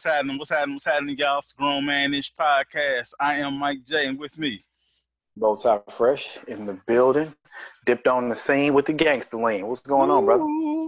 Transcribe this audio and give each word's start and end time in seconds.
what's 0.00 0.16
happening? 0.16 0.38
What's 0.38 0.50
happening? 0.50 0.74
What's 0.76 0.84
happening, 0.86 1.18
y'all? 1.18 1.40
It's 1.40 1.52
the 1.52 1.58
Grown 1.58 1.84
Man 1.84 2.14
Ish 2.14 2.32
Podcast. 2.34 3.12
I 3.20 3.36
am 3.40 3.58
Mike 3.58 3.84
J, 3.86 4.06
and 4.06 4.18
with 4.18 4.38
me, 4.38 4.62
Bowtie 5.38 5.82
Fresh 5.92 6.38
in 6.48 6.64
the 6.64 6.80
building. 6.86 7.34
Dipped 7.84 8.06
on 8.06 8.30
the 8.30 8.34
scene 8.34 8.72
with 8.72 8.86
the 8.86 8.94
gangster 8.94 9.36
lean. 9.36 9.66
What's 9.66 9.82
going 9.82 10.10
on, 10.10 10.24
brother? 10.24 10.42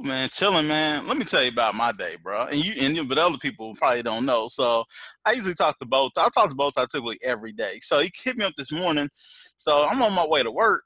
Man, 0.08 0.30
chilling, 0.30 0.66
man. 0.66 1.06
Let 1.06 1.18
me 1.18 1.24
tell 1.24 1.42
you 1.42 1.50
about 1.50 1.74
my 1.74 1.92
day, 1.92 2.16
bro. 2.22 2.46
And 2.46 2.64
you, 2.64 2.72
and 2.80 2.96
you, 2.96 3.04
but 3.04 3.18
other 3.18 3.36
people 3.36 3.74
probably 3.74 4.02
don't 4.02 4.24
know. 4.24 4.46
So 4.46 4.84
I 5.26 5.32
usually 5.32 5.52
talk 5.52 5.78
to 5.80 5.86
both. 5.86 6.12
I 6.16 6.30
talk 6.30 6.48
to 6.48 6.54
both 6.54 6.78
I 6.78 6.86
typically 6.90 7.18
every 7.22 7.52
day. 7.52 7.80
So 7.80 7.98
he 7.98 8.10
hit 8.24 8.38
me 8.38 8.46
up 8.46 8.54
this 8.56 8.72
morning. 8.72 9.10
So 9.58 9.84
I'm 9.84 10.00
on 10.00 10.14
my 10.14 10.26
way 10.26 10.42
to 10.42 10.50
work, 10.50 10.84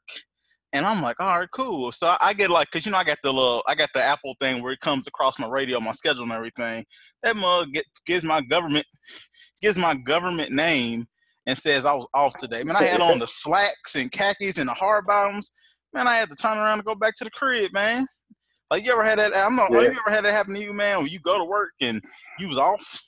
and 0.72 0.84
I'm 0.84 1.02
like, 1.02 1.18
all 1.20 1.38
right, 1.38 1.48
cool. 1.52 1.92
So 1.92 2.16
I 2.20 2.32
get 2.34 2.50
like, 2.50 2.70
cause 2.70 2.84
you 2.84 2.92
know 2.92 2.98
I 2.98 3.04
got 3.04 3.18
the 3.22 3.32
little, 3.32 3.62
I 3.66 3.74
got 3.74 3.90
the 3.94 4.02
Apple 4.02 4.34
thing 4.40 4.62
where 4.62 4.72
it 4.72 4.80
comes 4.80 5.06
across 5.06 5.38
my 5.38 5.48
radio, 5.48 5.80
my 5.80 5.92
schedule, 5.92 6.24
and 6.24 6.32
everything. 6.32 6.84
That 7.22 7.36
mug 7.36 7.72
get, 7.72 7.84
gives 8.06 8.24
my 8.24 8.40
government, 8.42 8.84
gives 9.62 9.78
my 9.78 9.94
government 9.94 10.52
name 10.52 11.06
and 11.46 11.56
says 11.56 11.84
I 11.84 11.94
was 11.94 12.08
off 12.12 12.36
today. 12.36 12.62
Man, 12.62 12.76
I 12.76 12.82
had 12.82 13.00
on 13.00 13.18
the 13.18 13.26
slacks 13.26 13.94
and 13.94 14.10
khakis 14.10 14.58
and 14.58 14.68
the 14.68 14.74
hard 14.74 15.06
bottoms. 15.06 15.52
Man, 15.92 16.08
I 16.08 16.16
had 16.16 16.28
to 16.28 16.34
turn 16.34 16.58
around 16.58 16.78
and 16.78 16.84
go 16.84 16.94
back 16.94 17.14
to 17.16 17.24
the 17.24 17.30
crib, 17.30 17.72
man. 17.72 18.06
Like 18.70 18.84
you 18.84 18.92
ever 18.92 19.04
had 19.04 19.18
that? 19.18 19.36
I'm 19.36 19.54
not. 19.54 19.72
Yeah. 19.72 19.82
You 19.82 19.98
ever 20.06 20.10
had 20.10 20.24
that 20.24 20.32
happen 20.32 20.54
to 20.54 20.60
you, 20.60 20.72
man? 20.72 20.98
When 20.98 21.06
you 21.06 21.20
go 21.20 21.38
to 21.38 21.44
work 21.44 21.70
and 21.80 22.02
you 22.38 22.48
was 22.48 22.58
off. 22.58 23.00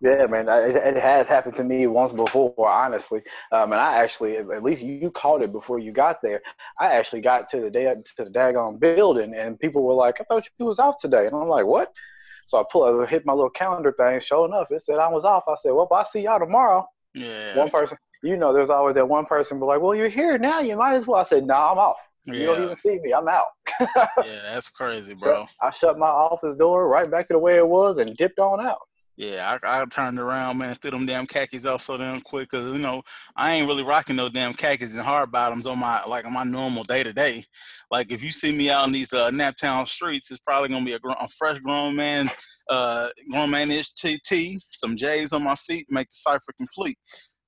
Yeah, 0.00 0.26
man, 0.26 0.48
it, 0.48 0.76
it 0.76 0.96
has 0.96 1.28
happened 1.28 1.54
to 1.56 1.64
me 1.64 1.86
once 1.86 2.12
before, 2.12 2.54
honestly. 2.68 3.22
Um, 3.52 3.72
and 3.72 3.80
I 3.80 3.96
actually, 4.02 4.36
at 4.36 4.62
least 4.62 4.82
you 4.82 5.10
caught 5.10 5.42
it 5.42 5.52
before 5.52 5.78
you 5.78 5.92
got 5.92 6.20
there. 6.22 6.42
I 6.78 6.86
actually 6.86 7.22
got 7.22 7.50
to 7.50 7.60
the 7.60 7.70
day 7.70 7.84
to 7.84 8.24
the 8.24 8.30
daggone 8.30 8.78
building, 8.78 9.34
and 9.34 9.58
people 9.58 9.82
were 9.82 9.94
like, 9.94 10.20
"I 10.20 10.24
thought 10.24 10.48
you 10.58 10.66
was 10.66 10.78
off 10.78 10.98
today," 10.98 11.26
and 11.26 11.34
I'm 11.34 11.48
like, 11.48 11.66
"What?" 11.66 11.92
So 12.46 12.60
I 12.60 12.64
pull, 12.70 13.02
I 13.02 13.06
hit 13.06 13.24
my 13.24 13.32
little 13.32 13.50
calendar 13.50 13.92
thing. 13.92 14.20
Sure 14.20 14.46
enough, 14.46 14.70
it 14.70 14.82
said 14.82 14.98
I 14.98 15.08
was 15.08 15.24
off. 15.24 15.44
I 15.48 15.54
said, 15.62 15.70
"Well, 15.72 15.88
I'll 15.90 16.04
see 16.04 16.22
y'all 16.22 16.38
tomorrow." 16.38 16.86
Yeah. 17.14 17.56
One 17.56 17.70
person, 17.70 17.96
you 18.22 18.36
know, 18.36 18.52
there's 18.52 18.70
always 18.70 18.94
that 18.96 19.08
one 19.08 19.26
person, 19.26 19.58
be 19.58 19.64
like, 19.64 19.80
"Well, 19.80 19.94
you're 19.94 20.08
here 20.08 20.38
now. 20.38 20.60
You 20.60 20.76
might 20.76 20.94
as 20.96 21.06
well." 21.06 21.20
I 21.20 21.24
said, 21.24 21.46
"No, 21.46 21.54
nah, 21.54 21.72
I'm 21.72 21.78
off. 21.78 21.96
Yeah. 22.26 22.34
You 22.34 22.46
don't 22.46 22.62
even 22.64 22.76
see 22.76 22.98
me. 23.00 23.12
I'm 23.12 23.28
out." 23.28 23.46
yeah, 23.80 24.40
that's 24.42 24.68
crazy, 24.68 25.14
bro. 25.20 25.46
So 25.46 25.48
I 25.62 25.70
shut 25.70 25.98
my 25.98 26.08
office 26.08 26.56
door 26.56 26.88
right 26.88 27.10
back 27.10 27.28
to 27.28 27.34
the 27.34 27.38
way 27.38 27.56
it 27.56 27.66
was 27.66 27.98
and 27.98 28.16
dipped 28.16 28.38
on 28.38 28.64
out. 28.64 28.80
Yeah, 29.16 29.58
I, 29.62 29.82
I 29.82 29.84
turned 29.84 30.18
around, 30.18 30.58
man, 30.58 30.74
threw 30.74 30.90
them 30.90 31.06
damn 31.06 31.26
khakis 31.26 31.64
off 31.64 31.82
so 31.82 31.96
damn 31.96 32.20
quick, 32.20 32.48
cause 32.48 32.72
you 32.72 32.78
know 32.78 33.02
I 33.36 33.52
ain't 33.54 33.68
really 33.68 33.84
rocking 33.84 34.16
no 34.16 34.28
damn 34.28 34.54
khakis 34.54 34.90
and 34.90 35.00
hard 35.00 35.30
bottoms 35.30 35.66
on 35.68 35.78
my 35.78 36.04
like 36.04 36.24
on 36.24 36.32
my 36.32 36.42
normal 36.42 36.82
day 36.82 37.04
to 37.04 37.12
day. 37.12 37.44
Like 37.92 38.10
if 38.10 38.24
you 38.24 38.32
see 38.32 38.50
me 38.50 38.70
out 38.70 38.88
in 38.88 38.92
these 38.92 39.12
uh, 39.12 39.30
Naptown 39.30 39.86
streets, 39.86 40.32
it's 40.32 40.40
probably 40.40 40.68
gonna 40.68 40.84
be 40.84 40.94
a, 40.94 40.98
a 41.20 41.28
fresh 41.28 41.60
grown 41.60 41.94
man, 41.94 42.28
uh, 42.68 43.10
grown 43.30 43.50
man 43.50 43.70
ish 43.70 43.92
TT, 43.92 44.60
some 44.72 44.96
J's 44.96 45.32
on 45.32 45.44
my 45.44 45.54
feet, 45.54 45.86
make 45.90 46.08
the 46.08 46.16
cipher 46.16 46.52
complete. 46.56 46.98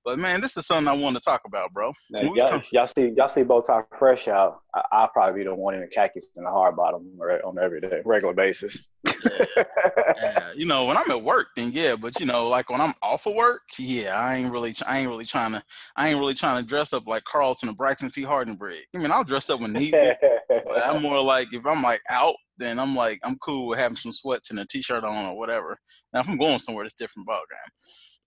But 0.06 0.20
man, 0.20 0.40
this 0.40 0.56
is 0.56 0.68
something 0.68 0.86
I 0.86 0.96
want 0.96 1.16
to 1.16 1.20
talk 1.20 1.42
about, 1.46 1.72
bro. 1.72 1.92
Now, 2.10 2.32
y'all, 2.32 2.62
y'all, 2.70 2.86
see 2.86 3.12
y'all 3.16 3.28
see 3.28 3.42
Bowtie 3.42 3.84
Fresh 3.98 4.28
out. 4.28 4.60
I, 4.72 5.00
will 5.00 5.08
probably 5.08 5.40
be 5.40 5.48
the 5.48 5.52
one 5.52 5.74
in 5.74 5.80
the 5.80 5.88
khakis 5.88 6.26
and 6.36 6.46
the 6.46 6.50
hard 6.50 6.76
bottom 6.76 7.10
on 7.44 7.58
every 7.58 7.80
day, 7.80 8.02
regular 8.04 8.32
basis. 8.32 8.86
yeah. 9.04 9.14
yeah. 10.22 10.52
You 10.54 10.66
know, 10.66 10.84
when 10.84 10.96
I'm 10.96 11.10
at 11.10 11.20
work, 11.20 11.48
then 11.56 11.72
yeah. 11.72 11.96
But 11.96 12.20
you 12.20 12.26
know, 12.26 12.46
like 12.46 12.70
when 12.70 12.80
I'm 12.80 12.94
off 13.02 13.26
of 13.26 13.34
work, 13.34 13.62
yeah, 13.80 14.16
I 14.16 14.36
ain't 14.36 14.52
really, 14.52 14.76
I 14.86 15.00
ain't 15.00 15.10
really 15.10 15.24
trying 15.24 15.50
to, 15.52 15.62
I 15.96 16.08
ain't 16.08 16.20
really 16.20 16.34
trying 16.34 16.62
to 16.62 16.68
dress 16.68 16.92
up 16.92 17.08
like 17.08 17.24
Carlton 17.24 17.70
or 17.70 17.74
Braxton 17.74 18.12
P. 18.12 18.22
Hartnabrig. 18.22 18.82
I 18.94 18.98
mean, 18.98 19.10
I'll 19.10 19.24
dress 19.24 19.50
up 19.50 19.58
when 19.58 19.72
needed. 19.72 20.16
but 20.48 20.84
I'm 20.84 21.02
more 21.02 21.20
like 21.20 21.52
if 21.52 21.66
I'm 21.66 21.82
like 21.82 22.02
out, 22.10 22.36
then 22.58 22.78
I'm 22.78 22.94
like 22.94 23.18
I'm 23.24 23.38
cool 23.38 23.66
with 23.66 23.80
having 23.80 23.96
some 23.96 24.12
sweats 24.12 24.50
and 24.50 24.60
a 24.60 24.66
t-shirt 24.66 25.02
on 25.02 25.26
or 25.26 25.36
whatever. 25.36 25.76
Now 26.12 26.20
if 26.20 26.28
I'm 26.28 26.38
going 26.38 26.60
somewhere, 26.60 26.84
it's 26.84 26.94
different 26.94 27.28
ballgame. 27.28 27.72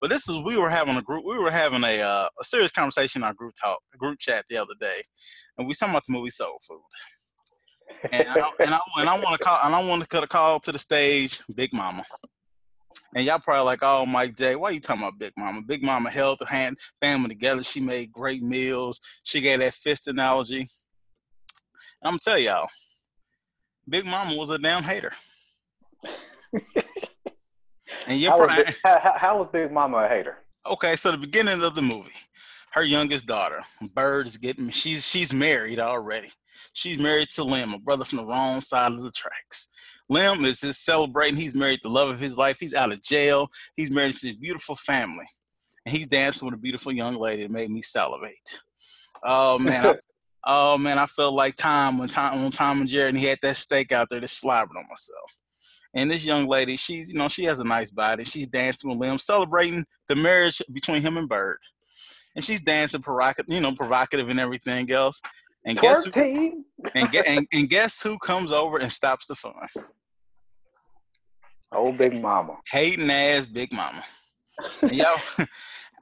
But 0.02 0.10
this 0.10 0.30
is 0.30 0.38
we 0.38 0.58
were 0.58 0.70
having 0.70 0.96
a 0.96 1.02
group 1.02 1.26
we 1.26 1.38
were 1.38 1.52
having 1.52 1.84
a 1.84 2.02
uh, 2.02 2.30
a 2.40 2.44
serious 2.44 2.72
conversation 2.72 3.22
in 3.22 3.28
our 3.28 3.34
group 3.34 3.54
talk 3.62 3.80
group 3.98 4.20
chat 4.20 4.46
the 4.50 4.58
other 4.58 4.74
day, 4.80 5.02
and 5.58 5.68
we 5.68 5.74
talking 5.74 5.94
about 5.94 6.06
the 6.08 6.14
movie 6.14 6.30
Soul 6.30 6.60
Food. 6.68 6.82
and 8.12 8.28
I, 8.30 8.50
and 8.60 8.74
I, 8.74 8.80
and 9.00 9.10
I 9.10 9.20
want 9.20 9.40
to 9.40 9.46
call 9.46 9.60
and 9.64 9.76
I 9.76 9.86
want 9.86 10.02
to 10.02 10.08
cut 10.08 10.24
a 10.24 10.28
call 10.28 10.60
to 10.62 10.72
the 10.72 10.80
stage, 10.80 11.42
Big 11.54 11.74
Mama. 11.74 12.04
And 13.16 13.26
y'all 13.26 13.40
probably 13.40 13.66
like, 13.66 13.80
oh, 13.82 14.06
Mike 14.06 14.38
J, 14.38 14.56
why 14.56 14.70
you 14.70 14.80
talking 14.80 15.02
about 15.02 15.18
Big 15.18 15.34
Mama? 15.36 15.62
Big 15.64 15.82
Mama 15.84 16.12
held 16.12 16.40
the 16.40 16.46
hand 16.46 16.78
family 17.02 17.30
together. 17.30 17.64
She 17.64 17.80
made 17.80 18.12
great 18.12 18.44
meals. 18.44 19.00
She 19.24 19.42
gave 19.42 19.60
that 19.60 19.74
fist 19.74 20.08
analogy. 20.08 20.60
And 20.60 20.68
I'm 22.04 22.12
gonna 22.12 22.20
tell 22.24 22.38
y'all, 22.38 22.68
Big 23.88 24.06
Mama 24.06 24.36
was 24.36 24.50
a 24.50 24.60
damn 24.60 24.84
hater. 24.84 25.12
And 28.08 28.20
you're 28.20 28.32
how, 28.32 28.38
probably, 28.38 28.56
was 28.58 28.66
Big, 28.66 28.76
how, 28.84 29.14
how 29.16 29.38
was 29.38 29.48
Big 29.48 29.72
Mama 29.72 29.98
a 29.98 30.08
hater? 30.08 30.38
Okay, 30.66 30.96
so 30.96 31.12
the 31.12 31.18
beginning 31.18 31.64
of 31.64 31.76
the 31.76 31.82
movie, 31.82 32.12
her 32.72 32.84
youngest 32.84 33.26
daughter, 33.26 33.62
Bird, 33.94 34.28
is 34.28 34.38
getting 34.38 34.70
she's 34.70 35.06
she's 35.08 35.34
married 35.34 35.80
already. 35.80 36.32
She's 36.74 37.00
married 37.00 37.30
to 37.32 37.44
Lem, 37.44 37.74
a 37.74 37.80
brother 37.80 38.06
from 38.06 38.18
the 38.18 38.26
wrong 38.26 38.62
side 38.62 38.92
of 38.92 39.02
the 39.02 39.12
tracks. 39.12 39.70
Lem 40.10 40.44
is 40.46 40.62
just 40.62 40.84
celebrating. 40.84 41.38
He's 41.38 41.56
married 41.56 41.80
the 41.84 41.90
love 41.90 42.10
of 42.10 42.20
his 42.20 42.38
life. 42.38 42.58
He's 42.60 42.74
out 42.74 42.92
of 42.92 43.02
jail. 43.02 43.48
He's 43.76 43.92
married 43.92 44.16
to 44.16 44.28
his 44.28 44.38
beautiful 44.38 44.76
family, 44.76 45.26
and 45.86 45.96
he's 45.96 46.08
dancing 46.08 46.46
with 46.46 46.56
a 46.56 46.62
beautiful 46.62 46.92
young 46.92 47.16
lady 47.16 47.44
that 47.44 47.52
made 47.52 47.70
me 47.70 47.82
salivate. 47.82 48.60
Oh 49.24 49.60
man, 49.60 49.86
I, 49.86 49.96
oh 50.46 50.78
man, 50.78 51.00
I 51.00 51.06
felt 51.06 51.34
like 51.34 51.56
Tom 51.56 51.98
when 51.98 52.10
Tom 52.10 52.44
when 52.44 52.52
Tom 52.52 52.82
and 52.82 52.90
Jerry 52.90 53.10
and 53.10 53.18
he 53.18 53.26
had 53.26 53.40
that 53.42 53.58
steak 53.58 53.92
out 53.92 54.08
there, 54.10 54.20
just 54.20 54.40
slobbering 54.40 54.78
on 54.78 54.90
myself. 54.90 55.32
And 55.96 56.12
this 56.12 56.24
young 56.24 56.48
lady, 56.48 56.78
she's 56.78 57.10
you 57.10 57.18
know 57.18 57.28
she 57.28 57.46
has 57.46 57.60
a 57.60 57.64
nice 57.64 57.92
body. 57.92 58.24
She's 58.24 58.48
dancing 58.48 58.98
with 58.98 59.10
him, 59.10 59.18
celebrating 59.18 59.86
the 60.08 60.16
marriage 60.16 60.62
between 60.72 61.02
him 61.02 61.18
and 61.18 61.28
Bird. 61.28 61.58
And 62.36 62.46
she's 62.46 62.62
dancing 62.62 63.02
provocative, 63.02 63.54
you 63.54 63.60
know, 63.60 63.74
provocative 63.74 64.30
and 64.30 64.40
everything 64.40 64.90
else. 64.92 65.20
And 65.66 65.78
guess 65.80 66.06
who, 66.06 66.64
and, 66.96 67.12
get, 67.12 67.28
and, 67.28 67.46
and 67.54 67.70
guess 67.70 68.02
who 68.02 68.18
comes 68.20 68.52
over 68.52 68.78
and 68.78 68.92
stops 68.92 69.28
the 69.28 69.36
fun? 69.36 69.54
Old 71.74 71.98
Big 71.98 72.20
Mama. 72.20 72.58
Hating 72.72 73.10
ass 73.10 73.46
Big 73.46 73.72
Mama. 73.74 74.04
yo, 74.90 75.16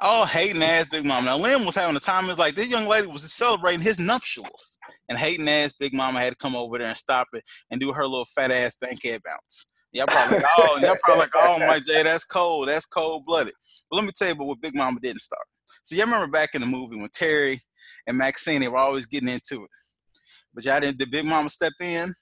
oh 0.01 0.25
hating 0.31 0.63
ass 0.63 0.87
Big 0.89 1.05
Mama. 1.05 1.25
Now 1.25 1.37
Lem 1.37 1.65
was 1.65 1.75
having 1.75 1.95
a 1.95 1.99
time. 1.99 2.29
It's 2.29 2.39
like 2.39 2.55
this 2.55 2.67
young 2.67 2.87
lady 2.87 3.07
was 3.07 3.31
celebrating 3.33 3.81
his 3.81 3.99
nuptials, 3.99 4.77
and 5.09 5.17
hating 5.17 5.47
ass 5.49 5.73
Big 5.73 5.93
Mama 5.93 6.19
had 6.19 6.31
to 6.31 6.37
come 6.37 6.55
over 6.55 6.77
there 6.77 6.87
and 6.87 6.97
stop 6.97 7.27
it 7.33 7.43
and 7.69 7.81
do 7.81 7.91
her 7.91 8.03
little 8.03 8.25
fat 8.25 8.51
ass 8.51 8.77
bankhead 8.79 9.21
bounce. 9.23 9.65
Y'all 9.93 10.05
probably 10.07 10.37
like, 10.37 10.45
oh, 10.57 10.77
y'all 10.81 10.97
probably 11.03 11.21
like, 11.21 11.31
oh 11.35 11.59
Mike 11.67 11.85
J, 11.85 12.03
that's 12.03 12.25
cold, 12.25 12.67
that's 12.69 12.85
cold 12.85 13.25
blooded. 13.25 13.53
But 13.89 13.97
let 13.97 14.05
me 14.05 14.11
tell 14.15 14.27
you 14.27 14.33
about 14.33 14.47
what 14.47 14.61
Big 14.61 14.75
Mama 14.75 14.99
didn't 15.01 15.21
start. 15.21 15.45
So 15.83 15.95
y'all 15.95 16.05
remember 16.05 16.27
back 16.27 16.49
in 16.53 16.61
the 16.61 16.67
movie 16.67 16.97
when 16.97 17.09
Terry 17.13 17.61
and 18.05 18.17
Maxine 18.17 18.61
they 18.61 18.67
were 18.67 18.77
always 18.77 19.05
getting 19.05 19.29
into 19.29 19.63
it, 19.63 19.69
but 20.53 20.65
y'all 20.65 20.79
didn't. 20.79 20.97
Did 20.97 21.11
Big 21.11 21.25
Mama 21.25 21.49
step 21.49 21.73
in 21.81 22.13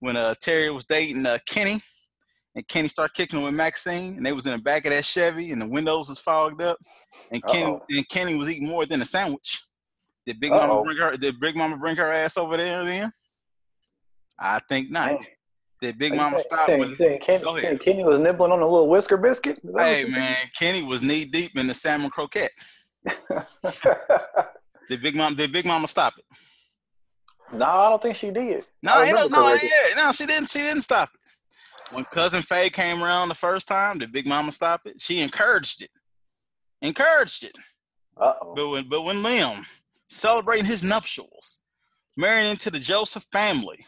when 0.00 0.16
uh, 0.16 0.34
Terry 0.40 0.70
was 0.70 0.84
dating 0.84 1.26
uh, 1.26 1.38
Kenny, 1.46 1.80
and 2.54 2.66
Kenny 2.68 2.88
started 2.88 3.14
kicking 3.14 3.42
with 3.42 3.54
Maxine, 3.54 4.16
and 4.16 4.24
they 4.24 4.32
was 4.32 4.46
in 4.46 4.52
the 4.52 4.58
back 4.58 4.86
of 4.86 4.92
that 4.92 5.04
Chevy, 5.04 5.52
and 5.52 5.60
the 5.60 5.68
windows 5.68 6.08
was 6.08 6.18
fogged 6.18 6.62
up, 6.62 6.78
and 7.30 7.44
Kenny 7.46 7.78
and 7.90 8.08
Kenny 8.08 8.36
was 8.36 8.48
eating 8.48 8.68
more 8.68 8.86
than 8.86 9.02
a 9.02 9.06
sandwich. 9.06 9.62
Did 10.26 10.40
Big 10.40 10.50
Uh-oh. 10.50 10.66
Mama 10.66 10.82
bring 10.82 10.96
her? 10.96 11.16
Did 11.16 11.40
Big 11.40 11.56
Mama 11.56 11.76
bring 11.76 11.96
her 11.96 12.12
ass 12.12 12.36
over 12.36 12.56
there 12.56 12.84
then? 12.84 13.12
I 14.38 14.60
think 14.68 14.90
not. 14.90 15.24
Did 15.80 15.98
Big 15.98 16.14
Mama 16.14 16.38
stop? 16.38 16.66
Saying, 16.66 16.96
saying 16.96 17.20
Kenny, 17.20 17.44
go 17.44 17.56
ahead. 17.56 17.80
Kenny 17.80 18.02
was 18.02 18.18
nibbling 18.18 18.52
on 18.52 18.60
a 18.60 18.66
little 18.66 18.88
whisker 18.88 19.16
biscuit. 19.16 19.58
Hey 19.76 20.06
man, 20.08 20.36
Kenny 20.58 20.82
was 20.82 21.02
knee 21.02 21.24
deep 21.24 21.56
in 21.56 21.66
the 21.66 21.74
salmon 21.74 22.10
croquette. 22.10 22.50
did 24.88 25.02
Big 25.02 25.14
Mama? 25.14 25.36
Did 25.36 25.52
Big 25.52 25.66
Mama 25.66 25.86
stop 25.86 26.14
it? 26.18 26.24
No, 27.52 27.66
I 27.66 27.90
don't 27.90 28.02
think 28.02 28.16
she 28.16 28.30
did. 28.30 28.64
No, 28.82 29.04
no, 29.04 29.28
no, 29.28 29.54
yeah, 29.54 29.94
no, 29.96 30.12
she 30.12 30.26
didn't. 30.26 30.50
She 30.50 30.58
didn't 30.60 30.82
stop 30.82 31.10
it. 31.14 31.20
When 31.94 32.04
cousin 32.04 32.42
Faye 32.42 32.70
came 32.70 33.02
around 33.02 33.28
the 33.28 33.34
first 33.34 33.68
time, 33.68 33.98
did 33.98 34.12
Big 34.12 34.26
Mama 34.26 34.50
stop 34.52 34.82
it? 34.86 35.00
She 35.00 35.20
encouraged 35.20 35.82
it. 35.82 35.90
Encouraged 36.82 37.44
it. 37.44 37.56
Uh-oh. 38.20 38.54
But 38.56 38.68
when, 38.68 38.88
but 38.88 39.02
when 39.02 39.22
Lem 39.22 39.64
celebrating 40.08 40.64
his 40.64 40.82
nuptials, 40.82 41.60
marrying 42.16 42.50
into 42.50 42.70
the 42.70 42.80
Joseph 42.80 43.24
family, 43.30 43.84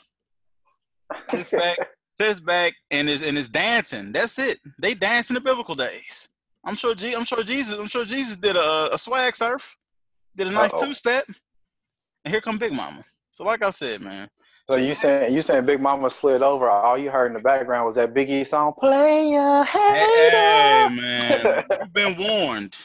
sits 1.31 1.51
back, 1.51 1.79
sits 2.19 2.41
back, 2.41 2.75
and 2.91 3.09
is 3.09 3.23
and 3.23 3.37
is 3.37 3.49
dancing. 3.49 4.13
That's 4.13 4.39
it. 4.39 4.59
They 4.79 4.95
dance 4.95 5.31
in 5.31 5.35
the 5.35 5.41
biblical 5.41 5.75
days. 5.75 6.29
I'm 6.65 6.77
sure. 6.77 6.95
G, 6.95 7.15
I'm 7.15 7.25
sure 7.25 7.43
Jesus. 7.43 7.79
I'm 7.79 7.87
sure 7.87 8.05
Jesus 8.05 8.37
did 8.37 8.57
a, 8.57 8.95
a 8.95 8.99
swag 8.99 9.37
surf, 9.37 9.77
did 10.37 10.47
a 10.47 10.53
nice 10.53 10.73
two 10.73 10.95
step, 10.95 11.27
and 12.25 12.33
here 12.33 12.41
come 12.41 12.59
Big 12.59 12.73
Mama. 12.73 13.05
So, 13.33 13.45
like 13.45 13.63
I 13.63 13.71
said, 13.71 14.01
man. 14.01 14.29
So 14.69 14.77
you 14.77 14.95
saying 14.95 15.33
you 15.33 15.41
saying 15.41 15.65
Big 15.65 15.81
Mama 15.81 16.11
slid 16.11 16.43
over? 16.43 16.69
All 16.69 16.99
you 16.99 17.11
heard 17.11 17.29
in 17.29 17.33
the 17.33 17.41
background 17.41 17.87
was 17.87 17.95
that 17.95 18.13
Biggie 18.13 18.47
song, 18.47 18.75
"Play 18.79 19.35
a 19.35 19.65
Hey, 19.65 20.31
hey 20.31 20.89
man, 20.91 21.65
you've 21.71 21.93
been 21.93 22.17
warned. 22.19 22.77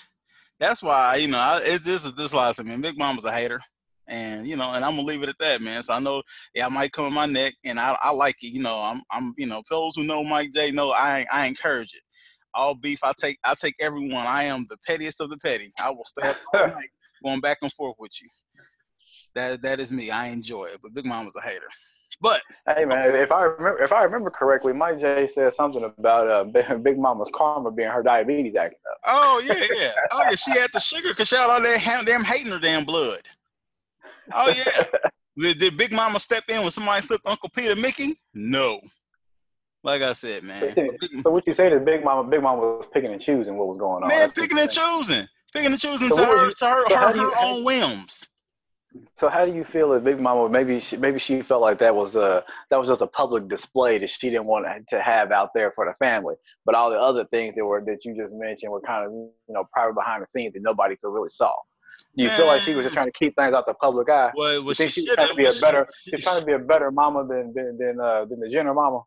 That's 0.59 0.81
why 0.81 1.17
you 1.17 1.27
know 1.27 1.39
I, 1.39 1.61
it, 1.65 1.83
this 1.83 2.05
is 2.05 2.13
this 2.13 2.33
lies 2.33 2.55
to 2.55 2.63
me. 2.63 2.77
Big 2.77 2.97
Mama's 2.97 3.25
a 3.25 3.33
hater 3.33 3.59
and 4.13 4.48
you 4.48 4.56
know, 4.56 4.71
and 4.71 4.86
I'm 4.86 4.95
gonna 4.95 5.07
leave 5.07 5.24
it 5.24 5.30
at 5.30 5.39
that, 5.39 5.62
man. 5.62 5.81
So 5.81 5.94
I 5.94 6.00
know, 6.00 6.21
yeah, 6.54 6.68
I 6.68 6.69
might 6.69 6.92
come 6.92 7.06
in 7.06 7.13
my 7.13 7.25
neck, 7.25 7.56
and 7.63 7.80
I, 7.80 7.98
I 8.01 8.12
like 8.12 8.44
it. 8.44 8.54
You 8.54 8.62
know, 8.62 8.80
I'm, 8.80 9.01
I'm, 9.10 9.33
you 9.38 9.48
know, 9.48 9.63
those 9.69 9.95
who 9.95 10.04
know 10.04 10.24
Mike 10.24 10.54
J 10.54 10.71
know 10.71 10.92
I, 10.92 11.25
I 11.31 11.48
encourage 11.48 11.94
it. 11.94 12.04
all 12.54 12.75
beef. 12.75 13.00
I 13.04 13.13
take 13.18 13.39
I 13.44 13.56
take 13.56 13.75
everyone. 13.80 14.27
I 14.27 14.44
am 14.44 14.68
the 14.69 14.77
pettiest 14.86 15.19
of 15.19 15.31
the 15.31 15.38
petty. 15.38 15.71
I 15.81 15.89
will 15.89 16.06
stay 16.06 16.27
up 16.27 16.38
all 16.54 16.68
night 16.68 16.89
going 17.24 17.42
back 17.42 17.57
and 17.63 17.74
forth 17.74 17.95
with 17.98 18.12
you. 18.21 18.30
That 19.33 19.63
that 19.63 19.80
is 19.80 19.92
me. 19.92 20.12
I 20.12 20.27
enjoy 20.27 20.66
it. 20.66 20.80
But 20.83 20.94
Big 20.94 21.06
Mom 21.06 21.25
was 21.25 21.36
a 21.36 21.42
hater. 21.42 21.68
But 22.21 22.42
hey 22.68 22.86
man, 22.86 23.16
if 23.16 23.31
I 23.31 23.45
remember 23.45 23.83
if 23.83 23.92
I 23.92 24.04
remember 24.04 24.30
correctly, 24.30 24.74
Mike 24.74 25.00
J 25.00 25.27
said 25.33 25.56
something 25.56 25.83
about 25.83 26.27
uh, 26.27 26.75
Big 26.77 27.00
Mama's 27.00 27.31
karma 27.33 27.71
being 27.71 27.89
her 27.89 28.04
diabetes 28.04 28.56
acting 28.56 28.80
up. 28.92 29.00
Oh 29.07 29.42
yeah, 29.44 29.66
yeah. 29.74 29.92
Oh 30.12 30.24
yeah, 30.30 30.36
she 30.36 30.51
had 30.51 30.69
the 30.71 30.80
sugar 30.80 31.09
because 31.09 31.30
she 31.30 31.36
had 31.36 31.50
all 31.50 31.59
that 31.59 32.04
damn 32.06 32.24
hating 32.24 32.51
her 32.51 32.59
damn 32.59 32.86
blood. 32.86 33.21
Oh 34.31 34.49
yeah. 34.49 34.85
did, 35.37 35.59
did 35.59 35.77
Big 35.77 35.91
Mama 35.91 36.19
step 36.19 36.43
in 36.47 36.61
when 36.61 36.71
somebody 36.71 37.01
slipped 37.01 37.25
Uncle 37.25 37.49
Peter 37.49 37.75
Mickey? 37.75 38.19
No. 38.33 38.79
Like 39.83 40.01
I 40.01 40.13
said, 40.13 40.43
man. 40.43 40.73
So, 40.73 40.87
so 41.23 41.29
what 41.29 41.45
you 41.45 41.53
saying 41.53 41.73
is 41.73 41.83
Big 41.83 42.03
Mama, 42.03 42.29
Big 42.29 42.41
Mama 42.41 42.61
was 42.61 42.87
picking 42.93 43.11
and 43.11 43.21
choosing 43.21 43.57
what 43.57 43.67
was 43.67 43.77
going 43.77 44.03
on. 44.03 44.09
Man, 44.09 44.19
That's 44.19 44.33
picking 44.33 44.57
and 44.57 44.69
choosing, 44.69 45.27
picking 45.53 45.71
and 45.71 45.79
choosing 45.79 46.07
so 46.09 46.15
to 46.15 46.25
her, 46.25 46.45
you, 46.45 46.51
to 46.51 46.65
her, 46.65 46.89
so 46.89 46.95
her, 46.95 47.11
her 47.11 47.31
own 47.41 47.65
whims. 47.65 48.25
So 49.19 49.27
how 49.27 49.45
do 49.45 49.53
you 49.53 49.65
feel 49.65 49.89
that 49.89 50.03
Big 50.03 50.19
Mama 50.19 50.47
maybe 50.49 50.79
she, 50.79 50.97
maybe 50.97 51.19
she 51.19 51.41
felt 51.41 51.61
like 51.61 51.79
that 51.79 51.95
was 51.95 52.15
a 52.15 52.43
that 52.69 52.77
was 52.77 52.87
just 52.87 53.01
a 53.01 53.07
public 53.07 53.49
display 53.49 53.97
that 53.97 54.09
she 54.09 54.29
didn't 54.29 54.45
want 54.45 54.65
to 54.89 55.01
have 55.01 55.31
out 55.31 55.49
there 55.53 55.71
for 55.75 55.85
the 55.85 55.93
family, 56.05 56.35
but 56.65 56.75
all 56.75 56.89
the 56.89 56.99
other 56.99 57.25
things 57.25 57.55
that 57.55 57.65
were 57.65 57.83
that 57.85 58.05
you 58.05 58.15
just 58.15 58.33
mentioned 58.35 58.71
were 58.71 58.81
kind 58.81 59.05
of 59.05 59.11
you 59.11 59.33
know 59.49 59.67
private 59.73 59.95
behind 59.95 60.21
the 60.23 60.27
scenes 60.29 60.53
that 60.53 60.61
nobody 60.61 60.95
could 60.95 61.11
really 61.11 61.29
saw. 61.29 61.53
Do 62.16 62.24
you 62.24 62.30
feel 62.30 62.45
like 62.45 62.62
she 62.62 62.75
was 62.75 62.86
just 62.86 62.94
trying 62.94 63.07
to 63.07 63.12
keep 63.12 63.36
things 63.36 63.54
out 63.54 63.66
the 63.66 63.74
public 63.74 64.10
eye? 64.10 64.31
Well, 64.36 64.63
well 64.63 64.74
she, 64.74 64.88
she 64.88 65.01
was 65.01 65.16
trying 65.16 65.30
to 65.30 65.36
be 65.36 65.45
a 65.45 65.54
better 65.60 65.88
she, 66.04 66.12
she's 66.12 66.24
trying 66.24 66.40
to 66.40 66.45
be 66.45 66.54
a 66.54 66.60
better 66.60 66.92
mama 66.92 67.25
than 67.28 67.54
than 67.54 67.78
than, 67.78 68.00
uh, 68.00 68.25
than 68.25 68.40
the 68.40 68.50
Jenner 68.50 68.74
mama? 68.74 69.01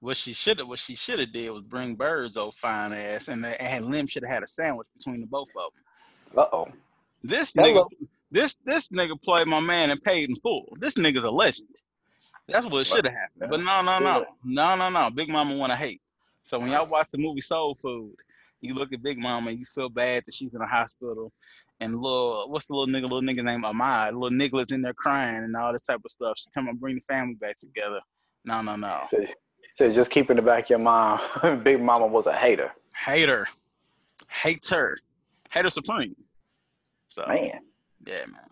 What 0.00 0.16
she 0.16 0.32
should 0.32 0.58
have 0.58 0.68
what 0.68 0.78
she 0.78 0.94
should 0.94 1.18
have 1.18 1.32
did 1.32 1.50
was 1.50 1.62
bring 1.62 1.94
Bird's 1.96 2.36
old 2.36 2.54
fine 2.54 2.92
ass, 2.92 3.28
and, 3.28 3.44
and 3.44 3.90
Lem 3.90 4.06
should 4.06 4.22
have 4.24 4.32
had 4.32 4.42
a 4.42 4.46
sandwich 4.46 4.86
between 4.96 5.20
the 5.20 5.26
both 5.26 5.48
of 5.56 5.72
them. 6.34 6.44
Uh 6.44 6.56
oh. 6.56 6.68
This 7.22 7.52
Hello. 7.54 7.84
nigga 7.84 8.06
this 8.30 8.56
this 8.64 8.88
nigga 8.88 9.20
played 9.22 9.46
my 9.46 9.60
man 9.60 9.90
and 9.90 10.02
paid 10.02 10.28
in 10.28 10.36
full. 10.36 10.76
This 10.80 10.94
nigga's 10.94 11.24
a 11.24 11.30
legend. 11.30 11.68
That's 12.48 12.66
what 12.66 12.86
should 12.86 13.04
have 13.04 13.14
happened. 13.14 13.50
But 13.50 13.60
no, 13.60 13.82
no, 13.82 13.98
no, 13.98 14.24
no, 14.44 14.74
no, 14.74 14.88
no. 14.88 15.10
Big 15.10 15.28
Mama 15.28 15.56
want 15.56 15.70
to 15.70 15.76
hate. 15.76 16.00
So 16.44 16.58
when 16.58 16.70
y'all 16.70 16.86
watch 16.86 17.10
the 17.10 17.18
movie 17.18 17.40
Soul 17.40 17.76
Food, 17.76 18.14
you 18.60 18.74
look 18.74 18.92
at 18.92 19.02
Big 19.02 19.18
Mama 19.18 19.50
and 19.50 19.58
you 19.58 19.64
feel 19.64 19.88
bad 19.88 20.24
that 20.26 20.34
she's 20.34 20.54
in 20.54 20.60
a 20.60 20.66
hospital, 20.66 21.32
and 21.82 22.00
little 22.00 22.46
what's 22.48 22.66
the 22.66 22.74
little 22.74 22.92
nigga, 22.92 23.02
little 23.02 23.22
nigga 23.22 23.44
named 23.44 23.64
Ahmad, 23.64 24.14
little 24.14 24.36
nigga's 24.36 24.70
in 24.70 24.82
there 24.82 24.94
crying 24.94 25.44
and 25.44 25.56
all 25.56 25.72
this 25.72 25.82
type 25.82 26.00
of 26.04 26.10
stuff. 26.10 26.34
She 26.38 26.46
come 26.54 26.68
and 26.68 26.80
bring 26.80 26.94
the 26.94 27.00
family 27.02 27.34
back 27.34 27.58
together. 27.58 28.00
No, 28.44 28.62
no, 28.62 28.76
no. 28.76 29.00
So, 29.10 29.26
so 29.76 29.92
just 29.92 30.10
keep 30.10 30.30
in 30.30 30.36
the 30.36 30.42
back 30.42 30.64
of 30.64 30.70
your 30.70 30.78
mind, 30.78 31.20
Big 31.64 31.80
Mama 31.80 32.06
was 32.06 32.26
a 32.26 32.32
hater. 32.32 32.70
Hater, 32.96 33.48
hater, 34.28 34.98
hater 35.50 35.70
supreme. 35.70 36.16
So 37.08 37.24
man. 37.26 37.60
Yeah, 38.06 38.26
man. 38.26 38.46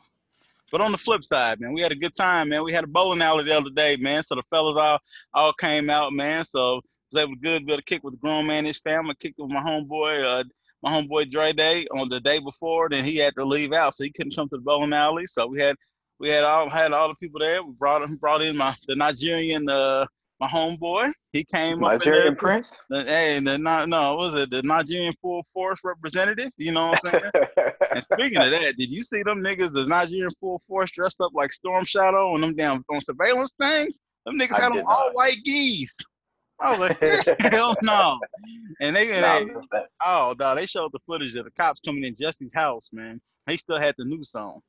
But 0.73 0.81
on 0.81 0.93
the 0.93 0.99
flip 0.99 1.25
side, 1.25 1.61
man, 1.61 1.73
we 1.73 1.81
had 1.81 1.93
a 1.93 1.97
good 1.97 2.15
time, 2.15 2.51
man. 2.51 2.63
We 2.63 2.73
had 2.73 2.85
a 2.85 2.89
bowling 2.89 3.23
alley 3.23 3.45
the 3.45 3.57
other 3.57 3.71
day, 3.71 3.97
man. 3.97 4.23
So 4.23 4.37
the 4.37 4.43
fellas 4.51 4.77
all 4.77 4.99
all 5.35 5.53
came 5.53 5.91
out, 5.91 6.13
man. 6.13 6.45
So 6.45 6.81
was 7.13 7.23
able 7.23 7.35
to 7.35 7.41
good 7.41 7.67
be 7.67 7.73
able 7.73 7.81
to 7.81 7.85
kick 7.85 8.05
with 8.05 8.15
the 8.15 8.19
grown 8.19 8.47
man, 8.47 8.65
his 8.65 8.79
family, 8.79 9.15
kicked 9.19 9.39
with 9.39 9.51
my 9.51 9.61
homeboy, 9.61 10.41
uh, 10.41 10.45
my 10.83 10.93
homeboy 10.93 11.31
Dre 11.31 11.53
Day 11.53 11.87
on 11.95 12.09
the 12.09 12.21
day 12.21 12.39
before. 12.39 12.89
Then 12.89 13.05
he 13.05 13.17
had 13.17 13.35
to 13.37 13.45
leave 13.45 13.73
out, 13.73 13.95
so 13.95 14.05
he 14.05 14.13
couldn't 14.13 14.35
come 14.35 14.49
to 14.49 14.57
the 14.57 14.63
bowling 14.63 14.93
alley. 14.93 15.27
So 15.27 15.47
we 15.47 15.61
had 15.61 15.77
we 16.19 16.29
had 16.29 16.45
all 16.45 16.69
had 16.69 16.93
all 16.93 17.09
the 17.09 17.15
people 17.15 17.41
there. 17.41 17.63
We 17.63 17.73
brought 17.73 18.03
him 18.03 18.17
brought 18.17 18.43
in 18.43 18.57
my 18.57 18.75
the 18.87 18.97
Nigerian 18.97 19.69
uh 19.69 20.07
my 20.41 20.49
homeboy. 20.49 21.13
He 21.33 21.45
came 21.45 21.81
Nigerian 21.81 22.35
Prince. 22.35 22.73
The, 22.89 23.05
hey, 23.05 23.41
the 23.41 23.59
not 23.59 23.89
no, 23.89 24.17
was 24.17 24.43
it 24.43 24.51
the 24.51 24.63
Nigerian 24.63 25.15
full 25.21 25.45
force 25.53 25.81
representative? 25.85 26.51
You 26.57 26.73
know 26.73 26.91
what 26.91 27.05
I'm 27.05 27.11
saying? 27.13 27.33
and 27.95 28.05
speaking 28.13 28.39
of 28.39 28.51
that, 28.51 28.75
did 28.77 28.91
you 28.91 29.03
see 29.03 29.23
them 29.23 29.45
niggas, 29.45 29.73
the 29.73 29.87
Nigerian 29.87 30.31
full 30.41 30.61
force 30.67 30.91
dressed 30.91 31.21
up 31.21 31.33
like 31.35 31.53
Storm 31.53 31.85
Shadow 31.85 32.35
and 32.35 32.43
them 32.43 32.57
damn 32.57 32.83
on 32.91 33.01
surveillance 33.01 33.53
things? 33.53 34.01
Them 34.25 34.37
niggas 34.37 34.59
I 34.59 34.63
had 34.63 34.73
on 34.73 34.85
all 34.87 35.11
white 35.13 35.39
geese. 35.45 35.97
I 36.61 36.77
was 36.77 36.81
like, 37.01 37.41
hell 37.41 37.75
no. 37.83 38.19
And 38.81 38.95
they, 38.95 39.07
they 39.07 39.47
oh, 40.05 40.35
dog, 40.35 40.59
they 40.59 40.67
showed 40.67 40.93
the 40.93 40.99
footage 41.07 41.35
of 41.37 41.45
the 41.45 41.51
cops 41.53 41.81
coming 41.81 42.05
in 42.05 42.15
Jesse's 42.15 42.53
house, 42.55 42.91
man. 42.93 43.21
He 43.49 43.57
still 43.57 43.81
had 43.81 43.95
the 43.97 44.05
new 44.05 44.23
song. 44.23 44.61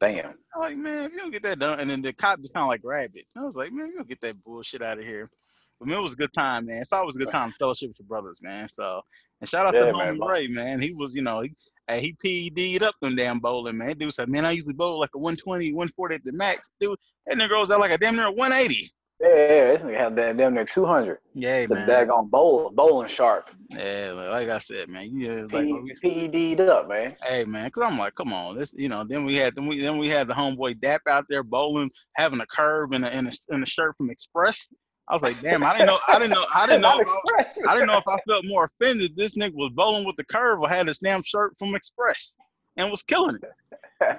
Damn. 0.00 0.34
I'm 0.54 0.60
like, 0.60 0.76
man, 0.76 1.04
if 1.04 1.12
you 1.12 1.18
don't 1.18 1.30
get 1.30 1.42
that 1.44 1.58
done, 1.58 1.80
and 1.80 1.88
then 1.88 2.02
the 2.02 2.12
cop 2.12 2.40
just 2.40 2.54
kind 2.54 2.64
of 2.64 2.68
like 2.68 2.82
grabbed 2.82 3.16
it. 3.16 3.24
I 3.36 3.42
was 3.42 3.56
like, 3.56 3.72
man, 3.72 3.88
you 3.88 3.96
don't 3.96 4.08
get 4.08 4.20
that 4.20 4.42
bullshit 4.44 4.82
out 4.82 4.98
of 4.98 5.04
here. 5.04 5.30
But 5.78 5.88
man, 5.88 5.98
it 5.98 6.02
was 6.02 6.12
a 6.12 6.16
good 6.16 6.32
time, 6.32 6.66
man. 6.66 6.80
It's 6.80 6.92
always 6.92 7.16
a 7.16 7.18
good 7.18 7.30
time 7.30 7.50
to 7.50 7.56
fellowship 7.56 7.88
with 7.88 7.98
your 7.98 8.06
brothers, 8.06 8.40
man. 8.42 8.68
So, 8.68 9.00
and 9.40 9.48
shout 9.48 9.66
out 9.66 9.74
yeah, 9.74 9.86
to 9.86 9.92
Homie 9.92 10.28
Ray, 10.28 10.46
man. 10.46 10.80
He 10.80 10.92
was, 10.92 11.14
you 11.14 11.22
know, 11.22 11.40
he, 11.40 11.54
he 11.90 12.50
PED'd 12.52 12.82
up 12.82 12.94
them 13.00 13.16
damn 13.16 13.40
bowling, 13.40 13.78
man. 13.78 13.96
Dude 13.96 14.12
said, 14.12 14.28
man, 14.28 14.44
I 14.44 14.52
usually 14.52 14.74
bowl 14.74 15.00
like 15.00 15.10
a 15.14 15.18
120, 15.18 15.72
140 15.72 16.14
at 16.14 16.24
the 16.24 16.32
max. 16.32 16.70
Dude, 16.80 16.98
that 17.26 17.36
nigga 17.36 17.50
goes 17.50 17.70
out 17.70 17.80
like 17.80 17.90
a 17.90 17.98
damn 17.98 18.16
near 18.16 18.30
180. 18.30 18.90
Yeah, 19.24 19.30
yeah, 19.30 19.72
this 19.72 19.82
nigga 19.82 19.96
had 19.96 20.16
damn, 20.16 20.36
damn 20.36 20.54
near 20.54 20.66
200. 20.66 21.18
Yeah, 21.32 21.64
the 21.64 21.76
man. 21.76 21.88
daggone 21.88 22.28
bowl, 22.28 22.70
bowling 22.74 23.08
sharp. 23.08 23.48
Yeah, 23.70 24.12
like 24.12 24.50
I 24.50 24.58
said, 24.58 24.90
man. 24.90 25.18
you 25.18 25.32
Yeah, 25.32 25.42
like, 25.50 25.66
PED'd 26.02 26.60
up, 26.60 26.88
man. 26.88 27.16
Hey, 27.24 27.44
man, 27.44 27.68
because 27.68 27.84
I'm 27.84 27.98
like, 27.98 28.14
come 28.16 28.34
on. 28.34 28.58
this, 28.58 28.74
You 28.76 28.90
know, 28.90 29.02
then 29.08 29.24
we 29.24 29.38
had 29.38 29.54
then 29.54 29.66
we, 29.66 29.80
then 29.80 29.96
we 29.96 30.10
had 30.10 30.28
the 30.28 30.34
homeboy 30.34 30.78
Dap 30.78 31.00
out 31.08 31.24
there 31.30 31.42
bowling, 31.42 31.90
having 32.16 32.40
a 32.40 32.46
curve 32.46 32.92
in 32.92 33.02
a, 33.02 33.08
in 33.08 33.26
a, 33.26 33.32
in 33.48 33.62
a 33.62 33.66
shirt 33.66 33.96
from 33.96 34.10
Express. 34.10 34.70
I 35.08 35.14
was 35.14 35.22
like, 35.22 35.40
damn, 35.40 35.64
I 35.64 35.72
didn't 35.72 35.86
know, 35.86 35.98
I 36.06 36.18
didn't 36.18 36.32
know, 36.32 36.46
I 36.54 36.66
didn't 36.66 36.82
know, 36.82 37.02
I, 37.38 37.46
I 37.68 37.74
didn't 37.74 37.86
know 37.86 37.98
if 37.98 38.08
I 38.08 38.18
felt 38.28 38.44
more 38.44 38.64
offended. 38.64 39.16
This 39.16 39.36
nigga 39.36 39.54
was 39.54 39.72
bowling 39.74 40.06
with 40.06 40.16
the 40.16 40.24
curve 40.24 40.60
or 40.60 40.68
had 40.68 40.86
his 40.86 40.98
damn 40.98 41.22
shirt 41.22 41.54
from 41.58 41.74
Express 41.74 42.34
and 42.76 42.90
was 42.90 43.02
killing 43.02 43.38
it. 43.42 44.18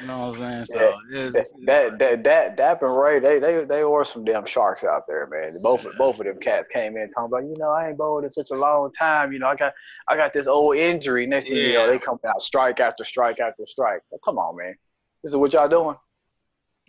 You 0.00 0.08
know 0.08 0.28
what 0.28 0.40
I'm 0.40 0.50
saying? 0.50 0.66
So 0.66 0.94
yeah. 1.10 1.20
it's, 1.20 1.34
it's 1.34 1.52
that, 1.66 1.98
that 1.98 2.24
that 2.24 2.56
Dap 2.56 2.82
and 2.82 2.96
Ray, 2.96 3.20
they 3.20 3.38
they 3.38 3.64
they 3.64 3.84
were 3.84 4.04
some 4.04 4.24
damn 4.24 4.46
sharks 4.46 4.82
out 4.84 5.02
there, 5.06 5.26
man. 5.26 5.52
Both 5.62 5.84
yeah. 5.84 5.90
both 5.96 6.18
of 6.18 6.26
them 6.26 6.38
cats 6.40 6.68
came 6.68 6.96
in 6.96 7.10
talking 7.10 7.26
about, 7.26 7.44
you 7.44 7.54
know, 7.58 7.70
I 7.70 7.88
ain't 7.88 7.98
bowled 7.98 8.24
in 8.24 8.30
such 8.30 8.50
a 8.50 8.56
long 8.56 8.92
time. 8.92 9.32
You 9.32 9.38
know, 9.38 9.48
I 9.48 9.56
got 9.56 9.72
I 10.08 10.16
got 10.16 10.32
this 10.32 10.46
old 10.46 10.76
injury. 10.76 11.26
Next 11.26 11.46
thing 11.46 11.56
yeah. 11.56 11.62
you 11.62 11.72
know, 11.74 11.86
they 11.86 11.98
come 11.98 12.18
out 12.26 12.42
strike 12.42 12.80
after 12.80 13.04
strike 13.04 13.40
after 13.40 13.64
strike. 13.66 14.00
Well, 14.10 14.20
come 14.24 14.38
on, 14.38 14.56
man. 14.56 14.74
This 15.22 15.30
is 15.30 15.36
what 15.36 15.52
y'all 15.52 15.68
doing. 15.68 15.96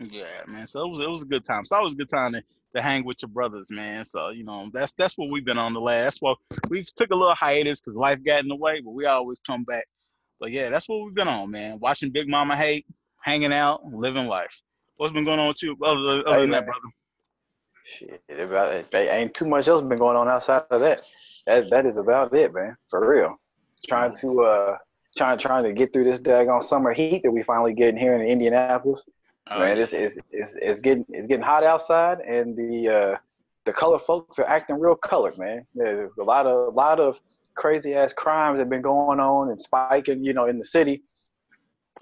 Yeah, 0.00 0.42
man. 0.46 0.66
So 0.66 0.84
it 0.84 0.90
was 0.90 1.00
it 1.00 1.08
was 1.08 1.22
a 1.22 1.26
good 1.26 1.44
time. 1.44 1.64
So 1.64 1.78
it 1.78 1.82
was 1.82 1.92
a 1.92 1.96
good 1.96 2.10
time 2.10 2.32
to, 2.32 2.42
to 2.74 2.82
hang 2.82 3.04
with 3.04 3.18
your 3.22 3.30
brothers, 3.30 3.70
man. 3.70 4.04
So 4.04 4.30
you 4.30 4.44
know 4.44 4.68
that's 4.72 4.92
that's 4.94 5.16
what 5.16 5.30
we've 5.30 5.44
been 5.44 5.58
on 5.58 5.74
the 5.74 5.80
last. 5.80 6.20
Well, 6.20 6.36
we 6.68 6.84
took 6.96 7.10
a 7.10 7.16
little 7.16 7.34
hiatus 7.34 7.80
because 7.80 7.96
life 7.96 8.18
got 8.24 8.42
in 8.42 8.48
the 8.48 8.56
way, 8.56 8.80
but 8.80 8.90
we 8.90 9.06
always 9.06 9.38
come 9.40 9.64
back 9.64 9.84
but 10.40 10.50
yeah, 10.50 10.70
that's 10.70 10.88
what 10.88 11.04
we've 11.04 11.14
been 11.14 11.28
on, 11.28 11.50
man. 11.50 11.78
Watching 11.78 12.10
Big 12.10 12.28
Mama 12.28 12.56
hate, 12.56 12.86
hanging 13.20 13.52
out, 13.52 13.84
living 13.92 14.26
life. 14.26 14.60
What's 14.96 15.12
been 15.12 15.24
going 15.24 15.38
on 15.38 15.48
with 15.48 15.62
you 15.62 15.76
other, 15.84 16.26
other 16.26 16.34
hey, 16.36 16.40
than 16.42 16.50
man. 16.50 16.50
that, 16.50 16.66
brother? 16.66 16.80
Shit, 17.98 18.40
about 18.40 18.72
it. 18.72 18.94
ain't 18.94 19.34
too 19.34 19.46
much 19.46 19.68
else 19.68 19.82
been 19.82 19.98
going 19.98 20.16
on 20.16 20.28
outside 20.28 20.64
of 20.70 20.80
that. 20.80 21.06
That 21.46 21.70
that 21.70 21.86
is 21.86 21.98
about 21.98 22.34
it, 22.34 22.52
man. 22.52 22.76
For 22.90 23.08
real. 23.08 23.36
Trying 23.86 24.16
to 24.16 24.42
uh 24.42 24.76
trying 25.16 25.38
trying 25.38 25.64
to 25.64 25.72
get 25.72 25.92
through 25.92 26.04
this 26.04 26.18
daggone 26.18 26.64
summer 26.64 26.92
heat 26.92 27.22
that 27.22 27.30
we 27.30 27.42
finally 27.42 27.74
getting 27.74 27.98
here 27.98 28.14
in 28.14 28.26
Indianapolis. 28.26 29.02
Oh, 29.48 29.60
man, 29.60 29.78
it's, 29.78 29.92
it's, 29.92 30.16
it's, 30.32 30.52
it's 30.56 30.80
getting 30.80 31.06
it's 31.08 31.28
getting 31.28 31.44
hot 31.44 31.62
outside, 31.62 32.18
and 32.20 32.56
the 32.56 32.88
uh, 32.88 33.16
the 33.64 33.72
color 33.72 34.00
folks 34.00 34.40
are 34.40 34.46
acting 34.46 34.80
real 34.80 34.96
colored, 34.96 35.38
man. 35.38 35.64
There's 35.74 36.10
a 36.18 36.24
lot 36.24 36.46
of 36.46 36.74
a 36.74 36.76
lot 36.76 36.98
of 36.98 37.20
crazy 37.56 37.94
ass 37.94 38.12
crimes 38.12 38.58
have 38.58 38.70
been 38.70 38.82
going 38.82 39.20
on 39.20 39.50
and 39.50 39.60
spiking, 39.60 40.22
you 40.22 40.32
know, 40.32 40.46
in 40.46 40.58
the 40.58 40.64
city. 40.64 41.02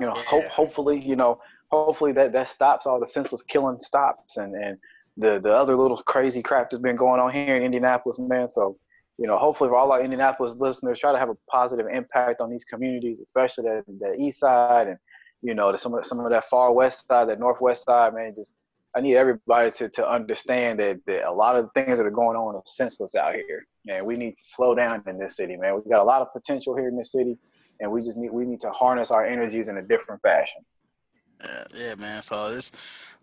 You 0.01 0.07
know, 0.07 0.17
yeah. 0.17 0.23
hope 0.25 0.45
hopefully, 0.47 1.01
you 1.01 1.17
know, 1.17 1.41
hopefully 1.71 2.13
that 2.13 2.33
that 2.33 2.51
stops 2.51 2.87
all 2.87 3.01
the 3.01 3.09
senseless 3.09 3.43
killing 3.43 3.79
stops 3.81 4.37
and 4.37 4.55
and 4.55 4.79
the 5.17 5.41
the 5.41 5.51
other 5.51 5.77
little 5.77 6.03
crazy 6.03 6.43
crap 6.43 6.71
that's 6.71 6.83
been 6.83 6.97
going 6.97 7.21
on 7.21 7.33
here 7.33 7.57
in 7.57 7.63
Indianapolis, 7.63 8.19
man. 8.19 8.49
So, 8.49 8.77
you 9.19 9.29
know, 9.29 9.39
hopefully 9.39 9.71
for 9.71 9.77
all 9.77 9.93
our 9.93 10.03
Indianapolis 10.03 10.55
listeners, 10.59 10.99
try 10.99 11.13
to 11.13 11.19
have 11.19 11.31
a 11.31 11.37
positive 11.49 11.87
impact 11.87 12.41
on 12.41 12.51
these 12.51 12.65
communities, 12.65 13.21
especially 13.21 13.65
the 13.65 13.85
the 14.01 14.17
east 14.19 14.41
side 14.41 14.89
and 14.89 14.99
you 15.45 15.55
know, 15.55 15.71
the, 15.71 15.79
some 15.79 15.95
of 15.95 16.05
some 16.07 16.19
of 16.19 16.31
that 16.31 16.49
far 16.49 16.73
west 16.73 17.05
side, 17.07 17.29
that 17.29 17.39
northwest 17.39 17.85
side, 17.85 18.15
man. 18.15 18.35
Just 18.35 18.55
I 18.97 19.01
need 19.01 19.17
everybody 19.17 19.71
to, 19.73 19.89
to 19.89 20.09
understand 20.09 20.79
that, 20.79 21.01
that 21.07 21.29
a 21.29 21.33
lot 21.33 21.57
of 21.57 21.69
things 21.75 21.99
that 21.99 22.07
are 22.07 22.11
going 22.11 22.37
on 22.37 22.55
are 22.55 22.63
senseless 22.65 23.15
out 23.17 23.35
here. 23.35 23.67
And 23.89 24.07
we 24.07 24.17
need 24.17 24.37
to 24.37 24.45
slow 24.45 24.75
down 24.75 25.03
in 25.07 25.19
this 25.19 25.37
city, 25.37 25.57
man. 25.57 25.75
We've 25.75 25.91
got 25.91 26.01
a 26.01 26.05
lot 26.05 26.23
of 26.23 26.33
potential 26.33 26.77
here 26.77 26.89
in 26.89 26.97
this 26.97 27.13
city, 27.13 27.37
and 27.81 27.91
we 27.91 28.03
just 28.03 28.17
need 28.17 28.31
we 28.31 28.45
need 28.45 28.61
to 28.63 28.71
harness 28.71 29.11
our 29.11 29.27
energies 29.27 29.69
in 29.69 29.77
a 29.77 29.83
different 29.83 30.23
fashion. 30.23 30.65
Yeah, 31.43 31.65
yeah, 31.77 31.95
man. 31.97 32.23
So 32.23 32.47
it's 32.47 32.73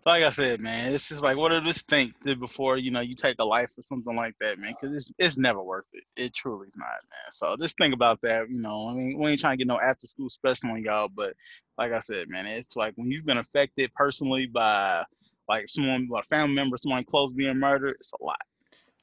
like 0.04 0.22
I 0.22 0.30
said, 0.30 0.60
man. 0.60 0.94
It's 0.94 1.08
just 1.08 1.22
like 1.22 1.36
what 1.36 1.48
did 1.48 1.64
this 1.64 1.82
think 1.82 2.14
before 2.38 2.76
you 2.76 2.90
know 2.90 3.00
you 3.00 3.16
take 3.16 3.36
a 3.40 3.44
life 3.44 3.70
or 3.76 3.82
something 3.82 4.14
like 4.14 4.34
that, 4.40 4.58
man? 4.58 4.74
Because 4.78 4.94
it's 4.94 5.10
it's 5.18 5.38
never 5.38 5.62
worth 5.62 5.86
it. 5.92 6.04
It 6.16 6.34
truly 6.34 6.68
is 6.68 6.76
not, 6.76 6.86
man. 6.86 7.32
So 7.32 7.56
just 7.60 7.76
think 7.78 7.94
about 7.94 8.20
that. 8.22 8.48
You 8.50 8.60
know, 8.60 8.88
I 8.88 8.94
mean, 8.94 9.18
we 9.18 9.30
ain't 9.30 9.40
trying 9.40 9.54
to 9.54 9.64
get 9.64 9.66
no 9.66 9.80
after 9.80 10.06
school 10.06 10.30
special 10.30 10.70
on 10.70 10.82
y'all, 10.82 11.08
but 11.08 11.34
like 11.78 11.92
I 11.92 12.00
said, 12.00 12.28
man, 12.28 12.46
it's 12.46 12.76
like 12.76 12.92
when 12.96 13.10
you've 13.10 13.26
been 13.26 13.38
affected 13.38 13.92
personally 13.94 14.46
by 14.46 15.04
like 15.52 15.68
someone, 15.68 16.08
a 16.16 16.22
family 16.22 16.54
member, 16.54 16.76
someone 16.76 17.02
close 17.02 17.32
being 17.32 17.58
murdered, 17.58 17.96
it's 18.00 18.12
a 18.12 18.24
lot. 18.24 18.40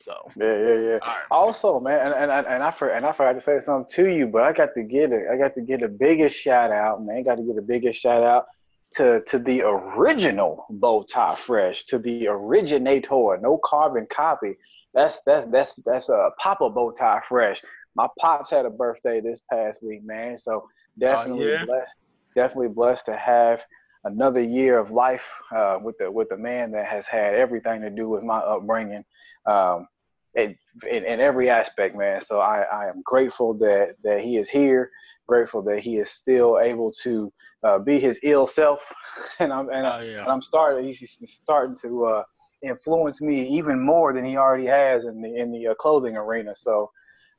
So 0.02 0.14
yeah, 0.38 0.58
yeah, 0.58 0.80
yeah. 0.80 0.98
Right, 0.98 1.24
also, 1.30 1.80
man, 1.80 2.14
and, 2.14 2.32
and 2.32 2.48
and 2.48 2.64
I 2.64 2.72
for, 2.72 2.90
and 2.90 3.06
I 3.06 3.12
forgot 3.12 3.34
to 3.34 3.42
say 3.42 3.60
something 3.60 3.92
to 3.96 4.10
you, 4.10 4.28
but 4.28 4.44
I 4.44 4.54
got 4.54 4.74
to 4.76 4.84
get 4.84 5.12
it. 5.12 5.28
I 5.32 5.36
got 5.36 5.56
to 5.56 5.62
get 5.62 5.82
the 5.82 5.90
biggest 5.90 6.38
shout 6.38 6.72
out, 6.72 7.04
man. 7.04 7.24
Got 7.24 7.36
to 7.36 7.44
get 7.44 7.58
the 7.58 7.62
biggest 7.62 8.00
shout 8.00 8.24
out 8.24 8.46
to 8.94 9.22
to 9.28 9.38
the 9.38 9.62
original 9.64 10.66
bow 10.70 11.04
tie 11.04 11.36
fresh, 11.36 11.84
to 11.86 12.00
the 12.00 12.28
originator, 12.28 13.38
no 13.42 13.60
carbon 13.64 14.08
copy. 14.10 14.56
That's 14.94 15.20
that's 15.26 15.46
that's 15.48 15.74
that's 15.86 16.08
a 16.08 16.30
Papa 16.40 16.70
bow 16.70 16.92
tie 16.92 17.22
fresh. 17.28 17.62
My 17.96 18.08
pops 18.18 18.52
had 18.52 18.66
a 18.66 18.70
birthday 18.70 19.20
this 19.20 19.42
past 19.52 19.84
week, 19.84 20.06
man. 20.06 20.38
So 20.38 20.52
oh, 20.54 20.70
definitely 20.98 21.52
oh, 21.52 21.54
yeah? 21.56 21.66
blessed, 21.66 21.94
definitely 22.36 22.70
blessed 22.70 23.06
to 23.08 23.18
have 23.18 23.62
another 24.04 24.42
year 24.42 24.80
of 24.80 24.92
life 24.92 25.26
uh, 25.56 25.78
with 25.82 25.98
the 25.98 26.10
with 26.10 26.30
the 26.30 26.38
man 26.38 26.72
that 26.72 26.86
has 26.86 27.06
had 27.06 27.36
everything 27.36 27.82
to 27.82 27.90
do 27.90 28.10
with 28.10 28.24
my 28.24 28.38
upbringing 28.38 29.04
um, 29.46 29.88
in, 30.36 30.56
in, 30.90 31.04
in, 31.06 31.20
every 31.20 31.50
aspect, 31.50 31.96
man. 31.96 32.22
So 32.22 32.40
I, 32.40 32.62
I 32.62 32.88
am 32.88 33.02
grateful 33.04 33.54
that 33.56 33.96
that 34.04 34.22
he 34.22 34.38
is 34.38 34.50
here. 34.50 34.92
Grateful 35.28 35.62
that 35.64 35.80
he 35.80 35.98
is 35.98 36.10
still 36.10 36.60
able 36.60 36.92
to 37.04 37.32
uh, 37.64 37.80
be 37.80 38.00
his 38.00 38.20
ill 38.24 38.48
self, 38.48 38.82
and 39.40 39.54
I'm 39.54 39.70
and, 39.70 39.86
oh, 39.86 40.00
yeah. 40.00 40.22
and 40.22 40.32
I'm 40.32 40.42
starting. 40.42 40.86
He's 40.86 41.18
starting 41.44 41.76
to 41.84 42.06
uh, 42.06 42.24
influence 42.64 43.22
me 43.22 43.48
even 43.48 43.80
more 43.80 44.14
than 44.14 44.26
he 44.26 44.38
already 44.38 44.66
has 44.66 45.06
in 45.06 45.22
the 45.22 45.36
in 45.36 45.52
the 45.52 45.68
uh, 45.68 45.76
clothing 45.76 46.16
arena. 46.16 46.54
So, 46.58 46.90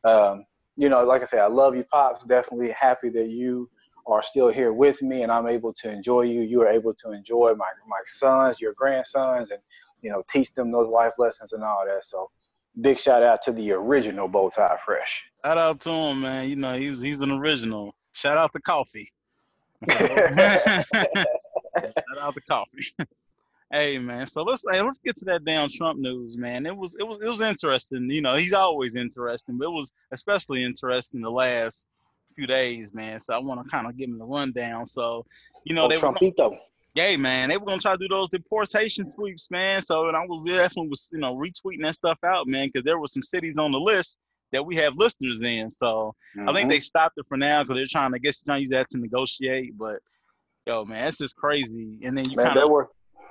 um, 0.05 0.45
you 0.77 0.89
know, 0.89 1.05
like 1.05 1.23
I 1.23 1.25
said, 1.25 1.41
I 1.41 1.49
love 1.49 1.75
you, 1.75 1.85
pops. 1.85 2.25
Definitely 2.25 2.71
happy 2.71 3.09
that 3.11 3.29
you 3.29 3.69
are 4.07 4.23
still 4.23 4.49
here 4.49 4.73
with 4.73 5.01
me 5.03 5.23
and 5.23 5.33
I'm 5.33 5.47
able 5.47 5.73
to 5.75 5.91
enjoy 5.91 6.23
you. 6.23 6.43
You 6.43 6.63
are 6.63 6.69
able 6.69 6.95
to 6.95 7.13
enjoy 7.13 7.55
my 7.57 7.67
my 7.89 8.01
sons, 8.09 8.61
your 8.61 8.75
grandsons, 8.75 9.51
and 9.51 9.61
you 10.03 10.11
know, 10.11 10.23
teach 10.29 10.53
them 10.55 10.71
those 10.71 10.89
life 10.89 11.13
lessons 11.19 11.53
and 11.53 11.63
all 11.63 11.85
that. 11.87 12.05
So 12.05 12.31
big 12.81 12.99
shout 12.99 13.23
out 13.23 13.43
to 13.43 13.53
the 13.53 13.73
original 13.73 14.29
Bowtie 14.29 14.79
Fresh. 14.85 15.25
Shout 15.45 15.59
out 15.59 15.81
to 15.81 15.91
him, 15.91 16.23
man. 16.23 16.49
You 16.49 16.57
know, 16.57 16.79
he's 16.79 17.01
he's 17.01 17.21
an 17.21 17.31
original. 17.31 17.95
Shout 18.13 18.37
out 18.37 18.53
to 18.53 18.61
coffee. 18.61 19.13
shout 19.91 20.85
out 22.21 22.35
to 22.35 22.41
coffee. 22.49 22.95
hey 23.73 23.99
man, 23.99 24.27
so 24.27 24.43
let's 24.43 24.65
hey, 24.71 24.83
let's 24.83 24.99
get 24.99 25.17
to 25.17 25.25
that 25.27 25.45
damn 25.45 25.69
Trump 25.71 25.99
news, 25.99 26.37
man. 26.37 26.67
It 26.67 26.77
was 26.77 26.97
it 26.99 27.07
was 27.07 27.19
it 27.21 27.29
was 27.29 27.41
interesting. 27.41 28.11
You 28.11 28.23
know, 28.23 28.37
he's 28.37 28.53
always 28.53 28.97
interesting, 28.97 29.59
but 29.59 29.67
it 29.67 29.73
was 29.73 29.93
especially 30.13 30.65
interesting 30.65 31.21
the 31.21 31.31
last 31.31 31.87
few 32.41 32.47
days, 32.47 32.95
man. 32.95 33.21
So 33.21 33.35
I 33.35 33.39
want 33.39 33.63
to 33.63 33.71
kind 33.71 33.87
of 33.87 33.97
give 33.97 34.09
them 34.09 34.19
the 34.19 34.25
rundown. 34.25 34.87
So, 34.87 35.27
you 35.65 35.75
know, 35.75 35.85
oh, 35.85 35.89
they 35.89 35.99
Trumpito. 35.99 36.53
Were, 36.53 36.59
yeah, 36.95 37.17
man, 37.17 37.49
they 37.49 37.57
were 37.57 37.67
gonna 37.67 37.81
try 37.81 37.93
to 37.93 37.99
do 37.99 38.09
those 38.09 38.31
deportation 38.31 39.07
sweeps, 39.07 39.51
man. 39.51 39.81
So, 39.83 40.09
and 40.09 40.17
I 40.17 40.21
was 40.27 40.43
definitely 40.45 40.89
was, 40.89 41.09
you 41.13 41.21
know, 41.21 41.37
retweeting 41.37 41.83
that 41.83 41.95
stuff 41.95 42.19
out, 42.25 42.49
man, 42.49 42.69
because 42.69 42.85
there 42.85 42.99
were 42.99 43.07
some 43.07 43.23
cities 43.23 43.57
on 43.59 43.71
the 43.71 43.79
list 43.79 44.19
that 44.53 44.67
we 44.67 44.75
have 44.77 44.97
listeners 44.97 45.41
in. 45.43 45.71
So 45.71 46.15
mm-hmm. 46.37 46.49
I 46.49 46.53
think 46.53 46.69
they 46.69 46.81
stopped 46.81 47.19
it 47.19 47.27
for 47.29 47.37
now 47.37 47.63
because 47.63 47.77
they're 47.77 47.87
trying 47.87 48.13
to 48.13 48.19
get 48.19 48.37
trying 48.45 48.59
to 48.59 48.63
use 48.63 48.71
that 48.71 48.89
to 48.91 48.99
negotiate. 48.99 49.79
But 49.79 50.01
yo, 50.67 50.85
man, 50.85 51.09
it's 51.09 51.19
just 51.19 51.37
crazy. 51.37 52.01
And 52.03 52.17
then 52.19 52.29
you 52.29 52.37
kind 52.37 52.59
of 52.59 52.71
were 52.71 52.89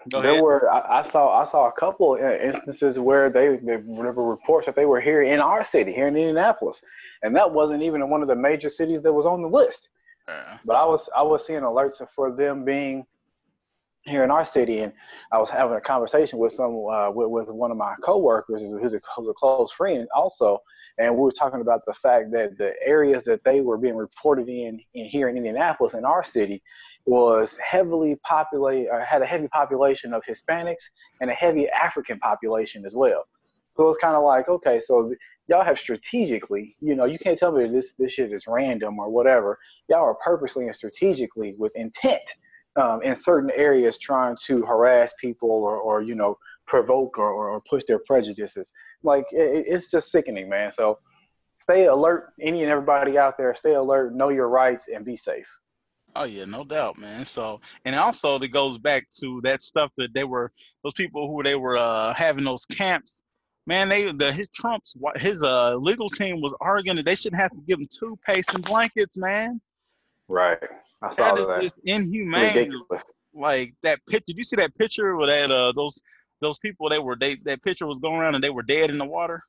there 0.09 0.41
were 0.41 0.69
I, 0.71 0.99
I, 0.99 1.03
saw 1.03 1.41
I 1.41 1.43
saw 1.43 1.67
a 1.67 1.71
couple 1.73 2.15
instances 2.15 2.97
where 2.97 3.29
they, 3.29 3.57
they 3.57 3.77
there 3.77 4.11
were 4.13 4.29
reports 4.29 4.65
that 4.65 4.75
they 4.75 4.85
were 4.85 5.01
here 5.01 5.23
in 5.23 5.39
our 5.39 5.63
city 5.63 5.91
here 5.91 6.07
in 6.07 6.15
Indianapolis, 6.15 6.81
and 7.23 7.35
that 7.35 7.51
wasn't 7.51 7.83
even 7.83 8.09
one 8.09 8.21
of 8.21 8.27
the 8.27 8.35
major 8.35 8.69
cities 8.69 9.01
that 9.01 9.13
was 9.13 9.25
on 9.25 9.41
the 9.41 9.47
list. 9.47 9.89
Yeah. 10.27 10.57
But 10.65 10.75
I 10.75 10.85
was 10.85 11.09
I 11.15 11.23
was 11.23 11.45
seeing 11.45 11.61
alerts 11.61 12.01
for 12.15 12.31
them 12.31 12.63
being 12.63 13.05
here 14.03 14.23
in 14.23 14.31
our 14.31 14.45
city, 14.45 14.79
and 14.79 14.93
I 15.31 15.37
was 15.39 15.49
having 15.49 15.75
a 15.75 15.81
conversation 15.81 16.39
with 16.39 16.51
some 16.51 16.85
uh, 16.87 17.11
with, 17.11 17.29
with 17.29 17.49
one 17.49 17.71
of 17.71 17.77
my 17.77 17.95
coworkers 18.03 18.61
who's 18.61 18.93
a, 18.93 18.99
who's 19.07 19.29
a 19.29 19.33
close 19.33 19.71
friend 19.71 20.07
also, 20.15 20.59
and 20.97 21.13
we 21.13 21.21
were 21.21 21.31
talking 21.31 21.61
about 21.61 21.81
the 21.85 21.93
fact 21.93 22.31
that 22.31 22.57
the 22.57 22.73
areas 22.85 23.23
that 23.23 23.43
they 23.43 23.61
were 23.61 23.77
being 23.77 23.95
reported 23.95 24.47
in, 24.47 24.79
in 24.93 25.05
here 25.05 25.29
in 25.29 25.37
Indianapolis 25.37 25.93
in 25.93 26.05
our 26.05 26.23
city 26.23 26.61
was 27.05 27.57
heavily 27.57 28.17
populated, 28.23 28.89
uh, 28.89 29.03
had 29.03 29.21
a 29.21 29.25
heavy 29.25 29.47
population 29.47 30.13
of 30.13 30.21
Hispanics 30.27 30.83
and 31.21 31.29
a 31.29 31.33
heavy 31.33 31.69
African 31.69 32.19
population 32.19 32.85
as 32.85 32.93
well. 32.93 33.23
So 33.79 33.85
it 33.85 33.87
was 33.87 33.97
kind 33.97 34.17
of 34.17 34.25
like, 34.25 34.49
okay, 34.49 34.81
so 34.81 35.09
y'all 35.47 35.63
have 35.63 35.79
strategically, 35.79 36.75
you 36.81 36.95
know, 36.95 37.05
you 37.05 37.17
can't 37.17 37.39
tell 37.39 37.53
me 37.53 37.65
this 37.65 37.93
this 37.97 38.11
shit 38.11 38.33
is 38.33 38.43
random 38.45 38.99
or 38.99 39.09
whatever. 39.09 39.57
Y'all 39.87 40.03
are 40.03 40.15
purposely 40.15 40.65
and 40.65 40.75
strategically 40.75 41.55
with 41.57 41.73
intent 41.77 42.35
um, 42.75 43.01
in 43.03 43.15
certain 43.15 43.49
areas 43.55 43.97
trying 43.97 44.35
to 44.47 44.65
harass 44.65 45.13
people 45.17 45.49
or, 45.49 45.77
or 45.77 46.01
you 46.01 46.13
know, 46.13 46.37
provoke 46.67 47.17
or, 47.17 47.51
or 47.51 47.61
push 47.69 47.83
their 47.87 47.99
prejudices. 47.99 48.69
Like 49.01 49.23
it, 49.31 49.63
it's 49.65 49.87
just 49.87 50.11
sickening, 50.11 50.49
man. 50.49 50.73
So 50.73 50.99
stay 51.55 51.85
alert, 51.85 52.33
any 52.41 52.63
and 52.63 52.69
everybody 52.69 53.17
out 53.17 53.37
there, 53.37 53.55
stay 53.55 53.75
alert, 53.75 54.13
know 54.13 54.27
your 54.27 54.49
rights, 54.49 54.89
and 54.93 55.05
be 55.05 55.15
safe. 55.15 55.47
Oh 56.17 56.25
yeah, 56.25 56.43
no 56.43 56.65
doubt, 56.65 56.97
man. 56.97 57.23
So, 57.23 57.61
and 57.85 57.95
also 57.95 58.39
it 58.39 58.49
goes 58.49 58.77
back 58.77 59.07
to 59.21 59.39
that 59.45 59.63
stuff 59.63 59.91
that 59.97 60.13
they 60.13 60.25
were 60.25 60.51
those 60.83 60.91
people 60.91 61.29
who 61.29 61.43
they 61.43 61.55
were 61.55 61.77
uh, 61.77 62.13
having 62.13 62.43
those 62.43 62.65
camps. 62.65 63.23
Man, 63.69 63.87
they 63.87 64.11
the 64.11 64.33
his 64.33 64.49
Trump's 64.49 64.95
his 65.17 65.43
uh 65.43 65.75
legal 65.75 66.09
team 66.09 66.41
was 66.41 66.55
arguing 66.59 66.95
that 66.95 67.05
they 67.05 67.13
shouldn't 67.13 67.39
have 67.39 67.51
to 67.51 67.61
give 67.67 67.77
them 67.77 67.87
toothpaste 67.87 68.51
and 68.55 68.63
blankets, 68.63 69.15
man. 69.15 69.61
Right, 70.27 70.57
I 71.03 71.11
saw 71.11 71.35
that. 71.35 71.41
Is 71.41 71.47
that. 71.49 71.61
just 71.61 71.75
inhumane. 71.85 72.47
Ridiculous. 72.47 73.03
Like 73.31 73.75
that 73.83 74.03
picture. 74.07 74.23
Did 74.25 74.37
you 74.39 74.43
see 74.43 74.55
that 74.55 74.75
picture 74.75 75.15
with 75.15 75.29
that 75.29 75.51
uh 75.51 75.71
those 75.75 76.01
those 76.41 76.57
people 76.57 76.89
they 76.89 76.97
were 76.97 77.15
they 77.15 77.35
that 77.45 77.61
picture 77.61 77.85
was 77.85 77.99
going 77.99 78.15
around 78.15 78.33
and 78.33 78.43
they 78.43 78.49
were 78.49 78.63
dead 78.63 78.89
in 78.89 78.97
the 78.97 79.05
water? 79.05 79.43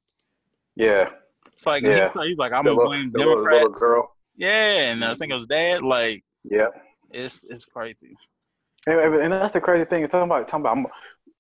Yeah. 0.77 1.09
It's 1.55 1.65
like 1.65 1.83
yeah. 1.83 2.11
he's, 2.13 2.23
he's 2.27 2.37
like 2.37 2.53
I'm 2.53 2.67
the 2.67 2.75
gonna 2.75 2.89
blame 2.89 3.11
Democrats. 3.13 3.55
Little 3.55 3.71
girl. 3.71 4.17
Yeah, 4.37 4.91
and 4.91 5.03
I 5.03 5.15
think 5.15 5.31
it 5.33 5.35
was 5.35 5.47
dad. 5.47 5.81
Like 5.81 6.23
yeah. 6.45 6.69
It's 7.11 7.45
it's 7.45 7.65
crazy. 7.65 8.15
And, 8.87 9.15
and 9.15 9.33
that's 9.33 9.55
the 9.55 9.63
crazy 9.63 9.87
thing. 9.87 10.07
Talking 10.09 10.25
about 10.25 10.47
talking 10.47 10.67
about 10.67 10.91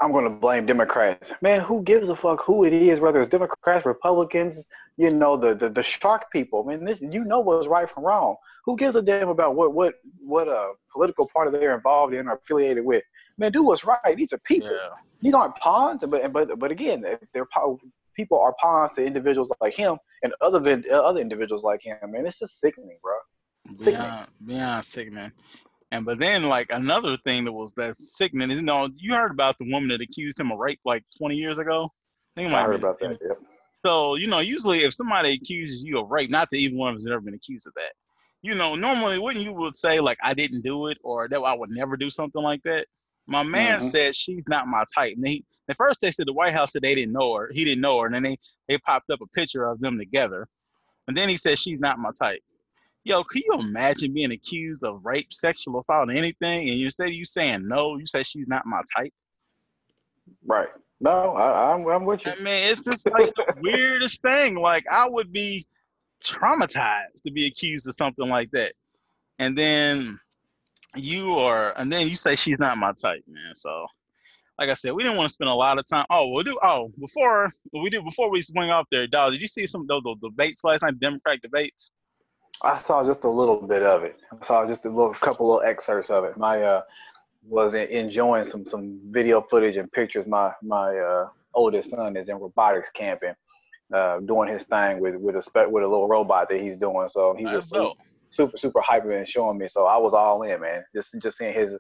I'm, 0.00 0.12
going 0.12 0.24
to 0.24 0.30
blame 0.30 0.66
Democrats. 0.66 1.32
Man, 1.42 1.60
who 1.60 1.82
gives 1.82 2.08
a 2.08 2.16
fuck 2.16 2.42
who 2.44 2.64
it 2.64 2.72
is, 2.72 3.00
whether 3.00 3.20
it's 3.20 3.30
Democrats, 3.30 3.84
Republicans, 3.84 4.66
you 4.96 5.10
know, 5.10 5.36
the, 5.36 5.54
the, 5.54 5.68
the 5.68 5.82
shark 5.82 6.30
people. 6.32 6.64
I 6.66 6.74
mean, 6.74 6.84
this 6.84 7.00
you 7.00 7.24
know 7.24 7.40
what's 7.40 7.66
right 7.66 7.88
from 7.90 8.04
wrong. 8.04 8.36
Who 8.64 8.76
gives 8.76 8.96
a 8.96 9.02
damn 9.02 9.28
about 9.28 9.54
what 9.54 9.72
what 9.72 9.94
what 10.18 10.48
a 10.48 10.52
uh, 10.52 10.68
political 10.92 11.28
party 11.32 11.50
they're 11.50 11.74
involved 11.74 12.14
in 12.14 12.28
or 12.28 12.34
affiliated 12.34 12.84
with? 12.84 13.02
Man, 13.38 13.52
do 13.52 13.62
what's 13.62 13.84
right. 13.84 14.16
These 14.16 14.32
are 14.32 14.38
people. 14.38 14.70
Yeah. 14.70 14.96
These 15.22 15.34
aren't 15.34 15.56
pawns. 15.56 16.04
But 16.06 16.32
but 16.32 16.58
but 16.58 16.70
again, 16.70 17.02
they're 17.32 17.46
people 18.14 18.38
are 18.38 18.54
pawns 18.60 18.92
to 18.96 19.04
individuals 19.04 19.50
like 19.60 19.74
him 19.74 19.96
and 20.22 20.32
other 20.40 20.82
other 20.92 21.20
individuals 21.20 21.62
like 21.62 21.82
him. 21.82 21.96
Man, 22.08 22.26
it's 22.26 22.38
just 22.38 22.60
sickening, 22.60 22.98
bro. 23.02 23.14
Sickening. 23.76 23.94
Beyond, 23.94 24.26
beyond 24.44 24.84
sickening. 24.84 25.32
And 25.92 26.04
but 26.04 26.18
then 26.18 26.44
like 26.44 26.68
another 26.70 27.16
thing 27.24 27.44
that 27.44 27.52
was 27.52 27.72
that 27.74 27.96
sickening 27.96 28.50
is 28.50 28.60
you 28.60 28.64
know 28.64 28.88
you 28.96 29.14
heard 29.14 29.32
about 29.32 29.58
the 29.58 29.70
woman 29.70 29.88
that 29.88 30.00
accused 30.00 30.38
him 30.38 30.52
of 30.52 30.58
rape 30.58 30.80
like 30.84 31.04
20 31.18 31.34
years 31.34 31.58
ago. 31.58 31.90
I, 32.36 32.44
I 32.44 32.62
heard 32.62 32.76
about 32.76 33.00
that. 33.00 33.18
Yeah. 33.20 33.34
So 33.84 34.14
you 34.14 34.28
know 34.28 34.38
usually 34.38 34.84
if 34.84 34.94
somebody 34.94 35.32
accuses 35.32 35.82
you 35.82 35.98
of 35.98 36.10
rape, 36.10 36.30
not 36.30 36.48
that 36.50 36.58
either 36.58 36.76
one 36.76 36.90
of 36.90 36.96
us 36.96 37.04
has 37.04 37.12
ever 37.12 37.20
been 37.20 37.34
accused 37.34 37.66
of 37.66 37.74
that. 37.74 37.92
You 38.42 38.54
know 38.54 38.76
normally 38.76 39.18
wouldn't 39.18 39.44
you 39.44 39.52
would 39.52 39.76
say 39.76 40.00
like 40.00 40.18
I 40.22 40.32
didn't 40.34 40.62
do 40.62 40.86
it 40.86 40.98
or 41.02 41.28
that 41.28 41.40
I 41.40 41.54
would 41.54 41.70
never 41.70 41.96
do 41.96 42.08
something 42.08 42.42
like 42.42 42.62
that. 42.64 42.86
My 43.26 43.42
man 43.42 43.78
mm-hmm. 43.78 43.88
said 43.88 44.16
she's 44.16 44.44
not 44.48 44.66
my 44.66 44.84
type. 44.94 45.14
And 45.16 45.28
he, 45.28 45.44
at 45.68 45.76
first 45.76 46.00
they 46.00 46.10
said 46.10 46.26
the 46.26 46.32
White 46.32 46.52
House 46.52 46.72
said 46.72 46.82
they 46.82 46.94
didn't 46.94 47.12
know 47.12 47.34
her. 47.34 47.50
He 47.52 47.64
didn't 47.64 47.80
know 47.80 47.98
her, 48.00 48.06
and 48.06 48.14
then 48.14 48.22
they 48.22 48.38
they 48.68 48.78
popped 48.78 49.10
up 49.10 49.20
a 49.20 49.26
picture 49.26 49.64
of 49.64 49.80
them 49.80 49.98
together. 49.98 50.46
And 51.08 51.16
then 51.16 51.28
he 51.28 51.36
said 51.36 51.58
she's 51.58 51.80
not 51.80 51.98
my 51.98 52.10
type. 52.20 52.40
Yo, 53.04 53.24
can 53.24 53.42
you 53.46 53.58
imagine 53.58 54.12
being 54.12 54.32
accused 54.32 54.84
of 54.84 55.04
rape, 55.04 55.32
sexual 55.32 55.80
assault, 55.80 56.10
or 56.10 56.12
anything, 56.12 56.68
and 56.68 56.80
instead 56.80 57.08
of 57.08 57.14
you 57.14 57.24
saying 57.24 57.66
no, 57.66 57.96
you 57.96 58.04
say 58.04 58.22
she's 58.22 58.46
not 58.46 58.66
my 58.66 58.82
type? 58.96 59.12
Right. 60.44 60.68
No, 61.00 61.34
I, 61.34 61.72
am 61.72 61.80
I'm, 61.80 61.88
I'm 61.88 62.04
with 62.04 62.26
you. 62.26 62.32
I 62.32 62.36
mean, 62.36 62.68
it's 62.70 62.84
just 62.84 63.10
like 63.10 63.32
the 63.34 63.54
weirdest 63.62 64.20
thing. 64.20 64.56
Like 64.56 64.84
I 64.90 65.08
would 65.08 65.32
be 65.32 65.66
traumatized 66.22 67.22
to 67.24 67.32
be 67.32 67.46
accused 67.46 67.88
of 67.88 67.94
something 67.94 68.28
like 68.28 68.50
that, 68.50 68.74
and 69.38 69.56
then 69.56 70.20
you 70.94 71.38
are, 71.38 71.72
and 71.78 71.90
then 71.90 72.06
you 72.06 72.16
say 72.16 72.36
she's 72.36 72.58
not 72.58 72.76
my 72.76 72.92
type, 72.92 73.22
man. 73.26 73.56
So, 73.56 73.86
like 74.58 74.68
I 74.68 74.74
said, 74.74 74.92
we 74.92 75.02
didn't 75.02 75.16
want 75.16 75.28
to 75.28 75.32
spend 75.32 75.48
a 75.48 75.54
lot 75.54 75.78
of 75.78 75.88
time. 75.88 76.04
Oh, 76.10 76.28
we'll 76.28 76.44
do. 76.44 76.58
Oh, 76.62 76.92
before 77.00 77.50
we 77.72 77.88
do, 77.88 78.02
before 78.02 78.30
we 78.30 78.42
swing 78.42 78.68
off 78.68 78.86
there, 78.90 79.06
dog. 79.06 79.32
Did 79.32 79.40
you 79.40 79.48
see 79.48 79.66
some 79.66 79.82
of 79.82 79.88
those, 79.88 80.02
those 80.04 80.18
debates 80.20 80.62
last 80.64 80.82
night? 80.82 81.00
Democratic 81.00 81.40
debates. 81.40 81.92
I 82.62 82.76
saw 82.76 83.04
just 83.04 83.24
a 83.24 83.28
little 83.28 83.62
bit 83.66 83.82
of 83.82 84.04
it. 84.04 84.16
I 84.32 84.44
saw 84.44 84.66
just 84.66 84.84
a 84.84 84.90
little 84.90 85.14
couple 85.14 85.58
of 85.58 85.64
excerpts 85.66 86.10
of 86.10 86.24
it. 86.24 86.36
My 86.36 86.62
uh 86.62 86.82
was 87.42 87.74
enjoying 87.74 88.44
some 88.44 88.66
some 88.66 89.00
video 89.10 89.40
footage 89.50 89.76
and 89.76 89.90
pictures. 89.92 90.26
My 90.26 90.52
my 90.62 90.96
uh, 90.96 91.28
oldest 91.54 91.90
son 91.90 92.16
is 92.16 92.28
in 92.28 92.36
robotics 92.36 92.90
camping, 92.94 93.34
uh, 93.94 94.20
doing 94.20 94.48
his 94.50 94.64
thing 94.64 95.00
with 95.00 95.16
with 95.16 95.36
a 95.36 95.42
spe- 95.42 95.70
with 95.70 95.84
a 95.84 95.88
little 95.88 96.08
robot 96.08 96.48
that 96.50 96.60
he's 96.60 96.76
doing. 96.76 97.08
So 97.08 97.34
he 97.34 97.46
was 97.46 97.66
super, 97.66 97.94
super 98.28 98.58
super 98.58 98.80
hyper 98.82 99.12
and 99.12 99.26
showing 99.26 99.58
me. 99.58 99.68
So 99.68 99.86
I 99.86 99.96
was 99.96 100.12
all 100.12 100.42
in, 100.42 100.60
man. 100.60 100.84
Just 100.94 101.14
just 101.22 101.38
seeing 101.38 101.54
his 101.54 101.78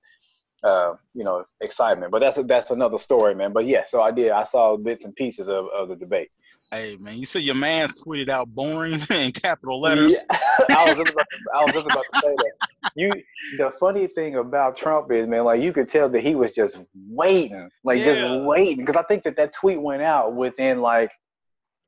uh, 0.64 0.94
you 1.14 1.24
know 1.24 1.44
excitement. 1.60 2.10
But 2.10 2.20
that's 2.20 2.38
that's 2.46 2.70
another 2.70 2.98
story, 2.98 3.34
man. 3.34 3.52
But 3.52 3.66
yeah, 3.66 3.82
so 3.86 4.00
I 4.02 4.10
did. 4.12 4.30
I 4.30 4.44
saw 4.44 4.76
bits 4.76 5.04
and 5.04 5.14
pieces 5.14 5.48
of, 5.48 5.66
of 5.76 5.88
the 5.88 5.96
debate. 5.96 6.30
Hey 6.72 6.96
man, 7.00 7.16
you 7.18 7.24
see 7.24 7.40
your 7.40 7.56
man 7.56 7.88
tweeted 7.88 8.28
out 8.28 8.48
boring 8.48 9.00
in 9.10 9.32
capital 9.32 9.80
letters. 9.80 10.14
Yeah. 10.30 10.38
I 10.70 10.84
was 10.84 10.94
just 10.94 11.10
about 11.12 11.26
to, 11.30 11.38
I 11.52 11.64
was 11.64 11.72
just 11.72 11.86
about 11.86 12.04
to 12.14 12.20
say 12.20 12.34
that. 12.36 12.52
You 12.94 13.10
the 13.58 13.72
funny 13.80 14.06
thing 14.06 14.36
about 14.36 14.76
Trump 14.76 15.10
is, 15.10 15.26
man, 15.26 15.44
like 15.44 15.60
you 15.62 15.72
could 15.72 15.88
tell 15.88 16.08
that 16.08 16.20
he 16.20 16.36
was 16.36 16.52
just 16.52 16.80
waiting, 17.08 17.68
like 17.82 17.98
Yeah. 17.98 18.04
just 18.04 18.44
waiting, 18.46 18.76
because 18.78 18.94
I 18.96 19.02
think 19.02 19.24
that 19.24 19.36
that 19.36 19.52
tweet 19.52 19.80
went 19.82 20.02
out 20.02 20.36
within 20.36 20.80
like, 20.80 21.10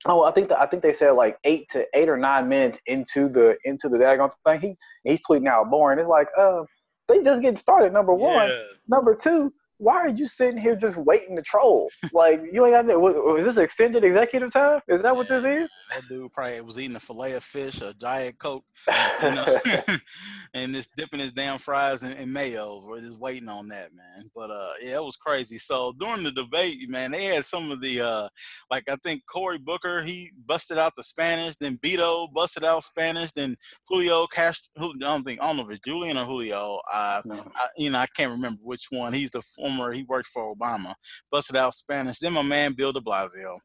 oh, 0.06 0.24
I 0.24 0.32
think 0.32 0.48
that 0.48 0.60
I 0.60 0.66
think 0.66 0.82
they 0.82 0.92
said 0.92 1.12
like 1.12 1.38
eight 1.44 1.68
to 1.70 1.86
eight 1.94 2.08
or 2.08 2.16
nine 2.16 2.48
minutes 2.48 2.78
into 2.86 3.28
the 3.28 3.56
into 3.64 3.88
the 3.88 3.98
daggone 3.98 4.32
thing. 4.44 4.60
He 4.60 4.76
he's 5.08 5.20
tweeting 5.28 5.46
out 5.46 5.70
boring. 5.70 6.00
It's 6.00 6.08
like, 6.08 6.26
uh, 6.36 6.62
they 7.08 7.22
just 7.22 7.40
getting 7.40 7.56
started. 7.56 7.92
Number 7.92 8.14
one, 8.14 8.48
Yeah. 8.48 8.62
number 8.88 9.14
two. 9.14 9.52
Why 9.82 9.94
are 9.96 10.08
you 10.10 10.28
sitting 10.28 10.60
here 10.60 10.76
just 10.76 10.96
waiting 10.96 11.34
to 11.34 11.42
troll? 11.42 11.90
Like 12.12 12.40
you 12.52 12.64
ain't 12.64 12.74
got 12.74 12.86
that. 12.86 13.00
Was, 13.00 13.16
was 13.16 13.44
this 13.44 13.56
extended 13.56 14.04
executive 14.04 14.52
time? 14.52 14.80
Is 14.86 15.02
that 15.02 15.16
what 15.16 15.28
this 15.28 15.44
is? 15.44 15.68
That 15.90 16.02
dude 16.08 16.32
probably 16.32 16.60
was 16.60 16.78
eating 16.78 16.94
a 16.94 17.00
fillet 17.00 17.32
of 17.32 17.42
fish, 17.42 17.80
a 17.82 17.92
diet 17.94 18.38
coke, 18.38 18.64
you 19.22 19.30
know, 19.32 19.58
and 20.54 20.72
just 20.72 20.94
dipping 20.96 21.18
his 21.18 21.32
damn 21.32 21.58
fries 21.58 22.04
in, 22.04 22.12
in 22.12 22.32
mayo. 22.32 22.84
We're 22.86 23.00
just 23.00 23.18
waiting 23.18 23.48
on 23.48 23.66
that, 23.68 23.90
man. 23.92 24.30
But 24.36 24.52
uh, 24.52 24.70
yeah, 24.80 24.96
it 24.96 25.02
was 25.02 25.16
crazy. 25.16 25.58
So 25.58 25.92
during 25.98 26.22
the 26.22 26.30
debate, 26.30 26.88
man, 26.88 27.10
they 27.10 27.24
had 27.24 27.44
some 27.44 27.72
of 27.72 27.80
the 27.80 28.02
uh, 28.02 28.28
like 28.70 28.84
I 28.88 28.96
think 29.02 29.22
Cory 29.26 29.58
Booker 29.58 30.04
he 30.04 30.30
busted 30.46 30.78
out 30.78 30.92
the 30.96 31.02
Spanish, 31.02 31.56
then 31.56 31.76
Beto 31.78 32.32
busted 32.32 32.62
out 32.62 32.84
Spanish, 32.84 33.32
then 33.32 33.56
Julio 33.88 34.28
Castro. 34.28 34.68
I 34.78 34.92
don't 34.98 35.24
think 35.24 35.40
I 35.40 35.46
don't 35.48 35.56
know 35.56 35.64
if 35.64 35.70
it's 35.70 35.80
Julian 35.80 36.18
or 36.18 36.24
Julio. 36.24 36.78
Uh, 36.92 37.20
No. 37.24 37.50
I, 37.56 37.66
you 37.76 37.90
know, 37.90 37.98
I 37.98 38.06
can't 38.16 38.30
remember 38.30 38.60
which 38.62 38.86
one. 38.90 39.12
He's 39.12 39.30
the 39.32 39.42
former. 39.42 39.71
He 39.92 40.04
worked 40.04 40.28
for 40.28 40.54
Obama. 40.54 40.94
Busted 41.30 41.56
out 41.56 41.74
Spanish. 41.74 42.18
Then 42.18 42.32
my 42.32 42.42
man 42.42 42.72
Bill 42.72 42.92
De 42.92 43.00
Blasio. 43.00 43.58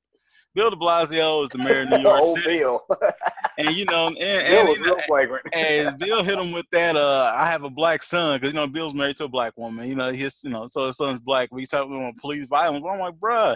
Bill 0.58 0.72
De 0.72 0.76
Blasio 0.76 1.44
is 1.44 1.50
the 1.52 1.60
mayor 1.60 1.82
of 1.82 1.90
New 1.90 1.98
York 2.02 2.20
Old 2.20 2.40
City, 2.40 2.60
Bill. 2.60 2.84
and 3.60 3.76
you 3.76 3.86
know, 3.86 4.08
and, 4.08 4.16
Bill 4.18 4.60
and, 4.60 4.68
was 4.68 4.78
you 4.80 4.86
know, 4.88 5.00
real 5.16 5.40
and 5.54 6.00
Bill 6.00 6.24
hit 6.24 6.40
him 6.40 6.52
with 6.52 6.66
that. 6.72 6.96
Uh, 6.96 7.32
I 7.36 7.46
have 7.52 7.64
a 7.64 7.70
black 7.70 8.02
son 8.02 8.40
because 8.40 8.54
you 8.54 8.60
know 8.60 8.66
Bill's 8.66 8.96
married 8.96 9.18
to 9.18 9.26
a 9.26 9.30
black 9.30 9.54
woman. 9.56 9.88
You 9.88 9.94
know 9.94 10.12
his, 10.12 10.40
you 10.44 10.50
know, 10.50 10.68
so 10.68 10.88
his 10.88 10.98
son's 10.98 11.20
black. 11.20 11.50
We 11.52 11.68
talking 11.68 11.96
about 11.96 12.18
police 12.18 12.48
violence. 12.48 12.84
I'm 12.90 13.00
like, 13.00 13.16
bruh, 13.16 13.56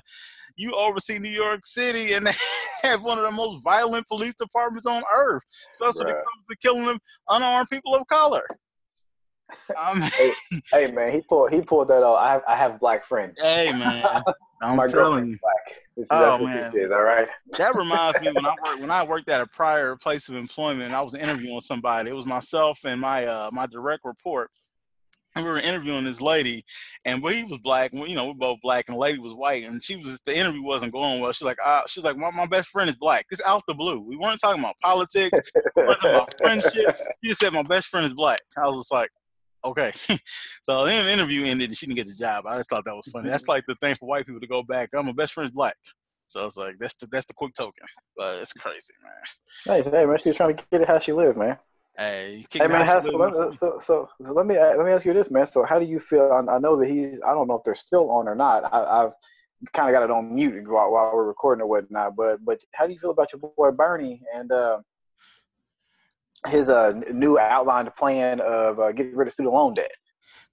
you 0.55 0.73
oversee 0.73 1.17
New 1.17 1.29
York 1.29 1.65
City 1.65 2.13
and 2.13 2.27
they 2.27 2.33
have 2.83 3.03
one 3.03 3.17
of 3.17 3.23
the 3.23 3.31
most 3.31 3.63
violent 3.63 4.07
police 4.07 4.35
departments 4.35 4.85
on 4.85 5.01
earth, 5.15 5.43
especially 5.73 6.05
when 6.05 6.15
it 6.15 6.17
comes 6.17 6.45
to 6.51 6.57
killing 6.57 6.85
them 6.85 6.99
unarmed 7.29 7.69
people 7.69 7.95
of 7.95 8.05
color. 8.07 8.43
Um, 9.77 10.01
Hey 10.73 10.91
man, 10.91 11.11
he 11.13 11.21
pulled 11.21 11.51
he 11.51 11.61
pulled 11.61 11.87
that 11.89 12.03
off. 12.03 12.17
I 12.19 12.31
have 12.33 12.41
I 12.47 12.55
have 12.57 12.79
black 12.79 13.05
friends. 13.05 13.39
hey 13.41 13.71
man, 13.73 14.05
I'm 14.61 14.77
My 14.77 14.87
telling 14.87 15.25
you. 15.27 15.37
black. 15.41 15.77
This 15.97 16.03
is, 16.05 16.07
Oh, 16.11 16.37
man. 16.45 16.71
is, 16.75 16.89
all 16.91 17.01
right? 17.03 17.27
That 17.57 17.75
reminds 17.75 18.19
me 18.21 18.31
when 18.31 18.45
I 18.45 18.55
worked 18.65 18.79
when 18.81 18.91
I 18.91 19.03
worked 19.03 19.29
at 19.29 19.41
a 19.41 19.47
prior 19.47 19.95
place 19.97 20.29
of 20.29 20.35
employment 20.35 20.93
I 20.93 21.01
was 21.01 21.13
interviewing 21.13 21.59
somebody. 21.61 22.09
It 22.09 22.13
was 22.13 22.25
myself 22.25 22.79
and 22.85 22.99
my 23.01 23.25
uh 23.25 23.49
my 23.51 23.65
direct 23.67 24.05
report. 24.05 24.49
And 25.33 25.45
we 25.45 25.51
were 25.51 25.59
interviewing 25.59 26.03
this 26.03 26.19
lady, 26.19 26.65
and 27.05 27.23
we 27.23 27.45
was 27.45 27.57
black. 27.59 27.93
and 27.93 28.01
we- 28.01 28.09
You 28.09 28.15
know, 28.15 28.27
we're 28.27 28.33
both 28.33 28.59
black, 28.61 28.89
and 28.89 28.95
the 28.95 28.99
lady 28.99 29.17
was 29.17 29.33
white. 29.33 29.63
And 29.63 29.81
she 29.81 29.95
was 29.95 30.19
the 30.25 30.35
interview 30.35 30.61
wasn't 30.61 30.91
going 30.91 31.21
well. 31.21 31.31
She's 31.31 31.45
like, 31.45 31.57
uh, 31.65 31.83
she's 31.87 32.03
like, 32.03 32.17
my, 32.17 32.31
my 32.31 32.45
best 32.45 32.67
friend 32.67 32.89
is 32.89 32.97
black. 32.97 33.27
It's 33.31 33.41
out 33.45 33.63
the 33.65 33.73
blue. 33.73 34.01
We 34.01 34.17
weren't 34.17 34.41
talking 34.41 34.61
about 34.61 34.75
politics. 34.81 35.39
We 35.77 35.83
weren't 35.83 36.01
talking 36.01 36.15
about 36.15 36.33
friendship. 36.37 36.97
She 37.23 37.29
just 37.29 37.39
said 37.39 37.53
my 37.53 37.63
best 37.63 37.87
friend 37.87 38.05
is 38.05 38.13
black. 38.13 38.41
I 38.57 38.67
was 38.67 38.75
just 38.79 38.91
like, 38.91 39.09
okay. 39.63 39.91
so 40.63 40.85
then 40.85 41.05
the 41.05 41.11
interview 41.11 41.45
ended, 41.45 41.69
and 41.69 41.77
she 41.77 41.85
didn't 41.85 41.97
get 41.97 42.07
the 42.07 42.15
job. 42.17 42.45
I 42.47 42.57
just 42.57 42.69
thought 42.69 42.85
that 42.85 42.95
was 42.95 43.07
funny. 43.11 43.29
That's 43.29 43.47
like 43.47 43.65
the 43.67 43.75
thing 43.75 43.95
for 43.95 44.07
white 44.07 44.25
people 44.25 44.41
to 44.41 44.47
go 44.47 44.63
back. 44.63 44.89
I'm 44.93 45.07
a 45.07 45.13
best 45.13 45.33
friend's 45.33 45.51
black. 45.51 45.75
So 46.25 46.45
it's 46.45 46.55
like 46.55 46.75
that's 46.79 46.95
the 46.95 47.07
that's 47.11 47.25
the 47.25 47.33
quick 47.33 47.53
token, 47.53 47.85
but 48.15 48.37
it's 48.37 48.53
crazy, 48.53 48.93
man. 49.03 49.83
Hey, 49.83 49.89
hey 49.89 50.05
man, 50.05 50.17
she's 50.17 50.35
trying 50.35 50.55
to 50.55 50.63
get 50.71 50.81
it 50.81 50.87
how 50.87 50.97
she 50.97 51.11
lived, 51.11 51.37
man. 51.37 51.57
Hey, 51.97 52.37
you 52.37 52.45
Hey 52.53 52.67
man, 52.67 52.83
out 52.83 52.87
how, 52.87 53.01
so, 53.01 53.17
let, 53.17 53.53
so, 53.53 53.79
so, 53.83 54.09
so 54.23 54.31
let 54.31 54.45
me 54.45 54.57
let 54.57 54.85
me 54.85 54.91
ask 54.91 55.05
you 55.05 55.13
this, 55.13 55.29
man. 55.29 55.45
So 55.45 55.65
how 55.65 55.77
do 55.77 55.85
you 55.85 55.99
feel? 55.99 56.31
I, 56.31 56.55
I 56.55 56.57
know 56.59 56.77
that 56.77 56.87
he's. 56.87 57.19
I 57.25 57.33
don't 57.33 57.49
know 57.49 57.55
if 57.55 57.63
they're 57.65 57.75
still 57.75 58.09
on 58.09 58.29
or 58.29 58.35
not. 58.35 58.63
I, 58.73 59.03
I've 59.03 59.11
kind 59.73 59.89
of 59.89 59.93
got 59.93 60.03
it 60.03 60.11
on 60.11 60.33
mute 60.33 60.55
and 60.55 60.67
while, 60.67 60.91
while 60.91 61.11
we're 61.13 61.25
recording 61.25 61.61
or 61.61 61.67
whatnot. 61.67 62.15
But 62.15 62.43
but 62.45 62.61
how 62.73 62.87
do 62.87 62.93
you 62.93 62.99
feel 62.99 63.11
about 63.11 63.33
your 63.33 63.51
boy 63.57 63.71
Bernie 63.71 64.21
and 64.33 64.51
uh, 64.53 64.79
his 66.47 66.69
uh, 66.69 66.91
new 67.11 67.37
outlined 67.37 67.93
plan 67.95 68.39
of 68.41 68.79
uh, 68.79 68.91
getting 68.91 69.15
rid 69.15 69.27
of 69.27 69.33
student 69.33 69.53
loan 69.53 69.73
debt? 69.73 69.91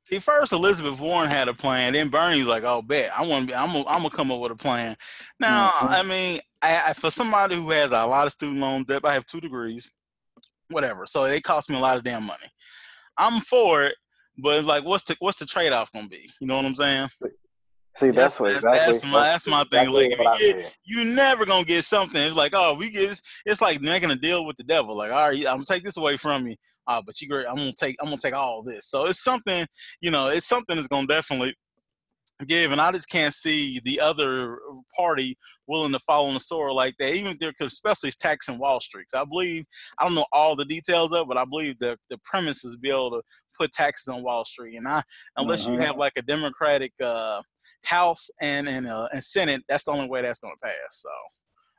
See, 0.02 0.18
first 0.18 0.52
Elizabeth 0.52 1.00
Warren 1.00 1.28
had 1.30 1.48
a 1.48 1.54
plan. 1.54 1.92
Then 1.92 2.08
Bernie's 2.08 2.46
like, 2.46 2.64
"Oh, 2.64 2.80
bet 2.80 3.10
I 3.16 3.26
want 3.26 3.42
to 3.42 3.52
be. 3.52 3.54
I'm 3.54 3.72
gonna, 3.72 3.84
I'm 3.86 4.08
come 4.10 4.32
up 4.32 4.40
with 4.40 4.52
a 4.52 4.56
plan." 4.56 4.96
Now, 5.38 5.70
Mhm. 5.70 5.88
I 5.88 6.02
mean, 6.02 6.40
I, 6.62 6.82
I, 6.88 6.92
for 6.94 7.10
somebody 7.10 7.56
who 7.56 7.70
has 7.70 7.92
a 7.92 8.06
lot 8.06 8.26
of 8.26 8.32
student 8.32 8.58
loan 8.58 8.84
debt, 8.84 9.04
I 9.04 9.12
have 9.12 9.26
two 9.26 9.40
degrees, 9.40 9.90
whatever. 10.70 11.04
So 11.06 11.24
it 11.24 11.42
cost 11.42 11.68
me 11.68 11.76
a 11.76 11.80
lot 11.80 11.98
of 11.98 12.04
damn 12.04 12.24
money. 12.24 12.46
I'm 13.18 13.40
for 13.40 13.84
it, 13.84 13.96
but 14.38 14.58
it's 14.58 14.66
like, 14.68 14.84
what's 14.84 15.04
the 15.04 15.16
what's 15.18 15.38
the 15.38 15.46
trade 15.46 15.72
off 15.72 15.92
gonna 15.92 16.08
be? 16.08 16.30
You 16.40 16.46
know 16.46 16.56
what 16.56 16.64
I'm 16.64 16.74
saying? 16.74 17.08
See, 17.98 18.06
That's- 18.10 18.14
that's, 18.34 18.40
what 18.40 18.52
exactly. 18.52 18.92
that's 18.92 19.04
my- 19.04 19.28
that's 19.28 19.46
my 19.48 19.64
thing, 19.64 19.88
exactly 19.88 20.24
like, 20.24 20.40
if 20.40 20.46
you 20.56 20.62
get-. 20.62 20.74
You 20.84 21.04
never 21.14 21.44
gonna 21.44 21.64
get 21.64 21.84
something. 21.84 22.22
It's 22.22 22.36
like, 22.36 22.54
oh, 22.54 22.74
we 22.74 22.90
get. 22.90 23.10
It's, 23.10 23.22
it's 23.44 23.60
like 23.60 23.80
making 23.80 24.10
a 24.12 24.16
deal 24.16 24.46
with 24.46 24.56
the 24.56 24.62
devil. 24.64 24.96
Like, 24.96 25.10
all 25.10 25.28
right, 25.28 25.36
I'm 25.38 25.56
gonna 25.56 25.64
take 25.64 25.82
this 25.82 25.96
away 25.96 26.16
from 26.16 26.46
you. 26.46 26.54
Uh, 26.86 27.02
but 27.04 27.20
you, 27.20 27.28
great. 27.28 27.46
I'm 27.48 27.56
gonna 27.56 27.72
take. 27.72 27.96
I'm 28.00 28.06
gonna 28.06 28.18
take 28.18 28.34
all 28.34 28.62
this. 28.62 28.86
So 28.88 29.06
it's 29.06 29.22
something. 29.22 29.66
You 30.00 30.10
know, 30.12 30.28
it's 30.28 30.46
something 30.46 30.76
that's 30.76 30.86
gonna 30.88 31.08
definitely 31.08 31.54
give, 32.46 32.70
and 32.70 32.80
I 32.80 32.92
just 32.92 33.08
can't 33.08 33.34
see 33.34 33.80
the 33.84 33.98
other 34.00 34.58
party 34.96 35.36
willing 35.66 35.90
to 35.90 35.98
follow 35.98 36.28
in 36.28 36.34
the 36.34 36.40
sword 36.40 36.72
like 36.74 36.94
that. 37.00 37.14
Even 37.14 37.32
if 37.32 37.38
they're, 37.40 37.52
especially 37.66 38.12
taxing 38.12 38.58
Wall 38.60 38.78
Street. 38.78 39.06
I 39.12 39.24
believe 39.24 39.64
I 39.98 40.04
don't 40.04 40.14
know 40.14 40.26
all 40.32 40.54
the 40.54 40.64
details 40.64 41.12
of, 41.12 41.22
it, 41.22 41.28
but 41.28 41.36
I 41.36 41.44
believe 41.44 41.74
the 41.80 41.96
the 42.10 42.18
premise 42.24 42.64
is 42.64 42.76
be 42.76 42.90
able 42.90 43.10
to 43.10 43.22
put 43.58 43.72
taxes 43.72 44.06
on 44.06 44.22
Wall 44.22 44.44
Street. 44.44 44.76
And 44.76 44.86
I, 44.86 45.02
unless 45.36 45.66
you 45.66 45.72
Mhm. 45.72 45.84
have 45.84 45.96
like 45.96 46.12
a 46.16 46.22
Democratic 46.22 46.92
uh, 47.02 47.42
House 47.84 48.28
and 48.40 48.68
and 48.68 48.86
uh, 48.86 49.08
and 49.12 49.22
Senate, 49.22 49.62
that's 49.68 49.84
the 49.84 49.92
only 49.92 50.08
way 50.08 50.22
that's 50.22 50.40
going 50.40 50.54
to 50.54 50.66
pass. 50.66 50.74
So 50.90 51.08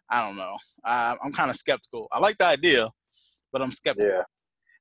I 0.10 0.26
don't 0.26 0.38
know. 0.38 0.58
I, 0.84 1.16
I'm 1.24 1.32
kind 1.32 1.50
of 1.50 1.56
skeptical. 1.56 2.08
I 2.12 2.20
like 2.20 2.38
the 2.38 2.46
idea, 2.46 2.90
but 3.52 3.62
I'm 3.62 3.72
skeptical. 3.72 4.10
Yeah. 4.10 4.24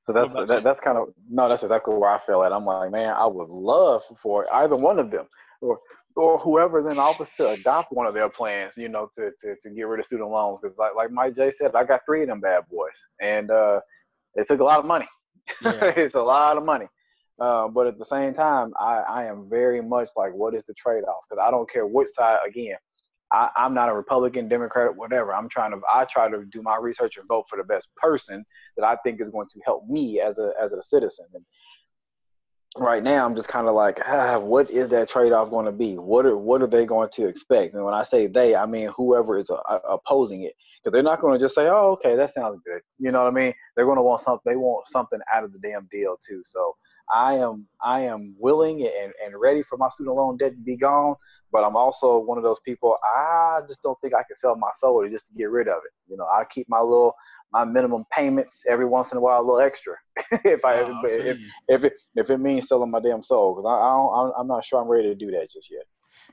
So 0.02 0.12
that's 0.14 0.33
that, 0.48 0.64
that's 0.64 0.81
kind 0.81 0.96
of 0.96 1.09
no, 1.28 1.48
that's 1.48 1.62
exactly 1.62 1.94
where 1.94 2.09
I 2.09 2.18
feel 2.20 2.42
at. 2.42 2.52
I'm 2.52 2.64
like, 2.64 2.90
man, 2.90 3.12
I 3.12 3.26
would 3.26 3.50
love 3.50 4.02
for 4.22 4.46
either 4.54 4.74
one 4.74 4.98
of 4.98 5.11
them 5.11 5.26
or 5.61 5.78
or 6.16 6.38
whoever's 6.38 6.87
in 6.87 6.98
office 6.98 7.28
to 7.37 7.50
adopt 7.50 7.92
one 7.92 8.07
of 8.07 8.14
their 8.14 8.28
plans, 8.28 8.72
you 8.76 8.88
know, 8.88 9.11
to 9.14 9.31
to, 9.40 9.54
to 9.62 9.70
get 9.70 9.87
rid 9.87 10.00
of 10.00 10.07
student 10.07 10.31
loans. 10.31 10.61
Because 10.62 10.78
like 10.78 10.94
like 10.96 11.11
Mike 11.11 11.37
J 11.37 11.50
said, 11.50 11.74
I 11.74 11.85
got 11.85 12.07
three 12.07 12.22
of 12.22 12.28
them 12.28 12.40
bad 12.40 12.64
boys, 12.70 12.94
and 13.20 13.50
uh, 13.50 13.81
it 14.35 14.46
took 14.46 14.61
a 14.61 14.64
lot 14.64 14.78
of 14.78 14.87
money. 14.87 15.07
Yeah. 15.62 15.85
it's 15.96 16.14
a 16.14 16.22
lot 16.22 16.57
of 16.57 16.64
money. 16.64 16.87
Uh, 17.40 17.68
but 17.68 17.87
at 17.87 17.98
the 17.98 18.05
same 18.05 18.35
time, 18.35 18.72
I, 18.79 18.96
I 19.09 19.24
am 19.27 19.48
very 19.48 19.81
much 19.81 20.09
like, 20.16 20.35
what 20.35 20.55
is 20.55 20.64
the 20.64 20.74
trade 20.74 21.05
off? 21.05 21.22
Because 21.29 21.42
I 21.46 21.51
don't 21.51 21.70
care 21.70 21.87
which 21.87 22.09
side. 22.16 22.38
Again, 22.46 22.77
I, 23.33 23.51
I'm 23.57 23.74
not 23.74 23.88
a 23.88 23.94
Republican, 23.94 24.48
Democrat, 24.48 24.96
whatever. 24.96 25.35
I'm 25.35 25.48
trying 25.48 25.72
to. 25.72 25.81
I 25.92 26.05
try 26.11 26.31
to 26.31 26.44
do 26.51 26.62
my 26.62 26.77
research 26.81 27.16
and 27.16 27.29
vote 27.29 27.44
for 27.48 27.57
the 27.57 27.64
best 27.64 27.88
person 27.96 28.44
that 28.77 28.85
I 28.85 28.96
think 29.05 29.20
is 29.20 29.29
going 29.29 29.48
to 29.53 29.61
help 29.64 29.87
me 29.87 30.20
as 30.20 30.38
a 30.38 30.53
as 30.61 30.72
a 30.72 30.83
citizen. 30.83 31.27
And 31.35 31.44
right 32.79 33.03
now, 33.03 33.24
I'm 33.24 33.37
just 33.37 33.48
kind 33.48 33.68
of 33.68 33.74
like, 33.74 34.01
ah, 34.07 34.38
what 34.38 34.70
is 34.70 34.88
that 34.88 35.09
trade 35.09 35.33
off 35.33 35.51
going 35.51 35.66
to 35.66 35.72
be? 35.72 35.98
What 35.98 36.24
are 36.24 36.38
what 36.38 36.62
are 36.62 36.66
they 36.66 36.87
going 36.87 37.11
to 37.11 37.27
expect? 37.27 37.74
And 37.74 37.85
when 37.85 37.94
I 37.94 38.03
say 38.03 38.27
they, 38.27 38.57
I 38.57 38.64
mean 38.64 38.88
whoever 38.96 39.38
is 39.38 39.51
uh, 39.51 39.79
opposing 39.88 40.42
it, 40.42 40.55
because 40.83 40.92
they're 40.92 41.03
not 41.03 41.20
going 41.20 41.38
to 41.38 41.44
just 41.44 41.55
say, 41.55 41.68
oh, 41.68 41.98
okay, 42.01 42.16
that 42.16 42.33
sounds 42.33 42.61
good. 42.64 42.81
You 42.98 43.12
know 43.12 43.24
what 43.24 43.33
I 43.33 43.35
mean? 43.35 43.53
They're 43.77 43.85
going 43.85 43.98
to 43.98 44.03
want 44.03 44.22
something. 44.22 44.51
They 44.51 44.57
want 44.57 44.88
something 44.88 45.20
out 45.35 45.44
of 45.44 45.53
the 45.53 45.59
damn 45.59 45.87
deal 45.92 46.16
too. 46.27 46.42
So 46.46 46.74
I 47.12 47.34
am 47.34 47.66
I 47.82 48.00
am 48.00 48.34
willing 48.38 48.82
and, 48.82 49.12
and 49.24 49.34
ready 49.40 49.62
for 49.62 49.78
my 49.78 49.88
student 49.90 50.16
loan 50.16 50.36
debt 50.36 50.52
to 50.52 50.62
be 50.62 50.76
gone. 50.76 51.14
But 51.50 51.64
I'm 51.64 51.76
also 51.76 52.18
one 52.18 52.36
of 52.36 52.44
those 52.44 52.60
people. 52.60 52.96
I 53.02 53.60
just 53.66 53.82
don't 53.82 53.98
think 54.02 54.12
I 54.12 54.22
can 54.22 54.36
sell 54.36 54.54
my 54.56 54.70
soul 54.76 55.08
just 55.08 55.26
to 55.28 55.32
get 55.32 55.50
rid 55.50 55.66
of 55.66 55.78
it. 55.78 55.92
You 56.10 56.18
know, 56.18 56.26
I 56.26 56.44
keep 56.44 56.68
my 56.68 56.80
little 56.80 57.14
my 57.52 57.64
minimum 57.64 58.04
payments 58.12 58.64
every 58.68 58.84
once 58.84 59.12
in 59.12 59.18
a 59.18 59.20
while, 59.20 59.40
a 59.40 59.42
little 59.42 59.60
extra. 59.60 59.94
if 60.44 60.64
I 60.64 60.80
Oh, 60.80 61.00
if, 61.04 61.38
if 61.68 61.84
it 61.84 61.92
if 62.16 62.30
it 62.30 62.38
means 62.38 62.68
selling 62.68 62.90
my 62.90 63.00
damn 63.00 63.22
soul, 63.22 63.54
because 63.54 63.64
I, 63.64 63.74
I 63.74 63.90
don't, 63.92 64.34
I'm 64.38 64.46
not 64.46 64.64
sure 64.64 64.80
I'm 64.80 64.88
ready 64.88 65.08
to 65.08 65.14
do 65.14 65.30
that 65.30 65.50
just 65.50 65.70
yet. 65.70 65.84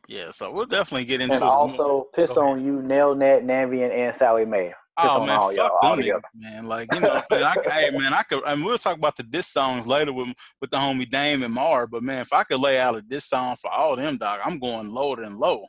yeah, 0.07 0.31
so 0.31 0.51
we'll 0.51 0.65
definitely 0.65 1.05
get 1.05 1.21
into 1.21 1.35
And 1.35 1.43
also 1.43 2.07
piss 2.13 2.31
on 2.31 2.65
you, 2.65 2.73
Nelnet, 2.73 3.43
Navient, 3.43 3.91
and 3.91 4.15
Sallie 4.15 4.45
Mae. 4.45 4.73
Oh 4.97 5.25
man, 5.25 5.39
all 5.39 5.53
fuck 5.53 5.81
them 5.81 5.99
niggas, 5.99 6.21
man. 6.34 6.67
Like 6.67 6.93
you 6.93 7.01
know, 7.01 7.21
man, 7.29 7.43
I, 7.43 7.55
hey 7.69 7.89
man, 7.97 8.13
I 8.13 8.23
could. 8.23 8.43
I 8.45 8.55
mean, 8.55 8.65
we'll 8.65 8.77
talk 8.77 8.97
about 8.97 9.17
the 9.17 9.23
diss 9.23 9.47
songs 9.47 9.88
later 9.88 10.13
with 10.13 10.29
with 10.62 10.69
the 10.71 10.77
homie 10.77 11.10
Dame 11.10 11.43
and 11.43 11.53
Mar. 11.53 11.86
But 11.88 12.03
man, 12.03 12.21
if 12.21 12.31
I 12.31 12.43
could 12.43 12.60
lay 12.62 12.79
out 12.79 12.95
a 12.95 13.01
diss 13.01 13.25
song 13.25 13.55
for 13.62 13.69
all 13.71 13.95
them, 13.95 14.17
dog, 14.17 14.39
I'm 14.43 14.60
going 14.60 14.89
lower 14.89 15.17
than 15.17 15.38
low. 15.38 15.65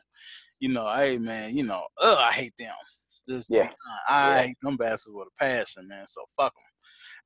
You 0.59 0.69
know, 0.69 0.89
hey 0.95 1.17
man, 1.17 1.55
you 1.55 1.63
know, 1.63 1.85
ugh, 2.01 2.17
I 2.19 2.31
hate 2.31 2.53
them. 2.57 2.73
Just 3.27 3.49
Yeah. 3.49 3.69
I 4.07 4.35
Yeah. 4.35 4.41
hate 4.43 4.57
them 4.61 4.77
bastards 4.77 5.13
with 5.13 5.27
a 5.27 5.43
passion, 5.43 5.87
man. 5.87 6.07
So 6.07 6.21
fuck 6.37 6.53
them. 6.55 6.63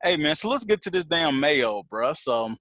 Hey 0.04 0.18
man, 0.18 0.36
so 0.36 0.50
let's 0.50 0.64
get 0.64 0.82
to 0.84 0.90
this 0.90 1.06
damn 1.06 1.40
Mayo, 1.40 1.84
bruh. 1.92 2.18
So 2.18 2.56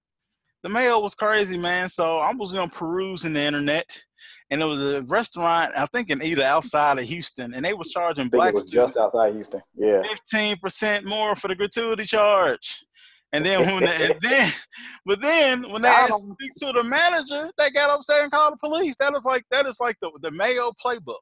the 0.62 0.68
Mayo 0.68 1.00
was 1.00 1.14
crazy, 1.14 1.58
man. 1.58 1.88
So 1.88 2.18
I 2.18 2.32
was 2.34 2.52
you 2.52 2.58
know 2.58 2.68
perusing 2.68 3.32
the 3.32 3.40
internet, 3.40 4.02
and 4.50 4.60
it 4.60 4.64
was 4.64 4.82
a 4.82 5.02
restaurant 5.02 5.72
I 5.76 5.86
think 5.86 6.10
in 6.10 6.22
either 6.22 6.42
outside 6.42 6.98
of 6.98 7.04
Houston, 7.04 7.54
and 7.54 7.64
they 7.64 7.74
was 7.74 7.90
charging 7.90 8.28
black 8.28 8.54
just 8.70 8.96
outside 8.96 9.34
Houston. 9.34 9.62
Yeah, 9.74 10.02
fifteen 10.02 10.56
percent 10.56 11.06
more 11.06 11.36
for 11.36 11.48
the 11.48 11.54
gratuity 11.54 12.04
charge. 12.04 12.84
And 13.32 13.46
then 13.46 13.60
when 13.72 13.84
they, 13.84 14.10
and 14.10 14.20
then, 14.20 14.52
but 15.06 15.20
then 15.20 15.70
when 15.70 15.82
they 15.82 15.88
asked 15.88 16.10
to 16.10 16.34
speak 16.34 16.52
to 16.56 16.72
the 16.72 16.82
manager, 16.82 17.50
they 17.56 17.70
got 17.70 17.90
upset 17.90 18.24
and 18.24 18.32
called 18.32 18.54
the 18.54 18.68
police. 18.68 18.96
That 18.98 19.14
is 19.14 19.24
like 19.24 19.44
that 19.50 19.66
is 19.66 19.78
like 19.80 19.96
the 20.00 20.10
the 20.20 20.30
Mayo 20.30 20.72
playbook. 20.84 21.20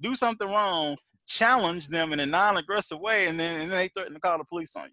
Do 0.00 0.16
something 0.16 0.48
wrong, 0.48 0.96
challenge 1.26 1.88
them 1.88 2.12
in 2.12 2.20
a 2.20 2.26
non-aggressive 2.26 2.98
way, 2.98 3.28
and 3.28 3.38
then 3.38 3.60
and 3.60 3.70
then 3.70 3.78
they 3.78 3.88
threaten 3.88 4.14
to 4.14 4.20
call 4.20 4.38
the 4.38 4.44
police 4.44 4.74
on 4.76 4.86
you. 4.86 4.90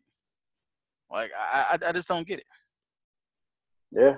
Like 1.10 1.32
I 1.38 1.78
I, 1.84 1.90
I 1.90 1.92
just 1.92 2.08
don't 2.08 2.28
get 2.28 2.40
it. 2.40 2.46
Yeah. 3.92 4.18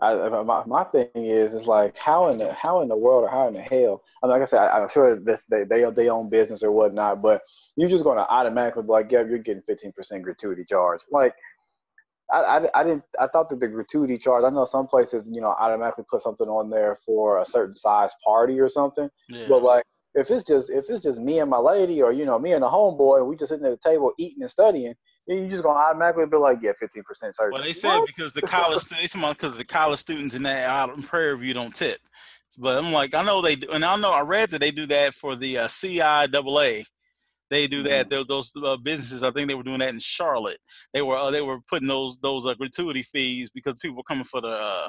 I, 0.00 0.42
my, 0.42 0.64
my 0.66 0.84
thing 0.84 1.08
is, 1.14 1.54
is 1.54 1.66
like 1.66 1.96
how 1.96 2.28
in 2.28 2.38
the 2.38 2.52
how 2.52 2.80
in 2.82 2.88
the 2.88 2.96
world 2.96 3.24
or 3.24 3.28
how 3.28 3.46
in 3.48 3.54
the 3.54 3.62
hell? 3.62 4.02
I 4.22 4.26
mean, 4.26 4.32
like 4.32 4.42
I 4.42 4.44
said, 4.50 4.58
I, 4.58 4.82
am 4.82 4.88
sure 4.88 5.18
this 5.18 5.44
they 5.48 5.64
they 5.64 5.88
they 5.90 6.08
own 6.08 6.28
business 6.28 6.62
or 6.62 6.72
whatnot, 6.72 7.22
but 7.22 7.42
you're 7.76 7.88
just 7.88 8.04
going 8.04 8.18
to 8.18 8.28
automatically 8.28 8.82
be 8.82 8.88
like, 8.88 9.12
yeah, 9.12 9.24
you're 9.24 9.38
getting 9.38 9.62
15% 9.62 10.22
gratuity 10.22 10.64
charge. 10.64 11.00
Like, 11.10 11.34
I, 12.32 12.38
I, 12.38 12.80
I 12.80 12.84
didn't 12.84 13.04
I 13.20 13.28
thought 13.28 13.48
that 13.50 13.60
the 13.60 13.68
gratuity 13.68 14.18
charge. 14.18 14.44
I 14.44 14.50
know 14.50 14.64
some 14.64 14.88
places 14.88 15.28
you 15.30 15.40
know 15.40 15.54
automatically 15.58 16.04
put 16.10 16.22
something 16.22 16.48
on 16.48 16.70
there 16.70 16.98
for 17.06 17.40
a 17.40 17.46
certain 17.46 17.76
size 17.76 18.12
party 18.24 18.58
or 18.58 18.68
something, 18.68 19.08
yeah. 19.28 19.46
but 19.48 19.62
like 19.62 19.84
if 20.14 20.30
it's 20.30 20.44
just 20.44 20.70
if 20.70 20.86
it's 20.88 21.02
just 21.02 21.20
me 21.20 21.38
and 21.38 21.50
my 21.50 21.58
lady 21.58 22.02
or 22.02 22.12
you 22.12 22.24
know 22.24 22.38
me 22.38 22.52
and 22.52 22.64
a 22.64 22.68
homeboy 22.68 23.18
and 23.18 23.28
we 23.28 23.36
just 23.36 23.50
sitting 23.50 23.66
at 23.66 23.70
the 23.70 23.88
table 23.88 24.12
eating 24.18 24.42
and 24.42 24.50
studying 24.50 24.94
you 25.26 25.48
just 25.48 25.62
gonna 25.62 25.78
automatically 25.78 26.26
be 26.26 26.36
like, 26.36 26.58
yeah, 26.60 26.72
fifteen 26.78 27.02
percent 27.02 27.34
Well, 27.38 27.62
they 27.62 27.72
said 27.72 27.98
what? 27.98 28.06
because 28.06 28.32
the 28.32 28.42
college 28.42 28.82
students, 28.82 29.14
because 29.14 29.56
the 29.56 29.64
college 29.64 29.98
students 29.98 30.34
in 30.34 30.42
that 30.42 30.68
out 30.68 30.94
in 30.94 31.02
Prairie 31.02 31.38
View 31.38 31.54
don't 31.54 31.74
tip. 31.74 31.98
But 32.58 32.78
I'm 32.78 32.92
like, 32.92 33.14
I 33.14 33.24
know 33.24 33.40
they 33.42 33.56
do, 33.56 33.70
and 33.70 33.84
I 33.84 33.96
know 33.96 34.12
I 34.12 34.20
read 34.20 34.50
that 34.50 34.60
they 34.60 34.70
do 34.70 34.86
that 34.86 35.14
for 35.14 35.34
the 35.34 35.58
uh, 35.58 35.68
CIAA. 35.68 36.84
They 37.50 37.66
do 37.66 37.82
that. 37.84 38.08
Mm-hmm. 38.08 38.22
Those 38.28 38.52
uh, 38.62 38.76
businesses, 38.76 39.22
I 39.22 39.30
think 39.30 39.48
they 39.48 39.54
were 39.54 39.62
doing 39.62 39.80
that 39.80 39.94
in 39.94 40.00
Charlotte. 40.00 40.58
They 40.92 41.02
were 41.02 41.16
uh, 41.16 41.30
they 41.30 41.42
were 41.42 41.58
putting 41.68 41.88
those 41.88 42.18
those 42.18 42.46
uh, 42.46 42.54
gratuity 42.54 43.02
fees 43.02 43.50
because 43.50 43.74
people 43.80 43.96
were 43.96 44.02
coming 44.02 44.24
for 44.24 44.40
the 44.40 44.48
uh, 44.48 44.88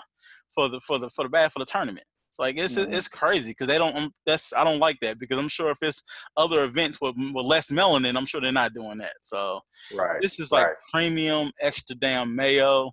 for 0.54 0.70
the 0.70 0.80
for 0.82 1.00
the 1.00 1.10
for 1.10 1.24
the 1.24 1.30
bad 1.30 1.52
for 1.52 1.60
the 1.60 1.66
tournament. 1.66 2.06
Like 2.38 2.58
it's 2.58 2.78
it's 2.78 3.08
crazy 3.08 3.52
because 3.52 3.68
they 3.68 3.78
don't. 3.78 3.96
Um, 3.96 4.14
that's 4.26 4.54
I 4.54 4.64
don't 4.64 4.80
like 4.80 5.00
that 5.02 5.20
because 5.20 5.38
I'm 5.38 5.48
sure 5.48 5.72
if 5.72 5.82
it's 5.82 6.04
other 6.36 6.64
events 6.64 7.00
with, 7.02 7.16
with 7.18 7.46
less 7.46 7.68
melanin, 7.68 8.18
I'm 8.18 8.26
sure 8.26 8.42
they're 8.42 8.52
not 8.52 8.74
doing 8.74 8.98
that. 9.00 9.14
So 9.22 9.62
right, 9.96 10.22
this 10.22 10.40
is 10.40 10.52
like 10.52 10.66
right. 10.66 10.76
premium 10.92 11.52
extra 11.62 11.96
damn 11.96 12.36
mayo, 12.36 12.92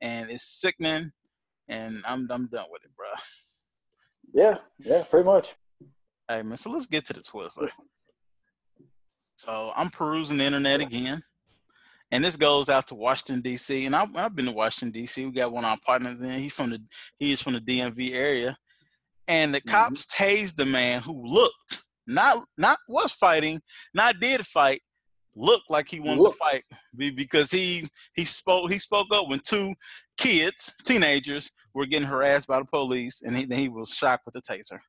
and 0.00 0.30
it's 0.30 0.60
sickening, 0.60 1.12
and 1.68 2.02
I'm 2.04 2.28
I'm 2.30 2.48
done 2.48 2.66
with 2.70 2.84
it, 2.84 2.90
bro. 2.96 3.08
Yeah, 4.32 4.58
yeah, 4.78 5.04
pretty 5.08 5.26
much. 5.26 5.54
Hey 6.28 6.42
man, 6.42 6.56
so 6.56 6.70
let's 6.70 6.86
get 6.86 7.06
to 7.06 7.12
the 7.12 7.20
Twizzler. 7.20 7.70
So 9.34 9.72
I'm 9.74 9.88
perusing 9.88 10.36
the 10.36 10.44
internet 10.44 10.80
again. 10.80 11.22
And 12.12 12.24
this 12.24 12.36
goes 12.36 12.68
out 12.68 12.88
to 12.88 12.94
Washington 12.94 13.40
D.C. 13.40 13.86
And 13.86 13.94
I've, 13.94 14.14
I've 14.16 14.34
been 14.34 14.46
to 14.46 14.52
Washington 14.52 14.90
D.C. 14.90 15.24
We 15.24 15.32
got 15.32 15.52
one 15.52 15.64
of 15.64 15.70
our 15.70 15.78
partners 15.84 16.20
in. 16.20 16.38
He's 16.38 16.52
from 16.52 16.70
the 16.70 16.80
he 17.18 17.32
is 17.32 17.40
from 17.40 17.54
the 17.54 17.60
DMV 17.60 18.12
area, 18.12 18.56
and 19.30 19.54
the 19.54 19.60
mm-hmm. 19.60 19.70
cops 19.70 20.06
tased 20.06 20.56
the 20.56 20.66
man 20.66 21.00
who 21.00 21.24
looked 21.24 21.84
not 22.06 22.44
not 22.58 22.78
was 22.88 23.12
fighting, 23.12 23.60
not 23.94 24.18
did 24.20 24.44
fight, 24.44 24.82
looked 25.36 25.70
like 25.70 25.88
he 25.88 26.00
wanted 26.00 26.24
to 26.24 26.32
fight 26.32 26.62
because 26.96 27.50
he 27.50 27.88
he 28.14 28.24
spoke 28.24 28.70
he 28.70 28.78
spoke 28.78 29.06
up 29.12 29.28
when 29.28 29.40
two 29.46 29.72
kids, 30.18 30.74
teenagers, 30.84 31.50
were 31.72 31.86
getting 31.86 32.08
harassed 32.08 32.48
by 32.48 32.58
the 32.58 32.64
police, 32.64 33.22
and 33.22 33.36
he 33.36 33.46
he 33.54 33.68
was 33.68 33.90
shocked 33.90 34.26
with 34.26 34.34
the 34.34 34.42
taser. 34.42 34.80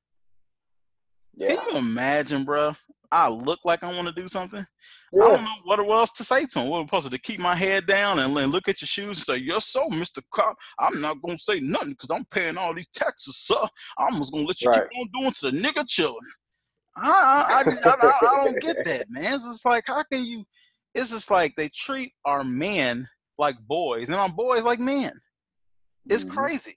Yeah. 1.35 1.55
Can 1.55 1.73
you 1.73 1.77
imagine, 1.77 2.43
bro? 2.43 2.73
I 3.11 3.27
look 3.27 3.59
like 3.65 3.83
I 3.83 3.93
want 3.93 4.07
to 4.07 4.13
do 4.13 4.27
something. 4.27 4.65
Yeah. 5.11 5.23
I 5.23 5.27
don't 5.27 5.43
know 5.43 5.55
what 5.65 5.79
else 5.79 6.11
to 6.13 6.23
say 6.23 6.45
to 6.45 6.59
him. 6.59 6.69
We're 6.69 6.83
supposed 6.83 7.11
to 7.11 7.19
keep 7.19 7.39
my 7.39 7.55
head 7.55 7.85
down 7.85 8.19
and, 8.19 8.35
and 8.37 8.51
look 8.51 8.69
at 8.69 8.81
your 8.81 8.87
shoes 8.87 9.17
and 9.17 9.17
say, 9.17 9.37
"Yes, 9.37 9.67
so, 9.67 9.89
Mister 9.89 10.21
Cop. 10.31 10.55
I'm 10.79 11.01
not 11.01 11.21
gonna 11.21 11.37
say 11.37 11.59
nothing 11.59 11.91
because 11.91 12.11
I'm 12.11 12.25
paying 12.25 12.57
all 12.57 12.73
these 12.73 12.87
taxes, 12.93 13.37
sir. 13.37 13.67
I'm 13.97 14.13
just 14.13 14.31
gonna 14.31 14.45
let 14.45 14.61
you 14.61 14.69
right. 14.69 14.89
keep 14.89 15.01
on 15.01 15.21
doing 15.21 15.31
to 15.31 15.51
the 15.51 15.57
nigga 15.57 15.87
children." 15.87 16.31
I 16.95 17.63
I, 17.65 17.69
I, 17.69 17.89
I, 17.89 18.11
I 18.21 18.45
don't 18.45 18.61
get 18.61 18.77
that, 18.85 19.07
man. 19.09 19.33
It's 19.33 19.43
just 19.43 19.65
like, 19.65 19.83
how 19.87 20.03
can 20.03 20.25
you? 20.25 20.45
It's 20.95 21.11
just 21.11 21.29
like 21.29 21.53
they 21.55 21.69
treat 21.69 22.13
our 22.25 22.43
men 22.43 23.07
like 23.37 23.55
boys 23.67 24.07
and 24.07 24.15
our 24.15 24.29
boys 24.29 24.63
like 24.63 24.79
men. 24.79 25.13
It's 26.09 26.23
mm-hmm. 26.23 26.37
crazy 26.37 26.75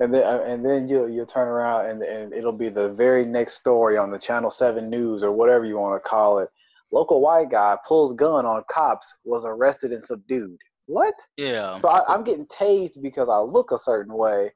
and 0.00 0.12
then 0.14 0.24
uh, 0.24 0.42
and 0.46 0.64
then 0.64 0.88
you 0.88 1.06
you'll 1.06 1.26
turn 1.26 1.46
around 1.46 1.86
and 1.86 2.02
and 2.02 2.32
it'll 2.32 2.52
be 2.52 2.70
the 2.70 2.88
very 2.88 3.24
next 3.24 3.54
story 3.54 3.98
on 3.98 4.10
the 4.10 4.18
Channel 4.18 4.50
Seven 4.50 4.88
News 4.88 5.22
or 5.22 5.30
whatever 5.30 5.64
you 5.66 5.76
want 5.76 6.02
to 6.02 6.08
call 6.08 6.38
it. 6.38 6.48
Local 6.90 7.20
white 7.20 7.50
guy 7.50 7.76
pulls 7.86 8.14
gun 8.14 8.46
on 8.46 8.64
cops, 8.68 9.14
was 9.24 9.44
arrested 9.44 9.92
and 9.92 10.02
subdued. 10.02 10.58
What? 10.86 11.14
Yeah. 11.36 11.78
So 11.78 11.88
I, 11.88 12.14
am 12.14 12.24
getting 12.24 12.46
tased 12.46 13.00
because 13.00 13.28
I 13.28 13.38
look 13.38 13.70
a 13.70 13.78
certain 13.78 14.14
way, 14.14 14.52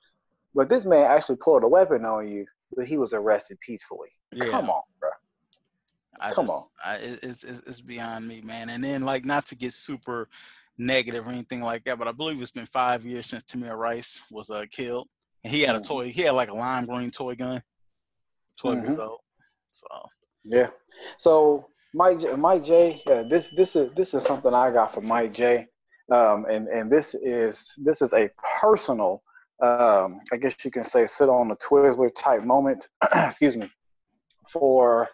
but 0.53 0.69
this 0.69 0.85
man 0.85 1.09
actually 1.09 1.37
pulled 1.37 1.63
a 1.63 1.69
weapon 1.69 2.05
on 2.05 2.27
you, 2.27 2.45
but 2.75 2.89
he 2.89 2.97
was 2.97 3.13
arrested 3.13 3.59
peacefully. 3.61 4.09
Yeah. 4.33 4.51
Come 4.51 4.69
on, 4.69 4.83
bro. 4.99 5.11
I 6.19 6.33
Come 6.33 6.47
just, 6.47 6.59
on. 6.59 6.65
I, 6.85 6.97
it's, 6.97 7.45
it's 7.45 7.63
it's 7.67 7.81
beyond 7.81 8.27
me, 8.27 8.41
man. 8.41 8.71
And 8.71 8.83
then 8.83 9.03
like 9.03 9.25
not 9.25 9.47
to 9.49 9.55
get 9.55 9.75
super 9.75 10.29
negative 10.79 11.27
or 11.27 11.31
anything 11.31 11.61
like 11.61 11.85
that, 11.85 11.99
but 11.99 12.09
I 12.09 12.13
believe 12.13 12.41
it's 12.41 12.51
been 12.51 12.67
five 12.67 13.05
years 13.05 13.27
since 13.27 13.45
Tamir 13.45 13.77
Rice 13.77 14.23
was 14.31 14.51
uh, 14.51 14.65
killed 14.71 15.09
and 15.45 15.53
he 15.53 15.63
had 15.63 15.77
a 15.77 15.81
mm. 15.81 15.87
toy. 15.87 16.09
He 16.11 16.23
had 16.23 16.33
like 16.33 16.51
a 16.51 16.55
lime 16.55 16.87
green 16.87 17.11
toy 17.11 17.35
gun. 17.35 17.63
12 18.61 18.77
mm-hmm. 18.77 18.87
years 18.87 18.99
old. 18.99 19.21
So 19.73 19.87
yeah. 20.45 20.69
So 21.19 21.67
Mike 21.93 22.21
Mike 22.39 22.65
J, 22.65 23.03
yeah, 23.07 23.23
this 23.23 23.51
this 23.57 23.77
is 23.77 23.91
this 23.97 24.15
is 24.15 24.23
something 24.23 24.53
I 24.53 24.71
got 24.71 24.95
from 24.95 25.07
Mike 25.07 25.33
J. 25.33 25.67
Um, 26.13 26.45
and 26.51 26.69
and 26.69 26.91
this 26.91 27.15
is 27.15 27.73
this 27.79 28.03
is 28.03 28.13
a 28.13 28.31
personal, 28.61 29.23
um, 29.63 30.21
I 30.33 30.37
guess 30.41 30.55
you 30.65 30.71
can 30.71 30.85
say, 30.85 31.07
sit 31.07 31.29
on 31.29 31.49
the 31.49 31.57
Twizzler 31.57 32.11
type 32.17 32.45
moment. 32.45 32.89
excuse 33.15 33.57
me, 33.57 33.71
for 34.53 35.09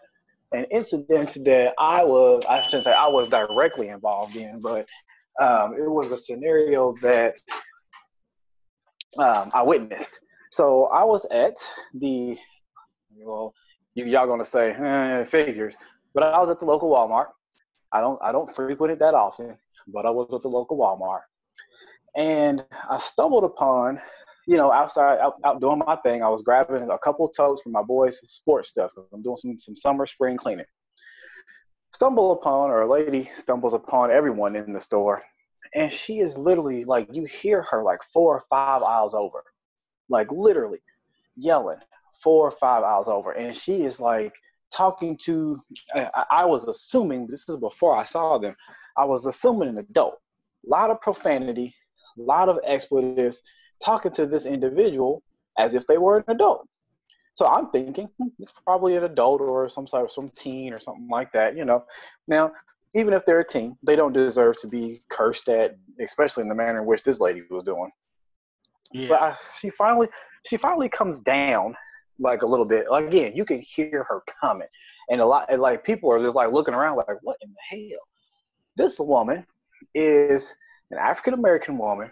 an 0.53 0.65
incident 0.71 1.37
that 1.45 1.75
I 1.79 2.03
was 2.03 2.43
I 2.49 2.65
shouldn't 2.65 2.85
say 2.85 2.93
I 2.93 3.09
was 3.09 3.29
directly 3.29 3.89
involved 3.89 4.37
in, 4.37 4.61
but 4.61 4.87
um, 5.41 5.75
it 5.75 5.89
was 5.89 6.11
a 6.11 6.17
scenario 6.17 6.95
that 7.03 7.37
um, 9.19 9.51
I 9.55 9.63
witnessed. 9.63 10.21
So 10.51 10.87
I 10.87 11.05
was 11.05 11.27
at 11.31 11.57
the, 11.95 12.37
well, 13.17 13.55
you, 13.95 14.05
y'all 14.07 14.27
gonna 14.27 14.45
say 14.45 14.71
eh, 14.73 15.25
figures, 15.25 15.77
but 16.15 16.23
I 16.23 16.39
was 16.39 16.51
at 16.51 16.59
the 16.59 16.65
local 16.65 16.91
Walmart. 16.91 17.27
I 17.93 18.01
don't 18.01 18.19
I 18.23 18.33
don't 18.33 18.55
frequent 18.55 18.93
it 18.93 18.99
that 19.01 19.15
often, 19.15 19.57
but 19.89 20.07
I 20.07 20.11
was 20.11 20.33
at 20.33 20.43
the 20.43 20.49
local 20.49 20.77
Walmart, 20.79 21.23
and 22.17 22.65
I 22.89 22.99
stumbled 22.99 23.45
upon, 23.45 24.01
you 24.47 24.57
know, 24.57 24.73
outside 24.73 25.19
out, 25.19 25.35
out 25.45 25.61
doing 25.61 25.83
my 25.85 25.97
thing. 25.97 26.23
I 26.23 26.29
was 26.29 26.43
grabbing 26.43 26.89
a 26.91 26.99
couple 26.99 27.29
totes 27.29 27.63
for 27.63 27.71
my 27.71 27.83
boys' 27.83 28.21
sports 28.27 28.71
stuff. 28.71 28.93
I'm 29.13 29.23
doing 29.23 29.37
some 29.37 29.59
some 29.59 29.77
summer 29.77 30.07
spring 30.07 30.37
cleaning. 30.37 30.67
Stumble 31.93 32.33
upon, 32.33 32.71
or 32.71 32.83
a 32.83 32.91
lady 32.91 33.29
stumbles 33.37 33.75
upon 33.75 34.13
everyone 34.13 34.55
in 34.55 34.73
the 34.73 34.81
store, 34.81 35.23
and 35.75 35.93
she 35.93 36.21
is 36.21 36.37
literally 36.37 36.85
like 36.85 37.09
you 37.13 37.25
hear 37.25 37.63
her 37.63 37.83
like 37.83 38.01
four 38.13 38.37
or 38.37 38.45
five 38.51 38.83
aisles 38.83 39.15
over 39.15 39.45
like 40.09 40.31
literally 40.31 40.81
yelling 41.37 41.79
four 42.23 42.49
or 42.49 42.57
five 42.59 42.83
aisles 42.83 43.09
over 43.09 43.33
and 43.33 43.57
she 43.57 43.83
is 43.83 44.01
like 44.01 44.35
talking 44.73 45.19
to 45.25 45.61
I, 45.95 46.25
I 46.31 46.45
was 46.45 46.65
assuming 46.67 47.27
this 47.27 47.49
is 47.49 47.57
before 47.57 47.97
i 47.97 48.05
saw 48.05 48.39
them 48.39 48.55
i 48.97 49.05
was 49.05 49.27
assuming 49.27 49.69
an 49.69 49.79
adult 49.79 50.19
a 50.67 50.71
lot 50.71 50.91
of 50.91 51.01
profanity 51.01 51.75
a 52.19 52.23
lot 52.23 52.49
of 52.49 52.59
expletives 52.65 53.43
talking 53.83 54.13
to 54.13 54.27
this 54.27 54.47
individual 54.47 55.23
as 55.59 55.75
if 55.75 55.87
they 55.87 55.99
were 55.99 56.19
an 56.19 56.25
adult. 56.29 56.69
So 57.35 57.47
i'm 57.47 57.71
thinking 57.71 58.09
hmm, 58.19 58.29
it's 58.39 58.53
probably 58.65 58.97
an 58.97 59.05
adult 59.05 59.41
or 59.41 59.69
some 59.69 59.87
sort 59.87 60.05
of 60.05 60.13
some 60.13 60.31
teen 60.35 60.73
or 60.73 60.81
something 60.81 61.09
like 61.09 61.33
that 61.33 61.57
you 61.57 61.65
know. 61.65 61.85
Now 62.29 62.53
even 62.95 63.15
if 63.15 63.25
they're 63.25 63.41
a 63.41 63.47
teen, 63.47 63.77
they 63.83 63.97
don't 63.97 64.13
deserve 64.13 64.57
to 64.61 64.67
be 64.67 65.01
cursed 65.11 65.49
at, 65.49 65.77
especially 66.01 66.43
in 66.43 66.49
the 66.49 66.55
manner 66.55 66.81
in 66.81 66.87
which 66.87 67.03
this 67.03 67.21
lady 67.21 67.43
was 67.51 67.65
doing. 67.65 67.91
Yeah. 68.93 69.09
But 69.09 69.23
I, 69.23 69.37
she 69.59 69.71
finally, 69.71 70.09
she 70.47 70.57
finally 70.57 70.89
comes 70.89 71.21
down 71.21 71.77
like 72.19 72.43
a 72.43 72.47
little 72.47 72.65
bit. 72.67 72.91
Like 72.91 73.07
again, 73.07 73.33
you 73.35 73.45
can 73.45 73.61
hear 73.61 74.05
her 74.09 74.23
coming, 74.41 74.69
and 75.09 75.21
a 75.21 75.27
lot, 75.27 75.47
and 75.51 75.61
like 75.61 75.85
people 75.85 76.11
are 76.13 76.23
just 76.23 76.35
like 76.35 76.53
looking 76.53 76.75
around, 76.75 76.97
like, 76.97 77.07
what 77.23 77.37
in 77.43 77.51
the 77.51 77.79
hell? 77.79 78.01
This 78.77 78.99
woman 78.99 79.47
is 79.95 80.53
an 80.91 80.99
African 80.99 81.35
American 81.35 81.79
woman 81.79 82.11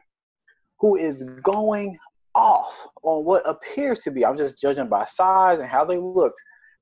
who 0.78 0.96
is 0.96 1.24
going 1.42 1.98
off 2.34 2.86
on 3.02 3.24
what 3.24 3.42
appears 3.48 3.98
to 4.00 4.12
be. 4.12 4.24
I'm 4.24 4.36
just 4.36 4.60
judging 4.60 4.88
by 4.88 5.06
size 5.06 5.58
and 5.58 5.68
how 5.68 5.84
they 5.84 5.98
looked. 5.98 6.40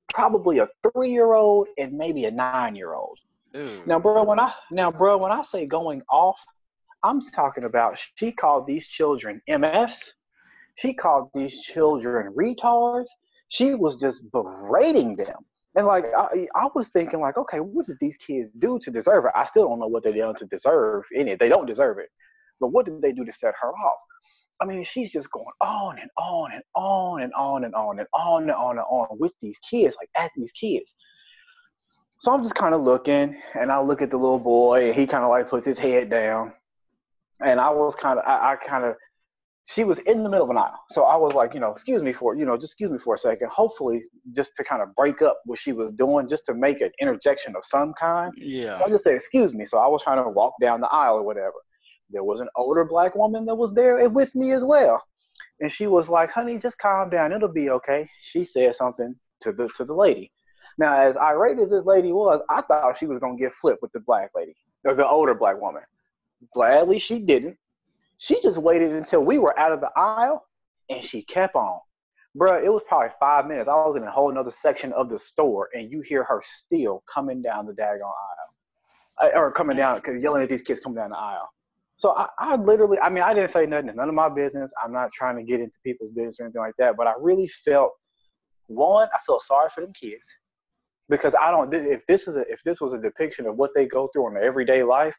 Probably 0.09 0.59
a 0.59 0.69
three-year-old 0.83 1.69
and 1.79 1.93
maybe 1.93 2.27
a 2.27 2.31
Now, 3.87 3.99
bro, 3.99 4.23
when 4.25 4.39
I 4.39 4.53
now, 4.71 4.91
bro, 4.91 5.17
when 5.17 5.33
I 5.33 5.43
say 5.43 5.67
going 5.67 6.03
off, 6.11 6.39
I'm 7.03 7.21
talking 7.21 7.65
about 7.65 7.99
she 8.17 8.33
called 8.33 8.67
these 8.67 8.87
children 8.87 9.41
MFs. 9.49 10.11
She 10.77 10.93
called 10.93 11.31
these 11.35 11.63
children 11.63 12.35
retards. 12.35 13.09
She 13.49 13.75
was 13.75 13.97
just 13.97 14.31
berating 14.33 15.17
them. 15.17 15.37
And 15.77 15.87
like 15.87 16.07
I, 16.17 16.47
I 16.55 16.69
was 16.75 16.89
thinking, 16.89 17.21
like, 17.21 17.37
okay, 17.37 17.61
what 17.61 17.87
did 17.87 17.99
these 18.01 18.17
kids 18.17 18.51
do 18.51 18.79
to 18.81 18.91
deserve 18.91 19.27
it? 19.27 19.33
I 19.35 19.45
still 19.45 19.69
don't 19.69 19.79
know 19.79 19.87
what 19.87 20.05
they 20.05 20.13
did 20.13 20.37
to 20.39 20.47
deserve 20.47 21.05
any. 21.15 21.35
They 21.35 21.49
don't 21.49 21.67
deserve 21.67 21.99
it, 21.99 22.09
but 22.61 22.69
what 22.69 22.87
did 22.87 23.03
they 23.03 23.13
do 23.13 23.25
to 23.25 23.33
set 23.33 23.55
her 23.61 23.69
off? 23.69 23.99
I 24.61 24.65
mean, 24.65 24.83
she's 24.83 25.13
just 25.13 25.31
going 25.31 25.45
on 25.61 25.99
and 25.99 26.11
on 26.17 26.53
and 26.53 26.63
on 26.75 27.23
and 27.23 27.33
on 27.35 27.65
and 27.65 27.75
on 27.75 27.99
and 27.99 28.09
on 28.15 28.43
and 28.45 28.53
on 28.53 28.79
and 28.79 28.87
on 28.89 29.19
with 29.19 29.33
these 29.43 29.59
kids, 29.59 29.95
like 30.01 30.09
at 30.17 30.31
these 30.35 30.53
kids. 30.53 30.95
So 32.19 32.33
I'm 32.33 32.43
just 32.43 32.55
kind 32.55 32.75
of 32.75 32.81
looking, 32.81 33.37
and 33.55 33.71
I 33.71 33.81
look 33.81 34.03
at 34.03 34.11
the 34.11 34.17
little 34.17 34.39
boy, 34.39 34.87
and 34.87 34.95
he 34.95 35.07
kind 35.07 35.23
of 35.25 35.31
like 35.31 35.49
puts 35.49 35.67
his 35.67 35.79
head 35.79 36.11
down, 36.11 36.53
and 37.45 37.61
I 37.61 37.71
was 37.71 37.95
kind 37.95 38.19
of, 38.19 38.25
I, 38.27 38.53
I 38.53 38.57
kind 38.57 38.85
of, 38.85 38.95
she 39.67 39.85
was 39.85 39.99
in 40.01 40.23
the 40.23 40.31
middle 40.31 40.45
of 40.45 40.51
an 40.51 40.57
aisle, 40.57 40.81
so 40.91 41.05
I 41.05 41.17
was 41.17 41.35
like, 41.35 41.53
you 41.53 41.61
know, 41.61 41.73
excuse 41.73 42.03
me 42.03 42.13
for, 42.13 42.35
you 42.35 42.47
know, 42.47 42.57
just 42.57 42.73
excuse 42.73 42.91
me 42.91 42.99
for 42.99 43.17
a 43.17 43.19
second. 43.19 43.51
Hopefully, 43.51 44.03
just 44.35 44.53
to 44.57 44.65
kind 44.65 44.81
of 44.81 44.95
break 44.95 45.21
up 45.23 45.41
what 45.45 45.59
she 45.59 45.73
was 45.73 45.93
doing, 45.93 46.29
just 46.29 46.47
to 46.47 46.55
make 46.55 46.81
an 46.81 46.91
interjection 47.01 47.55
of 47.57 47.65
some 47.65 47.93
kind. 47.99 48.33
Yeah. 48.37 48.79
So 48.79 48.87
I 48.87 48.89
just 48.89 49.05
said, 49.05 49.15
excuse 49.15 49.53
me. 49.53 49.67
So 49.67 49.79
I 49.79 49.87
was 49.89 50.03
trying 50.03 50.23
to 50.23 50.31
walk 50.31 50.55
down 50.61 50.81
the 50.81 50.89
aisle 50.89 51.17
or 51.17 51.23
whatever 51.23 51.55
there 52.11 52.25
was 52.25 52.41
an 52.41 52.49
older 52.57 52.85
black 52.85 53.15
woman 53.15 53.45
that 53.47 53.55
was 53.55 53.73
there 53.73 54.09
with 54.09 54.35
me 54.35 54.53
as 54.53 54.65
well. 54.65 55.03
And 55.61 55.71
she 55.71 55.87
was 55.87 56.09
like, 56.09 56.31
honey, 56.31 56.59
just 56.59 56.79
calm 56.79 57.11
down. 57.11 57.33
It'll 57.33 57.49
be 57.49 57.71
okay. 57.71 58.09
She 58.23 58.45
said 58.45 58.77
something 58.77 59.15
to 59.41 59.53
the 59.53 59.69
to 59.77 59.85
the 59.85 59.95
lady. 59.95 60.33
Now, 60.79 60.99
as 60.99 61.17
irate 61.17 61.59
as 61.59 61.71
this 61.71 61.85
lady 61.85 62.13
was, 62.13 62.41
I 62.51 62.61
thought 62.63 62.97
she 62.97 63.07
was 63.07 63.19
gonna 63.19 63.37
get 63.37 63.53
flipped 63.55 63.83
with 63.83 63.93
the 63.93 64.01
black 64.01 64.31
lady, 64.35 64.55
or 64.85 64.95
the 64.95 65.09
older 65.09 65.35
black 65.35 65.61
woman. 65.61 65.83
Gladly 66.53 66.99
she 66.99 67.19
didn't. 67.19 67.57
She 68.19 68.41
just 68.43 68.59
waited 68.59 68.93
until 68.93 69.25
we 69.25 69.39
were 69.39 69.59
out 69.59 69.73
of 69.73 69.81
the 69.81 69.91
aisle 69.97 70.47
and 70.91 71.03
she 71.03 71.23
kept 71.23 71.55
on. 71.55 71.81
Bruh, 72.37 72.63
it 72.63 72.71
was 72.71 72.83
probably 72.87 73.11
five 73.19 73.47
minutes. 73.47 73.69
I 73.69 73.75
was 73.75 73.97
in 73.97 74.03
a 74.03 74.11
whole 74.11 74.37
other 74.37 74.51
section 74.51 74.93
of 74.93 75.09
the 75.09 75.19
store 75.19 75.71
and 75.75 75.91
you 75.91 76.03
hear 76.03 76.25
her 76.25 76.43
still 76.45 77.03
coming 77.13 77.41
down 77.41 77.67
the 77.67 77.73
daggone 77.73 78.03
aisle. 78.03 79.33
Or 79.35 79.51
coming 79.51 79.79
down, 79.79 80.03
yelling 80.21 80.43
at 80.43 80.51
these 80.51 80.61
kids 80.61 80.81
coming 80.81 80.97
down 80.97 81.11
the 81.11 81.17
aisle. 81.17 81.49
So 81.97 82.11
I, 82.11 82.29
I, 82.39 82.57
literally, 82.57 82.99
I 83.01 83.09
mean, 83.09 83.23
I 83.23 83.33
didn't 83.33 83.51
say 83.51 83.65
nothing. 83.65 83.89
It's 83.89 83.97
none 83.97 84.11
of 84.11 84.15
my 84.15 84.29
business. 84.29 84.71
I'm 84.85 84.93
not 84.93 85.11
trying 85.13 85.37
to 85.37 85.43
get 85.43 85.61
into 85.61 85.79
people's 85.83 86.11
business 86.11 86.37
or 86.39 86.45
anything 86.45 86.61
like 86.61 86.75
that. 86.79 86.99
But 86.99 87.07
I 87.07 87.15
really 87.19 87.49
felt, 87.49 87.93
one, 88.67 89.09
I 89.15 89.19
felt 89.27 89.43
sorry 89.43 89.71
for 89.75 89.81
them 89.81 89.95
kids 89.99 90.23
because 91.09 91.35
I 91.41 91.51
don't. 91.51 91.73
If 91.73 92.07
this 92.07 92.29
is 92.29 92.37
a, 92.37 92.41
if 92.51 92.63
this 92.65 92.81
was 92.81 92.93
a 92.93 92.99
depiction 92.99 93.47
of 93.47 93.57
what 93.57 93.71
they 93.75 93.87
go 93.87 94.09
through 94.13 94.29
in 94.29 94.35
their 94.35 94.43
everyday 94.43 94.83
life, 94.83 95.15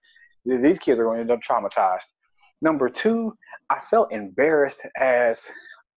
these 0.46 0.80
kids 0.80 1.00
are 1.00 1.04
going 1.04 1.18
to 1.18 1.22
end 1.22 1.32
up 1.32 1.40
traumatized. 1.42 2.08
Number 2.62 2.90
two, 2.90 3.36
I 3.70 3.80
felt 3.80 4.12
embarrassed 4.12 4.82
as 4.98 5.50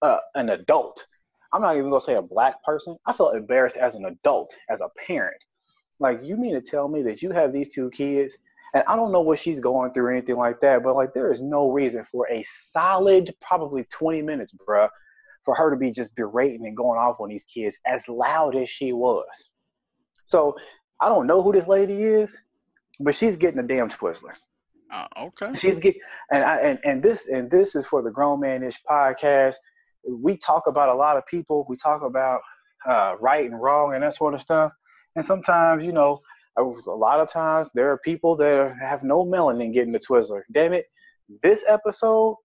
an 0.02 0.50
adult. 0.50 1.06
I'm 1.52 1.62
not 1.62 1.76
even 1.76 1.90
gonna 1.90 2.00
say 2.00 2.14
a 2.14 2.22
black 2.22 2.62
person. 2.62 2.96
I 3.06 3.12
felt 3.12 3.34
embarrassed 3.34 3.76
as 3.76 3.96
an 3.96 4.04
adult, 4.04 4.54
as 4.68 4.80
a 4.80 4.88
parent. 5.06 5.42
Like, 5.98 6.20
you 6.22 6.36
mean 6.36 6.54
to 6.54 6.60
tell 6.60 6.88
me 6.88 7.02
that 7.02 7.22
you 7.22 7.30
have 7.32 7.52
these 7.52 7.74
two 7.74 7.90
kids 7.90 8.36
and 8.74 8.84
I 8.86 8.96
don't 8.96 9.12
know 9.12 9.20
what 9.20 9.38
she's 9.38 9.60
going 9.60 9.92
through 9.92 10.06
or 10.06 10.12
anything 10.12 10.36
like 10.36 10.60
that, 10.60 10.82
but 10.82 10.94
like 10.94 11.12
there 11.12 11.32
is 11.32 11.40
no 11.40 11.70
reason 11.70 12.06
for 12.10 12.28
a 12.30 12.44
solid 12.72 13.34
probably 13.40 13.84
20 13.90 14.22
minutes, 14.22 14.52
bruh, 14.52 14.88
for 15.44 15.54
her 15.54 15.70
to 15.70 15.76
be 15.76 15.90
just 15.90 16.14
berating 16.14 16.66
and 16.66 16.76
going 16.76 16.98
off 16.98 17.20
on 17.20 17.28
these 17.28 17.44
kids 17.44 17.78
as 17.86 18.06
loud 18.08 18.54
as 18.54 18.68
she 18.68 18.92
was. 18.92 19.49
So 20.30 20.54
I 21.00 21.08
don't 21.08 21.26
know 21.26 21.42
who 21.42 21.52
this 21.52 21.66
lady 21.66 22.04
is, 22.04 22.38
but 23.00 23.16
she's 23.16 23.36
getting 23.36 23.58
a 23.58 23.66
damn 23.66 23.88
Twizzler. 23.88 24.34
Uh, 24.92 25.06
okay. 25.18 25.54
She's 25.56 25.80
getting 25.80 26.00
and 26.30 26.44
I 26.44 26.56
and, 26.58 26.78
and 26.84 27.02
this 27.02 27.26
and 27.26 27.50
this 27.50 27.74
is 27.74 27.84
for 27.84 28.00
the 28.00 28.12
grown 28.12 28.38
man 28.38 28.62
ish 28.62 28.78
podcast. 28.88 29.56
We 30.08 30.36
talk 30.36 30.68
about 30.68 30.88
a 30.88 30.94
lot 30.94 31.16
of 31.16 31.26
people. 31.26 31.66
We 31.68 31.76
talk 31.76 32.02
about 32.02 32.42
uh, 32.88 33.16
right 33.20 33.44
and 33.44 33.60
wrong 33.60 33.94
and 33.94 34.04
that 34.04 34.14
sort 34.14 34.34
of 34.34 34.40
stuff. 34.40 34.70
And 35.16 35.24
sometimes, 35.24 35.82
you 35.82 35.92
know, 35.92 36.20
a 36.56 36.62
lot 36.62 37.18
of 37.18 37.28
times 37.28 37.68
there 37.74 37.90
are 37.90 37.98
people 37.98 38.36
that 38.36 38.76
have 38.80 39.02
no 39.02 39.24
melanin 39.24 39.72
getting 39.72 39.92
the 39.92 39.98
Twizzler. 39.98 40.42
Damn 40.52 40.74
it. 40.74 40.86
This 41.42 41.64
episode, 41.66 42.36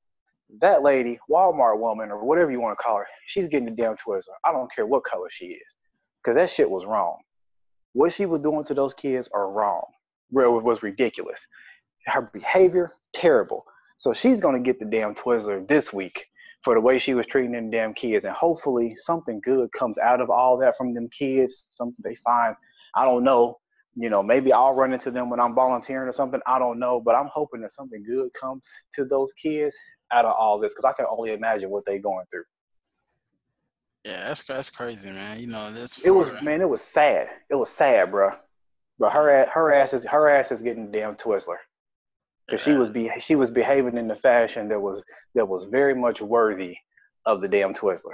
that 0.60 0.82
lady, 0.82 1.20
Walmart 1.30 1.80
woman, 1.80 2.10
or 2.10 2.26
whatever 2.26 2.52
you 2.52 2.60
want 2.60 2.78
to 2.78 2.84
call 2.84 2.98
her, 2.98 3.08
she's 3.28 3.48
getting 3.48 3.66
the 3.66 3.76
damn 3.80 3.96
Twizzler. 3.96 4.38
I 4.44 4.52
don't 4.52 4.74
care 4.74 4.88
what 4.88 5.04
color 5.04 5.28
she 5.30 5.46
is. 5.46 5.76
Because 6.24 6.36
that 6.36 6.50
shit 6.50 6.70
was 6.70 6.86
wrong. 6.86 7.18
What 7.96 8.12
she 8.12 8.26
was 8.26 8.42
doing 8.42 8.66
to 8.66 8.74
those 8.74 8.94
kids 8.94 9.30
are 9.34 9.50
wrong. 9.50 9.86
It 10.34 10.64
was 10.64 10.84
ridiculous. 10.84 11.40
Her 12.08 12.30
behavior, 12.34 12.92
terrible. 13.14 13.64
So 13.98 14.12
she's 14.12 14.42
to 14.42 14.60
get 14.60 14.80
the 14.80 14.86
damn 14.86 15.16
Twizzler 15.16 15.66
this 15.66 15.94
week 15.94 16.26
for 16.66 16.74
the 16.74 16.82
way 16.82 17.00
she 17.00 17.14
was 17.14 17.26
treating 17.26 17.54
them 17.54 17.70
damn 17.70 17.94
kids. 17.94 18.26
And 18.26 18.36
hopefully 18.36 18.98
something 18.98 19.40
good 19.40 19.72
comes 19.72 19.98
out 19.98 20.20
of 20.20 20.30
all 20.30 20.58
that 20.58 20.76
from 20.78 20.94
them 20.94 21.08
kids. 21.18 21.72
Something 21.72 21.96
they 22.04 22.16
find, 22.16 22.54
I 22.96 23.06
don't 23.06 23.24
know, 23.24 23.60
you 23.96 24.10
know, 24.10 24.22
maybe 24.22 24.52
I'll 24.52 24.76
run 24.76 24.92
into 24.92 25.10
them 25.10 25.30
when 25.30 25.40
I'm 25.40 25.56
volunteering 25.56 26.10
or 26.10 26.12
something. 26.12 26.42
I 26.46 26.60
don't 26.60 26.80
know, 26.80 27.00
but 27.00 27.16
I'm 27.16 27.30
hoping 27.32 27.62
that 27.62 27.72
something 27.72 28.04
good 28.04 28.30
comes 28.38 28.68
to 28.96 29.06
those 29.06 29.32
kids 29.42 29.74
out 30.12 30.26
of 30.26 30.36
all 30.38 30.60
this 30.60 30.74
because 30.74 30.84
I 30.84 30.92
can 30.92 31.06
only 31.10 31.32
imagine 31.32 31.70
what 31.70 31.86
they're 31.86 32.00
going 32.00 32.26
through. 32.30 32.44
Yeah, 34.06 34.28
that's 34.28 34.44
that's 34.44 34.70
crazy, 34.70 35.10
man. 35.10 35.40
You 35.40 35.48
know, 35.48 35.74
this. 35.74 35.98
It 36.06 36.12
was 36.12 36.30
man, 36.44 36.62
it 36.62 36.70
was 36.70 36.82
sad. 36.82 37.28
It 37.50 37.56
was 37.56 37.70
sad, 37.70 38.12
bro. 38.12 38.34
But 39.00 39.12
her 39.14 39.48
her 39.52 39.74
ass 39.74 39.94
is 39.94 40.06
her 40.06 40.30
ass 40.30 40.52
is 40.52 40.62
getting 40.62 40.92
damn 40.92 41.16
Twizzler 41.16 41.58
because 42.46 42.62
she 42.62 42.74
was 42.74 42.90
be 42.92 43.10
she 43.20 43.36
was 43.36 43.50
behaving 43.50 43.98
in 43.98 44.08
the 44.08 44.16
fashion 44.16 44.70
that 44.70 44.80
was 44.80 45.04
that 45.34 45.48
was 45.48 45.64
very 45.64 45.96
much 45.96 46.22
worthy 46.22 46.78
of 47.26 47.42
the 47.42 47.48
damn 47.48 47.74
Twizzler. 47.74 48.14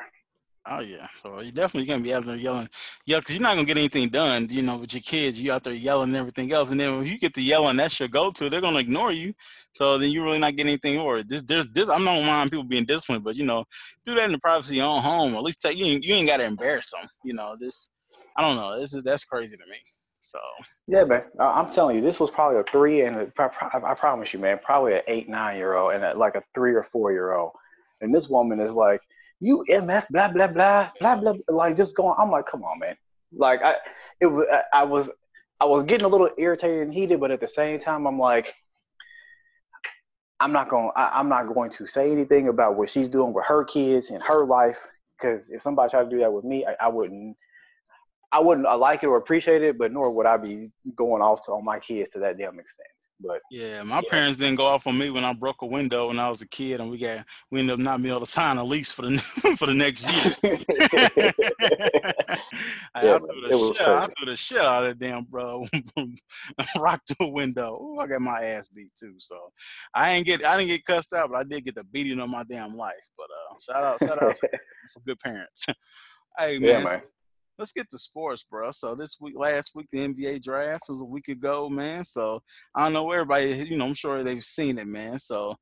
Oh 0.69 0.80
yeah, 0.80 1.08
so 1.24 1.39
you're 1.39 1.52
definitely 1.52 1.88
gonna 1.88 2.04
be 2.04 2.13
out 2.13 2.24
there 2.24 2.36
yelling, 2.36 2.69
yeah, 3.06 3.17
because 3.17 3.34
you're 3.34 3.41
not 3.41 3.56
gonna 3.56 3.65
get 3.65 3.78
anything 3.78 4.10
done, 4.10 4.47
you 4.52 4.62
know, 4.62 4.78
with 4.78 4.93
your 4.93 5.02
kids. 5.02 5.41
You 5.41 5.52
out 5.52 5.63
there 5.63 5.74
yelling 5.74 6.10
and 6.10 6.17
everything 6.17 6.52
else, 6.52 6.69
and 6.69 6.80
then 6.80 6.97
when 6.97 7.08
you 7.08 7.17
get 7.17 7.34
the 7.34 7.41
yelling, 7.41 7.78
that's 7.78 8.00
your 8.00 8.10
go-to. 8.10 8.47
They're 8.47 8.62
gonna 8.62 8.78
ignore 8.78 9.12
you, 9.12 9.34
so 9.74 9.97
then 9.97 10.12
you're 10.12 10.24
really 10.24 10.38
not 10.38 10.56
getting 10.56 10.69
anything. 10.69 11.00
Or 11.00 11.24
this, 11.24 11.41
there's 11.41 11.67
this. 11.69 11.89
I'm 11.89 12.04
not 12.04 12.24
mind 12.24 12.52
people 12.52 12.63
being 12.63 12.86
disciplined, 12.86 13.24
but 13.24 13.36
you 13.36 13.43
know, 13.43 13.65
do 14.06 14.13
that 14.13 14.26
in 14.26 14.34
the 14.34 14.39
privacy 14.39 14.74
of 14.74 14.78
your 14.78 14.86
own 14.86 15.02
home. 15.02 15.34
At 15.34 15.41
least 15.41 15.63
you 15.63 15.86
ain't, 15.86 16.04
you 16.04 16.13
ain't 16.13 16.28
gotta 16.28 16.43
embarrass 16.43 16.91
them. 16.91 17.10
You 17.24 17.34
know, 17.34 17.56
this. 17.60 17.89
I 18.38 18.41
don't 18.41 18.56
know. 18.56 18.80
This 18.80 18.93
is 18.93 19.02
that's 19.02 19.26
crazy 19.26 19.58
to 19.58 19.65
me. 19.65 19.78
So 20.21 20.39
yeah, 20.88 21.04
man, 21.06 21.24
I'm 21.39 21.71
telling 21.71 21.95
you, 21.95 22.04
this 22.04 22.19
was 22.19 22.30
probably 22.30 22.60
a 22.60 22.63
three 22.63 23.02
and 23.02 23.15
a, 23.15 23.32
I 23.84 23.95
promise 23.95 24.32
you, 24.32 24.38
man, 24.38 24.60
probably 24.63 24.93
an 24.93 25.02
eight, 25.08 25.28
nine 25.28 25.58
year 25.58 25.74
old 25.74 25.93
and 25.95 26.04
a, 26.04 26.13
like 26.13 26.36
a 26.36 26.43
three 26.54 26.76
or 26.76 26.84
four 26.84 27.12
year 27.12 27.34
old, 27.34 27.54
and 28.00 28.13
this 28.13 28.30
woman 28.30 28.60
is 28.60 28.74
like 28.74 29.02
you 29.41 29.65
MF 29.67 30.06
blah 30.12 30.27
blah 30.27 30.47
blah 30.47 30.91
blah 30.99 31.15
blah 31.15 31.34
like 31.49 31.75
just 31.75 31.95
going 31.95 32.15
I'm 32.17 32.30
like 32.30 32.45
come 32.49 32.63
on 32.63 32.80
man. 32.80 32.95
Like 33.34 33.62
I 33.63 33.75
it 34.21 34.27
was 34.27 34.45
I 34.71 34.84
was 34.84 35.10
I 35.60 35.65
was 35.65 35.84
getting 35.84 36.06
a 36.06 36.08
little 36.08 36.30
irritated 36.38 36.84
and 36.84 36.93
heated 36.93 37.19
but 37.19 37.32
at 37.32 37.41
the 37.41 37.47
same 37.47 37.80
time 37.80 38.06
I'm 38.06 38.19
like 38.19 38.54
I'm 40.39 40.51
not 40.51 40.69
going 40.69 40.91
I, 40.95 41.12
I'm 41.15 41.27
not 41.27 41.54
going 41.54 41.71
to 41.71 41.88
say 41.88 42.12
anything 42.12 42.47
about 42.49 42.75
what 42.75 42.89
she's 42.89 43.10
doing 43.10 43.34
with 43.34 43.45
her 43.45 43.63
kids 43.65 44.12
and 44.12 44.21
her 44.21 44.45
life 44.45 44.77
because 45.17 45.49
if 45.49 45.62
somebody 45.62 45.89
tried 45.89 46.04
to 46.04 46.10
do 46.10 46.19
that 46.19 46.32
with 46.32 46.45
me 46.45 46.65
I, 46.65 46.86
I 46.86 46.88
wouldn't 46.88 47.36
I 48.32 48.39
wouldn't 48.39 48.67
like 48.80 49.04
it 49.04 49.08
or 49.08 49.17
appreciate 49.17 49.63
it 49.63 49.77
but 49.80 49.91
nor 49.91 50.12
would 50.12 50.27
I 50.27 50.38
be 50.38 50.71
going 50.95 51.23
off 51.23 51.43
to 51.45 51.51
on 51.54 51.65
my 51.65 51.80
kids 51.80 52.10
to 52.12 52.19
that 52.19 52.38
damn 52.38 52.60
extent 52.60 52.88
but 53.23 53.41
yeah, 53.49 53.84
my 53.84 53.97
yeah. 53.97 54.10
parents 54.10 54.39
didn't 54.39 54.55
go 54.55 54.65
off 54.65 54.88
on 54.88 54.97
me 54.97 55.10
when 55.10 55.23
I 55.23 55.34
broke 55.34 55.62
a 55.62 55.65
window 55.65 56.07
when 56.07 56.19
I 56.19 56.29
was 56.29 56.41
a 56.41 56.47
kid, 56.47 56.81
and 56.81 56.89
we 56.89 56.97
got 56.97 57.25
we 57.49 57.60
ended 57.60 57.73
up 57.73 57.79
not 57.79 58.01
being 58.01 58.12
able 58.12 58.21
to 58.21 58.31
sign 58.31 58.57
a 58.57 58.63
lease 58.63 58.91
for 58.91 59.03
the 59.03 59.17
for 59.57 59.65
the 59.65 59.73
next 59.73 60.03
year. 60.03 60.36
I, 62.93 63.05
yeah, 63.05 63.15
I, 63.15 63.19
threw 63.19 63.49
the 63.49 63.73
shit, 63.73 63.88
I 63.88 64.07
threw 64.07 64.25
the 64.25 64.36
shit 64.36 64.57
out 64.60 64.84
of 64.84 64.89
that 64.89 64.99
damn 64.99 65.23
bro. 65.23 65.65
Rock 66.79 67.01
through 67.07 67.27
a 67.27 67.29
window. 67.29 67.79
Ooh, 67.81 67.99
I 67.99 68.07
got 68.07 68.21
my 68.21 68.41
ass 68.41 68.67
beat 68.67 68.89
too. 68.99 69.15
So 69.17 69.38
I 69.93 70.12
ain't 70.12 70.25
get 70.25 70.45
I 70.45 70.57
didn't 70.57 70.69
get 70.69 70.86
cussed 70.86 71.13
out, 71.13 71.31
but 71.31 71.39
I 71.39 71.43
did 71.43 71.65
get 71.65 71.75
the 71.75 71.84
beating 71.84 72.19
of 72.19 72.29
my 72.29 72.43
damn 72.43 72.75
life. 72.75 72.93
But 73.17 73.27
uh, 73.29 73.55
shout 73.60 73.84
out 73.84 73.99
shout 73.99 74.23
out 74.23 74.38
for 74.38 74.99
good 75.05 75.19
parents. 75.19 75.65
hey 76.38 76.60
man, 76.60 76.62
yeah, 76.62 76.84
man 76.84 77.01
let's 77.62 77.71
get 77.71 77.89
to 77.91 77.97
sports, 77.97 78.43
bro. 78.43 78.71
So 78.71 78.95
this 78.95 79.17
week, 79.21 79.36
last 79.38 79.74
week, 79.76 79.88
the 79.91 80.00
NBA 80.00 80.41
draft 80.41 80.86
was 80.89 81.00
a 81.00 81.06
week 81.06 81.28
ago, 81.28 81.69
man. 81.69 82.04
So 82.04 82.41
I 82.76 82.84
don't 82.84 82.93
know 82.93 83.12
everybody, 83.12 83.54
you 83.69 83.78
know, 83.78 83.86
I'm 83.86 83.93
sure 83.93 84.24
they've 84.24 84.43
seen 84.43 84.80
it, 84.80 84.88
man. 84.88 85.19
So, 85.19 85.56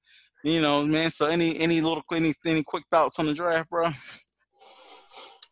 you 0.45 0.61
know, 0.61 0.81
man. 0.83 1.11
So 1.11 1.27
any 1.27 1.59
any 1.59 1.81
little 1.81 2.01
any 2.13 2.33
any 2.45 2.63
quick 2.63 2.85
thoughts 2.89 3.19
on 3.19 3.25
the 3.25 3.33
draft, 3.33 3.69
bro? 3.69 3.87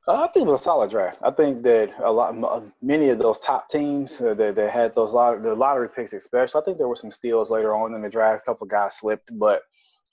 Uh, 0.07 0.23
I 0.23 0.27
think 0.29 0.47
it 0.47 0.51
was 0.51 0.61
a 0.61 0.63
solid 0.63 0.89
draft. 0.89 1.17
I 1.21 1.31
think 1.31 1.63
that 1.63 1.93
a 2.01 2.09
lot, 2.09 2.63
many 2.81 3.09
of 3.09 3.19
those 3.19 3.39
top 3.39 3.67
teams 3.67 4.21
uh, 4.21 4.33
that, 4.35 4.55
that 4.55 4.71
had 4.71 4.95
those 4.95 5.11
lot, 5.11 5.43
the 5.43 5.53
lottery 5.53 5.89
picks, 5.89 6.13
especially. 6.13 6.61
I 6.61 6.63
think 6.63 6.77
there 6.77 6.87
were 6.87 6.95
some 6.95 7.11
steals 7.11 7.49
later 7.49 7.75
on 7.75 7.93
in 7.93 8.01
the 8.01 8.07
draft. 8.07 8.43
A 8.43 8.45
couple 8.45 8.67
guys 8.67 8.95
slipped, 8.95 9.37
but 9.37 9.63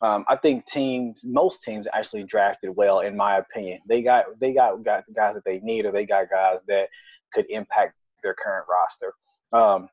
um, 0.02 0.24
I 0.28 0.36
think 0.36 0.66
teams, 0.66 1.22
most 1.24 1.62
teams 1.62 1.86
actually 1.92 2.24
drafted 2.24 2.74
well, 2.74 3.00
in 3.00 3.16
my 3.16 3.38
opinion. 3.38 3.80
They 3.88 4.02
got 4.02 4.26
they 4.40 4.52
got 4.52 4.82
got 4.84 5.04
guys 5.14 5.34
that 5.34 5.44
they 5.44 5.60
need, 5.60 5.86
or 5.86 5.92
they 5.92 6.06
got 6.06 6.30
guys 6.30 6.58
that 6.68 6.88
could 7.32 7.46
impact 7.50 7.94
their 8.22 8.34
current 8.34 8.66
roster. 8.68 9.14
Um, 9.52 9.88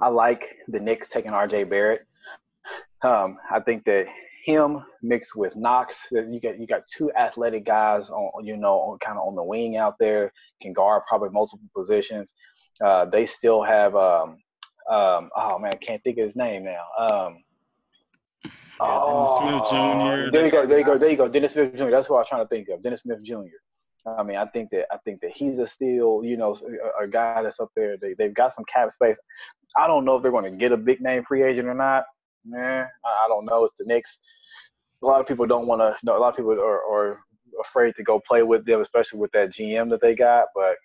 I 0.00 0.08
like 0.08 0.56
the 0.68 0.80
Knicks 0.80 1.08
taking 1.08 1.32
R.J. 1.32 1.64
Barrett. 1.64 2.06
Um, 3.02 3.38
I 3.50 3.60
think 3.60 3.84
that 3.84 4.06
him 4.44 4.84
mixed 5.02 5.34
with 5.34 5.56
Knox, 5.56 5.96
you 6.10 6.38
got 6.40 6.58
you 6.58 6.66
got 6.66 6.86
two 6.86 7.10
athletic 7.14 7.64
guys 7.64 8.10
on 8.10 8.44
you 8.44 8.56
know 8.56 8.96
kind 9.00 9.18
of 9.18 9.26
on 9.26 9.34
the 9.34 9.42
wing 9.42 9.76
out 9.76 9.98
there 9.98 10.32
can 10.60 10.72
guard 10.72 11.02
probably 11.08 11.30
multiple 11.30 11.68
positions. 11.74 12.34
Uh, 12.80 13.06
they 13.06 13.26
still 13.26 13.62
have 13.62 13.96
um, 13.96 14.38
um, 14.90 15.30
oh 15.36 15.58
man, 15.58 15.72
I 15.74 15.78
can't 15.78 16.02
think 16.04 16.18
of 16.18 16.26
his 16.26 16.36
name 16.36 16.64
now. 16.64 16.84
Um, 16.96 17.38
yeah, 18.80 18.98
oh, 19.02 19.38
Smith 19.40 19.70
Jr. 19.70 20.30
There 20.30 20.44
you 20.44 20.50
go, 20.50 20.66
there 20.66 20.78
you 20.78 20.84
go, 20.84 20.98
there 20.98 21.10
you 21.10 21.16
go. 21.16 21.28
Dennis 21.28 21.52
Smith 21.52 21.74
Jr. 21.74 21.90
That's 21.90 22.08
what 22.08 22.16
I 22.16 22.20
was 22.20 22.28
trying 22.28 22.44
to 22.44 22.48
think 22.48 22.68
of. 22.68 22.82
Dennis 22.82 23.00
Smith 23.00 23.22
Jr. 23.22 23.56
I 24.06 24.22
mean, 24.22 24.36
I 24.36 24.46
think 24.46 24.70
that 24.70 24.86
I 24.92 24.98
think 25.04 25.20
that 25.22 25.32
he's 25.34 25.58
a 25.58 25.66
still, 25.66 26.22
you 26.22 26.36
know, 26.36 26.56
a, 27.00 27.04
a 27.04 27.08
guy 27.08 27.42
that's 27.42 27.58
up 27.58 27.70
there. 27.74 27.96
They 27.96 28.14
they've 28.14 28.34
got 28.34 28.52
some 28.52 28.64
cap 28.72 28.90
space. 28.90 29.18
I 29.76 29.86
don't 29.86 30.04
know 30.04 30.16
if 30.16 30.22
they're 30.22 30.30
going 30.30 30.50
to 30.50 30.56
get 30.56 30.72
a 30.72 30.76
big 30.76 31.00
name 31.00 31.24
free 31.24 31.42
agent 31.42 31.68
or 31.68 31.74
not. 31.74 32.04
Nah, 32.44 32.84
I 33.04 33.26
don't 33.28 33.44
know. 33.44 33.64
It's 33.64 33.74
the 33.78 33.84
Knicks. 33.84 34.18
A 35.02 35.06
lot 35.06 35.20
of 35.20 35.26
people 35.26 35.46
don't 35.46 35.66
want 35.66 35.80
to. 35.80 35.96
know, 36.04 36.16
a 36.16 36.20
lot 36.20 36.30
of 36.30 36.36
people 36.36 36.52
are, 36.52 36.82
are 36.90 37.20
afraid 37.60 37.94
to 37.96 38.02
go 38.02 38.20
play 38.26 38.42
with 38.42 38.64
them, 38.64 38.80
especially 38.80 39.18
with 39.18 39.32
that 39.32 39.52
GM 39.52 39.90
that 39.90 40.00
they 40.00 40.14
got. 40.14 40.46
But 40.54 40.76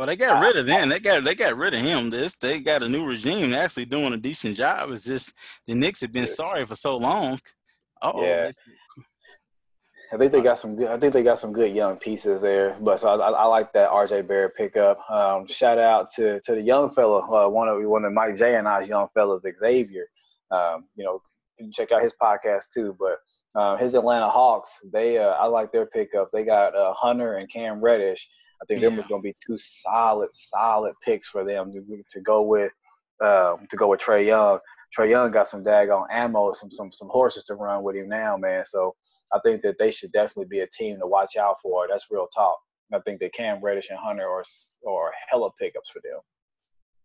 well, 0.00 0.06
they 0.06 0.16
got 0.16 0.40
rid 0.40 0.56
of 0.56 0.64
them. 0.64 0.88
They 0.88 0.98
got 0.98 1.24
they 1.24 1.34
got 1.34 1.58
rid 1.58 1.74
of 1.74 1.80
him. 1.82 2.08
This 2.08 2.34
they 2.38 2.60
got 2.60 2.82
a 2.82 2.88
new 2.88 3.04
regime 3.04 3.52
actually 3.52 3.84
doing 3.84 4.14
a 4.14 4.16
decent 4.16 4.56
job. 4.56 4.90
It's 4.92 5.04
just 5.04 5.34
the 5.66 5.74
Knicks 5.74 6.00
have 6.00 6.10
been 6.10 6.26
sorry 6.26 6.64
for 6.64 6.74
so 6.74 6.96
long. 6.96 7.38
Oh, 8.00 8.24
yeah. 8.24 8.50
I 10.10 10.16
think 10.16 10.32
they 10.32 10.40
got 10.40 10.58
some 10.58 10.74
good. 10.74 10.88
I 10.88 10.98
think 10.98 11.12
they 11.12 11.22
got 11.22 11.38
some 11.38 11.52
good 11.52 11.74
young 11.74 11.98
pieces 11.98 12.40
there. 12.40 12.78
But 12.80 13.00
so 13.00 13.10
I, 13.10 13.30
I 13.30 13.44
like 13.44 13.74
that 13.74 13.90
RJ 13.90 14.26
Barrett 14.26 14.56
pickup. 14.56 14.98
Um, 15.10 15.46
shout 15.46 15.76
out 15.76 16.10
to 16.14 16.40
to 16.46 16.54
the 16.54 16.62
young 16.62 16.94
fella, 16.94 17.18
uh, 17.18 17.50
one 17.50 17.68
of 17.68 17.84
one 17.84 18.06
of 18.06 18.14
Mike 18.14 18.36
J 18.36 18.56
and 18.56 18.66
I's 18.66 18.88
young 18.88 19.08
fellas, 19.12 19.44
Xavier. 19.58 20.06
Um, 20.50 20.86
you 20.96 21.04
know, 21.04 21.20
check 21.74 21.92
out 21.92 22.02
his 22.02 22.14
podcast 22.18 22.62
too. 22.72 22.96
But 22.98 23.18
uh, 23.54 23.76
his 23.76 23.92
Atlanta 23.92 24.30
Hawks, 24.30 24.70
they 24.90 25.18
uh, 25.18 25.32
I 25.32 25.44
like 25.44 25.72
their 25.72 25.84
pickup. 25.84 26.30
They 26.32 26.44
got 26.44 26.74
uh, 26.74 26.94
Hunter 26.94 27.34
and 27.34 27.52
Cam 27.52 27.82
Reddish. 27.82 28.26
I 28.62 28.66
think 28.66 28.80
yeah. 28.80 28.88
them 28.88 28.96
was 28.96 29.06
going 29.06 29.22
to 29.22 29.28
be 29.28 29.36
two 29.44 29.56
solid, 29.58 30.28
solid 30.32 30.94
picks 31.04 31.28
for 31.28 31.44
them 31.44 31.72
to, 31.72 32.02
to 32.10 32.20
go 32.20 32.42
with 32.42 32.72
um, 33.22 33.66
to 33.68 33.76
go 33.76 33.88
with 33.88 34.00
Trae 34.00 34.26
Young. 34.26 34.58
Trae 34.96 35.10
Young 35.10 35.30
got 35.30 35.48
some 35.48 35.62
daggone 35.62 36.06
ammo, 36.10 36.52
some 36.54 36.70
some 36.70 36.92
some 36.92 37.08
horses 37.08 37.44
to 37.44 37.54
run 37.54 37.82
with 37.82 37.96
him 37.96 38.08
now, 38.08 38.36
man. 38.36 38.64
So 38.64 38.94
I 39.32 39.38
think 39.44 39.62
that 39.62 39.78
they 39.78 39.90
should 39.90 40.12
definitely 40.12 40.46
be 40.46 40.60
a 40.60 40.66
team 40.66 40.98
to 40.98 41.06
watch 41.06 41.36
out 41.36 41.56
for. 41.62 41.86
That's 41.88 42.06
real 42.10 42.28
talk. 42.34 42.58
I 42.92 42.98
think 43.00 43.20
that 43.20 43.32
Cam 43.32 43.62
Reddish 43.62 43.90
and 43.90 43.98
Hunter 43.98 44.28
are 44.28 44.44
or 44.82 45.12
hella 45.28 45.50
pickups 45.60 45.90
for 45.92 46.00
them. 46.02 46.20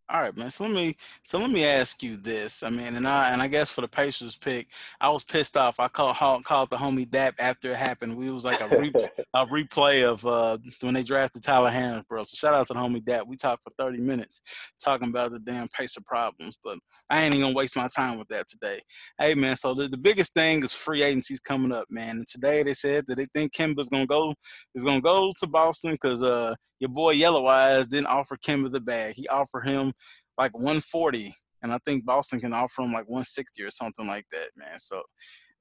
All 0.07 0.21
right, 0.21 0.37
man. 0.37 0.51
So 0.51 0.65
let 0.65 0.73
me 0.73 0.95
so 1.23 1.39
let 1.39 1.49
me 1.49 1.65
ask 1.65 2.03
you 2.03 2.15
this. 2.15 2.61
I 2.61 2.69
mean, 2.69 2.93
and 2.95 3.07
I 3.07 3.31
and 3.31 3.41
I 3.41 3.47
guess 3.47 3.71
for 3.71 3.81
the 3.81 3.87
Pacers 3.87 4.35
pick, 4.35 4.67
I 5.01 5.09
was 5.09 5.23
pissed 5.23 5.57
off. 5.57 5.79
I 5.79 5.87
called 5.87 6.15
called 6.45 6.69
the 6.69 6.77
homie 6.77 7.09
Dap 7.09 7.33
after 7.39 7.71
it 7.71 7.77
happened. 7.77 8.15
We 8.15 8.29
was 8.29 8.45
like 8.45 8.61
a, 8.61 8.67
re, 8.67 8.93
a 9.33 9.47
replay 9.47 10.07
of 10.07 10.23
uh, 10.27 10.59
when 10.81 10.93
they 10.93 11.01
drafted 11.01 11.41
Tyler 11.41 11.71
Hansbrough. 11.71 12.27
So 12.27 12.35
shout 12.35 12.53
out 12.53 12.67
to 12.67 12.73
the 12.73 12.79
homie 12.79 13.03
Dap. 13.03 13.25
We 13.25 13.35
talked 13.35 13.63
for 13.63 13.71
thirty 13.79 13.99
minutes 13.99 14.41
talking 14.79 15.09
about 15.09 15.31
the 15.31 15.39
damn 15.39 15.67
Pacer 15.69 16.01
problems, 16.05 16.55
but 16.63 16.77
I 17.09 17.23
ain't 17.23 17.33
even 17.33 17.47
gonna 17.47 17.55
waste 17.55 17.75
my 17.75 17.87
time 17.87 18.19
with 18.19 18.27
that 18.27 18.47
today. 18.47 18.81
Hey 19.17 19.33
man, 19.33 19.55
so 19.55 19.73
the, 19.73 19.87
the 19.87 19.97
biggest 19.97 20.35
thing 20.35 20.63
is 20.63 20.71
free 20.71 21.01
agencies 21.01 21.39
coming 21.39 21.71
up, 21.71 21.87
man. 21.89 22.17
And 22.17 22.27
today 22.27 22.61
they 22.61 22.75
said 22.75 23.05
that 23.07 23.15
they 23.15 23.25
think 23.33 23.53
Kemba's 23.53 23.89
gonna 23.89 24.05
go 24.05 24.35
is 24.75 24.83
gonna 24.83 25.01
go 25.01 25.33
to 25.39 25.47
Boston 25.47 25.93
because 25.93 26.21
uh 26.21 26.53
your 26.79 26.89
boy 26.89 27.11
Yellow 27.11 27.47
Eyes 27.47 27.87
didn't 27.87 28.07
offer 28.07 28.37
Kemba 28.37 28.71
the 28.71 28.81
bag. 28.81 29.15
He 29.15 29.27
offered 29.29 29.65
him 29.65 29.93
like 30.37 30.53
140, 30.53 31.33
and 31.61 31.73
I 31.73 31.79
think 31.85 32.05
Boston 32.05 32.39
can 32.39 32.53
offer 32.53 32.81
him 32.81 32.93
like 32.93 33.07
160 33.07 33.63
or 33.63 33.71
something 33.71 34.07
like 34.07 34.25
that, 34.31 34.49
man. 34.55 34.79
So. 34.79 35.01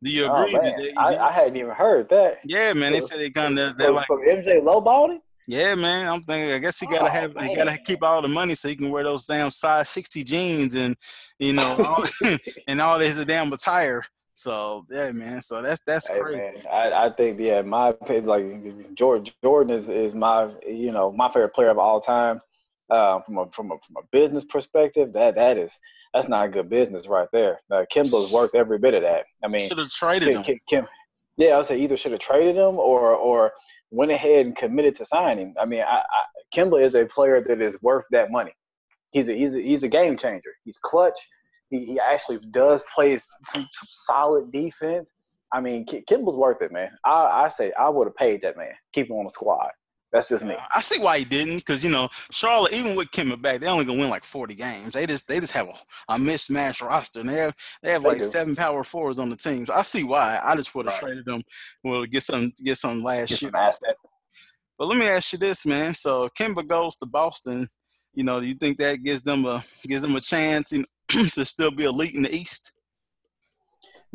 Do 0.02 0.10
you 0.10 0.26
oh, 0.26 0.42
agree? 0.42 0.58
Oh, 0.58 0.82
they, 0.82 0.92
I, 0.98 1.28
I, 1.28 1.32
hadn't 1.32 1.56
even 1.56 1.70
heard 1.70 2.10
that. 2.10 2.40
Yeah, 2.44 2.74
man. 2.74 2.92
They 2.92 3.00
said 3.00 3.20
they 3.20 3.30
kind 3.30 3.58
of 3.58 3.78
they're 3.78 3.86
so, 3.86 3.94
like 3.94 4.06
from 4.06 4.20
MJ 4.20 4.60
lowballing. 4.60 5.20
Yeah, 5.46 5.74
man. 5.74 6.10
I'm 6.10 6.22
thinking. 6.22 6.52
I 6.52 6.58
guess 6.58 6.78
he 6.78 6.86
gotta 6.86 7.06
oh, 7.06 7.08
have. 7.08 7.34
Man. 7.34 7.48
He 7.48 7.54
gotta 7.54 7.78
keep 7.78 8.02
all 8.02 8.22
the 8.22 8.28
money 8.28 8.54
so 8.54 8.68
he 8.68 8.76
can 8.76 8.90
wear 8.90 9.04
those 9.04 9.26
damn 9.26 9.50
size 9.50 9.88
60 9.90 10.24
jeans 10.24 10.74
and 10.74 10.96
you 11.38 11.52
know 11.52 11.76
all, 11.84 12.04
and 12.68 12.80
all 12.80 12.98
this 12.98 13.22
damn 13.24 13.52
attire. 13.52 14.02
So 14.34 14.86
yeah, 14.90 15.10
man. 15.12 15.42
So 15.42 15.62
that's 15.62 15.80
that's 15.86 16.08
hey, 16.08 16.18
crazy. 16.18 16.38
Man, 16.38 16.66
I, 16.72 17.06
I 17.06 17.10
think 17.10 17.38
yeah, 17.40 17.62
my 17.62 17.90
opinion, 17.90 18.26
like 18.26 18.94
Jordan 18.94 19.32
Jordan 19.42 19.76
is, 19.76 19.88
is 19.88 20.14
my 20.14 20.50
you 20.66 20.92
know 20.92 21.12
my 21.12 21.28
favorite 21.28 21.54
player 21.54 21.70
of 21.70 21.78
all 21.78 22.00
time. 22.00 22.40
Uh, 22.90 23.18
from 23.22 23.38
a 23.38 23.46
from 23.52 23.72
a 23.72 23.76
from 23.86 23.96
a 23.96 24.06
business 24.12 24.44
perspective, 24.44 25.12
that 25.14 25.34
that 25.34 25.56
is 25.56 25.72
that's 26.12 26.28
not 26.28 26.52
good 26.52 26.68
business 26.68 27.08
right 27.08 27.28
there. 27.32 27.60
Uh, 27.70 27.84
Kemba's 27.92 28.30
worth 28.30 28.54
every 28.54 28.78
bit 28.78 28.92
of 28.92 29.02
that. 29.02 29.24
I 29.42 29.48
mean, 29.48 29.68
should 29.68 29.78
have 29.78 29.90
traded 29.90 30.28
Kim, 30.28 30.44
him. 30.44 30.60
Kim, 30.68 30.86
yeah, 31.38 31.54
I 31.54 31.56
would 31.56 31.66
say 31.66 31.78
either 31.78 31.96
should 31.96 32.12
have 32.12 32.20
traded 32.20 32.56
him 32.56 32.76
or 32.78 33.14
or 33.14 33.52
went 33.90 34.10
ahead 34.10 34.46
and 34.46 34.56
committed 34.56 34.96
to 34.96 35.06
signing. 35.06 35.54
I 35.58 35.64
mean, 35.64 35.80
I, 35.80 36.02
I, 36.02 36.24
Kemba 36.54 36.82
is 36.82 36.94
a 36.94 37.06
player 37.06 37.42
that 37.48 37.60
is 37.60 37.80
worth 37.80 38.04
that 38.10 38.30
money. 38.30 38.52
He's 39.12 39.28
a 39.28 39.32
he's 39.32 39.54
a, 39.54 39.60
he's 39.60 39.82
a 39.82 39.88
game 39.88 40.16
changer. 40.18 40.50
He's 40.64 40.78
clutch. 40.78 41.18
He, 41.70 41.86
he 41.86 42.00
actually 42.00 42.38
does 42.50 42.82
play 42.94 43.16
some, 43.18 43.66
some 43.72 43.88
solid 43.88 44.52
defense. 44.52 45.10
I 45.52 45.60
mean, 45.60 45.86
Kemba's 45.86 46.36
worth 46.36 46.60
it, 46.62 46.72
man. 46.72 46.90
I, 47.04 47.44
I 47.44 47.48
say 47.48 47.72
I 47.78 47.88
would 47.88 48.08
have 48.08 48.16
paid 48.16 48.42
that 48.42 48.56
man, 48.56 48.72
keep 48.92 49.08
him 49.08 49.16
on 49.16 49.24
the 49.24 49.30
squad. 49.30 49.70
That's 50.14 50.28
just 50.28 50.44
me. 50.44 50.56
I 50.72 50.80
see 50.80 51.00
why 51.00 51.18
he 51.18 51.24
didn't, 51.24 51.56
because 51.56 51.82
you 51.82 51.90
know 51.90 52.08
Charlotte, 52.30 52.72
even 52.72 52.94
with 52.94 53.10
Kemba 53.10 53.42
back, 53.42 53.60
they 53.60 53.66
only 53.66 53.84
gonna 53.84 53.98
win 53.98 54.10
like 54.10 54.22
forty 54.22 54.54
games. 54.54 54.92
They 54.92 55.06
just 55.06 55.26
they 55.26 55.40
just 55.40 55.52
have 55.52 55.66
a, 55.66 55.74
a 56.14 56.16
mismatched 56.16 56.82
roster, 56.82 57.18
and 57.18 57.28
they 57.28 57.34
have 57.34 57.52
they 57.82 57.90
have 57.90 58.04
like 58.04 58.22
seven 58.22 58.54
power 58.54 58.84
forwards 58.84 59.18
on 59.18 59.28
the 59.28 59.36
team. 59.36 59.66
So 59.66 59.74
I 59.74 59.82
see 59.82 60.04
why. 60.04 60.38
I 60.40 60.54
just 60.54 60.72
would 60.76 60.86
have 60.86 60.94
right. 60.94 61.00
traded 61.00 61.24
them, 61.24 61.42
well, 61.82 62.06
get 62.06 62.22
some 62.22 62.52
get 62.62 62.78
some 62.78 63.02
last 63.02 63.30
get 63.30 63.42
year. 63.42 63.50
Some 63.50 63.94
but 64.78 64.86
let 64.86 64.98
me 64.98 65.08
ask 65.08 65.32
you 65.32 65.38
this, 65.40 65.66
man. 65.66 65.94
So 65.94 66.28
Kemba 66.38 66.64
goes 66.64 66.94
to 66.98 67.06
Boston. 67.06 67.66
You 68.12 68.22
know, 68.22 68.38
do 68.38 68.46
you 68.46 68.54
think 68.54 68.78
that 68.78 69.02
gives 69.02 69.22
them 69.22 69.44
a 69.46 69.64
gives 69.84 70.02
them 70.02 70.14
a 70.14 70.20
chance 70.20 70.72
know, 70.72 70.84
to 71.32 71.44
still 71.44 71.72
be 71.72 71.84
elite 71.84 72.14
in 72.14 72.22
the 72.22 72.32
East? 72.32 72.70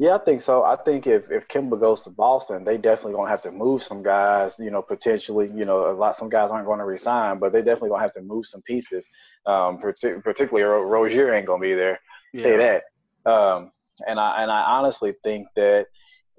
Yeah, 0.01 0.15
I 0.15 0.19
think 0.19 0.41
so. 0.41 0.63
I 0.63 0.77
think 0.77 1.07
if 1.07 1.29
if 1.29 1.49
Kemba 1.49 1.77
goes 1.77 2.03
to 2.03 2.09
Boston, 2.09 2.63
they 2.63 2.77
definitely 2.77 3.15
gonna 3.15 3.29
have 3.29 3.41
to 3.41 3.51
move 3.51 3.83
some 3.83 4.01
guys. 4.01 4.55
You 4.57 4.71
know, 4.71 4.81
potentially, 4.81 5.51
you 5.53 5.65
know, 5.65 5.91
a 5.91 5.93
lot 5.93 6.15
some 6.15 6.29
guys 6.29 6.51
aren't 6.51 6.67
going 6.67 6.79
to 6.79 6.85
resign, 6.85 7.38
but 7.38 7.51
they 7.51 7.59
definitely 7.59 7.89
gonna 7.89 8.03
have 8.03 8.13
to 8.13 8.21
move 8.21 8.45
some 8.45 8.62
pieces. 8.62 9.05
Um, 9.45 9.77
particularly 9.77 10.63
Rozier 10.63 11.33
ain't 11.33 11.47
gonna 11.47 11.62
be 11.62 11.73
there. 11.73 11.99
Yeah. 12.31 12.43
Say 12.43 12.55
that. 12.55 12.83
Um, 13.29 13.71
and 14.07 14.21
I 14.21 14.41
and 14.41 14.49
I 14.49 14.62
honestly 14.62 15.15
think 15.21 15.47
that 15.57 15.88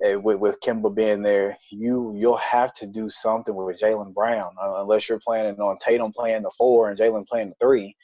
uh, 0.03 0.19
with 0.19 0.39
with 0.39 0.59
Kemba 0.61 0.95
being 0.95 1.21
there, 1.21 1.55
you 1.71 2.15
you'll 2.17 2.39
have 2.39 2.73
to 2.77 2.87
do 2.87 3.11
something 3.11 3.55
with 3.55 3.79
Jaylen 3.79 4.15
Brown 4.15 4.55
uh, 4.59 4.81
unless 4.81 5.07
you're 5.07 5.21
planning 5.21 5.61
on 5.61 5.79
Tatum 5.81 6.13
playing 6.13 6.45
the 6.45 6.51
four 6.57 6.89
and 6.89 6.99
Jaylen 6.99 7.27
playing 7.27 7.51
the 7.51 7.57
three. 7.61 7.95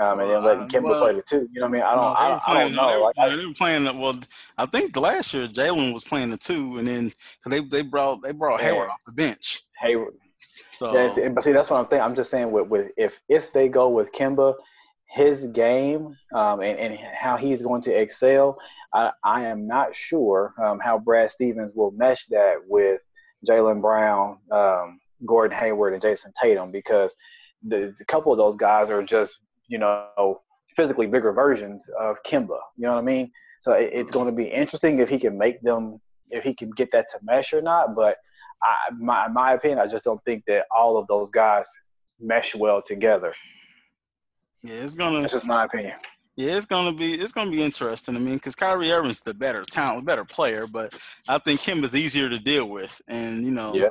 Um, 0.00 0.20
and 0.20 0.30
then 0.30 0.42
letting 0.42 0.68
Kemba 0.68 0.84
well, 0.84 1.02
play 1.02 1.14
the 1.14 1.22
two. 1.22 1.48
You 1.52 1.60
know 1.60 1.66
what 1.66 1.68
I 1.68 1.72
mean? 1.72 1.82
I 1.82 1.94
don't. 1.94 2.04
No, 2.04 2.10
I, 2.10 2.42
I, 2.46 2.64
don't 2.64 2.74
know. 2.74 2.90
They 2.90 2.96
were, 2.96 3.02
like, 3.02 3.38
they 3.38 3.46
were 3.46 3.54
playing. 3.54 3.84
The, 3.84 3.92
well, 3.92 4.18
I 4.56 4.64
think 4.64 4.96
last 4.96 5.34
year 5.34 5.46
Jaylen 5.46 5.92
was 5.92 6.02
playing 6.02 6.30
the 6.30 6.38
two, 6.38 6.78
and 6.78 6.88
then 6.88 7.12
they 7.46 7.60
they 7.60 7.82
brought 7.82 8.22
they 8.22 8.32
brought 8.32 8.60
yeah. 8.60 8.68
Hayward 8.68 8.88
off 8.88 9.04
the 9.04 9.12
bench. 9.12 9.62
Hayward. 9.80 10.14
So, 10.72 10.94
yeah, 10.94 11.28
but 11.28 11.44
see, 11.44 11.52
that's 11.52 11.68
what 11.68 11.78
I'm 11.78 11.86
thinking. 11.86 12.04
I'm 12.04 12.14
just 12.14 12.30
saying 12.30 12.50
with 12.50 12.68
with 12.68 12.90
if 12.96 13.20
if 13.28 13.52
they 13.52 13.68
go 13.68 13.90
with 13.90 14.12
Kemba, 14.12 14.54
his 15.10 15.46
game 15.48 16.16
um, 16.34 16.60
and 16.62 16.78
and 16.78 16.98
how 16.98 17.36
he's 17.36 17.60
going 17.60 17.82
to 17.82 17.92
excel, 17.92 18.56
I 18.94 19.12
I 19.22 19.42
am 19.44 19.66
not 19.66 19.94
sure 19.94 20.54
um, 20.62 20.80
how 20.80 20.98
Brad 20.98 21.30
Stevens 21.30 21.74
will 21.74 21.90
mesh 21.90 22.26
that 22.30 22.56
with 22.66 23.00
Jaylen 23.46 23.82
Brown, 23.82 24.38
um, 24.50 25.00
Gordon 25.26 25.56
Hayward, 25.58 25.92
and 25.92 26.02
Jayson 26.02 26.32
Tatum 26.40 26.72
because 26.72 27.14
the, 27.62 27.94
the 27.98 28.04
couple 28.04 28.32
of 28.32 28.38
those 28.38 28.56
guys 28.56 28.90
are 28.90 29.02
just 29.02 29.32
you 29.72 29.78
know, 29.78 30.42
physically 30.76 31.06
bigger 31.06 31.32
versions 31.32 31.88
of 31.98 32.22
Kemba. 32.24 32.58
You 32.76 32.84
know 32.84 32.92
what 32.92 32.98
I 32.98 33.02
mean? 33.02 33.32
So 33.60 33.72
it, 33.72 33.90
it's 33.94 34.12
going 34.12 34.26
to 34.26 34.32
be 34.32 34.44
interesting 34.44 34.98
if 34.98 35.08
he 35.08 35.18
can 35.18 35.38
make 35.38 35.62
them, 35.62 35.98
if 36.28 36.44
he 36.44 36.54
can 36.54 36.70
get 36.70 36.90
that 36.92 37.08
to 37.10 37.18
mesh 37.22 37.54
or 37.54 37.62
not. 37.62 37.94
But 37.96 38.18
I, 38.62 38.74
my 38.98 39.28
my 39.28 39.54
opinion, 39.54 39.78
I 39.78 39.86
just 39.86 40.04
don't 40.04 40.22
think 40.26 40.44
that 40.46 40.66
all 40.76 40.98
of 40.98 41.06
those 41.06 41.30
guys 41.30 41.66
mesh 42.20 42.54
well 42.54 42.82
together. 42.82 43.34
Yeah, 44.62 44.84
it's 44.84 44.94
gonna. 44.94 45.22
That's 45.22 45.32
just 45.32 45.46
my 45.46 45.64
opinion. 45.64 45.94
Yeah, 46.36 46.56
it's 46.56 46.66
gonna 46.66 46.92
be 46.92 47.14
it's 47.14 47.32
gonna 47.32 47.50
be 47.50 47.62
interesting. 47.62 48.14
I 48.14 48.18
mean, 48.18 48.34
because 48.34 48.54
Kyrie 48.54 48.92
Irving's 48.92 49.20
the 49.20 49.32
better 49.34 49.64
talent, 49.64 50.04
better 50.04 50.24
player, 50.24 50.66
but 50.66 50.96
I 51.28 51.38
think 51.38 51.60
Kemba's 51.60 51.94
easier 51.94 52.28
to 52.28 52.38
deal 52.38 52.66
with, 52.66 53.00
and 53.08 53.42
you 53.42 53.50
know, 53.50 53.74
yeah. 53.74 53.88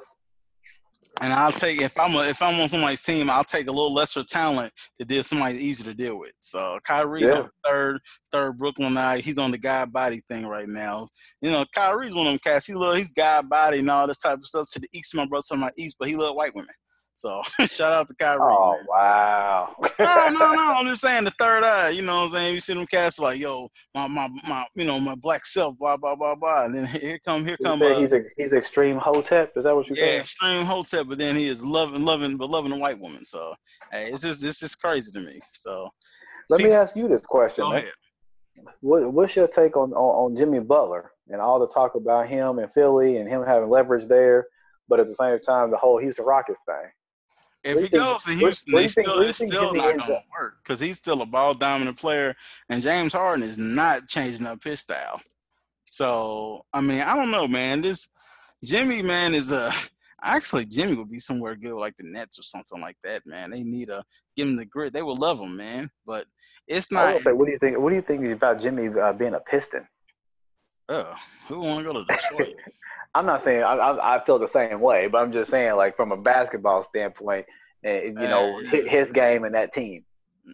And 1.20 1.34
I'll 1.34 1.52
take 1.52 1.82
if 1.82 2.00
I'm 2.00 2.16
a, 2.16 2.24
if 2.24 2.42
I'm 2.42 2.60
on 2.60 2.70
somebody's 2.70 3.02
team, 3.02 3.30
I'll 3.30 3.44
take 3.44 3.68
a 3.68 3.72
little 3.72 3.94
lesser 3.94 4.24
talent 4.24 4.72
that 4.98 5.08
did 5.08 5.26
somebody 5.26 5.60
easy 5.60 5.84
to 5.84 5.94
deal 5.94 6.18
with. 6.18 6.32
So 6.40 6.80
Kyrie's 6.84 7.26
yeah. 7.26 7.42
on 7.42 7.50
third, 7.66 8.00
third 8.32 8.58
Brooklyn 8.58 8.94
night. 8.94 9.24
He's 9.24 9.38
on 9.38 9.52
the 9.52 9.58
guy 9.58 9.86
body 9.86 10.22
thing 10.30 10.48
right 10.48 10.68
now. 10.68 11.10
You 11.42 11.52
know, 11.52 11.66
Kyrie's 11.76 12.14
one 12.14 12.28
of 12.28 12.32
them 12.32 12.40
cats. 12.40 12.66
He 12.66 12.74
love 12.74 12.98
he's 12.98 13.12
guy 13.12 13.42
body 13.42 13.80
and 13.80 13.92
all 13.92 14.08
this 14.08 14.20
type 14.20 14.38
of 14.38 14.46
stuff. 14.46 14.70
To 14.72 14.80
the 14.80 14.88
east, 14.94 15.14
my 15.14 15.26
brother 15.26 15.44
to 15.50 15.58
my 15.58 15.72
east, 15.78 15.98
but 16.00 16.08
he 16.08 16.16
love 16.16 16.36
white 16.36 16.56
women. 16.56 16.74
So 17.22 17.44
shout 17.68 17.94
out 17.94 18.08
to 18.08 18.16
Kyrie. 18.16 18.40
Oh 18.42 18.78
man. 18.78 18.86
wow. 18.90 19.76
no, 20.00 20.30
no, 20.30 20.54
no. 20.54 20.74
I'm 20.78 20.88
just 20.88 21.02
saying 21.02 21.24
the 21.24 21.34
third 21.38 21.64
eye. 21.64 21.90
You 21.90 22.02
know 22.02 22.16
what 22.16 22.24
I'm 22.24 22.32
saying? 22.32 22.56
You 22.56 22.60
see 22.60 22.74
them 22.74 22.88
cats 22.88 23.20
like, 23.20 23.40
yo, 23.40 23.70
my, 23.94 24.08
my, 24.08 24.28
my, 24.48 24.66
you 24.74 24.86
know, 24.86 25.00
my 25.00 25.14
black 25.14 25.46
self, 25.46 25.78
blah, 25.78 25.98
blah, 25.98 26.16
blah, 26.16 26.34
blah. 26.34 26.64
And 26.64 26.74
then 26.74 26.86
here 26.88 27.20
come, 27.24 27.46
here 27.46 27.58
You 27.60 27.66
come. 27.68 27.80
Uh, 27.80 28.00
he's 28.00 28.12
a, 28.12 28.24
he's 28.38 28.54
extreme 28.54 28.98
hotep. 28.98 29.54
Is 29.56 29.66
that 29.66 29.76
what 29.76 29.88
you 29.88 29.96
say? 29.96 30.02
yeah, 30.02 30.12
said? 30.14 30.22
extreme 30.22 30.66
hotep, 30.66 31.08
but 31.08 31.20
then 31.20 31.36
he 31.36 31.48
is 31.48 31.64
loving, 31.64 32.04
loving, 32.04 32.38
but 32.38 32.50
loving 32.50 32.72
a 32.72 32.78
white 32.78 33.00
woman. 33.00 33.24
So 33.24 33.54
hey, 33.92 34.08
it's 34.08 34.24
just, 34.24 34.44
it's 34.44 34.60
just 34.60 34.82
crazy 34.82 35.12
to 35.12 35.20
me. 35.20 35.40
So 35.54 35.90
Let 36.50 36.62
me 36.62 36.72
ask 36.72 36.96
you 36.96 37.08
this 37.08 37.22
question. 37.22 37.66
go 37.66 37.74
ahead. 37.74 37.92
What, 38.80 39.14
what's 39.14 39.36
your 39.36 39.48
take 39.48 39.78
on, 39.78 39.94
on 39.94 40.34
on 40.34 40.38
Jimmy 40.38 40.60
Butler 40.60 41.12
and 41.30 41.40
all 41.40 41.60
the 41.60 41.68
talk 41.68 41.94
about 41.94 42.28
him 42.28 42.58
and 42.58 42.72
Philly 42.74 43.18
and 43.18 43.30
him 43.30 43.44
having 43.46 43.70
leverage 43.70 44.08
there, 44.08 44.48
but 44.90 45.00
at 45.00 45.08
the 45.08 45.14
same 45.14 45.40
time 45.40 45.70
the 45.70 45.78
whole 45.78 46.00
Houston 46.00 46.26
Rockets 46.26 46.60
thing? 46.66 46.92
If 47.64 47.76
he 47.78 47.82
think- 47.82 47.92
goes 47.94 48.24
to 48.24 48.34
Houston, 48.34 48.74
they 48.74 48.88
think- 48.88 49.08
still, 49.08 49.22
you 49.22 49.30
it's 49.30 49.38
still 49.38 49.74
not 49.74 49.98
going 49.98 50.00
to 50.00 50.24
work 50.38 50.58
because 50.64 50.80
he's 50.80 50.98
still 50.98 51.22
a 51.22 51.26
ball 51.26 51.54
dominant 51.54 51.98
player, 51.98 52.36
and 52.70 52.82
James 52.82 53.14
Harden 53.14 53.44
is 53.44 53.58
not 53.58 54.08
changing 54.08 54.48
up 54.48 54.64
his 54.64 54.80
style. 54.80 55.22
So 55.92 56.66
I 56.74 56.82
mean, 56.82 57.02
I 57.02 57.16
don't 57.16 57.32
know, 57.32 57.48
man. 57.48 57.82
This 57.82 58.08
Jimmy 58.64 59.02
man 59.02 59.36
is 59.36 59.52
a 59.52 59.72
actually 60.24 60.66
Jimmy 60.66 60.96
would 60.96 61.12
be 61.12 61.20
somewhere 61.20 61.56
good 61.56 61.74
like 61.74 61.96
the 61.98 62.04
Nets 62.04 62.40
or 62.40 62.44
something 62.44 62.80
like 62.80 62.98
that, 63.04 63.26
man. 63.26 63.52
They 63.52 63.64
need 63.64 63.90
a 63.90 64.04
give 64.36 64.48
him 64.48 64.56
the 64.56 64.66
grit. 64.66 64.94
They 64.94 65.02
will 65.02 65.18
love 65.18 65.40
him, 65.40 65.56
man. 65.56 65.90
But 66.06 66.26
it's 66.68 66.92
not. 66.92 67.22
say, 67.22 67.34
what 67.34 67.46
do 67.46 67.52
you 67.52 67.60
think? 67.60 67.78
What 67.78 67.90
do 67.90 67.96
you 67.96 68.02
think 68.02 68.26
about 68.26 68.60
Jimmy 68.62 68.88
uh, 69.00 69.14
being 69.14 69.34
a 69.34 69.40
Piston? 69.40 69.88
Uh, 70.92 71.16
who 71.48 71.60
want 71.60 71.80
to 71.80 71.94
go 71.94 72.04
to 72.04 72.06
Detroit? 72.06 72.56
I'm 73.16 73.26
not 73.26 73.42
saying 73.42 73.64
I, 73.64 73.74
I 73.76 74.16
I 74.16 74.26
feel 74.26 74.40
the 74.40 74.48
same 74.48 74.80
way, 74.80 75.08
but 75.08 75.20
I'm 75.20 75.32
just 75.32 75.52
saying 75.52 75.76
like 75.76 75.96
from 75.96 76.12
a 76.12 76.18
basketball 76.18 76.84
standpoint, 76.84 77.46
and 77.84 78.04
you 78.06 78.14
know 78.14 78.60
Uh, 78.60 78.62
his 78.70 79.12
game 79.12 79.44
and 79.44 79.56
that 79.56 79.74
team. 79.74 80.06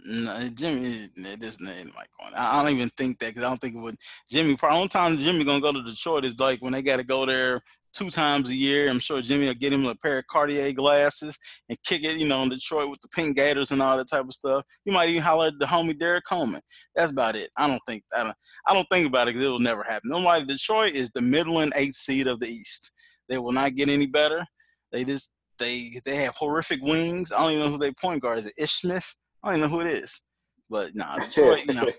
No, 0.05 0.49
Jimmy, 0.49 1.09
it 1.15 1.39
just 1.39 1.61
ain't 1.61 1.95
like 1.95 2.09
going. 2.19 2.33
I 2.33 2.59
I 2.59 2.63
don't 2.63 2.71
even 2.71 2.89
think 2.97 3.19
that 3.19 3.27
because 3.29 3.43
I 3.43 3.49
don't 3.49 3.61
think 3.61 3.75
it 3.75 3.79
would. 3.79 3.97
Jimmy, 4.29 4.55
probably 4.55 4.77
only 4.77 4.89
time 4.89 5.17
Jimmy 5.17 5.43
gonna 5.43 5.61
go 5.61 5.71
to 5.71 5.83
Detroit 5.83 6.25
is 6.25 6.39
like 6.39 6.61
when 6.61 6.73
they 6.73 6.81
got 6.81 6.97
to 6.97 7.03
go 7.03 7.25
there 7.25 7.63
two 7.97 8.09
times 8.09 8.49
a 8.49 8.55
year. 8.55 8.89
I'm 8.89 8.99
sure 8.99 9.21
Jimmy 9.21 9.47
will 9.47 9.55
get 9.55 9.73
him 9.73 9.85
a 9.85 9.95
pair 9.95 10.19
of 10.19 10.27
Cartier 10.27 10.71
glasses 10.71 11.37
and 11.67 11.77
kick 11.83 12.03
it, 12.03 12.17
you 12.17 12.27
know, 12.27 12.43
in 12.43 12.49
Detroit 12.49 12.89
with 12.89 13.01
the 13.01 13.07
pink 13.09 13.35
gators 13.35 13.71
and 13.71 13.81
all 13.81 13.97
that 13.97 14.09
type 14.09 14.25
of 14.25 14.33
stuff. 14.33 14.63
He 14.85 14.91
might 14.91 15.09
even 15.09 15.23
holler 15.23 15.47
at 15.47 15.53
the 15.59 15.65
homie 15.65 15.97
Derrick 15.97 16.25
Coleman. 16.29 16.61
That's 16.95 17.11
about 17.11 17.35
it. 17.35 17.49
I 17.57 17.67
don't 17.67 17.81
think 17.87 18.03
I 18.15 18.23
don't, 18.23 18.35
I 18.67 18.73
don't 18.73 18.87
think 18.91 19.07
about 19.07 19.27
it 19.27 19.33
because 19.33 19.47
it 19.47 19.49
will 19.49 19.59
never 19.59 19.83
happen. 19.83 20.11
Nobody 20.11 20.45
Detroit 20.45 20.93
is 20.93 21.09
the 21.13 21.21
Midland 21.21 21.73
eighth 21.75 21.95
seed 21.95 22.27
of 22.27 22.39
the 22.39 22.47
East. 22.47 22.91
They 23.29 23.39
will 23.39 23.51
not 23.51 23.75
get 23.75 23.89
any 23.89 24.05
better. 24.05 24.45
They 24.91 25.03
just 25.03 25.33
they 25.57 25.99
they 26.05 26.17
have 26.17 26.35
horrific 26.35 26.81
wings. 26.81 27.31
I 27.31 27.41
don't 27.41 27.53
even 27.53 27.65
know 27.65 27.71
who 27.71 27.77
their 27.79 27.93
point 27.93 28.21
guard 28.21 28.39
is. 28.39 28.47
It 28.47 28.53
Ish 28.57 28.73
Smith. 28.73 29.15
I 29.43 29.49
don't 29.49 29.59
even 29.59 29.69
know 29.69 29.77
who 29.77 29.81
it 29.85 29.91
is. 29.91 30.21
But 30.69 30.95
nah, 30.95 31.17
Detroit, 31.25 31.65
you 31.65 31.73
know, 31.73 31.89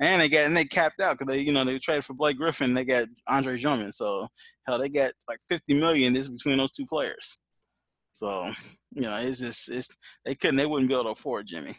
and 0.00 0.20
they 0.20 0.28
got 0.28 0.46
and 0.46 0.56
they 0.56 0.64
capped 0.64 1.00
out 1.00 1.18
because 1.18 1.32
they, 1.32 1.40
you 1.40 1.52
know, 1.52 1.64
they 1.64 1.78
traded 1.78 2.04
for 2.04 2.14
Blake 2.14 2.36
Griffin. 2.36 2.74
They 2.74 2.84
got 2.84 3.08
Andre 3.26 3.58
Drummond, 3.58 3.94
so 3.94 4.28
hell, 4.68 4.78
they 4.78 4.88
got 4.88 5.12
like 5.28 5.38
fifty 5.48 5.74
million 5.74 6.12
this 6.12 6.28
between 6.28 6.58
those 6.58 6.72
two 6.72 6.86
players. 6.86 7.38
So 8.14 8.50
you 8.92 9.02
know, 9.02 9.14
it's 9.16 9.38
just 9.38 9.70
it's 9.70 9.88
they 10.24 10.34
couldn't 10.34 10.56
they 10.56 10.66
wouldn't 10.66 10.88
be 10.88 10.94
able 10.94 11.04
to 11.04 11.10
afford 11.10 11.46
Jimmy. 11.46 11.74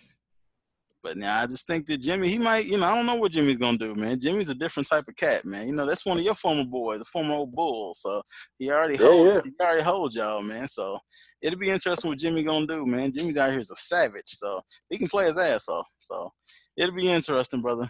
But 1.01 1.15
now 1.15 1.41
I 1.41 1.47
just 1.47 1.65
think 1.65 1.87
that 1.87 2.01
Jimmy, 2.01 2.27
he 2.27 2.37
might, 2.37 2.65
you 2.65 2.77
know, 2.77 2.85
I 2.85 2.93
don't 2.93 3.05
know 3.05 3.15
what 3.15 3.31
Jimmy's 3.31 3.55
gonna 3.55 3.77
do, 3.77 3.95
man. 3.95 4.19
Jimmy's 4.19 4.49
a 4.49 4.55
different 4.55 4.89
type 4.89 5.05
of 5.07 5.15
cat, 5.15 5.45
man. 5.45 5.67
You 5.67 5.73
know, 5.73 5.85
that's 5.85 6.05
one 6.05 6.17
of 6.17 6.23
your 6.25 6.35
former 6.35 6.65
boys, 6.65 6.99
the 6.99 7.05
former 7.05 7.35
old 7.35 7.53
bull. 7.53 7.93
So 7.95 8.21
he 8.57 8.69
already 8.69 8.97
oh, 8.99 9.03
Yeah, 9.03 9.09
holds, 9.09 9.45
yeah. 9.45 9.51
he 9.57 9.63
already 9.63 9.83
holds 9.83 10.15
y'all, 10.15 10.41
man. 10.41 10.67
So 10.67 10.99
it'll 11.41 11.57
be 11.59 11.69
interesting 11.69 12.09
what 12.09 12.19
Jimmy 12.19 12.43
gonna 12.43 12.67
do, 12.67 12.85
man. 12.85 13.13
Jimmy's 13.13 13.37
out 13.37 13.51
here 13.51 13.61
is 13.61 13.71
a 13.71 13.77
savage, 13.77 14.27
so 14.27 14.61
he 14.89 14.97
can 14.97 15.07
play 15.07 15.27
his 15.27 15.37
ass 15.37 15.69
off. 15.69 15.87
So 16.01 16.29
it'll 16.75 16.95
be 16.95 17.09
interesting, 17.09 17.61
brother. 17.61 17.89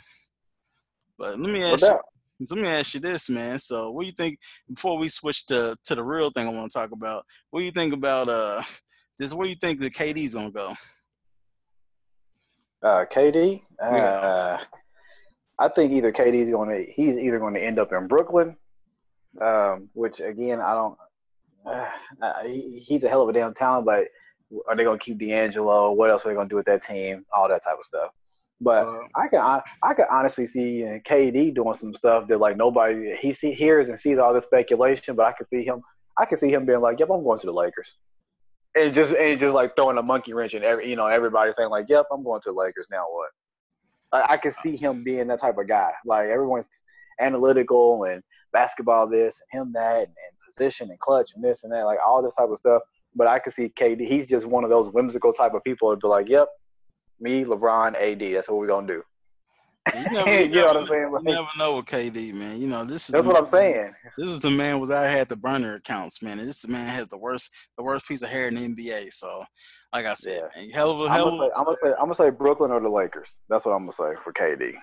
But 1.17 1.39
let 1.39 1.51
me 1.51 1.63
ask 1.63 1.81
you, 1.81 1.99
doubt. 2.39 2.55
let 2.57 2.61
me 2.61 2.67
ask 2.67 2.93
you 2.93 2.99
this, 2.99 3.29
man. 3.29 3.59
So 3.59 3.91
what 3.91 4.01
do 4.01 4.07
you 4.07 4.13
think 4.13 4.39
before 4.71 4.97
we 4.97 5.09
switch 5.09 5.45
to 5.47 5.75
to 5.85 5.95
the 5.95 6.03
real 6.03 6.31
thing 6.31 6.47
I 6.47 6.51
want 6.51 6.71
to 6.71 6.77
talk 6.77 6.91
about? 6.91 7.25
What 7.49 7.59
do 7.61 7.65
you 7.65 7.71
think 7.71 7.93
about 7.93 8.27
uh 8.27 8.61
this? 9.19 9.33
Where 9.33 9.47
you 9.47 9.55
think 9.55 9.79
the 9.79 9.89
KD's 9.89 10.33
gonna 10.33 10.51
go? 10.51 10.73
Uh, 12.81 13.05
KD. 13.11 13.61
Uh, 13.83 13.89
Yeah. 13.91 14.57
I 15.59 15.67
think 15.67 15.91
either 15.91 16.13
KD's 16.13 16.49
going 16.49 16.69
to 16.69 16.89
he's 16.91 17.17
either 17.17 17.37
going 17.37 17.53
to 17.53 17.61
end 17.61 17.79
up 17.79 17.91
in 17.91 18.07
Brooklyn, 18.07 18.55
um, 19.41 19.89
which 19.93 20.21
again 20.21 20.61
I 20.61 20.73
don't. 20.73 20.97
Uh, 21.65 22.43
he, 22.45 22.79
he's 22.79 23.03
a 23.03 23.09
hell 23.09 23.21
of 23.21 23.29
a 23.29 23.33
damn 23.33 23.53
talent, 23.53 23.85
but 23.85 24.07
are 24.67 24.75
they 24.77 24.85
going 24.85 24.97
to 24.97 25.03
keep 25.03 25.17
D'Angelo? 25.19 25.91
What 25.91 26.09
else 26.09 26.25
are 26.25 26.29
they 26.29 26.35
going 26.35 26.47
to 26.47 26.53
do 26.53 26.55
with 26.55 26.65
that 26.67 26.83
team? 26.85 27.25
All 27.35 27.49
that 27.49 27.63
type 27.63 27.77
of 27.77 27.83
stuff. 27.83 28.11
But 28.61 28.87
I 29.15 29.27
can 29.29 29.39
I, 29.39 29.61
I 29.83 29.93
can 29.93 30.05
honestly 30.11 30.45
see 30.45 30.83
uh, 30.83 30.99
KD 30.99 31.55
doing 31.55 31.73
some 31.75 31.95
stuff 31.95 32.27
that 32.27 32.39
like 32.39 32.57
nobody 32.57 33.15
he 33.15 33.31
see 33.31 33.53
hears 33.53 33.87
and 33.87 33.97
sees 33.97 34.17
all 34.17 34.33
this 34.33 34.43
speculation, 34.43 35.15
but 35.15 35.25
I 35.25 35.31
can 35.31 35.47
see 35.47 35.63
him 35.63 35.81
I 36.19 36.25
can 36.25 36.37
see 36.37 36.51
him 36.51 36.65
being 36.65 36.81
like, 36.81 36.99
"Yep, 36.99 37.09
I'm 37.09 37.23
going 37.23 37.39
to 37.39 37.45
the 37.45 37.53
Lakers," 37.53 37.87
and 38.75 38.93
just 38.93 39.13
and 39.13 39.39
just 39.39 39.55
like 39.55 39.75
throwing 39.75 39.97
a 39.97 40.03
monkey 40.03 40.33
wrench 40.33 40.53
and 40.53 40.65
every 40.65 40.89
you 40.89 40.97
know 40.97 41.07
everybody 41.07 41.51
saying 41.57 41.69
like, 41.69 41.85
"Yep, 41.87 42.07
I'm 42.11 42.23
going 42.23 42.41
to 42.41 42.51
the 42.51 42.57
Lakers." 42.57 42.87
Now 42.91 43.05
what? 43.09 43.29
I, 44.11 44.33
I 44.33 44.37
can 44.37 44.51
see 44.51 44.75
him 44.75 45.03
being 45.03 45.27
that 45.27 45.39
type 45.39 45.57
of 45.57 45.67
guy. 45.67 45.91
Like 46.05 46.27
everyone's 46.27 46.65
analytical 47.21 48.03
and 48.03 48.21
basketball 48.51 49.07
this, 49.07 49.41
and 49.53 49.61
him 49.61 49.73
that, 49.73 49.99
and, 49.99 50.07
and 50.07 50.37
position 50.45 50.89
and 50.89 50.99
clutch 50.99 51.31
and 51.35 51.43
this 51.43 51.63
and 51.63 51.71
that, 51.71 51.83
like 51.83 51.99
all 52.05 52.21
this 52.21 52.35
type 52.35 52.49
of 52.49 52.57
stuff. 52.57 52.81
But 53.15 53.27
I 53.27 53.39
can 53.39 53.53
see 53.53 53.71
KD. 53.79 54.05
He's 54.05 54.25
just 54.25 54.45
one 54.45 54.65
of 54.65 54.69
those 54.69 54.89
whimsical 54.89 55.31
type 55.31 55.53
of 55.53 55.63
people 55.63 55.89
to 55.91 55.97
be 55.97 56.07
like, 56.07 56.27
"Yep, 56.27 56.49
me, 57.19 57.43
LeBron, 57.43 57.95
AD. 57.95 58.35
That's 58.35 58.49
what 58.49 58.57
we're 58.57 58.67
gonna 58.67 58.87
do." 58.87 59.03
You 59.95 60.03
never, 60.11 60.29
You 60.33 60.39
you 60.39 60.55
know 60.55 60.65
what 60.67 60.77
I'm 60.77 60.85
saying? 60.85 61.11
You 61.11 61.21
never 61.23 61.47
know 61.57 61.75
with 61.77 61.85
KD, 61.85 62.33
man. 62.33 62.59
You 62.61 62.67
know 62.67 62.83
this 62.83 63.03
is 63.03 63.07
That's 63.13 63.25
the 63.25 63.31
what 63.31 63.41
I'm 63.41 63.47
saying. 63.47 63.93
This 64.17 64.29
is 64.29 64.39
the 64.39 64.51
man 64.51 64.79
was 64.79 64.89
out 64.89 65.09
here 65.09 65.19
at 65.19 65.29
the 65.29 65.35
burner 65.35 65.75
accounts, 65.75 66.21
man. 66.21 66.39
And 66.39 66.47
this 66.47 66.67
man 66.67 66.87
has 66.87 67.07
the 67.07 67.17
worst, 67.17 67.51
the 67.77 67.83
worst 67.83 68.07
piece 68.07 68.21
of 68.21 68.29
hair 68.29 68.47
in 68.47 68.55
the 68.55 68.61
NBA. 68.61 69.13
So, 69.13 69.43
like 69.93 70.05
I 70.05 70.13
said, 70.13 70.49
hell 70.73 70.91
of 70.91 70.99
a 71.01 71.03
I'm 71.05 71.09
hell 71.09 71.29
gonna 71.29 71.35
of 71.35 71.39
say, 71.39 71.53
a. 71.55 71.57
I'm 71.57 71.65
gonna 71.65 71.77
say, 71.77 71.87
I'm 71.89 72.05
gonna 72.05 72.15
say 72.15 72.29
Brooklyn 72.29 72.71
or 72.71 72.79
the 72.79 72.89
Lakers. 72.89 73.29
That's 73.49 73.65
what 73.65 73.71
I'm 73.73 73.89
gonna 73.89 73.93
say 73.93 74.19
for 74.23 74.33
KD. 74.33 74.75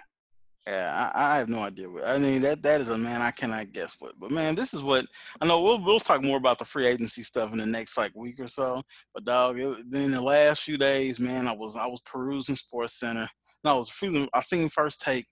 Yeah, 0.66 1.10
I, 1.14 1.34
I 1.34 1.38
have 1.38 1.48
no 1.48 1.60
idea. 1.60 1.88
What, 1.88 2.08
I 2.08 2.18
mean, 2.18 2.42
that 2.42 2.60
that 2.62 2.80
is 2.80 2.88
a 2.88 2.98
man 2.98 3.22
I 3.22 3.30
cannot 3.30 3.72
guess 3.72 3.94
what. 4.00 4.18
But 4.18 4.32
man, 4.32 4.56
this 4.56 4.74
is 4.74 4.82
what 4.82 5.06
I 5.40 5.46
know. 5.46 5.60
We'll 5.60 5.82
we'll 5.82 6.00
talk 6.00 6.24
more 6.24 6.38
about 6.38 6.58
the 6.58 6.64
free 6.64 6.88
agency 6.88 7.22
stuff 7.22 7.52
in 7.52 7.58
the 7.58 7.66
next 7.66 7.96
like 7.96 8.10
week 8.16 8.40
or 8.40 8.48
so. 8.48 8.82
But 9.14 9.24
dog, 9.24 9.60
it, 9.60 9.78
in 9.92 10.10
the 10.10 10.20
last 10.20 10.64
few 10.64 10.76
days, 10.76 11.20
man, 11.20 11.46
I 11.46 11.52
was 11.52 11.76
I 11.76 11.86
was 11.86 12.00
perusing 12.04 12.56
Sports 12.56 12.98
Center. 12.98 13.28
No, 13.62 13.74
I 13.74 13.78
was 13.78 13.90
perusing. 13.90 14.28
I 14.34 14.40
seen 14.40 14.68
First 14.68 15.00
Take, 15.02 15.26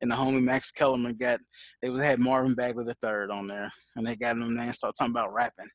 and 0.00 0.10
the 0.10 0.16
homie 0.16 0.42
Max 0.42 0.72
Kellerman 0.72 1.14
got 1.14 1.38
they 1.80 1.90
had 1.90 2.18
Marvin 2.18 2.54
Bagley 2.56 2.84
the 2.84 2.94
third 2.94 3.30
on 3.30 3.46
there, 3.46 3.70
and 3.94 4.04
they 4.04 4.16
got 4.16 4.36
him 4.36 4.56
there 4.56 4.66
and 4.66 4.74
started 4.74 4.96
talking 4.98 5.12
about 5.12 5.32
rapping. 5.32 5.68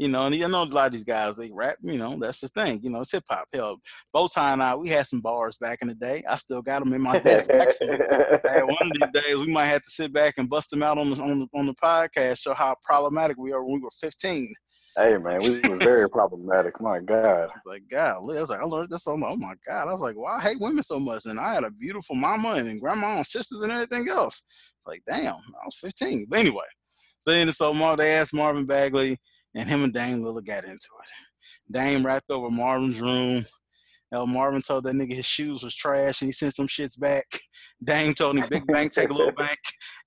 You 0.00 0.08
know, 0.08 0.24
and 0.24 0.34
you 0.34 0.48
know 0.48 0.62
a 0.62 0.64
lot 0.64 0.86
of 0.86 0.92
these 0.92 1.04
guys 1.04 1.36
they 1.36 1.50
rap. 1.52 1.76
You 1.82 1.98
know, 1.98 2.16
that's 2.18 2.40
the 2.40 2.48
thing. 2.48 2.80
You 2.82 2.88
know, 2.88 3.02
it's 3.02 3.12
hip 3.12 3.24
hop. 3.28 3.44
Hell, 3.52 3.76
Bowtie 4.16 4.38
and 4.38 4.62
I, 4.62 4.74
we 4.74 4.88
had 4.88 5.06
some 5.06 5.20
bars 5.20 5.58
back 5.58 5.80
in 5.82 5.88
the 5.88 5.94
day. 5.94 6.22
I 6.26 6.38
still 6.38 6.62
got 6.62 6.82
them 6.82 6.94
in 6.94 7.02
my 7.02 7.18
desk. 7.18 7.50
Actually, 7.50 7.98
one 7.98 8.76
of 8.80 9.12
these 9.12 9.22
days 9.22 9.36
we 9.36 9.52
might 9.52 9.66
have 9.66 9.84
to 9.84 9.90
sit 9.90 10.10
back 10.10 10.36
and 10.38 10.48
bust 10.48 10.70
them 10.70 10.82
out 10.82 10.96
on 10.96 11.10
the 11.10 11.22
on 11.22 11.40
the, 11.40 11.46
on 11.52 11.66
the 11.66 11.74
podcast, 11.74 12.38
show 12.38 12.54
how 12.54 12.76
problematic 12.82 13.36
we 13.36 13.52
are 13.52 13.62
when 13.62 13.74
we 13.74 13.80
were 13.80 13.90
15. 14.00 14.48
hey 14.96 15.18
man, 15.18 15.42
we 15.42 15.60
were 15.68 15.76
very 15.76 16.08
problematic. 16.08 16.80
My 16.80 17.00
God. 17.00 17.50
Like, 17.66 17.82
God, 17.90 18.16
I 18.16 18.20
was 18.20 18.48
like, 18.48 18.60
I 18.60 18.64
learned 18.64 18.88
this. 18.88 19.06
I'm 19.06 19.20
like, 19.20 19.32
oh 19.32 19.36
my 19.36 19.52
God. 19.68 19.86
I 19.86 19.92
was 19.92 20.00
like, 20.00 20.16
well, 20.16 20.34
I 20.34 20.40
hate 20.40 20.60
women 20.60 20.82
so 20.82 20.98
much. 20.98 21.26
And 21.26 21.38
I 21.38 21.52
had 21.52 21.64
a 21.64 21.70
beautiful 21.70 22.16
mama 22.16 22.54
and 22.54 22.80
grandma 22.80 23.16
and 23.16 23.26
sisters 23.26 23.60
and 23.60 23.70
everything 23.70 24.08
else. 24.08 24.40
Like, 24.86 25.02
damn, 25.06 25.34
I 25.34 25.66
was 25.66 25.76
15. 25.78 26.26
But 26.30 26.38
anyway, 26.38 26.64
so 27.20 27.32
then 27.32 27.52
so 27.52 27.74
Mar- 27.74 27.98
they 27.98 28.14
asked 28.14 28.32
Marvin 28.32 28.64
Bagley, 28.64 29.18
and 29.54 29.68
him 29.68 29.84
and 29.84 29.92
Dame 29.92 30.22
Lillard 30.22 30.46
got 30.46 30.64
into 30.64 30.74
it. 30.74 31.10
Dame 31.70 32.04
rapped 32.04 32.30
over 32.30 32.50
Marvin's 32.50 33.00
room. 33.00 33.44
Hell, 34.12 34.26
Marvin 34.26 34.62
told 34.62 34.84
that 34.84 34.94
nigga 34.94 35.12
his 35.12 35.26
shoes 35.26 35.62
was 35.62 35.74
trash 35.74 36.20
and 36.20 36.28
he 36.28 36.32
sent 36.32 36.56
some 36.56 36.66
shits 36.66 36.98
back. 36.98 37.24
Dame 37.84 38.12
told 38.12 38.36
him 38.36 38.48
big 38.48 38.66
bank, 38.66 38.92
take 38.92 39.10
a 39.10 39.14
little 39.14 39.32
bank. 39.36 39.58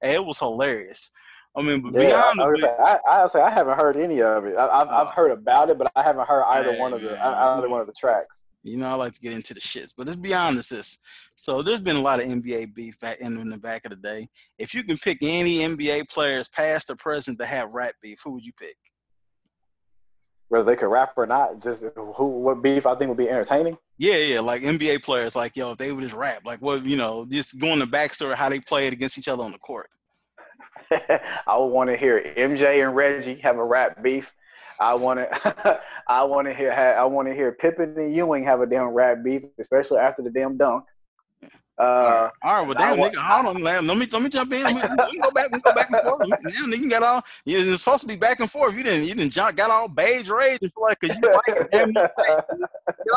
Hey, 0.01 0.15
it 0.15 0.25
was 0.25 0.37
hilarious. 0.37 1.09
I 1.55 1.61
mean, 1.61 1.81
but 1.81 1.93
Yeah, 1.93 2.07
beyond 2.09 2.41
I, 2.41 2.43
I, 2.43 2.47
the 2.47 2.61
like, 2.61 2.99
I, 3.07 3.23
I, 3.23 3.27
say 3.27 3.41
I 3.41 3.49
haven't 3.49 3.77
heard 3.77 3.95
any 3.95 4.21
of 4.21 4.45
it. 4.45 4.55
I, 4.57 4.65
I've, 4.67 4.87
I've 4.89 5.07
oh. 5.07 5.11
heard 5.11 5.31
about 5.31 5.69
it, 5.69 5.77
but 5.77 5.89
I 5.95 6.03
haven't 6.03 6.27
heard 6.27 6.43
either 6.43 6.73
Hey, 6.73 6.79
one 6.79 6.93
of 6.93 7.01
the 7.01 7.11
man. 7.11 7.19
Uh, 7.19 7.55
either 7.57 7.69
one 7.69 7.79
of 7.79 7.87
the 7.87 7.93
tracks. 7.93 8.43
You 8.63 8.77
know, 8.77 8.87
I 8.87 8.93
like 8.93 9.13
to 9.13 9.19
get 9.19 9.33
into 9.33 9.53
the 9.53 9.59
shits, 9.59 9.93
but 9.95 10.07
it's 10.07 10.15
beyond 10.15 10.57
this. 10.57 10.71
Is 10.71 10.97
so 11.35 11.61
there's 11.61 11.81
been 11.81 11.97
a 11.97 12.01
lot 12.01 12.21
of 12.21 12.27
NBA 12.27 12.73
beef 12.73 12.95
in 13.19 13.49
the 13.49 13.57
back 13.57 13.83
of 13.85 13.89
the 13.89 13.97
day. 13.97 14.25
If 14.57 14.73
you 14.73 14.83
can 14.83 14.97
pick 14.97 15.17
any 15.21 15.57
NBA 15.59 16.09
players, 16.09 16.47
past 16.47 16.89
or 16.89 16.95
present, 16.95 17.39
to 17.39 17.45
have 17.45 17.71
rap 17.71 17.93
beef, 18.01 18.19
who 18.23 18.31
would 18.31 18.45
you 18.45 18.53
pick? 18.57 18.77
Whether 20.53 20.65
they 20.65 20.75
could 20.75 20.89
rap 20.89 21.13
or 21.17 21.25
not, 21.25 21.63
just 21.63 21.83
who 21.95 22.27
what 22.27 22.61
beef 22.61 22.85
I 22.85 22.93
think 22.93 23.09
would 23.09 23.17
be 23.17 23.27
entertaining. 23.27 23.75
Yeah, 23.97 24.17
yeah, 24.17 24.39
like 24.39 24.61
NBA 24.61 25.01
players, 25.01 25.35
like 25.35 25.55
yo, 25.55 25.71
if 25.71 25.79
they 25.79 25.91
would 25.91 26.03
just 26.03 26.13
rap, 26.13 26.43
like 26.45 26.61
what 26.61 26.85
you 26.85 26.95
know, 26.95 27.25
just 27.27 27.57
going 27.57 27.79
the 27.79 27.87
backstory 27.87 28.33
of 28.33 28.37
how 28.37 28.49
they 28.49 28.59
played 28.59 28.93
against 28.93 29.17
each 29.17 29.27
other 29.27 29.41
on 29.41 29.51
the 29.51 29.57
court. 29.57 29.89
I 30.91 31.57
would 31.57 31.69
want 31.69 31.89
to 31.89 31.97
hear 31.97 32.21
MJ 32.37 32.85
and 32.85 32.95
Reggie 32.95 33.41
have 33.41 33.57
a 33.57 33.65
rap 33.65 34.03
beef. 34.03 34.31
I 34.79 34.93
want 34.93 35.21
to, 35.21 35.81
I 36.07 36.23
want 36.23 36.47
to 36.47 36.53
hear, 36.53 36.71
I 36.71 37.03
want 37.05 37.29
to 37.29 37.33
hear 37.33 37.53
Pippen 37.53 37.95
and 37.97 38.15
Ewing 38.15 38.43
have 38.43 38.61
a 38.61 38.67
damn 38.67 38.89
rap 38.89 39.23
beef, 39.25 39.41
especially 39.59 39.97
after 39.97 40.21
the 40.21 40.29
damn 40.29 40.55
dunk. 40.55 40.83
Uh, 41.77 42.29
all 42.43 42.53
right, 42.53 42.67
well, 42.67 42.75
damn, 42.75 42.97
nigga, 42.97 43.15
hold 43.15 43.55
on, 43.55 43.63
let 43.63 43.83
me 43.83 44.07
let 44.11 44.21
me 44.21 44.29
jump 44.29 44.53
in. 44.53 44.63
We, 44.67 44.73
we 44.75 44.79
can 44.81 45.21
go 45.21 45.31
back, 45.31 45.51
we 45.51 45.59
go 45.59 45.73
back 45.73 45.89
and 45.89 46.01
forth. 46.03 46.29
Damn, 46.29 46.71
nigga, 46.71 46.77
you 46.77 46.89
got 46.89 47.03
all. 47.03 47.23
You're 47.45 47.77
supposed 47.77 48.01
to 48.01 48.07
be 48.07 48.15
back 48.15 48.39
and 48.39 48.49
forth. 48.49 48.75
You 48.77 48.83
didn't, 48.83 49.07
you 49.07 49.15
didn't 49.15 49.33
jump, 49.33 49.55
got 49.57 49.71
all 49.71 49.87
beige 49.87 50.29
rage 50.29 50.59
and 50.61 50.71
like 50.79 50.99
you 51.01 51.09
like, 51.09 51.71
damn, 51.71 51.91
get 51.93 52.11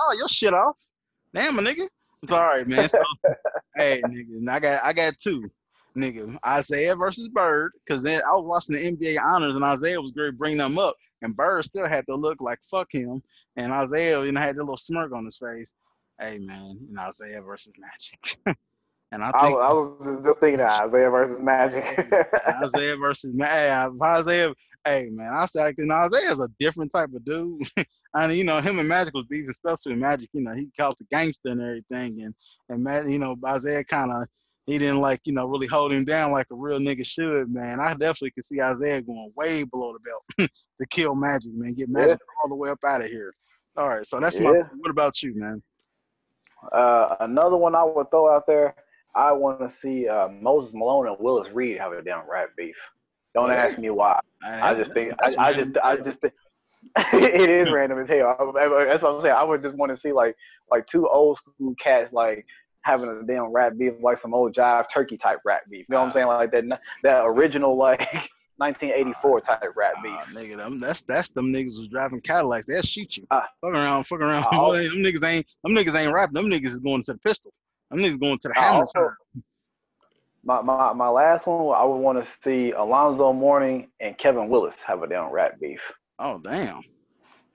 all 0.01 0.17
your 0.17 0.29
shit 0.29 0.55
off. 0.55 0.89
Damn, 1.35 1.59
a 1.59 1.63
nigga. 1.63 1.89
It's 2.23 2.33
all 2.33 2.41
right, 2.41 2.67
man. 2.67 2.89
So, 2.89 3.03
hey, 3.77 4.01
nigga, 4.07 4.49
I 4.49 4.59
got, 4.59 4.85
I 4.85 4.93
got 4.95 5.19
two 5.19 5.51
nigga, 5.97 6.39
Isiah 6.59 6.95
versus 6.95 7.29
Bird, 7.29 7.73
because 7.85 8.03
then 8.03 8.21
I 8.29 8.35
was 8.35 8.45
watching 8.45 8.77
the 8.77 8.93
NBA 8.93 9.21
honors 9.23 9.55
and 9.55 9.65
Isiah 9.65 10.01
was 10.01 10.13
great 10.13 10.37
bringing 10.37 10.59
them 10.59 10.79
up, 10.79 10.95
and 11.23 11.35
Bird 11.37 11.65
still 11.65 11.89
had 11.89 12.07
to 12.07 12.15
look 12.15 12.41
like 12.41 12.59
fuck 12.71 12.93
him, 12.93 13.23
and 13.57 13.73
Isiah, 13.73 14.25
you 14.25 14.33
know, 14.33 14.41
had 14.41 14.57
a 14.57 14.61
little 14.61 14.77
smirk 14.77 15.13
on 15.13 15.25
his 15.25 15.39
face. 15.39 15.71
Hey 16.21 16.39
man, 16.39 16.79
you 16.89 16.95
know, 16.95 17.09
Isiah 17.09 17.43
versus 17.43 17.73
Magic. 17.79 18.39
and 19.13 19.23
I, 19.23 19.27
think, 19.27 19.57
I, 19.57 19.61
I, 19.61 19.73
was 19.73 20.25
just 20.25 20.41
thinking 20.41 20.59
that 20.59 20.87
Isiah 20.87 21.11
versus 21.11 21.41
Magic. 21.41 21.85
Isiah 22.65 22.97
versus 22.97 23.35
Magic. 23.35 23.93
Isiah, 24.21 24.55
hey 24.85 25.09
man, 25.11 25.33
I 25.33 25.47
said 25.47 25.75
you 25.77 25.87
know, 25.87 26.09
Isiah's 26.13 26.41
a 26.41 26.49
different 26.59 26.93
type 26.93 27.11
of 27.15 27.25
dude. 27.25 27.61
I 28.15 28.29
mean, 28.29 28.39
you 28.39 28.45
know, 28.45 28.61
him 28.61 28.79
and 28.79 28.89
Magic 28.89 29.13
was 29.13 29.27
beefing, 29.29 29.51
especially 29.51 29.95
Magic. 29.95 30.31
You 30.33 30.41
know, 30.41 30.55
he 30.55 30.69
called 30.79 30.97
the 30.99 31.07
gangster 31.11 31.51
and 31.51 31.61
everything, 31.61 32.23
and 32.23 32.35
and 32.69 33.13
you 33.13 33.19
know, 33.19 33.37
Isiah 33.55 33.85
kind 33.85 34.11
of 34.11 34.27
he 34.67 34.79
didn't 34.79 35.01
like, 35.01 35.21
you 35.25 35.33
know, 35.33 35.47
really 35.47 35.69
hold 35.69 35.93
him 35.93 36.05
down 36.05 36.33
like 36.33 36.49
a 36.51 36.55
real 36.55 36.79
nigga 36.79 37.07
should, 37.07 37.53
man. 37.53 37.79
I 37.79 37.93
definitely 37.93 38.33
could 38.33 38.45
see 38.45 38.57
Isiah 38.57 39.01
going 39.01 39.33
way 39.37 39.63
below 39.63 39.93
the 39.93 40.01
belt 40.01 40.51
to 40.79 40.87
kill 40.91 41.15
Magic, 41.15 41.53
man. 41.55 41.75
Get 41.75 41.89
Magic 41.89 42.19
yeah. 42.21 42.43
all 42.43 42.49
the 42.49 42.57
way 42.57 42.71
up 42.71 42.81
out 42.85 43.03
of 43.03 43.07
here. 43.07 43.33
All 43.77 43.89
right, 43.89 44.05
so 44.05 44.19
that's 44.19 44.41
yeah. 44.41 44.51
my. 44.51 44.63
What 44.79 44.91
about 44.91 45.23
you, 45.23 45.35
man? 45.37 45.63
Uh, 46.73 47.17
another 47.21 47.57
one 47.57 47.75
I 47.75 47.85
would 47.85 48.11
throw 48.11 48.35
out 48.35 48.47
there. 48.47 48.75
I 49.15 49.33
want 49.33 49.61
to 49.61 49.69
see 49.69 50.09
uh, 50.09 50.29
Moses 50.29 50.75
Malone 50.75 51.09
and 51.09 51.17
Willis 51.19 51.49
Reed 51.51 51.79
have 51.79 51.93
a 51.93 52.03
damn 52.03 52.29
rap 52.29 52.51
beef. 52.57 52.77
Don't 53.35 53.49
yeah. 53.49 53.57
ask 53.57 53.79
me 53.79 53.91
why. 53.91 54.21
I, 54.43 54.71
I 54.71 54.75
just 54.75 54.93
think. 54.93 55.13
I, 55.23 55.35
I, 55.39 55.53
just. 55.53 55.71
I 55.83 55.97
just 55.97 56.21
think. 56.21 56.35
it 57.13 57.51
is 57.51 57.71
random 57.71 57.99
as 57.99 58.09
hell. 58.09 58.53
That's 58.55 59.03
what 59.03 59.15
I'm 59.15 59.23
saying. 59.23 59.35
I 59.35 59.43
would 59.43 59.63
just 59.63 59.75
want 59.75 59.95
to 59.95 60.01
see 60.01 60.13
like 60.13 60.37
like 60.71 60.87
two 60.87 61.09
old 61.09 61.39
school 61.39 61.75
cats 61.83 62.13
like 62.13 62.47
having 62.83 63.11
a 63.11 63.23
damn 63.27 63.53
rap 63.53 63.73
beef 63.77 63.95
like 64.01 64.19
some 64.19 64.33
old 64.33 64.55
jive 64.55 64.87
turkey 64.93 65.17
type 65.17 65.41
rap 65.45 65.63
beef. 65.69 65.87
You 65.89 65.95
know 65.95 66.01
what 66.01 66.07
I'm 66.07 66.13
saying? 66.13 66.27
Like 66.29 66.53
that 66.53 66.81
that 67.03 67.25
original 67.25 67.77
like 67.79 68.31
1984 68.59 69.41
type 69.43 69.63
rap 69.75 69.95
beef. 70.03 70.13
Uh, 70.13 70.25
nigga, 70.39 70.57
them, 70.57 70.81
that's 70.81 71.03
that's 71.03 71.29
them 71.31 71.53
niggas 71.53 71.79
was 71.79 71.89
driving 71.89 72.21
Cadillacs. 72.21 72.67
They'll 72.67 72.83
shoot 72.83 73.17
you. 73.17 73.27
Uh, 73.31 73.43
fuck 73.61 73.75
around, 73.75 74.05
fuck 74.05 74.21
around. 74.21 74.47
Uh, 74.51 74.73
them 74.73 74.97
niggas 74.97 75.25
ain't 75.25 75.47
them 75.63 75.75
niggas 75.75 75.95
ain't 75.95 76.13
rapping. 76.13 76.35
Them 76.35 76.47
niggas 76.47 76.69
is 76.69 76.79
going 76.79 77.03
to 77.03 77.13
the 77.13 77.19
pistol. 77.19 77.53
Them 77.91 78.01
niggas 78.01 78.21
going 78.21 78.39
to 78.39 78.49
the 78.49 78.55
hammer. 78.55 78.81
Also, 78.81 79.13
my, 80.43 80.63
my 80.63 80.93
my 80.93 81.09
last 81.09 81.47
one, 81.47 81.77
I 81.77 81.85
would 81.85 81.97
want 81.97 82.23
to 82.23 82.31
see 82.43 82.73
Alonzo 82.73 83.33
Mourning 83.33 83.89
and 84.01 84.17
Kevin 84.17 84.49
Willis 84.49 84.77
have 84.87 85.03
a 85.03 85.09
damn 85.09 85.31
rap 85.31 85.59
beef. 85.61 85.81
Oh 86.19 86.39
damn. 86.39 86.81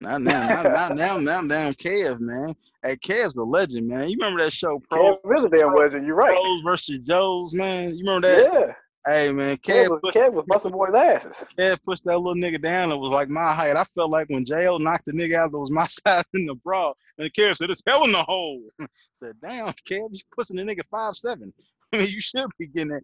Now, 0.02 0.18
now, 0.18 0.64
now, 0.64 0.64
now, 0.64 0.89
now, 0.89 1.18
now, 1.18 1.41
damn 1.43 1.74
Kev, 1.74 2.20
man. 2.20 2.56
Hey, 2.84 2.95
Kev's 2.95 3.36
a 3.36 3.43
legend, 3.43 3.88
man. 3.88 4.10
You 4.10 4.18
remember 4.20 4.43
that 4.43 4.52
show, 4.52 4.82
Pro? 4.89 5.18
Kev 5.18 5.38
is 5.38 5.43
a 5.43 5.49
damn 5.49 5.76
legend. 5.76 6.08
You're 6.08 6.16
right. 6.16 6.32
Pros 6.34 6.64
versus 6.64 6.99
Joes, 7.04 7.54
man. 7.54 7.95
You 7.95 8.04
remember 8.04 8.28
that? 8.28 8.52
Yeah. 8.52 8.74
Hey 9.08 9.32
man, 9.32 9.58
Kev, 9.58 9.86
Kev, 9.86 9.89
was, 9.89 9.99
pushed, 10.04 10.18
Kev 10.18 10.34
was 10.34 10.45
busting 10.47 10.72
boys' 10.72 10.93
asses. 10.93 11.36
Kev 11.58 11.80
pushed 11.84 12.04
that 12.06 12.20
little 12.20 12.36
nigga 12.36 12.62
down. 12.62 12.91
It 12.91 12.97
was 12.97 13.10
like 13.10 13.30
my 13.30 13.52
height. 13.52 13.76
I 13.76 13.84
felt 13.84 14.12
like 14.12 14.30
when 14.30 14.45
JL 14.45 14.80
knocked 14.80 15.06
the 15.06 15.12
nigga 15.12 15.38
out 15.38 15.52
that 15.52 15.58
was 15.58 15.72
my 15.72 15.88
size 15.88 16.24
in 16.36 16.45
the 16.45 16.54
bra. 16.54 16.93
And 17.18 17.34
Kev 17.34 17.58
said, 17.58 17.72
It's 17.72 17.82
hell 17.86 18.04
in 18.04 18.12
the 18.12 18.22
hole. 18.22 18.62
I 18.80 18.86
said, 19.16 19.38
damn, 19.41 19.70
Kev, 19.89 20.10
you 20.12 20.20
pushing 20.36 20.58
the 20.58 20.64
nigga 20.64 20.82
five 20.91 21.16
seven. 21.16 21.52
I 21.93 21.97
mean, 21.97 22.10
you 22.10 22.22
should 22.22 22.45
be 22.60 22.68
getting 22.68 22.89
that 22.89 23.04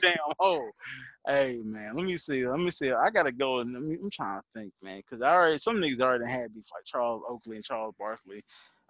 damn 0.00 0.16
hole. 0.38 0.70
Hey 1.26 1.60
man, 1.62 1.94
let 1.94 2.06
me 2.06 2.16
see. 2.16 2.48
Let 2.48 2.58
me 2.58 2.70
see. 2.70 2.90
I 2.90 3.10
gotta 3.10 3.30
go. 3.30 3.60
And 3.60 3.76
I'm 3.76 4.10
trying 4.10 4.40
to 4.40 4.44
think, 4.56 4.72
man, 4.82 5.02
because 5.04 5.22
I 5.22 5.32
already 5.32 5.58
some 5.58 5.76
niggas 5.76 6.00
already 6.00 6.26
had 6.26 6.54
beef 6.54 6.64
like 6.74 6.84
Charles 6.86 7.22
Oakley 7.28 7.56
and 7.56 7.64
Charles 7.64 7.94
Barkley. 7.98 8.42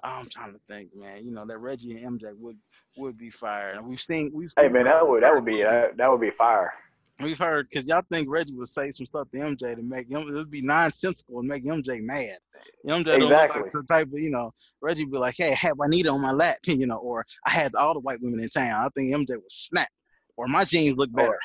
I'm 0.03 0.28
trying 0.28 0.53
to 0.53 0.61
think, 0.68 0.94
man. 0.94 1.24
You 1.24 1.32
know 1.32 1.44
that 1.46 1.59
Reggie 1.59 2.03
and 2.03 2.20
MJ 2.20 2.36
would 2.36 2.57
would 2.96 3.18
be 3.18 3.30
fire, 3.30 3.70
and 3.70 3.86
we've 3.86 4.01
seen 4.01 4.30
we've. 4.32 4.53
Hey 4.57 4.68
man, 4.68 4.84
that 4.84 5.07
would 5.07 5.22
that 5.22 5.34
would 5.34 5.44
be 5.44 5.64
uh, 5.64 5.88
that 5.96 6.11
would 6.11 6.20
be 6.20 6.30
fire. 6.30 6.72
We've 7.20 7.38
heard 7.38 7.68
because 7.68 7.88
y'all 7.88 8.05
think 8.12 8.28
Reggie 8.30 8.55
would 8.55 8.68
say 8.68 8.92
some 8.92 9.07
stuff 9.07 9.28
to 9.32 9.38
MJ 9.40 9.74
to 9.74 9.82
make 9.82 10.09
him 10.09 10.22
it 10.28 10.32
would 10.32 10.51
be 10.51 10.62
nonsensical 10.62 11.40
and 11.40 11.49
make 11.49 11.64
MJ 11.64 12.01
mad. 12.01 12.38
MJ 12.86 13.20
exactly. 13.20 13.62
Like 13.62 13.72
the 13.72 13.82
type 13.82 14.07
of 14.07 14.18
you 14.18 14.30
know 14.30 14.53
Reggie 14.80 15.05
would 15.05 15.12
be 15.12 15.18
like, 15.18 15.34
hey, 15.36 15.51
I 15.51 15.55
had 15.55 15.72
Juanita 15.76 16.11
on 16.11 16.20
my 16.20 16.30
lap, 16.30 16.59
you 16.66 16.86
know, 16.86 16.99
or 16.99 17.26
I 17.44 17.51
had 17.51 17.74
all 17.74 17.94
the 17.94 18.01
white 18.01 18.20
women 18.20 18.40
in 18.40 18.49
town. 18.49 18.84
I 18.84 18.88
think 18.90 19.12
MJ 19.12 19.30
would 19.30 19.51
snap, 19.51 19.88
or 20.36 20.46
my 20.46 20.64
jeans 20.64 20.96
look 20.96 21.12
better. 21.12 21.38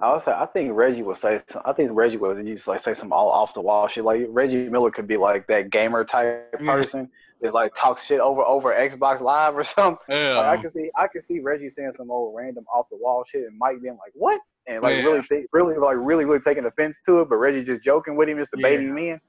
I 0.00 0.06
also 0.06 0.32
I 0.32 0.46
think 0.46 0.72
Reggie 0.72 1.02
would 1.02 1.18
say 1.18 1.40
some, 1.48 1.62
I 1.64 1.72
think 1.72 1.90
Reggie 1.92 2.16
would 2.16 2.44
just 2.46 2.66
like 2.66 2.82
say 2.82 2.94
some 2.94 3.12
all 3.12 3.30
off 3.30 3.54
the 3.54 3.60
wall 3.60 3.86
shit. 3.88 4.04
Like 4.04 4.26
Reggie 4.28 4.68
Miller 4.68 4.90
could 4.90 5.06
be 5.06 5.16
like 5.16 5.46
that 5.46 5.70
gamer 5.70 6.04
type 6.04 6.52
person 6.58 7.08
that 7.40 7.54
like 7.54 7.74
talks 7.74 8.04
shit 8.04 8.20
over 8.20 8.42
over 8.42 8.74
Xbox 8.74 9.20
Live 9.20 9.56
or 9.56 9.64
something. 9.64 9.98
Yeah. 10.08 10.34
Like, 10.34 10.58
I 10.58 10.62
can 10.62 10.70
see 10.70 10.90
I 10.96 11.06
can 11.06 11.22
see 11.22 11.40
Reggie 11.40 11.68
saying 11.68 11.92
some 11.96 12.10
old 12.10 12.34
random 12.36 12.64
off 12.74 12.86
the 12.90 12.96
wall 12.96 13.24
shit 13.26 13.42
and 13.42 13.56
Mike 13.58 13.80
being 13.82 13.94
like, 13.94 14.12
What? 14.14 14.40
And 14.66 14.82
like 14.82 14.96
yeah. 14.96 15.04
really 15.04 15.22
think 15.22 15.46
really 15.52 15.76
like 15.76 15.96
really, 15.98 16.24
really 16.24 16.40
taking 16.40 16.64
offense 16.64 16.98
to 17.06 17.20
it, 17.20 17.28
but 17.28 17.36
Reggie 17.36 17.62
just 17.62 17.84
joking 17.84 18.16
with 18.16 18.28
him, 18.28 18.38
just 18.38 18.50
debating 18.50 18.96
yeah. 18.98 19.14
him 19.14 19.20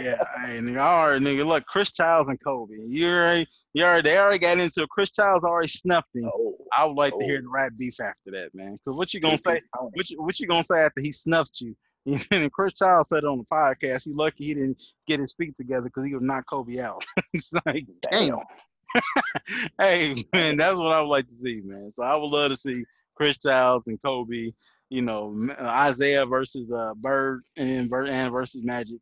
yeah, 0.00 0.22
hey, 0.44 0.60
nigga, 0.60 0.80
all 0.80 1.10
right, 1.10 1.20
nigga. 1.20 1.46
Look, 1.46 1.64
Chris 1.66 1.92
Childs 1.92 2.28
and 2.28 2.42
Kobe. 2.42 2.74
You 2.78 3.08
already, 3.08 3.46
you 3.72 3.84
already, 3.84 4.08
they 4.08 4.18
already 4.18 4.38
got 4.38 4.58
into 4.58 4.82
it. 4.82 4.88
Chris 4.88 5.10
Childs 5.10 5.44
already 5.44 5.68
snuffed 5.68 6.14
him. 6.14 6.30
Oh, 6.34 6.56
I 6.76 6.84
would 6.84 6.96
like 6.96 7.12
oh. 7.14 7.18
to 7.18 7.24
hear 7.24 7.40
the 7.40 7.48
rap 7.48 7.72
beef 7.76 8.00
after 8.00 8.30
that, 8.32 8.50
man. 8.54 8.72
Because 8.72 8.98
what 8.98 9.12
you 9.14 9.20
gonna 9.20 9.38
say? 9.38 9.60
What 9.78 10.10
you, 10.10 10.22
what 10.22 10.38
you 10.40 10.46
gonna 10.46 10.64
say 10.64 10.80
after 10.80 11.00
he 11.00 11.12
snuffed 11.12 11.60
you? 11.60 11.74
and 12.30 12.52
Chris 12.52 12.74
Childs 12.74 13.08
said 13.08 13.24
on 13.24 13.38
the 13.38 13.44
podcast, 13.44 14.04
he 14.04 14.12
lucky 14.12 14.44
he 14.44 14.54
didn't 14.54 14.82
get 15.08 15.20
his 15.20 15.32
feet 15.32 15.56
together 15.56 15.84
because 15.84 16.04
he 16.04 16.14
would 16.14 16.22
knock 16.22 16.44
Kobe 16.48 16.78
out. 16.78 17.04
it's 17.32 17.52
like, 17.64 17.86
damn. 18.02 18.36
hey, 19.80 20.14
man, 20.32 20.56
that's 20.56 20.76
what 20.76 20.92
I 20.92 21.00
would 21.00 21.08
like 21.08 21.26
to 21.26 21.34
see, 21.34 21.62
man. 21.64 21.90
So 21.92 22.02
I 22.02 22.14
would 22.14 22.30
love 22.30 22.50
to 22.50 22.56
see 22.56 22.84
Chris 23.14 23.38
Childs 23.38 23.88
and 23.88 24.00
Kobe. 24.02 24.52
You 24.90 25.02
know, 25.02 25.34
Isiah 25.88 26.26
versus 26.26 26.70
uh, 26.70 26.92
Bird 26.94 27.42
and 27.56 27.90
and 27.90 28.30
versus 28.30 28.62
Magic 28.62 29.00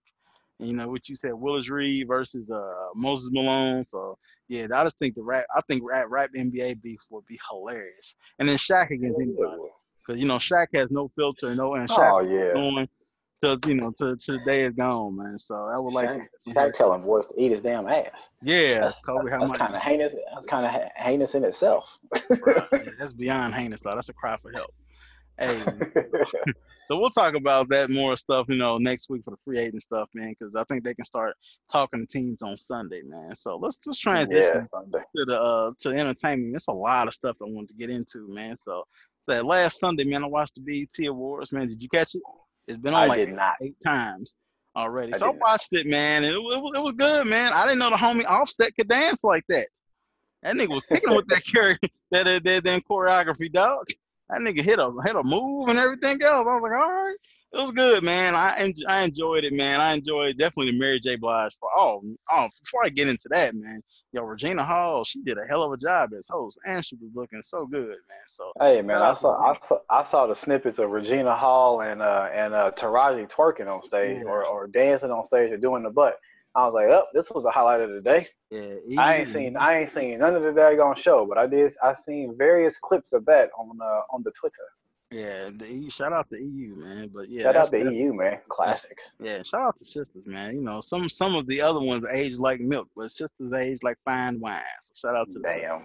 you 0.65 0.75
know 0.75 0.89
what 0.89 1.09
you 1.09 1.17
said, 1.17 1.35
Willis 1.35 1.69
Reed 1.69 2.07
versus 2.09 2.49
uh, 2.51 2.89
Moses 2.95 3.31
Malone. 3.33 3.85
So 3.85 4.19
yeah, 4.49 4.67
I 4.75 4.85
just 4.85 4.99
think 4.99 5.15
the 5.15 5.23
rap. 5.23 5.45
I 5.55 5.61
think 5.63 5.83
rap 5.85 6.07
rap 6.09 6.31
NBA 6.37 6.83
beef 6.83 7.01
would 7.11 7.27
be 7.27 7.39
hilarious. 7.51 8.17
And 8.39 8.49
then 8.49 8.57
Shaq 8.57 8.91
against 8.91 9.21
anybody, 9.21 9.63
because 10.07 10.21
you 10.21 10.27
know 10.27 10.37
Shaq 10.37 10.69
has 10.75 10.91
no 10.91 11.11
filter, 11.17 11.55
no 11.55 11.75
and 11.75 11.89
Shaq 11.89 12.13
oh, 12.13 12.21
yeah. 12.21 12.53
going 12.53 12.89
to 13.43 13.59
you 13.67 13.75
know 13.75 13.93
to 13.99 14.17
to 14.17 14.33
the 14.33 14.41
day 14.47 14.65
is 14.65 14.75
gone, 14.75 15.17
man. 15.17 15.39
So 15.39 15.55
I 15.55 15.79
would 15.79 15.93
like 15.93 16.09
Shaq, 16.09 16.27
to, 16.47 16.55
Shaq 16.55 16.75
telling 16.75 17.03
boys 17.03 17.27
to 17.27 17.35
eat 17.37 17.53
his 17.53 17.63
damn 17.63 17.89
ass. 17.89 18.29
Yeah, 18.43 18.81
that's, 18.81 19.01
Kobe, 19.01 19.31
that's, 19.31 19.51
that's 19.51 19.59
kind 19.59 19.75
of 19.75 19.83
heinous. 19.83 20.15
That's 20.35 20.47
kind 20.47 20.67
of 20.67 20.83
heinous 20.97 21.35
in 21.35 21.45
itself. 21.45 21.99
yeah, 22.31 22.67
that's 22.99 23.13
beyond 23.15 23.55
heinous, 23.55 23.81
though. 23.81 23.95
That's 23.95 24.09
a 24.09 24.15
cry 24.15 24.37
for 24.37 24.53
help. 24.53 24.73
Hey. 25.39 25.65
So 26.93 26.99
we'll 26.99 27.09
talk 27.09 27.35
about 27.35 27.71
that 27.71 27.89
more 27.89 28.19
stuff, 28.19 28.51
you 28.51 28.57
know, 28.57 28.77
next 28.77 29.09
week 29.09 29.23
for 29.25 29.31
the 29.31 29.39
free 29.47 29.59
agent 29.59 29.83
stuff, 29.83 30.11
man, 30.15 30.35
because 30.39 30.55
I 30.55 30.63
think 30.65 30.85
they 30.85 30.93
can 30.93 31.07
start 31.07 31.35
talking 31.71 32.07
to 32.07 32.07
teams 32.07 32.43
on 32.43 32.59
Sunday, 32.59 33.01
man. 33.03 33.35
So 33.35 33.57
let's 33.57 33.79
just 33.79 34.03
transition 34.03 34.69
yeah, 34.73 35.01
to 35.17 35.25
the 35.25 35.41
uh, 35.41 35.73
to 35.79 35.89
the 35.89 35.97
entertainment. 35.97 36.55
It's 36.55 36.69
a 36.69 36.73
lot 36.73 37.09
of 37.09 37.15
stuff 37.15 37.37
I 37.41 37.47
wanted 37.47 37.69
to 37.69 37.75
get 37.77 37.89
into, 37.89 38.29
man. 38.29 38.59
So 38.59 38.85
that 39.27 39.47
last 39.47 39.81
Sunday, 39.81 40.05
man, 40.05 40.23
I 40.23 40.27
watched 40.27 40.57
the 40.57 40.61
BET 40.61 41.07
Awards, 41.07 41.51
man. 41.51 41.67
Did 41.67 41.81
you 41.81 41.89
catch 41.89 42.15
it? 42.15 42.23
It's 42.69 42.77
been 42.77 42.93
on 42.93 43.05
I 43.05 43.07
like 43.07 43.29
eight 43.63 43.77
times 43.83 44.35
already. 44.77 45.15
I 45.15 45.17
so 45.17 45.29
I 45.29 45.31
watched 45.31 45.73
not. 45.73 45.81
it, 45.81 45.87
man, 45.87 46.25
and 46.25 46.35
it, 46.35 46.39
it, 46.39 46.77
it 46.77 46.83
was 46.83 46.93
good, 46.95 47.27
man. 47.27 47.55
I 47.55 47.65
didn't 47.65 47.79
know 47.79 47.89
the 47.89 47.97
homie 47.97 48.27
Offset 48.27 48.77
could 48.77 48.89
dance 48.89 49.25
like 49.25 49.45
that. 49.49 49.69
That 50.43 50.57
nigga 50.57 50.75
was 50.75 50.83
kicking 50.93 51.17
with 51.17 51.29
that 51.29 51.43
character, 51.51 51.89
that 52.11 52.25
that, 52.25 52.45
that, 52.45 52.65
that 52.65 52.83
choreography, 52.91 53.51
dog 53.51 53.87
that 54.33 54.41
nigga 54.41 54.63
hit 54.63 54.79
a 54.79 54.91
hit 55.05 55.17
a 55.17 55.23
move 55.23 55.69
and 55.69 55.79
everything 55.79 56.23
else. 56.23 56.47
I 56.49 56.55
was 56.55 56.63
like, 56.63 56.73
all 56.73 56.91
right, 56.91 57.17
it 57.53 57.59
was 57.59 57.71
good, 57.71 58.03
man. 58.03 58.35
I 58.35 58.73
I 58.89 59.03
enjoyed 59.03 59.45
it, 59.45 59.53
man. 59.53 59.81
I 59.81 59.95
enjoyed 59.95 60.39
definitely 60.39 60.73
the 60.73 60.79
Mary 60.79 61.01
J. 61.01 61.17
Blige 61.17 61.55
for 61.61 61.69
oh 61.77 62.01
oh. 62.31 62.49
Before 62.65 62.85
I 62.85 62.89
get 62.89 63.09
into 63.09 63.29
that, 63.31 63.55
man, 63.55 63.81
yo, 64.13 64.23
Regina 64.23 64.65
Hall, 64.65 65.05
she 65.05 65.23
did 65.23 65.37
a 65.37 65.47
hell 65.47 65.63
of 65.63 65.73
a 65.73 65.77
job 65.77 66.11
as 66.17 66.27
host, 66.31 66.59
and 66.67 66.85
she 66.85 66.97
was 66.97 67.11
looking 67.15 67.43
so 67.43 67.67
good, 67.67 67.89
man. 67.89 68.27
So 68.29 68.53
hey, 68.59 68.81
man, 68.81 69.03
I 69.03 69.13
saw 69.13 69.39
I 69.39 69.59
saw 69.61 69.79
I 69.91 70.05
saw 70.05 70.27
the 70.27 70.35
snippets 70.35 70.79
of 70.79 70.91
Regina 70.91 71.37
Hall 71.37 71.83
and 71.83 72.01
uh 72.01 72.29
and 72.35 72.55
uh 72.55 72.71
Taraji 72.77 73.31
twerking 73.31 73.69
on 73.69 73.83
stage 73.87 74.19
yeah. 74.25 74.31
or 74.31 74.47
or 74.47 74.67
dancing 74.67 75.11
on 75.11 75.25
stage 75.25 75.53
or 75.53 75.59
doing 75.59 75.83
the 75.83 75.91
butt. 75.91 76.17
I 76.55 76.67
was 76.67 76.75
like, 76.75 76.89
oh, 76.89 77.05
this 77.15 77.31
was 77.31 77.45
a 77.45 77.51
highlight 77.51 77.81
of 77.81 77.91
the 77.91 78.01
day. 78.01 78.29
Yeah, 78.51 78.75
I 78.99 79.17
ain't 79.17 79.29
seen 79.29 79.57
I 79.57 79.81
ain't 79.81 79.91
seen 79.91 80.19
none 80.19 80.37
of 80.37 80.43
the 80.43 80.51
daggone 80.51 80.97
show, 80.97 81.25
but 81.27 81.39
I 81.39 81.47
did 81.47 81.73
I 81.83 81.95
seen 81.95 82.37
various 82.37 82.77
clips 82.77 83.15
of 83.15 83.25
that 83.25 83.51
on 83.59 83.79
uh, 83.81 84.01
on 84.11 84.23
the 84.23 84.33
Twitter. 84.33 84.63
Yeah, 85.11 85.51
the 85.55 85.67
EU, 85.71 85.91
shout 85.91 86.13
out 86.13 86.29
the 86.31 86.43
EU, 86.43 86.75
man. 86.77 87.11
But 87.15 87.29
yeah, 87.29 87.45
shout 87.45 87.57
out 87.57 87.71
the 87.71 87.91
EU, 87.93 88.13
man. 88.13 88.39
Classics. 88.49 89.13
Yeah, 89.21 89.43
shout 89.43 89.63
out 89.63 89.77
to 89.79 89.85
sisters, 89.85 90.27
man. 90.27 90.55
You 90.55 90.63
know, 90.63 90.81
some 90.83 91.09
some 91.09 91.35
of 91.35 91.47
the 91.47 91.63
other 91.63 91.81
ones 91.81 92.05
age 92.13 92.39
like 92.39 92.61
milk, 92.61 92.89
but 92.95 93.11
sisters 93.11 93.53
age 93.59 93.79
like 93.83 93.97
fine 94.05 94.39
wine. 94.41 94.63
So 94.95 95.09
shout 95.09 95.17
out 95.17 95.31
to 95.33 95.41
damn. 95.41 95.85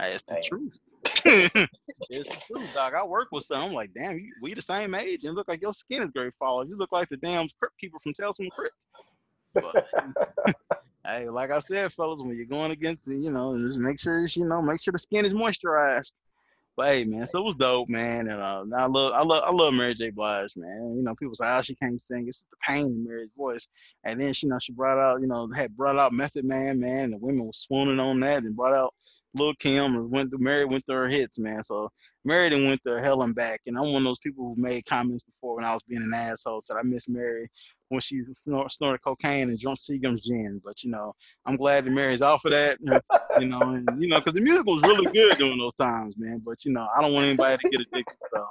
Hey, 0.00 0.14
it's 0.14 0.22
the 0.24 0.34
Damn. 0.34 0.42
truth. 0.42 0.78
it's 2.10 2.28
the 2.28 2.42
truth, 2.46 2.70
dog. 2.74 2.94
I 2.94 3.04
work 3.04 3.28
with 3.30 3.44
some. 3.44 3.62
I'm 3.62 3.72
like, 3.72 3.90
damn, 3.94 4.16
you, 4.16 4.32
we 4.40 4.54
the 4.54 4.62
same 4.62 4.94
age, 4.94 5.24
and 5.24 5.34
look 5.34 5.48
like 5.48 5.60
your 5.60 5.72
skin 5.72 6.02
is 6.02 6.10
very 6.14 6.32
fall. 6.38 6.66
You 6.66 6.76
look 6.76 6.92
like 6.92 7.08
the 7.08 7.16
damn 7.18 7.48
crypt 7.58 7.78
keeper 7.78 7.98
from 8.02 8.12
Tales 8.12 8.36
from 8.36 8.46
the 8.46 8.52
Crypt. 8.52 8.74
But, 9.54 9.88
hey, 11.06 11.28
like 11.28 11.50
I 11.50 11.58
said, 11.58 11.92
fellas, 11.92 12.22
when 12.22 12.36
you're 12.36 12.46
going 12.46 12.70
against, 12.70 13.02
you 13.06 13.30
know, 13.30 13.54
just 13.58 13.78
make 13.78 14.00
sure 14.00 14.24
you 14.26 14.46
know, 14.46 14.62
make 14.62 14.80
sure 14.80 14.92
the 14.92 14.98
skin 14.98 15.24
is 15.24 15.32
moisturized. 15.32 16.12
But 16.74 16.88
hey, 16.88 17.04
man, 17.04 17.26
so 17.26 17.40
it 17.40 17.44
was 17.44 17.54
dope, 17.54 17.90
man, 17.90 18.28
and 18.28 18.40
uh, 18.40 18.64
I 18.74 18.86
love, 18.86 19.12
I 19.12 19.22
love, 19.22 19.42
I 19.44 19.50
love 19.50 19.74
Mary 19.74 19.94
J. 19.94 20.08
Blige, 20.08 20.56
man. 20.56 20.94
You 20.96 21.02
know, 21.02 21.14
people 21.14 21.34
say, 21.34 21.46
oh, 21.46 21.60
she 21.60 21.74
can't 21.74 22.00
sing. 22.00 22.26
It's 22.26 22.46
the 22.50 22.56
pain 22.66 22.86
in 22.86 23.04
Mary's 23.04 23.28
voice. 23.36 23.68
And 24.04 24.18
then 24.18 24.32
she, 24.32 24.46
you 24.46 24.52
know, 24.52 24.58
she 24.58 24.72
brought 24.72 24.98
out, 24.98 25.20
you 25.20 25.26
know, 25.26 25.50
had 25.54 25.76
brought 25.76 25.98
out 25.98 26.14
Method 26.14 26.46
Man, 26.46 26.80
man, 26.80 27.04
and 27.04 27.12
the 27.12 27.18
women 27.18 27.46
was 27.46 27.58
swooning 27.58 28.00
on 28.00 28.20
that, 28.20 28.44
and 28.44 28.56
brought 28.56 28.72
out 28.72 28.94
Lil 29.34 29.54
Kim 29.58 29.96
and 29.96 30.10
went 30.10 30.30
through 30.30 30.40
Mary 30.40 30.64
went 30.64 30.84
through 30.86 30.96
her 30.96 31.08
hits, 31.08 31.38
man. 31.38 31.62
So 31.62 31.90
Mary 32.24 32.48
then 32.48 32.66
went 32.66 32.82
through 32.82 32.98
hell 32.98 33.22
and 33.22 33.34
back. 33.34 33.60
And 33.66 33.76
I'm 33.76 33.92
one 33.92 34.02
of 34.02 34.04
those 34.04 34.18
people 34.18 34.54
who 34.54 34.62
made 34.62 34.84
comments 34.86 35.24
before 35.24 35.56
when 35.56 35.64
I 35.64 35.72
was 35.72 35.82
being 35.82 36.02
an 36.02 36.14
asshole. 36.14 36.60
Said 36.60 36.76
I 36.76 36.82
miss 36.82 37.08
Mary 37.08 37.50
when 37.92 38.00
she 38.00 38.22
snort, 38.34 38.72
snorted 38.72 39.02
cocaine 39.02 39.50
and 39.50 39.58
drunk 39.58 39.78
Seagram's 39.78 40.22
gin. 40.22 40.60
But 40.64 40.82
you 40.82 40.90
know, 40.90 41.14
I'm 41.44 41.56
glad 41.56 41.84
that 41.84 41.90
Mary's 41.90 42.22
off 42.22 42.44
of 42.46 42.52
that. 42.52 42.78
You 43.38 43.46
know, 43.46 43.60
and 43.60 43.86
you 44.00 44.08
know, 44.08 44.18
because 44.18 44.32
the 44.32 44.40
music 44.40 44.64
was 44.66 44.82
really 44.82 45.12
good 45.12 45.36
during 45.38 45.58
those 45.58 45.74
times, 45.74 46.14
man. 46.16 46.40
But 46.44 46.64
you 46.64 46.72
know, 46.72 46.88
I 46.96 47.02
don't 47.02 47.12
want 47.12 47.26
anybody 47.26 47.58
to 47.58 47.68
get 47.70 47.80
addicted. 47.82 48.16
So 48.34 48.46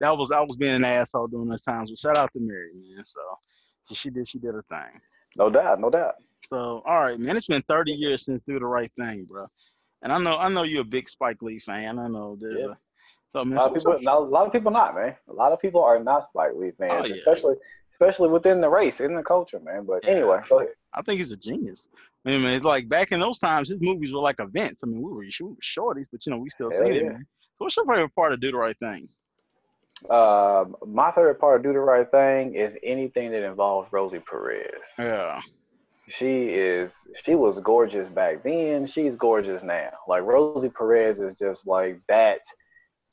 that 0.00 0.18
was 0.18 0.32
I 0.32 0.40
was 0.40 0.56
being 0.56 0.74
an 0.74 0.84
asshole 0.84 1.28
during 1.28 1.48
those 1.48 1.62
times. 1.62 1.90
But 1.90 1.98
shout 1.98 2.18
out 2.18 2.32
to 2.32 2.40
Mary, 2.40 2.70
man. 2.74 3.04
So, 3.06 3.20
she 3.94 4.10
did 4.10 4.26
she 4.26 4.38
did 4.40 4.52
her 4.54 4.64
thing. 4.68 5.00
No 5.36 5.48
doubt, 5.48 5.80
no 5.80 5.88
doubt. 5.90 6.14
So 6.44 6.82
all 6.84 7.00
right, 7.04 7.18
man. 7.18 7.36
It's 7.36 7.46
been 7.46 7.62
30 7.62 7.92
years 7.92 8.24
since 8.24 8.42
Do 8.46 8.58
the 8.58 8.66
Right 8.66 8.90
Thing, 8.98 9.26
bro. 9.28 9.46
And 10.02 10.12
I 10.12 10.18
know 10.18 10.36
I 10.38 10.48
know 10.48 10.64
you're 10.64 10.82
a 10.82 10.84
big 10.84 11.08
Spike 11.08 11.40
Lee 11.40 11.60
fan. 11.60 12.00
I 12.00 12.08
know 12.08 12.36
there's 12.40 12.58
Yeah. 12.58 12.66
a 12.66 12.76
so, 13.32 13.44
man, 13.44 13.58
A 13.58 13.60
lot 13.60 13.64
so 13.64 13.68
of 13.70 13.74
people, 13.76 13.92
a 13.92 14.18
lot 14.20 14.46
of 14.46 14.52
people 14.52 14.70
not, 14.72 14.94
man. 14.96 15.14
A 15.28 15.32
lot 15.32 15.52
of 15.52 15.60
people 15.60 15.82
are 15.82 16.02
not 16.02 16.26
Spike 16.28 16.50
Lee 16.56 16.72
fans, 16.78 16.92
Oh, 16.92 17.06
yeah. 17.06 17.14
especially 17.14 17.54
especially 17.92 18.28
within 18.28 18.60
the 18.60 18.68
race, 18.68 19.00
in 19.00 19.14
the 19.14 19.22
culture, 19.22 19.60
man. 19.60 19.84
But 19.84 20.04
Yeah. 20.04 20.10
anyway, 20.12 20.40
go 20.48 20.58
ahead. 20.58 20.74
I 20.94 21.02
think 21.02 21.20
he's 21.20 21.32
a 21.32 21.36
genius. 21.36 21.88
I 22.26 22.30
mean, 22.30 22.44
it's 22.46 22.64
like 22.64 22.88
back 22.88 23.12
in 23.12 23.20
those 23.20 23.38
times, 23.38 23.70
his 23.70 23.80
movies 23.80 24.12
were 24.12 24.20
like 24.20 24.38
events. 24.40 24.82
I 24.84 24.86
mean, 24.86 25.02
we 25.02 25.10
were, 25.10 25.20
we 25.20 25.26
were 25.40 25.56
shorties, 25.62 26.06
but 26.10 26.24
you 26.26 26.30
know, 26.30 26.38
we 26.38 26.50
still 26.50 26.70
Hell 26.70 26.80
seen 26.80 26.94
it, 26.94 27.04
man. 27.04 27.26
So 27.58 27.64
what's 27.64 27.76
your 27.76 27.86
favorite 27.86 28.14
part 28.14 28.32
of 28.32 28.40
Do 28.40 28.50
the 28.50 28.56
Right 28.56 28.78
Thing? 28.78 29.08
Um, 30.10 30.76
my 30.86 31.12
favorite 31.12 31.38
part 31.40 31.56
of 31.56 31.62
Do 31.62 31.72
the 31.72 31.78
Right 31.78 32.10
Thing 32.10 32.54
is 32.54 32.74
anything 32.82 33.30
that 33.32 33.44
involves 33.44 33.92
Rosie 33.92 34.20
Perez. 34.20 34.70
Yeah. 34.98 35.40
She 36.08 36.48
is 36.48 36.94
she 37.24 37.36
was 37.36 37.60
gorgeous 37.60 38.08
back 38.08 38.42
then. 38.42 38.86
She's 38.86 39.16
gorgeous 39.16 39.62
now. 39.62 39.90
Like 40.08 40.22
Rosie 40.24 40.68
Perez 40.68 41.20
is 41.20 41.34
just 41.34 41.66
like 41.66 42.00
that 42.08 42.40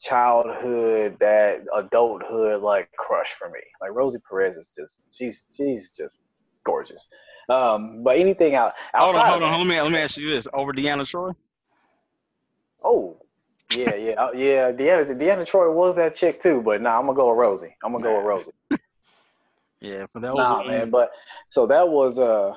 childhood, 0.01 1.17
that 1.19 1.61
adulthood 1.75 2.61
like 2.61 2.91
crush 2.97 3.33
for 3.37 3.49
me. 3.49 3.59
Like 3.81 3.91
Rosie 3.93 4.19
Perez 4.29 4.55
is 4.55 4.71
just 4.77 5.03
she's 5.11 5.43
she's 5.55 5.89
just 5.95 6.17
gorgeous. 6.65 7.07
Um, 7.49 8.03
but 8.03 8.17
anything 8.17 8.55
out 8.55 8.73
Hold 8.95 9.15
on, 9.15 9.25
hold 9.27 9.43
on. 9.43 9.51
that- 9.51 9.57
Let 9.57 9.67
me 9.67 9.81
let 9.81 9.91
me 9.91 9.97
ask 9.97 10.17
you 10.17 10.29
this: 10.29 10.47
Over 10.53 10.71
Deanna 10.73 11.01
Troi? 11.01 11.33
Oh, 12.83 13.17
yeah, 13.73 13.95
yeah, 13.95 14.13
uh, 14.13 14.31
yeah. 14.31 14.71
Deanna, 14.71 15.05
Deanna 15.19 15.45
Troi 15.47 15.73
was 15.73 15.95
that 15.95 16.15
chick 16.15 16.41
too, 16.41 16.61
but 16.61 16.81
nah, 16.81 16.97
I'm 16.97 17.05
gonna 17.07 17.15
go 17.15 17.29
with 17.29 17.37
Rosie. 17.37 17.75
I'm 17.83 17.91
gonna 17.91 18.03
go 18.03 18.15
with 18.17 18.25
Rosie. 18.25 18.51
Yeah, 19.81 20.07
but 20.13 20.21
that 20.23 20.35
was 20.35 20.49
Nah, 20.49 20.63
man. 20.65 20.89
But 20.89 21.09
so 21.51 21.65
that 21.67 21.87
was 21.87 22.17
uh, 22.17 22.53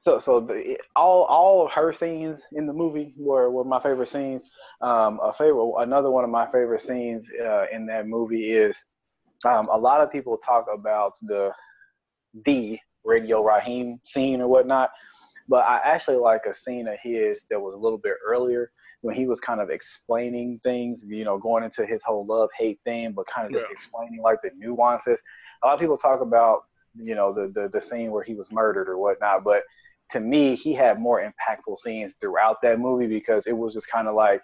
so 0.00 0.18
so 0.18 0.40
the, 0.40 0.78
all 0.96 1.24
all 1.24 1.64
of 1.66 1.72
her 1.72 1.92
scenes 1.92 2.42
in 2.52 2.66
the 2.66 2.72
movie 2.72 3.14
were 3.16 3.50
were 3.50 3.64
my 3.64 3.80
favorite 3.80 4.08
scenes. 4.08 4.50
Um, 4.80 5.20
a 5.22 5.32
favorite 5.32 5.72
another 5.78 6.10
one 6.10 6.24
of 6.24 6.30
my 6.30 6.46
favorite 6.46 6.80
scenes 6.82 7.28
uh, 7.40 7.66
in 7.72 7.86
that 7.86 8.06
movie 8.08 8.50
is 8.52 8.86
um, 9.46 9.68
a 9.70 9.78
lot 9.78 10.00
of 10.00 10.10
people 10.12 10.36
talk 10.38 10.66
about 10.72 11.12
the 11.22 11.52
the 12.44 12.78
Radio 13.04 13.42
Raheem 13.44 14.00
scene 14.04 14.40
or 14.40 14.48
whatnot, 14.48 14.90
but 15.48 15.64
I 15.66 15.80
actually 15.84 16.16
like 16.16 16.46
a 16.46 16.54
scene 16.54 16.88
of 16.88 16.98
his 17.02 17.44
that 17.50 17.60
was 17.60 17.74
a 17.74 17.78
little 17.78 17.98
bit 17.98 18.14
earlier 18.26 18.70
when 19.02 19.14
he 19.14 19.26
was 19.26 19.40
kind 19.40 19.60
of 19.60 19.70
explaining 19.70 20.60
things, 20.64 21.04
you 21.06 21.24
know, 21.24 21.38
going 21.38 21.64
into 21.64 21.86
his 21.86 22.02
whole 22.02 22.26
love 22.26 22.50
hate 22.58 22.78
thing, 22.84 23.12
but 23.12 23.26
kind 23.26 23.46
of 23.46 23.52
just 23.52 23.64
Yeah. 23.64 23.70
explaining 23.70 24.20
like 24.22 24.38
the 24.42 24.50
nuances. 24.56 25.20
A 25.62 25.66
lot 25.66 25.74
of 25.74 25.80
people 25.80 25.96
talk 25.96 26.20
about, 26.20 26.62
you 26.94 27.14
know, 27.14 27.32
the, 27.32 27.48
the 27.48 27.68
the 27.68 27.80
scene 27.80 28.10
where 28.10 28.24
he 28.24 28.34
was 28.34 28.50
murdered 28.52 28.88
or 28.88 28.98
whatnot, 28.98 29.44
but 29.44 29.62
to 30.10 30.20
me, 30.20 30.54
he 30.54 30.72
had 30.72 30.98
more 30.98 31.22
impactful 31.22 31.78
scenes 31.78 32.14
throughout 32.20 32.56
that 32.62 32.78
movie 32.78 33.06
because 33.06 33.46
it 33.46 33.56
was 33.56 33.74
just 33.74 33.88
kind 33.88 34.08
of 34.08 34.14
like 34.14 34.42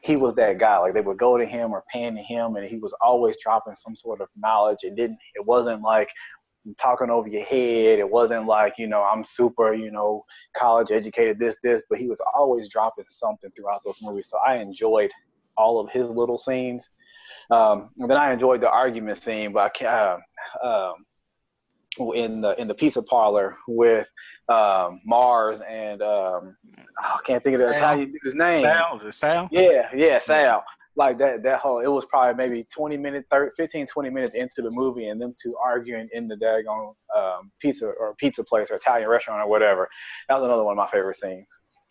he 0.00 0.16
was 0.16 0.34
that 0.34 0.58
guy. 0.58 0.78
Like 0.78 0.94
they 0.94 1.00
would 1.00 1.18
go 1.18 1.36
to 1.36 1.46
him 1.46 1.72
or 1.72 1.84
pan 1.90 2.14
to 2.14 2.22
him, 2.22 2.56
and 2.56 2.66
he 2.66 2.78
was 2.78 2.94
always 3.00 3.36
dropping 3.42 3.74
some 3.74 3.96
sort 3.96 4.20
of 4.20 4.28
knowledge. 4.36 4.78
It 4.82 4.96
didn't. 4.96 5.18
It 5.34 5.44
wasn't 5.44 5.82
like 5.82 6.08
talking 6.78 7.10
over 7.10 7.28
your 7.28 7.44
head. 7.44 7.98
It 7.98 8.08
wasn't 8.08 8.46
like 8.46 8.74
you 8.78 8.86
know 8.86 9.02
I'm 9.02 9.24
super, 9.24 9.74
you 9.74 9.90
know, 9.90 10.24
college 10.56 10.90
educated, 10.90 11.38
this 11.38 11.56
this. 11.62 11.82
But 11.88 11.98
he 11.98 12.06
was 12.06 12.20
always 12.34 12.68
dropping 12.68 13.06
something 13.08 13.50
throughout 13.56 13.82
those 13.84 13.98
movies. 14.02 14.28
So 14.28 14.38
I 14.46 14.56
enjoyed 14.56 15.10
all 15.56 15.80
of 15.80 15.90
his 15.90 16.08
little 16.08 16.38
scenes. 16.38 16.88
Um, 17.50 17.90
and 17.98 18.10
then 18.10 18.18
I 18.18 18.32
enjoyed 18.32 18.60
the 18.60 18.70
argument 18.70 19.18
scene, 19.18 19.52
but 19.52 19.60
I 19.60 19.68
can't. 19.70 20.20
Um, 20.62 20.70
um, 20.70 20.94
in 22.14 22.40
the 22.40 22.60
in 22.60 22.68
the 22.68 22.74
pizza 22.74 23.02
parlor 23.02 23.56
with 23.66 24.06
um, 24.48 25.00
Mars 25.04 25.60
and 25.68 26.02
um, 26.02 26.56
oh, 26.66 26.82
I 27.02 27.18
can't 27.26 27.42
think 27.42 27.54
of 27.54 27.60
the. 27.60 27.76
Italian 27.76 28.12
dude's 28.12 28.34
name. 28.34 28.64
Sal. 28.64 28.98
Is 28.98 29.04
it 29.04 29.14
Sal? 29.14 29.48
Yeah, 29.50 29.88
yeah, 29.94 30.18
Sal. 30.20 30.64
Like 30.96 31.18
that 31.18 31.44
that 31.44 31.60
whole 31.60 31.78
it 31.80 31.86
was 31.86 32.04
probably 32.06 32.34
maybe 32.34 32.66
20 32.74 32.96
minutes 32.96 33.28
30, 33.30 33.52
15 33.56 33.86
20 33.86 34.10
minutes 34.10 34.34
into 34.34 34.62
the 34.62 34.70
movie 34.70 35.06
and 35.08 35.22
them 35.22 35.32
two 35.40 35.56
arguing 35.62 36.08
in 36.12 36.26
the 36.26 36.34
daggone 36.34 36.94
um, 37.16 37.52
pizza 37.60 37.86
or 37.86 38.14
pizza 38.16 38.42
place 38.42 38.68
or 38.70 38.76
Italian 38.76 39.08
restaurant 39.08 39.40
or 39.40 39.48
whatever. 39.48 39.88
That 40.28 40.40
was 40.40 40.46
another 40.46 40.64
one 40.64 40.72
of 40.72 40.76
my 40.76 40.88
favorite 40.88 41.16
scenes. 41.16 41.48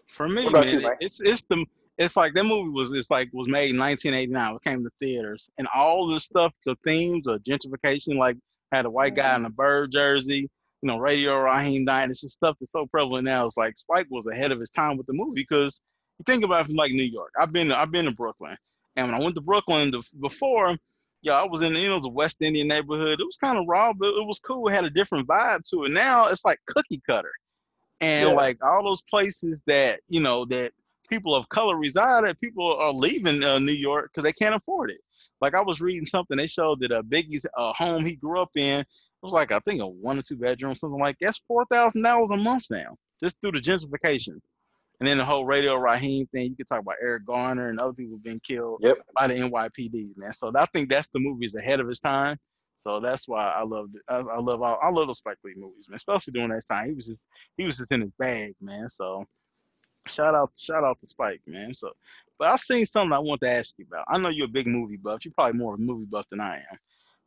For 0.10 0.28
me, 0.28 0.50
man, 0.50 0.68
you, 0.68 0.96
it's 1.00 1.22
it's 1.22 1.44
the 1.44 1.66
it's 1.98 2.18
like 2.18 2.34
that 2.34 2.44
movie 2.44 2.70
was 2.70 2.92
it's 2.92 3.10
like 3.10 3.30
was 3.32 3.48
made 3.48 3.72
in 3.72 3.80
1989. 3.80 4.56
It 4.56 4.62
came 4.62 4.84
to 4.84 4.90
theaters, 5.00 5.50
and 5.58 5.68
all 5.74 6.08
the 6.08 6.20
stuff, 6.20 6.54
the 6.66 6.76
themes 6.84 7.28
of 7.28 7.42
gentrification, 7.44 8.18
like 8.18 8.36
had 8.72 8.86
a 8.86 8.90
white 8.90 9.16
guy 9.16 9.36
in 9.36 9.46
a 9.46 9.50
bird 9.50 9.92
jersey, 9.92 10.50
you 10.82 10.88
know, 10.88 10.98
Radio 10.98 11.38
Raheem 11.40 11.86
dying. 11.86 12.10
It's 12.10 12.22
just 12.22 12.36
stuff 12.36 12.56
that's 12.60 12.72
so 12.72 12.86
prevalent 12.86 13.26
now. 13.26 13.46
It's 13.46 13.58
like 13.58 13.78
Spike 13.78 14.08
was 14.10 14.28
ahead 14.28 14.52
of 14.52 14.60
his 14.60 14.70
time 14.70 14.98
with 14.98 15.08
the 15.08 15.14
movie 15.14 15.42
because 15.42 15.82
you 16.20 16.24
think 16.26 16.44
about 16.44 16.62
it 16.62 16.68
from 16.68 16.76
like 16.76 16.92
New 16.92 17.04
York. 17.04 17.32
I've 17.40 17.52
been 17.52 17.72
I've 17.72 17.92
been 17.92 18.06
to 18.06 18.12
Brooklyn, 18.12 18.58
and 18.96 19.08
when 19.08 19.20
I 19.20 19.24
went 19.24 19.36
to 19.36 19.42
Brooklyn 19.42 19.92
the, 19.92 20.04
before, 20.22 20.78
yeah, 21.22 21.34
I 21.34 21.44
was 21.44 21.62
in 21.62 21.76
you 21.76 21.90
know 21.90 21.98
was 21.98 22.08
West 22.08 22.38
Indian 22.42 22.68
neighborhood. 22.68 23.20
It 23.20 23.26
was 23.26 23.38
kind 23.38 23.58
of 23.58 23.66
raw, 23.68 23.94
but 23.94 24.10
it 24.10 24.26
was 24.26 24.40
cool. 24.40 24.68
It 24.68 24.74
had 24.74 24.86
a 24.86 24.90
different 24.90 25.28
vibe 25.28 25.64
to 25.72 25.86
it. 25.86 25.92
Now 25.92 26.28
it's 26.28 26.46
like 26.46 26.60
cookie 26.68 27.02
cutter, 27.08 27.32
and 28.02 28.30
Yeah. 28.30 28.36
like 28.36 28.64
all 28.64 28.84
those 28.84 29.04
places 29.10 29.64
that 29.68 30.02
you 30.08 30.22
know 30.22 30.46
that 30.46 30.72
people 31.10 31.34
of 31.36 31.48
color 31.50 31.76
reside 31.78 32.26
at, 32.26 32.40
people 32.42 32.76
are 32.76 32.92
leaving 32.94 33.44
uh, 33.44 33.58
New 33.60 33.72
York 33.72 34.12
because 34.12 34.24
they 34.24 34.34
can't 34.34 34.54
afford 34.56 34.92
it. 34.92 35.00
Like 35.42 35.54
I 35.54 35.62
was 35.62 35.82
reading 35.82 36.06
something, 36.06 36.38
they 36.38 36.48
showed 36.48 36.80
that 36.82 36.92
uh, 36.92 37.02
Biggie's 37.04 37.46
uh, 37.58 37.74
home 37.74 38.06
he 38.06 38.16
grew 38.16 38.42
up 38.42 38.50
in 38.56 38.84
was 39.22 39.34
like 39.34 39.52
I 39.52 39.60
think 39.60 39.82
a 39.82 39.88
one 39.88 40.18
or 40.18 40.22
two 40.22 40.38
bedroom, 40.38 40.76
something 40.76 41.00
like 41.00 41.18
that's 41.20 41.42
four 41.48 41.66
thousand 41.72 42.02
dollars 42.04 42.32
a 42.32 42.38
month 42.38 42.66
now, 42.70 42.96
just 43.22 43.38
through 43.42 43.52
the 43.54 43.60
gentrification. 43.60 44.40
And 45.00 45.08
then 45.08 45.20
the 45.20 45.26
whole 45.26 45.46
Radio 45.46 45.76
Raheem 45.76 46.26
thing, 46.28 46.46
you 46.50 46.56
could 46.56 46.68
talk 46.68 46.80
about 46.80 46.96
Eric 47.04 47.26
Garner 47.28 47.70
and 47.70 47.80
other 47.80 47.94
people 47.94 48.18
being 48.18 48.40
killed 48.40 48.80
Yep. 48.82 48.98
by 49.16 49.28
the 49.28 49.36
NYPD, 49.36 50.18
man. 50.18 50.34
So 50.34 50.52
I 50.56 50.66
think 50.74 50.90
that's 50.90 51.08
the 51.14 51.20
movie's 51.20 51.54
ahead 51.54 51.80
of 51.80 51.88
its 51.90 52.00
time. 52.00 52.38
So 52.80 53.00
that's 53.00 53.28
why 53.28 53.48
I 53.48 53.64
love 53.64 53.90
it. 53.94 54.02
I, 54.08 54.16
I 54.18 54.40
love 54.40 54.62
all, 54.62 54.80
I 54.82 54.90
love 54.90 55.08
those 55.08 55.20
Spike 55.20 55.38
Lee 55.44 55.54
movies, 55.56 55.88
man. 55.88 55.98
Especially 55.98 56.32
during 56.32 56.50
that 56.50 56.64
time, 56.68 56.86
he 56.88 56.94
was 56.94 57.08
just 57.08 57.28
he 57.58 57.64
was 57.64 57.78
just 57.78 57.92
in 57.92 58.02
his 58.02 58.12
bag, 58.18 58.56
man. 58.62 58.90
So 58.90 59.26
shout 60.08 60.34
out 60.34 60.52
shout 60.58 60.84
out 60.84 61.00
to 61.02 61.08
Spike, 61.08 61.42
man. 61.46 61.74
So, 61.76 61.92
but 62.40 62.50
I've 62.50 62.60
seen 62.60 62.86
something 62.86 63.12
I 63.14 63.20
want 63.20 63.42
to 63.42 63.52
ask 63.52 63.74
you 63.78 63.86
about. 63.88 64.06
I 64.08 64.18
know 64.18 64.30
you're 64.30 64.46
a 64.46 64.50
big 64.50 64.68
movie 64.68 64.98
buff. 64.98 65.26
You're 65.26 65.34
probably 65.34 65.58
more 65.60 65.74
of 65.74 65.80
a 65.80 65.84
movie 65.84 66.06
buff 66.06 66.26
than 66.30 66.40
I 66.40 66.58
am. 66.58 66.78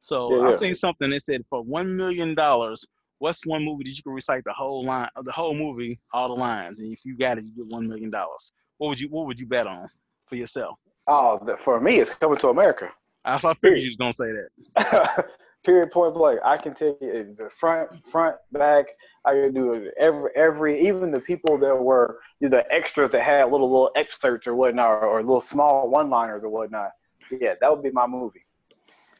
So 0.01 0.35
Yeah, 0.35 0.47
I 0.47 0.51
yeah. 0.51 0.57
seen 0.57 0.75
something 0.75 1.11
that 1.11 1.23
said 1.23 1.43
for 1.51 1.63
one 1.63 1.97
million 1.97 2.35
dollars, 2.35 2.87
what's 3.19 3.45
one 3.45 3.65
movie 3.65 3.85
that 3.85 3.97
you 3.97 4.03
can 4.03 4.13
recite 4.13 4.45
the 4.45 4.53
whole 4.53 4.85
line, 4.85 5.09
of 5.17 5.25
the 5.25 5.33
whole 5.33 5.55
movie, 5.55 6.01
all 6.13 6.29
the 6.29 6.35
lines, 6.41 6.79
and 6.79 6.93
if 6.93 7.01
you 7.05 7.17
got 7.17 7.39
it, 7.39 7.45
you 7.45 7.65
get 7.65 7.73
one 7.75 7.89
million 7.89 8.11
dollars. 8.11 8.53
What 8.79 8.89
would 8.89 9.01
you 9.01 9.09
What 9.09 9.27
would 9.27 9.39
you 9.39 9.47
bet 9.47 9.67
on 9.67 9.89
for 10.27 10.37
yourself? 10.37 10.79
Oh, 11.07 11.41
for 11.59 11.81
me, 11.81 12.01
it's 12.01 12.11
coming 12.11 12.39
to 12.39 12.49
America. 12.49 12.91
I 13.25 13.37
thought 13.39 13.57
I 13.57 13.61
figured 13.61 13.83
you 13.83 13.91
was 13.91 13.97
gonna 13.97 14.13
say 14.13 14.33
that. 14.33 15.27
Period. 15.65 15.91
Point 15.91 16.15
blank. 16.15 16.41
I 16.45 16.57
can 16.57 16.75
take 16.75 16.97
you 17.01 17.11
eh, 17.13 17.23
the 17.37 17.51
front, 17.59 17.91
front, 18.11 18.37
back. 18.53 18.87
I 19.25 19.33
can 19.33 19.53
do 19.53 19.75
it 19.75 19.95
every, 19.99 20.31
every. 20.35 20.87
Even 20.87 21.11
the 21.11 21.21
people 21.21 21.59
that 21.59 21.75
were 21.75 22.21
the 22.41 22.65
extras 22.73 23.11
that 23.11 23.23
had 23.23 23.45
little, 23.45 23.71
little 23.71 23.91
excerpts 23.95 24.47
or 24.47 24.55
whatnot, 24.55 24.91
or, 24.91 25.05
or 25.05 25.21
little 25.23 25.41
small 25.41 25.91
one-liners 25.91 26.45
or 26.45 26.49
whatnot. 26.49 26.91
Yeah, 27.31 27.55
that 27.61 27.71
would 27.71 27.83
be 27.83 27.91
my 27.91 28.07
movie. 28.07 28.45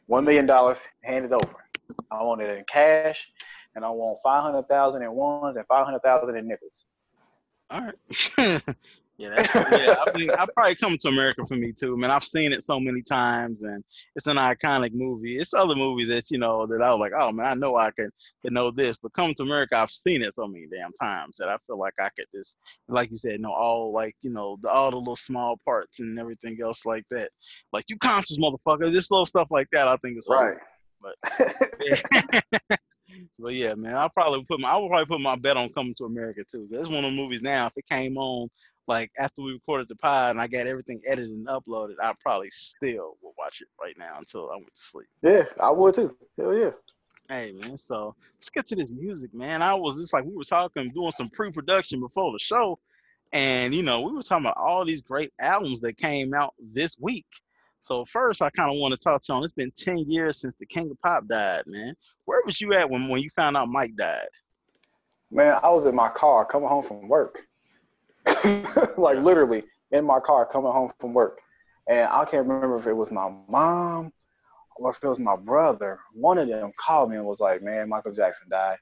One 0.07 0.25
million 0.25 0.45
dollars, 0.45 0.79
hand 1.03 1.25
it 1.25 1.31
over. 1.31 1.65
I 2.09 2.23
want 2.23 2.41
it 2.41 2.57
in 2.57 2.65
cash, 2.65 3.19
and 3.75 3.85
I 3.85 3.89
want 3.89 4.19
five 4.23 4.41
hundred 4.41 4.67
thousand 4.67 5.03
in 5.03 5.11
ones 5.11 5.55
and 5.57 5.65
five 5.67 5.85
hundred 5.85 6.01
thousand 6.01 6.37
in 6.37 6.47
nickels. 6.47 6.85
All 7.69 7.81
right. 7.81 8.75
Yeah, 9.21 9.29
that's 9.35 9.53
yeah. 9.53 9.95
I 10.07 10.17
mean, 10.17 10.31
I 10.31 10.47
probably 10.55 10.73
come 10.73 10.97
to 10.97 11.07
America 11.09 11.45
for 11.47 11.55
me 11.55 11.73
too. 11.73 11.95
man. 11.95 12.09
I've 12.09 12.23
seen 12.23 12.51
it 12.51 12.63
so 12.63 12.79
many 12.79 13.03
times, 13.03 13.61
and 13.61 13.83
it's 14.15 14.25
an 14.25 14.37
iconic 14.37 14.93
movie. 14.93 15.37
It's 15.37 15.53
other 15.53 15.75
movies 15.75 16.07
that 16.09 16.31
you 16.31 16.39
know 16.39 16.65
that 16.65 16.81
I 16.81 16.89
was 16.89 16.99
like, 16.99 17.11
oh 17.15 17.31
man, 17.31 17.45
I 17.45 17.53
know 17.53 17.75
I 17.75 17.91
could, 17.91 18.09
could 18.41 18.51
know 18.51 18.71
this, 18.71 18.97
but 18.97 19.13
coming 19.13 19.35
to 19.35 19.43
America, 19.43 19.77
I've 19.77 19.91
seen 19.91 20.23
it 20.23 20.33
so 20.33 20.47
many 20.47 20.65
damn 20.75 20.91
times 20.93 21.37
that 21.37 21.49
I 21.49 21.57
feel 21.67 21.77
like 21.77 21.93
I 21.99 22.09
could 22.15 22.25
just, 22.33 22.55
like 22.87 23.11
you 23.11 23.17
said, 23.17 23.39
know 23.39 23.53
all 23.53 23.93
like 23.93 24.15
you 24.23 24.33
know 24.33 24.57
the, 24.59 24.71
all 24.71 24.89
the 24.89 24.97
little 24.97 25.15
small 25.15 25.59
parts 25.65 25.99
and 25.99 26.17
everything 26.17 26.57
else 26.59 26.83
like 26.83 27.03
that. 27.11 27.29
Like 27.71 27.85
you 27.89 27.97
conscious 27.99 28.39
motherfucker, 28.39 28.91
this 28.91 29.11
little 29.11 29.27
stuff 29.27 29.49
like 29.51 29.67
that. 29.71 29.87
I 29.87 29.97
think 29.97 30.17
is 30.17 30.25
right. 30.27 30.57
But 30.99 31.15
yeah. 31.81 32.41
but 33.39 33.53
yeah, 33.53 33.75
man, 33.75 33.95
I'll 33.95 34.09
probably 34.09 34.43
put 34.45 34.59
my 34.59 34.71
I 34.71 34.77
will 34.77 34.89
probably 34.89 35.05
put 35.05 35.21
my 35.21 35.35
bet 35.35 35.57
on 35.57 35.69
coming 35.69 35.93
to 35.99 36.05
America 36.05 36.41
too. 36.49 36.67
It's 36.71 36.89
one 36.89 37.05
of 37.05 37.11
the 37.11 37.17
movies 37.17 37.41
now. 37.41 37.67
If 37.67 37.73
it 37.75 37.85
came 37.87 38.17
on 38.17 38.49
like 38.91 39.09
after 39.17 39.41
we 39.41 39.53
recorded 39.53 39.87
the 39.87 39.95
pod 39.95 40.31
and 40.31 40.41
I 40.41 40.47
got 40.47 40.67
everything 40.67 41.01
edited 41.07 41.31
and 41.31 41.47
uploaded, 41.47 41.95
I 42.01 42.11
probably 42.21 42.49
still 42.49 43.15
will 43.21 43.33
watch 43.37 43.61
it 43.61 43.69
right 43.81 43.97
now 43.97 44.15
until 44.19 44.49
I 44.51 44.55
went 44.55 44.75
to 44.75 44.81
sleep. 44.81 45.07
Yeah, 45.23 45.43
I 45.61 45.71
would 45.71 45.95
too. 45.95 46.13
Hell 46.37 46.53
yeah. 46.53 46.71
Hey 47.29 47.53
man, 47.53 47.77
so 47.77 48.13
let's 48.35 48.49
get 48.49 48.67
to 48.67 48.75
this 48.75 48.89
music, 48.91 49.33
man. 49.33 49.61
I 49.61 49.73
was 49.73 49.97
just 49.97 50.13
like 50.13 50.25
we 50.25 50.35
were 50.35 50.43
talking, 50.43 50.91
doing 50.91 51.11
some 51.11 51.29
pre-production 51.29 52.01
before 52.01 52.33
the 52.33 52.39
show, 52.39 52.79
and 53.31 53.73
you 53.73 53.81
know 53.81 54.01
we 54.01 54.11
were 54.11 54.23
talking 54.23 54.45
about 54.45 54.57
all 54.57 54.83
these 54.83 55.01
great 55.01 55.31
albums 55.39 55.79
that 55.79 55.95
came 55.95 56.33
out 56.33 56.53
this 56.59 56.97
week. 56.99 57.27
So 57.79 58.03
first, 58.03 58.41
I 58.41 58.49
kind 58.49 58.75
of 58.75 58.77
want 58.77 58.91
to 58.91 58.97
touch 58.97 59.29
on. 59.29 59.45
It's 59.45 59.53
been 59.53 59.71
ten 59.71 59.99
years 59.99 60.41
since 60.41 60.53
the 60.59 60.65
King 60.65 60.91
of 60.91 61.01
Pop 61.01 61.25
died, 61.27 61.63
man. 61.65 61.93
Where 62.25 62.41
was 62.45 62.59
you 62.59 62.73
at 62.73 62.89
when 62.89 63.07
when 63.07 63.21
you 63.21 63.29
found 63.29 63.55
out 63.55 63.69
Mike 63.69 63.95
died? 63.95 64.27
Man, 65.31 65.57
I 65.63 65.69
was 65.69 65.85
in 65.85 65.95
my 65.95 66.09
car 66.09 66.43
coming 66.43 66.67
home 66.67 66.83
from 66.83 67.07
work 67.07 67.47
like 68.97 69.17
literally 69.19 69.63
in 69.91 70.05
my 70.05 70.19
car 70.19 70.47
coming 70.51 70.71
home 70.71 70.91
from 70.99 71.13
work. 71.13 71.39
And 71.87 72.07
I 72.07 72.25
can't 72.25 72.47
remember 72.47 72.77
if 72.77 72.87
it 72.87 72.93
was 72.93 73.11
my 73.11 73.31
mom 73.49 74.11
or 74.75 74.91
if 74.91 74.97
it 75.03 75.07
was 75.07 75.19
my 75.19 75.35
brother. 75.35 75.99
One 76.13 76.37
of 76.37 76.47
them 76.47 76.71
called 76.79 77.09
me 77.09 77.17
and 77.17 77.25
was 77.25 77.39
like, 77.39 77.61
man, 77.61 77.89
Michael 77.89 78.13
Jackson 78.13 78.47
died. 78.49 78.77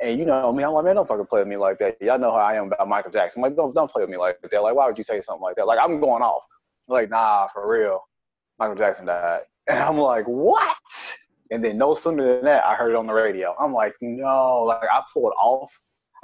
And 0.00 0.18
you 0.18 0.24
know 0.24 0.52
me, 0.52 0.64
I'm 0.64 0.72
like, 0.72 0.84
man, 0.84 0.96
don't 0.96 1.06
fucking 1.06 1.26
play 1.26 1.40
with 1.40 1.48
me 1.48 1.56
like 1.56 1.78
that. 1.78 1.96
Y'all 2.00 2.18
know 2.18 2.32
how 2.32 2.38
I 2.38 2.54
am 2.54 2.66
about 2.66 2.88
Michael 2.88 3.12
Jackson. 3.12 3.42
I'm 3.42 3.50
like, 3.50 3.56
don't, 3.56 3.74
don't 3.74 3.90
play 3.90 4.02
with 4.02 4.10
me 4.10 4.16
like 4.16 4.36
that. 4.50 4.62
Like, 4.62 4.74
why 4.74 4.86
would 4.86 4.98
you 4.98 5.04
say 5.04 5.20
something 5.20 5.42
like 5.42 5.56
that? 5.56 5.66
Like, 5.66 5.78
I'm 5.80 6.00
going 6.00 6.22
off. 6.22 6.42
I'm 6.88 6.94
like, 6.94 7.10
nah, 7.10 7.46
for 7.52 7.70
real. 7.70 8.00
Michael 8.58 8.76
Jackson 8.76 9.06
died. 9.06 9.42
And 9.68 9.78
I'm 9.78 9.96
like, 9.96 10.24
what? 10.24 10.76
And 11.52 11.64
then 11.64 11.78
no 11.78 11.94
sooner 11.94 12.24
than 12.24 12.44
that, 12.46 12.64
I 12.64 12.74
heard 12.74 12.90
it 12.90 12.96
on 12.96 13.06
the 13.06 13.12
radio. 13.12 13.54
I'm 13.60 13.72
like, 13.72 13.94
no. 14.00 14.64
Like, 14.64 14.88
I 14.92 15.02
pulled 15.12 15.32
off 15.40 15.70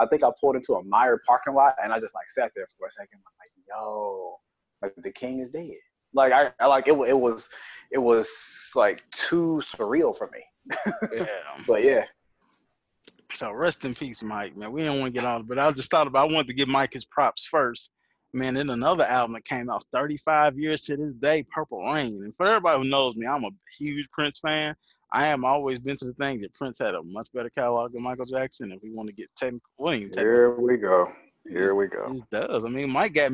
I 0.01 0.07
think 0.07 0.23
I 0.23 0.31
pulled 0.41 0.57
into 0.57 0.75
a 0.75 0.85
Meijer 0.85 1.19
parking 1.27 1.55
lot 1.55 1.75
and 1.83 1.93
I 1.93 2.01
just 2.01 2.15
like 2.15 2.31
sat 2.31 2.53
there 2.55 2.69
for 2.79 2.87
a 2.87 2.93
second. 2.93 3.19
I'm 3.19 3.35
like, 3.39 3.51
yo, 3.69 4.37
like 4.83 4.95
the 4.97 5.13
king 5.13 5.41
is 5.41 5.51
dead. 5.51 5.73
Like 6.15 6.33
I, 6.33 6.53
I 6.61 6.67
like 6.67 6.89
it. 6.89 6.93
It 6.93 7.19
was, 7.19 7.49
it 7.91 7.99
was 7.99 8.29
like 8.75 9.03
too 9.11 9.63
surreal 9.75 10.17
for 10.17 10.31
me. 10.33 10.45
yeah. 11.13 11.27
but 11.67 11.83
yeah. 11.83 12.05
So 13.35 13.53
rest 13.53 13.85
in 13.85 13.95
peace, 13.95 14.23
Mike. 14.23 14.57
Man, 14.57 14.73
we 14.73 14.85
don't 14.85 15.01
want 15.01 15.15
to 15.15 15.21
get 15.21 15.27
on, 15.27 15.45
but 15.45 15.59
I 15.59 15.71
just 15.73 15.91
thought 15.91 16.07
about. 16.07 16.31
I 16.31 16.33
wanted 16.33 16.49
to 16.49 16.55
give 16.55 16.69
Mike 16.69 16.95
his 16.95 17.05
props 17.05 17.45
first. 17.45 17.91
Man, 18.33 18.55
then 18.55 18.71
another 18.71 19.05
album 19.05 19.35
that 19.35 19.45
came 19.45 19.71
out 19.71 19.85
35 19.93 20.59
years 20.59 20.83
to 20.83 20.97
this 20.97 21.15
day, 21.15 21.45
Purple 21.55 21.83
Rain. 21.85 22.13
And 22.25 22.35
for 22.37 22.47
everybody 22.47 22.83
who 22.83 22.89
knows 22.89 23.17
me, 23.17 23.27
I'm 23.27 23.45
a 23.45 23.51
huge 23.79 24.07
Prince 24.13 24.39
fan. 24.39 24.75
I 25.13 25.27
am 25.29 25.45
always 25.45 25.79
been 25.79 25.97
to 25.99 26.05
the 26.05 26.13
thing 26.15 26.41
that 26.41 26.55
Prince 26.55 26.79
had 26.79 26.95
a 26.95 27.03
much 27.03 27.29
better 27.33 27.51
catalog 27.51 27.93
than 27.93 28.03
Michael 28.03 28.27
Jackson. 28.27 28.73
If 28.73 28.83
we 28.83 28.91
want 28.91 29.09
to 29.09 29.15
get 29.15 29.31
technical, 29.37 29.69
well, 29.79 29.93
technical 29.95 30.23
here 30.23 30.55
we 30.61 30.77
go. 30.77 31.11
Here 31.49 31.75
we 31.75 31.87
go. 31.87 32.23
Does. 32.31 32.65
I 32.65 32.69
mean, 32.69 32.93
Mike 32.93 33.15
got 33.15 33.33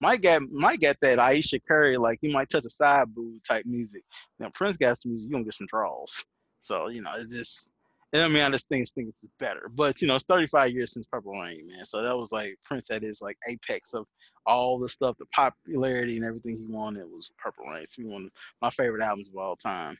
Mike 0.00 0.22
got 0.22 0.42
Mike 0.50 0.80
got 0.80 0.96
that 1.00 1.18
Ayesha 1.18 1.58
Curry 1.60 1.96
like 1.96 2.18
he 2.20 2.32
might 2.32 2.48
touch 2.48 2.64
a 2.64 2.70
side 2.70 3.12
boob 3.12 3.42
type 3.44 3.64
music. 3.66 4.04
Now 4.38 4.50
Prince 4.54 4.76
got 4.76 4.98
some 4.98 5.12
music, 5.12 5.26
you 5.26 5.32
gonna 5.32 5.44
get 5.44 5.54
some 5.54 5.66
draws. 5.66 6.24
So 6.62 6.88
you 6.88 7.02
know, 7.02 7.12
it's 7.16 7.34
just. 7.34 7.68
And 8.12 8.22
I 8.22 8.28
mean, 8.28 8.44
I 8.44 8.50
just 8.50 8.68
think 8.68 8.88
think 8.88 9.08
it's 9.08 9.20
better, 9.40 9.68
but 9.74 10.00
you 10.00 10.06
know, 10.06 10.14
it's 10.14 10.24
35 10.24 10.70
years 10.70 10.92
since 10.92 11.06
Purple 11.10 11.32
Rain, 11.32 11.66
man. 11.66 11.84
So 11.84 12.02
that 12.02 12.16
was 12.16 12.30
like 12.30 12.56
Prince 12.64 12.88
at 12.92 13.02
his 13.02 13.20
like 13.20 13.36
apex 13.48 13.94
of 13.94 14.06
all 14.46 14.78
the 14.78 14.88
stuff, 14.88 15.16
the 15.18 15.26
popularity 15.34 16.16
and 16.16 16.24
everything 16.24 16.56
he 16.56 16.72
wanted 16.72 17.04
was 17.10 17.32
Purple 17.36 17.64
Rain. 17.66 17.82
It's 17.82 17.98
one 17.98 18.26
of 18.26 18.30
my 18.62 18.70
favorite 18.70 19.02
albums 19.02 19.28
of 19.28 19.36
all 19.36 19.56
time. 19.56 19.98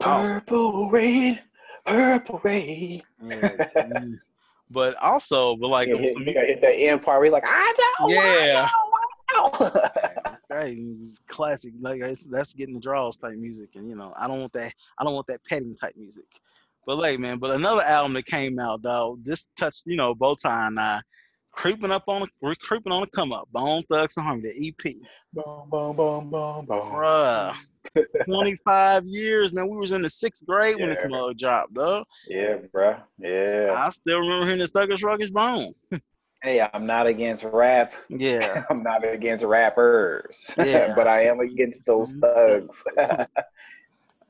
Purple 0.00 0.90
rain, 0.90 1.38
purple 1.86 2.40
rain. 2.42 3.02
Yeah, 3.22 3.56
but 4.70 4.96
also, 4.96 5.56
but 5.56 5.68
like, 5.68 5.88
you 5.88 5.96
hit, 5.96 6.18
you 6.18 6.24
hit 6.24 6.60
that 6.60 6.74
end 6.74 7.02
part 7.02 7.20
where 7.20 7.30
like, 7.30 7.44
I 7.46 7.74
know, 7.78 8.08
yeah. 8.08 8.68
I 8.68 9.36
know, 9.36 9.50
I 9.50 10.30
know. 10.50 10.60
hey, 10.60 10.94
classic. 11.28 11.72
Like 11.80 12.02
that's 12.30 12.54
getting 12.54 12.74
the 12.74 12.80
draws 12.80 13.16
type 13.16 13.34
music, 13.34 13.70
and 13.74 13.88
you 13.88 13.96
know, 13.96 14.12
I 14.18 14.26
don't 14.26 14.40
want 14.40 14.52
that. 14.54 14.72
I 14.98 15.04
don't 15.04 15.14
want 15.14 15.26
that 15.28 15.44
petting 15.44 15.76
type 15.76 15.94
music. 15.96 16.24
But 16.86 16.98
like, 16.98 17.18
man, 17.18 17.38
but 17.38 17.54
another 17.54 17.82
album 17.82 18.12
that 18.14 18.26
came 18.26 18.58
out 18.58 18.82
though, 18.82 19.18
this 19.22 19.48
touched, 19.56 19.84
you 19.86 19.96
know, 19.96 20.14
Bowtie 20.14 20.44
and 20.44 20.78
I, 20.78 21.00
creeping 21.54 21.90
up 21.90 22.04
on, 22.06 22.28
we're 22.40 22.54
creeping 22.56 22.92
on 22.92 23.02
the 23.02 23.06
come 23.06 23.32
up. 23.32 23.48
Bone 23.52 23.82
Thugs 23.90 24.16
and 24.16 24.26
Harmony, 24.26 24.50
the 24.50 24.68
EP. 24.68 24.94
Boom, 25.32 25.68
boom, 25.70 25.96
boom, 25.96 26.30
boom, 26.30 26.66
boom. 26.66 26.92
Bruh. 26.92 27.54
25 28.24 29.04
years, 29.06 29.52
man. 29.52 29.68
We 29.68 29.76
was 29.76 29.92
in 29.92 30.02
the 30.02 30.10
sixth 30.10 30.46
grade 30.46 30.76
yeah. 30.78 30.86
when 30.86 30.94
this 30.94 31.04
mug 31.08 31.38
dropped, 31.38 31.74
though. 31.74 32.04
Yeah, 32.28 32.56
bro. 32.72 32.96
Yeah. 33.18 33.74
I 33.76 33.90
still 33.90 34.20
remember 34.20 34.46
hearing 34.46 34.60
the 34.60 34.68
Thuggish 34.68 35.02
Ruggish 35.02 35.32
Bone. 35.32 35.72
hey, 36.42 36.66
I'm 36.72 36.86
not 36.86 37.06
against 37.06 37.44
rap. 37.44 37.92
Yeah. 38.08 38.64
I'm 38.70 38.82
not 38.82 39.06
against 39.06 39.44
rappers. 39.44 40.50
Yeah. 40.58 40.92
but 40.96 41.06
I 41.06 41.24
am 41.26 41.40
against 41.40 41.84
those 41.86 42.12
mm-hmm. 42.12 42.20
thugs. 42.20 42.84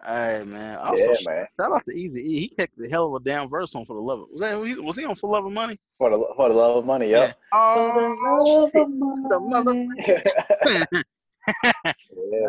Hey 0.07 0.43
man, 0.47 0.77
also, 0.79 1.03
yeah, 1.03 1.17
man. 1.25 1.47
Shout 1.59 1.73
out 1.73 1.83
to 1.89 1.97
Easy 1.97 2.21
E. 2.21 2.41
He 2.41 2.49
kicked 2.49 2.77
the 2.77 2.89
hell 2.89 3.07
of 3.07 3.23
a 3.23 3.25
damn 3.25 3.49
verse 3.49 3.75
on 3.75 3.87
for 3.87 3.95
the 3.95 4.01
love 4.01 4.21
of 4.21 4.29
was 4.33 4.41
that 4.41 4.83
was 4.83 4.97
he 4.97 5.05
on 5.07 5.15
for 5.15 5.31
love 5.31 5.47
of 5.47 5.53
money? 5.53 5.79
For 5.97 6.11
the 6.11 6.19
for 6.37 6.49
the 6.51 6.55
love 6.55 6.77
of 6.77 6.85
money, 6.85 7.11
yeah. 7.11 7.27
yeah. 7.27 7.33
Oh, 7.53 8.71
the 8.75 9.41
mother. 9.41 9.87
yeah, 9.97 10.85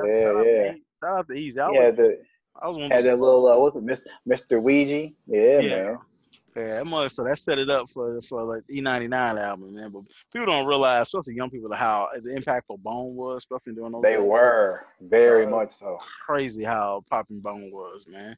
yeah, 0.05 0.43
yeah. 0.43 0.71
Shout 1.01 1.19
out 1.19 1.27
to 1.29 1.33
Easy. 1.33 1.59
I 1.59 1.71
yeah, 1.71 1.89
was, 1.89 1.95
the 1.95 2.19
I 2.61 2.67
was 2.67 2.77
one 2.77 2.91
had 2.91 3.05
that 3.05 3.19
little 3.19 3.47
uh, 3.47 3.57
what's 3.57 3.75
it, 3.77 3.85
Mr. 3.85 4.05
Mr. 4.27 4.61
Ouija? 4.61 5.13
Yeah, 5.27 5.59
yeah. 5.59 5.83
man. 5.83 5.97
Yeah, 6.55 6.83
that 6.83 7.11
so 7.11 7.23
that 7.25 7.37
set 7.37 7.59
it 7.59 7.69
up 7.69 7.89
for 7.89 8.21
for 8.21 8.43
like 8.43 8.63
E99 8.71 9.37
album, 9.37 9.75
man. 9.75 9.91
But 9.91 10.03
people 10.31 10.45
don't 10.45 10.65
realize, 10.65 11.01
especially 11.01 11.35
young 11.35 11.49
people, 11.49 11.73
how 11.73 12.07
the 12.13 12.29
impactful 12.29 12.79
Bone 12.79 13.15
was, 13.17 13.39
especially 13.39 13.73
during 13.73 13.91
those. 13.91 14.03
They 14.03 14.17
were 14.17 14.85
very 15.01 15.45
much 15.45 15.69
so. 15.77 15.97
Crazy 16.25 16.63
how 16.63 17.03
popping 17.09 17.41
Bone 17.41 17.71
was, 17.73 18.07
man. 18.07 18.37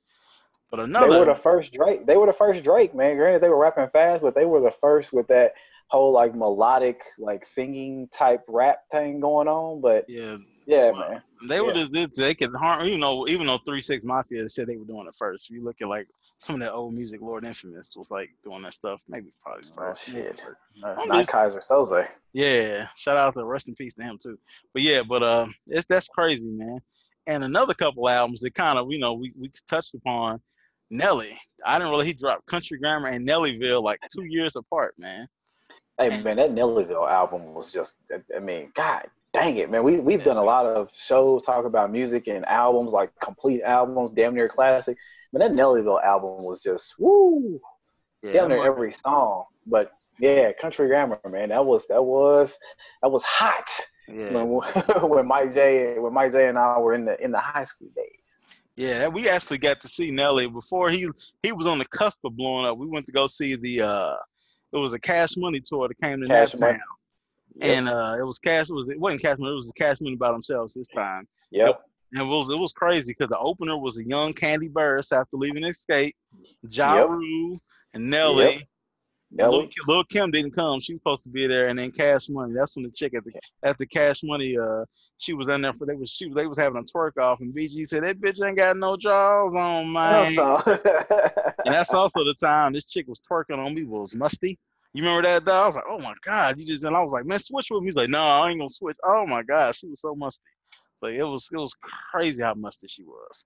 But 0.72 0.80
another, 0.82 1.12
they 1.12 1.20
were 1.20 1.26
the 1.26 1.36
first 1.36 1.74
Drake. 1.74 2.08
They 2.08 2.18
were 2.18 2.26
the 2.26 2.34
first 2.34 2.64
Drake, 2.64 2.96
man. 2.96 3.18
Granted, 3.18 3.42
they 3.42 3.50
were 3.50 3.60
rapping 3.60 3.88
fast, 3.90 4.24
but 4.24 4.34
they 4.34 4.46
were 4.46 4.62
the 4.62 4.74
first 4.82 5.14
with 5.14 5.28
that 5.28 5.54
whole 5.90 6.12
like 6.12 6.36
melodic, 6.36 7.02
like 7.20 7.46
singing 7.46 8.10
type 8.12 8.42
rap 8.48 8.80
thing 8.92 9.20
going 9.20 9.48
on. 9.48 9.80
But 9.80 10.06
yeah, 10.08 10.38
yeah, 10.68 10.92
well, 10.92 11.10
man. 11.10 11.22
They 11.48 11.62
were 11.62 11.74
yeah. 11.74 11.86
just 11.86 12.18
they 12.18 12.36
could 12.36 12.54
harm 12.54 12.86
you 12.86 12.98
know, 12.98 13.26
even 13.30 13.48
though 13.48 13.58
three 13.60 13.80
six 13.80 14.04
mafia 14.04 14.50
said 14.50 14.68
they 14.68 14.76
were 14.76 14.86
doing 14.86 15.08
it 15.08 15.16
first. 15.18 15.50
If 15.50 15.56
you 15.56 15.64
look 15.64 15.78
at 15.82 15.88
like 15.88 16.08
some 16.40 16.56
of 16.56 16.62
that 16.62 16.74
old 16.74 16.94
music, 16.94 17.22
Lord 17.22 17.46
Infamous 17.46 17.96
was 17.96 18.12
like 18.12 18.30
doing 18.44 18.64
that 18.64 18.74
stuff. 18.74 19.00
Maybe 19.08 19.34
probably 19.42 19.64
oh, 19.72 19.76
first. 19.76 20.04
Shit. 20.04 20.44
Uh, 20.84 20.96
not 21.06 21.20
just, 21.20 21.30
Keyser 21.30 21.62
Söze. 21.70 22.08
Yeah. 22.34 22.88
Shout 22.98 23.16
out 23.16 23.34
to 23.36 23.46
rest 23.46 23.70
in 23.70 23.76
peace 23.76 23.96
to 23.96 24.04
him 24.04 24.20
too. 24.22 24.38
But 24.74 24.84
yeah, 24.84 25.04
but 25.04 25.24
uh 25.24 25.48
it's 25.68 25.86
that's 25.86 26.10
crazy, 26.10 26.44
man. 26.44 26.80
And 27.28 27.46
another 27.46 27.74
couple 27.74 28.08
albums 28.10 28.42
that 28.42 28.54
kind 28.54 28.78
of, 28.78 28.88
you 28.90 29.00
know, 29.00 29.14
we, 29.14 29.34
we 29.40 29.50
touched 29.70 29.96
upon 29.96 30.42
Nelly. 30.90 31.38
I 31.66 31.80
didn't 31.80 31.92
really 31.92 32.08
he 32.08 32.14
dropped 32.14 32.46
Country 32.46 32.78
Grammar 32.78 33.08
and 33.08 33.26
Nellyville 33.26 33.84
like 33.84 34.00
two 34.14 34.26
years 34.26 34.58
apart, 34.58 34.96
man. 34.98 35.28
Hey 35.98 36.22
man, 36.22 36.36
that 36.36 36.52
Nellyville 36.52 37.10
album 37.10 37.54
was 37.54 37.72
just 37.72 37.96
I 38.36 38.40
mean, 38.40 38.72
God 38.76 39.08
dang 39.34 39.58
it, 39.58 39.70
man. 39.70 39.84
We 39.84 40.00
we've 40.00 40.24
done 40.24 40.38
a 40.38 40.44
lot 40.44 40.66
of 40.66 40.90
shows 40.96 41.44
talk 41.44 41.66
about 41.66 41.92
music 41.92 42.28
and 42.28 42.46
albums, 42.46 42.92
like 42.92 43.12
complete 43.20 43.62
albums, 43.64 44.12
damn 44.12 44.34
near 44.36 44.50
classic. 44.50 44.98
But 45.32 45.40
that 45.40 45.52
Nellyville 45.52 46.04
album 46.04 46.44
was 46.44 46.62
just 46.62 46.94
woo, 46.98 47.60
yeah, 48.24 48.34
damn 48.34 48.50
near 48.50 48.66
every 48.66 48.94
song. 48.94 49.46
But 49.66 49.92
yeah, 50.20 50.52
Country 50.54 50.88
Grammar, 50.88 51.20
man, 51.30 51.50
that 51.50 51.66
was 51.66 51.88
that 51.88 52.04
was 52.04 52.58
that 53.02 53.10
was 53.10 53.24
hot. 53.24 53.70
Yeah. 54.08 54.44
When, 54.44 54.48
when 55.10 55.28
Mike 55.28 55.54
J 55.54 56.00
when 56.00 56.14
Mike 56.14 56.32
J 56.32 56.48
and 56.48 56.58
I 56.58 56.80
were 56.80 56.94
in 56.94 57.06
the 57.06 57.22
in 57.24 57.32
the 57.32 57.40
high 57.40 57.66
school 57.66 57.90
days. 57.96 58.12
Yeah, 58.76 59.08
we 59.08 59.28
actually 59.28 59.58
got 59.58 59.82
to 59.82 59.88
see 59.88 60.12
Nelly 60.12 60.48
before 60.48 60.90
he 60.90 61.10
he 61.42 61.52
was 61.52 61.66
on 61.66 61.80
the 61.80 61.86
cusp 61.86 62.24
of 62.24 62.38
blowing 62.38 62.66
up. 62.66 62.78
We 62.78 62.88
went 62.88 63.06
to 63.08 63.12
go 63.12 63.28
see 63.28 63.56
the 63.56 63.82
uh 63.82 64.16
it 64.74 64.78
was 64.78 64.94
a 64.94 65.00
Cash 65.00 65.38
Money 65.38 65.62
tour 65.64 65.88
that 65.88 65.98
came 65.98 66.22
to 66.22 66.28
Cash 66.28 66.52
Town. 66.52 66.80
Yep. 67.60 67.78
And 67.78 67.90
uh, 67.90 68.16
it 68.20 68.24
was 68.24 68.40
cash. 68.40 68.70
It 68.70 68.74
was 68.74 68.90
it 68.90 69.00
wasn't 69.00 69.22
cash 69.22 69.38
money. 69.38 69.52
It 69.52 69.56
was 69.56 69.72
cash 69.76 69.98
money 70.00 70.16
by 70.16 70.32
themselves 70.32 70.74
this 70.76 70.88
time. 70.90 71.28
Yep. 71.52 71.82
And 72.14 72.22
it 72.22 72.26
was 72.26 72.50
it 72.50 72.58
was 72.58 72.72
crazy 72.72 73.14
because 73.14 73.30
the 73.30 73.38
opener 73.38 73.78
was 73.78 73.98
a 73.98 74.04
young 74.04 74.34
Kandi 74.34 74.72
Burruss 74.72 75.12
after 75.12 75.38
leaving 75.38 75.64
Xscape, 75.64 76.14
Ja 76.70 76.96
Yep. 76.96 77.10
Rule, 77.10 77.60
and 77.94 78.10
Nelly. 78.10 78.44
Yep. 78.44 78.62
Nelly. 79.32 79.70
Lil 79.88 80.04
Kim 80.06 80.32
didn't 80.32 80.52
come. 80.52 80.80
She 80.80 80.94
was 80.94 81.02
supposed 81.02 81.24
to 81.24 81.30
be 81.30 81.48
there, 81.48 81.68
and 81.68 81.78
then 81.78 81.92
Cash 81.92 82.30
Money. 82.30 82.54
That's 82.54 82.76
when 82.76 82.84
the 82.84 82.92
chick 82.92 83.14
at 83.14 83.24
the 83.26 83.34
at 83.64 83.78
the 83.78 83.86
Cash 83.86 84.22
Money, 84.24 84.58
uh, 84.58 84.86
she 85.18 85.34
was 85.34 85.50
in 85.50 85.62
there 85.62 85.74
for 85.74 85.86
they 85.86 85.96
was 85.96 86.10
she 86.10 86.30
they 86.30 86.48
was 86.48 86.58
having 86.58 86.80
a 86.82 86.84
twerk 86.84 87.18
off, 87.22 87.42
and 87.42 87.54
BG 87.54 87.88
said 87.88 88.04
that 88.04 88.22
bitch 88.22 88.46
ain't 88.46 88.58
got 88.58 88.78
no 88.78 88.96
jaws 88.96 89.54
on, 89.56 89.92
man. 89.92 90.38
And 91.66 91.76
that's 91.76 91.94
also 91.94 92.24
the 92.24 92.36
time 92.36 92.72
this 92.72 92.86
chick 92.86 93.08
was 93.10 93.20
twerking 93.30 93.58
on 93.58 93.74
me 93.74 93.84
was 93.84 94.16
musty. 94.16 94.58
You 94.98 95.04
remember 95.04 95.28
that 95.28 95.46
dog? 95.46 95.64
I 95.64 95.68
was 95.68 95.76
like, 95.76 95.84
oh 95.88 96.00
my 96.00 96.14
god, 96.26 96.58
you 96.58 96.66
just 96.66 96.84
and 96.84 96.96
I 96.96 97.04
was 97.04 97.12
like, 97.12 97.24
man, 97.24 97.38
switch 97.38 97.68
with 97.70 97.84
me. 97.84 97.90
He's 97.90 97.96
like, 97.96 98.10
no, 98.10 98.24
I 98.24 98.50
ain't 98.50 98.60
gonna 98.60 98.68
switch. 98.68 98.98
Oh 99.06 99.28
my 99.28 99.44
god, 99.44 99.76
she 99.76 99.86
was 99.86 100.02
so 100.02 100.16
musty. 100.16 100.42
Like 101.04 101.14
it 101.14 101.24
was 101.24 101.48
it 101.54 101.58
was 101.58 101.76
crazy 102.12 102.42
how 102.42 102.56
musty 102.56 102.88
she 102.90 103.04
was. 103.04 103.46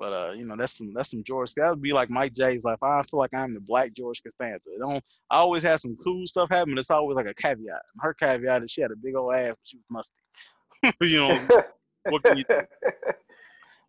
But 0.00 0.12
uh, 0.12 0.32
you 0.32 0.44
know, 0.44 0.56
that's 0.56 0.76
some 0.76 0.92
that's 0.92 1.12
some 1.12 1.22
George. 1.24 1.54
That 1.54 1.70
would 1.70 1.80
be 1.80 1.92
like 1.92 2.10
Mike 2.10 2.32
J's 2.32 2.64
life. 2.64 2.82
I 2.82 3.04
feel 3.04 3.20
like 3.20 3.32
I'm 3.32 3.54
the 3.54 3.60
black 3.60 3.92
George 3.94 4.20
Costanza. 4.20 4.64
It 4.66 4.80
don't 4.80 5.04
I 5.30 5.36
always 5.36 5.62
had 5.62 5.78
some 5.78 5.94
cool 6.02 6.26
stuff 6.26 6.48
happen, 6.50 6.76
it's 6.76 6.90
always 6.90 7.14
like 7.14 7.26
a 7.26 7.34
caveat. 7.34 7.82
And 7.94 8.00
her 8.00 8.12
caveat 8.12 8.64
is 8.64 8.72
she 8.72 8.82
had 8.82 8.90
a 8.90 8.96
big 8.96 9.14
old 9.14 9.32
ass, 9.32 9.50
but 9.50 9.58
she 9.62 9.76
was 9.76 9.84
musty. 9.92 10.96
you 11.02 11.20
know, 11.20 11.62
what 12.08 12.24
can 12.24 12.36
you 12.36 12.44
do? 12.50 12.62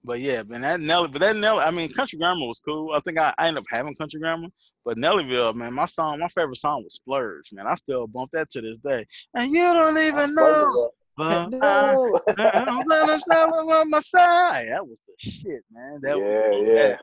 But 0.03 0.19
yeah, 0.19 0.41
man, 0.43 0.61
that 0.61 0.79
Nelly, 0.79 1.09
but 1.09 1.19
that 1.21 1.35
Nelly, 1.35 1.63
I 1.63 1.69
mean, 1.69 1.89
Country 1.93 2.17
Grammar 2.17 2.47
was 2.47 2.59
cool. 2.59 2.93
I 2.93 2.99
think 3.01 3.19
I, 3.19 3.33
I 3.37 3.47
ended 3.47 3.61
up 3.61 3.67
having 3.69 3.93
Country 3.93 4.19
Grammar, 4.19 4.47
but 4.83 4.97
Nellyville, 4.97 5.53
man, 5.53 5.73
my 5.73 5.85
song, 5.85 6.19
my 6.19 6.27
favorite 6.29 6.57
song 6.57 6.83
was 6.83 6.95
Splurge, 6.95 7.49
man. 7.53 7.67
I 7.67 7.75
still 7.75 8.07
bump 8.07 8.31
that 8.33 8.49
to 8.51 8.61
this 8.61 8.77
day. 8.83 9.05
And 9.35 9.51
you 9.51 9.61
don't 9.61 9.97
even 9.97 10.33
know, 10.33 10.89
but 11.15 11.49
no. 11.49 12.19
I'm 12.37 12.87
gonna 12.87 13.21
on 13.73 13.89
my 13.89 13.99
side. 13.99 14.69
That 14.69 14.87
was 14.87 14.99
the 15.07 15.29
shit, 15.29 15.61
man. 15.71 15.99
That 16.01 16.17
yeah, 16.17 16.49
was, 16.49 16.67
yeah. 16.67 16.97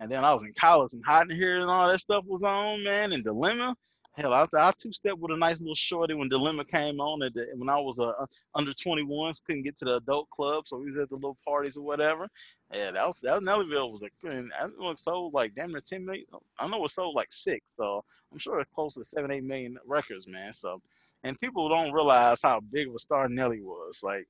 And 0.00 0.10
then 0.10 0.24
I 0.24 0.32
was 0.34 0.42
in 0.42 0.52
college 0.58 0.92
and 0.92 1.02
hot 1.06 1.30
in 1.30 1.36
here 1.36 1.60
and 1.60 1.70
all 1.70 1.90
that 1.90 2.00
stuff 2.00 2.24
was 2.26 2.42
on, 2.42 2.82
man. 2.82 3.12
And 3.12 3.24
Dilemma, 3.24 3.74
hell, 4.14 4.32
I, 4.32 4.46
I 4.56 4.72
two 4.78 4.92
step 4.92 5.16
with 5.18 5.32
a 5.32 5.36
nice 5.36 5.60
little 5.60 5.74
shorty 5.74 6.14
when 6.14 6.28
Dilemma 6.28 6.64
came 6.64 7.00
on. 7.00 7.22
At 7.22 7.34
the, 7.34 7.46
when 7.56 7.68
I 7.68 7.78
was 7.78 7.98
uh, 7.98 8.12
under 8.54 8.72
21, 8.72 9.34
couldn't 9.46 9.62
get 9.62 9.78
to 9.78 9.84
the 9.84 9.96
adult 9.96 10.28
club, 10.30 10.64
so 10.66 10.78
we 10.78 10.90
was 10.90 11.00
at 11.02 11.08
the 11.08 11.14
little 11.14 11.38
parties 11.46 11.76
or 11.76 11.82
whatever. 11.84 12.28
Yeah, 12.72 12.90
that 12.92 13.06
was 13.06 13.20
that 13.20 13.40
Nellyville 13.40 13.90
was 13.90 14.02
like, 14.02 14.12
I 14.24 14.66
it 14.90 14.98
sold 14.98 15.34
like 15.34 15.54
damn 15.54 15.72
near 15.72 15.80
10 15.80 16.04
million. 16.04 16.26
I 16.58 16.68
know 16.68 16.84
it 16.84 16.90
sold 16.90 17.14
like 17.14 17.32
six, 17.32 17.64
so 17.76 18.04
I'm 18.30 18.38
sure 18.38 18.60
it's 18.60 18.70
close 18.74 18.94
to 18.94 19.04
seven, 19.04 19.30
eight 19.30 19.44
million 19.44 19.78
records, 19.86 20.26
man. 20.28 20.52
So, 20.52 20.80
and 21.24 21.38
people 21.40 21.68
don't 21.68 21.92
realize 21.92 22.40
how 22.42 22.60
big 22.60 22.88
of 22.88 22.94
a 22.94 22.98
star 22.98 23.28
Nelly 23.28 23.60
was. 23.60 24.00
Like, 24.02 24.26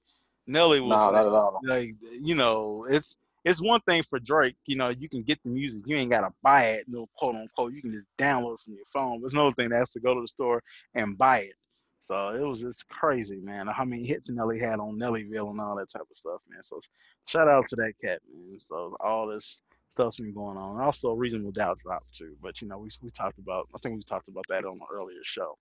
Nelly 0.47 0.81
was 0.81 0.91
No, 0.91 1.11
like, 1.11 1.13
not 1.13 1.27
at 1.27 1.33
all. 1.33 1.61
like 1.65 1.89
you 2.21 2.35
know 2.35 2.85
it's 2.89 3.17
it's 3.45 3.61
one 3.61 3.81
thing 3.83 4.03
for 4.03 4.19
Drake, 4.19 4.57
you 4.67 4.77
know, 4.77 4.91
you 4.91 5.09
can 5.09 5.23
get 5.23 5.43
the 5.43 5.51
music, 5.51 5.83
you 5.87 5.97
ain't 5.97 6.11
gotta 6.11 6.33
buy 6.43 6.65
it, 6.65 6.85
no 6.89 7.09
quote 7.17 7.35
unquote. 7.35 7.73
You 7.73 7.83
can 7.83 7.93
just 7.93 8.07
download 8.19 8.61
from 8.61 8.75
your 8.75 8.85
phone. 8.93 9.21
But 9.21 9.27
it's 9.27 9.35
another 9.35 9.53
thing 9.53 9.71
that 9.71 9.79
has 9.79 9.93
to 9.93 10.01
go 10.01 10.15
to 10.15 10.21
the 10.21 10.29
store 10.29 10.63
and 10.95 11.19
buy 11.19 11.39
it. 11.41 11.55
So 12.03 12.31
it 12.31 12.41
was 12.41 12.61
just 12.61 12.89
crazy, 12.89 13.41
man. 13.41 13.69
How 13.69 13.85
many 13.85 14.05
hits 14.05 14.29
Nelly 14.29 14.59
had 14.59 14.81
on 14.81 14.99
Nellyville 14.99 15.51
and 15.51 15.61
all 15.61 15.77
that 15.77 15.91
type 15.91 16.03
of 16.03 16.17
stuff, 16.17 16.41
man. 16.49 16.63
So 16.63 16.81
shout 17.27 17.49
out 17.49 17.67
to 17.69 17.77
that 17.77 17.93
cat, 18.05 18.21
man. 18.33 18.59
So 18.61 18.97
all 19.01 19.29
this 19.29 19.61
stuff's 19.93 20.17
been 20.17 20.35
going 20.35 20.57
on. 20.57 20.81
Also, 20.81 21.13
Reasonable 21.13 21.53
Doubt 21.53 21.79
dropped 21.79 22.13
too, 22.13 22.37
but 22.43 22.61
you 22.61 22.69
know 22.69 22.79
we 22.79 22.91
we 23.03 23.11
talked 23.11 23.39
about. 23.39 23.69
I 23.75 23.79
think 23.79 23.97
we 23.97 24.03
talked 24.03 24.29
about 24.29 24.47
that 24.49 24.65
on 24.65 24.79
the 24.79 24.87
earlier 24.93 25.21
show. 25.23 25.57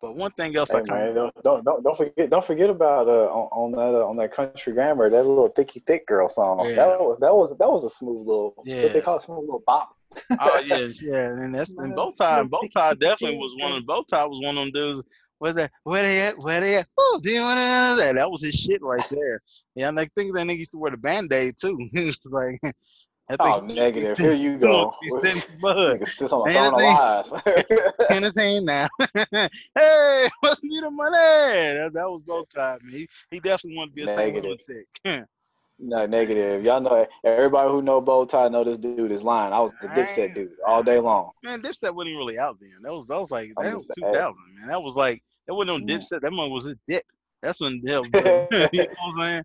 But 0.00 0.16
one 0.16 0.30
thing 0.32 0.56
else 0.56 0.70
I 0.70 0.78
Hey 0.78 0.84
kind 0.84 1.04
man, 1.06 1.14
don't, 1.14 1.42
don't 1.42 1.64
don't 1.64 1.82
don't 1.82 1.96
forget 1.96 2.30
don't 2.30 2.44
forget 2.44 2.70
about 2.70 3.08
uh 3.08 3.26
on, 3.26 3.48
on 3.52 3.72
that 3.72 3.98
uh, 3.98 4.06
on 4.06 4.16
that 4.18 4.32
country 4.32 4.72
grammar 4.72 5.10
that 5.10 5.26
little 5.26 5.48
thicky 5.48 5.82
thick 5.86 6.06
girl 6.06 6.28
song. 6.28 6.64
Yeah. 6.68 6.76
That 6.76 7.00
was 7.00 7.18
that 7.20 7.34
was 7.34 7.56
that 7.58 7.68
was 7.68 7.84
a 7.84 7.90
smooth 7.90 8.26
little 8.26 8.54
Yeah. 8.64 8.84
what 8.84 8.92
they 8.92 9.00
call 9.00 9.16
it 9.16 9.22
smooth 9.22 9.40
little 9.40 9.62
bop. 9.66 9.90
Oh 10.40 10.60
yeah, 10.64 10.88
yeah, 11.02 11.26
and 11.26 11.54
that's 11.54 11.76
and 11.76 11.92
Bowtie. 11.96 12.48
Bowtie 12.48 12.98
definitely 12.98 13.38
was 13.38 13.54
one 13.60 13.72
of 13.72 13.84
Bowtie 13.84 14.28
was 14.28 14.40
one 14.42 14.56
of 14.56 14.64
them 14.64 14.72
dudes. 14.72 15.02
What's 15.38 15.54
that? 15.54 15.70
Where 15.84 16.02
they 16.02 16.20
at? 16.22 16.38
Where 16.38 16.60
they 16.60 16.76
at? 16.78 16.88
Oh, 16.96 17.20
do 17.22 17.30
you 17.30 17.40
want 17.42 17.58
to 17.58 17.68
know 17.68 17.96
that? 17.96 18.14
That 18.16 18.30
was 18.30 18.42
his 18.42 18.56
shit 18.56 18.82
right 18.82 19.06
there. 19.08 19.40
Yeah, 19.76 19.88
and 19.88 20.00
I 20.00 20.08
think 20.16 20.34
that 20.34 20.46
nigga 20.46 20.58
used 20.58 20.72
to 20.72 20.78
wear 20.78 20.90
the 20.90 20.96
band 20.96 21.32
aid 21.32 21.54
too. 21.60 21.78
It's 21.92 22.18
like, 22.24 22.58
I 22.64 22.72
Oh, 23.40 23.60
negative. 23.60 24.16
Here 24.16 24.32
you 24.32 24.56
go. 24.56 24.94
His 25.22 25.44
bud. 25.60 26.00
Nigga 26.00 26.08
sits 26.08 26.32
on 26.32 26.48
a 26.48 26.52
throne 26.52 26.74
of 26.74 27.30
lies. 27.30 27.42
in 28.10 28.22
his 28.22 28.32
hand 28.34 28.64
now. 28.64 28.88
hey, 29.74 30.30
must 30.42 30.62
be 30.62 30.80
the 30.80 30.90
money. 30.90 31.16
That, 31.16 31.90
that 31.92 32.08
was 32.08 32.22
Bowtie. 32.26 32.82
Man. 32.82 32.92
He, 32.92 33.08
he 33.30 33.40
definitely 33.40 33.76
wanted 33.76 33.90
to 33.90 33.94
be 33.96 34.02
a. 34.10 34.16
Negative. 34.16 34.58
lunatic. 35.04 35.28
no, 35.78 36.06
negative. 36.06 36.64
Y'all 36.64 36.80
know 36.80 37.06
everybody 37.22 37.68
who 37.68 37.82
know 37.82 38.00
bow 38.00 38.24
tie 38.24 38.48
know 38.48 38.64
this 38.64 38.78
dude 38.78 39.12
is 39.12 39.22
lying. 39.22 39.52
I 39.52 39.60
was 39.60 39.72
the 39.82 39.88
dipset 39.88 40.34
dude 40.34 40.52
all 40.66 40.82
day 40.82 40.98
long. 40.98 41.32
Man, 41.44 41.60
Dipset 41.60 41.94
wasn't 41.94 42.16
really 42.16 42.38
out 42.38 42.56
then. 42.60 42.70
That 42.82 42.92
was 42.92 43.06
that 43.08 43.20
was 43.20 43.30
like 43.30 43.52
that 43.60 43.74
was 43.74 43.86
two 43.94 44.04
thousand, 44.04 44.36
man. 44.58 44.68
That 44.68 44.82
was 44.82 44.94
like 44.94 45.22
that 45.46 45.54
wasn't 45.54 45.86
no 45.86 45.86
mm. 45.86 45.98
Dipset. 45.98 46.22
That 46.22 46.32
one 46.32 46.50
was 46.50 46.66
a 46.66 46.76
dip. 46.88 47.04
That's 47.42 47.60
when 47.60 47.82
hell, 47.86 48.04
you 48.04 48.10
know 48.10 48.48
what 48.50 48.88
I'm 49.04 49.14
saying? 49.20 49.44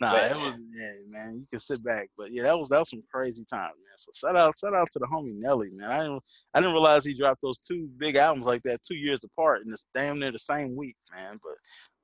Nah, 0.00 0.14
it 0.16 0.36
was 0.36 0.54
yeah, 0.72 0.92
man. 1.08 1.38
You 1.40 1.46
can 1.50 1.60
sit 1.60 1.82
back, 1.82 2.08
but 2.16 2.32
yeah, 2.32 2.44
that 2.44 2.58
was 2.58 2.68
that 2.68 2.78
was 2.78 2.90
some 2.90 3.02
crazy 3.12 3.44
time, 3.44 3.60
man. 3.60 3.98
So 3.98 4.12
shout 4.14 4.36
out, 4.36 4.54
shout 4.58 4.74
out 4.74 4.88
to 4.92 4.98
the 4.98 5.06
homie 5.06 5.38
Nelly, 5.38 5.70
man. 5.72 5.90
I 5.90 6.02
didn't 6.02 6.22
I 6.54 6.60
didn't 6.60 6.72
realize 6.72 7.04
he 7.04 7.14
dropped 7.14 7.42
those 7.42 7.58
two 7.58 7.88
big 7.98 8.16
albums 8.16 8.46
like 8.46 8.62
that 8.64 8.82
two 8.82 8.96
years 8.96 9.20
apart 9.24 9.62
and 9.62 9.72
it's 9.72 9.86
damn 9.94 10.18
near 10.18 10.32
the 10.32 10.38
same 10.38 10.76
week, 10.76 10.96
man. 11.14 11.38
But 11.42 11.54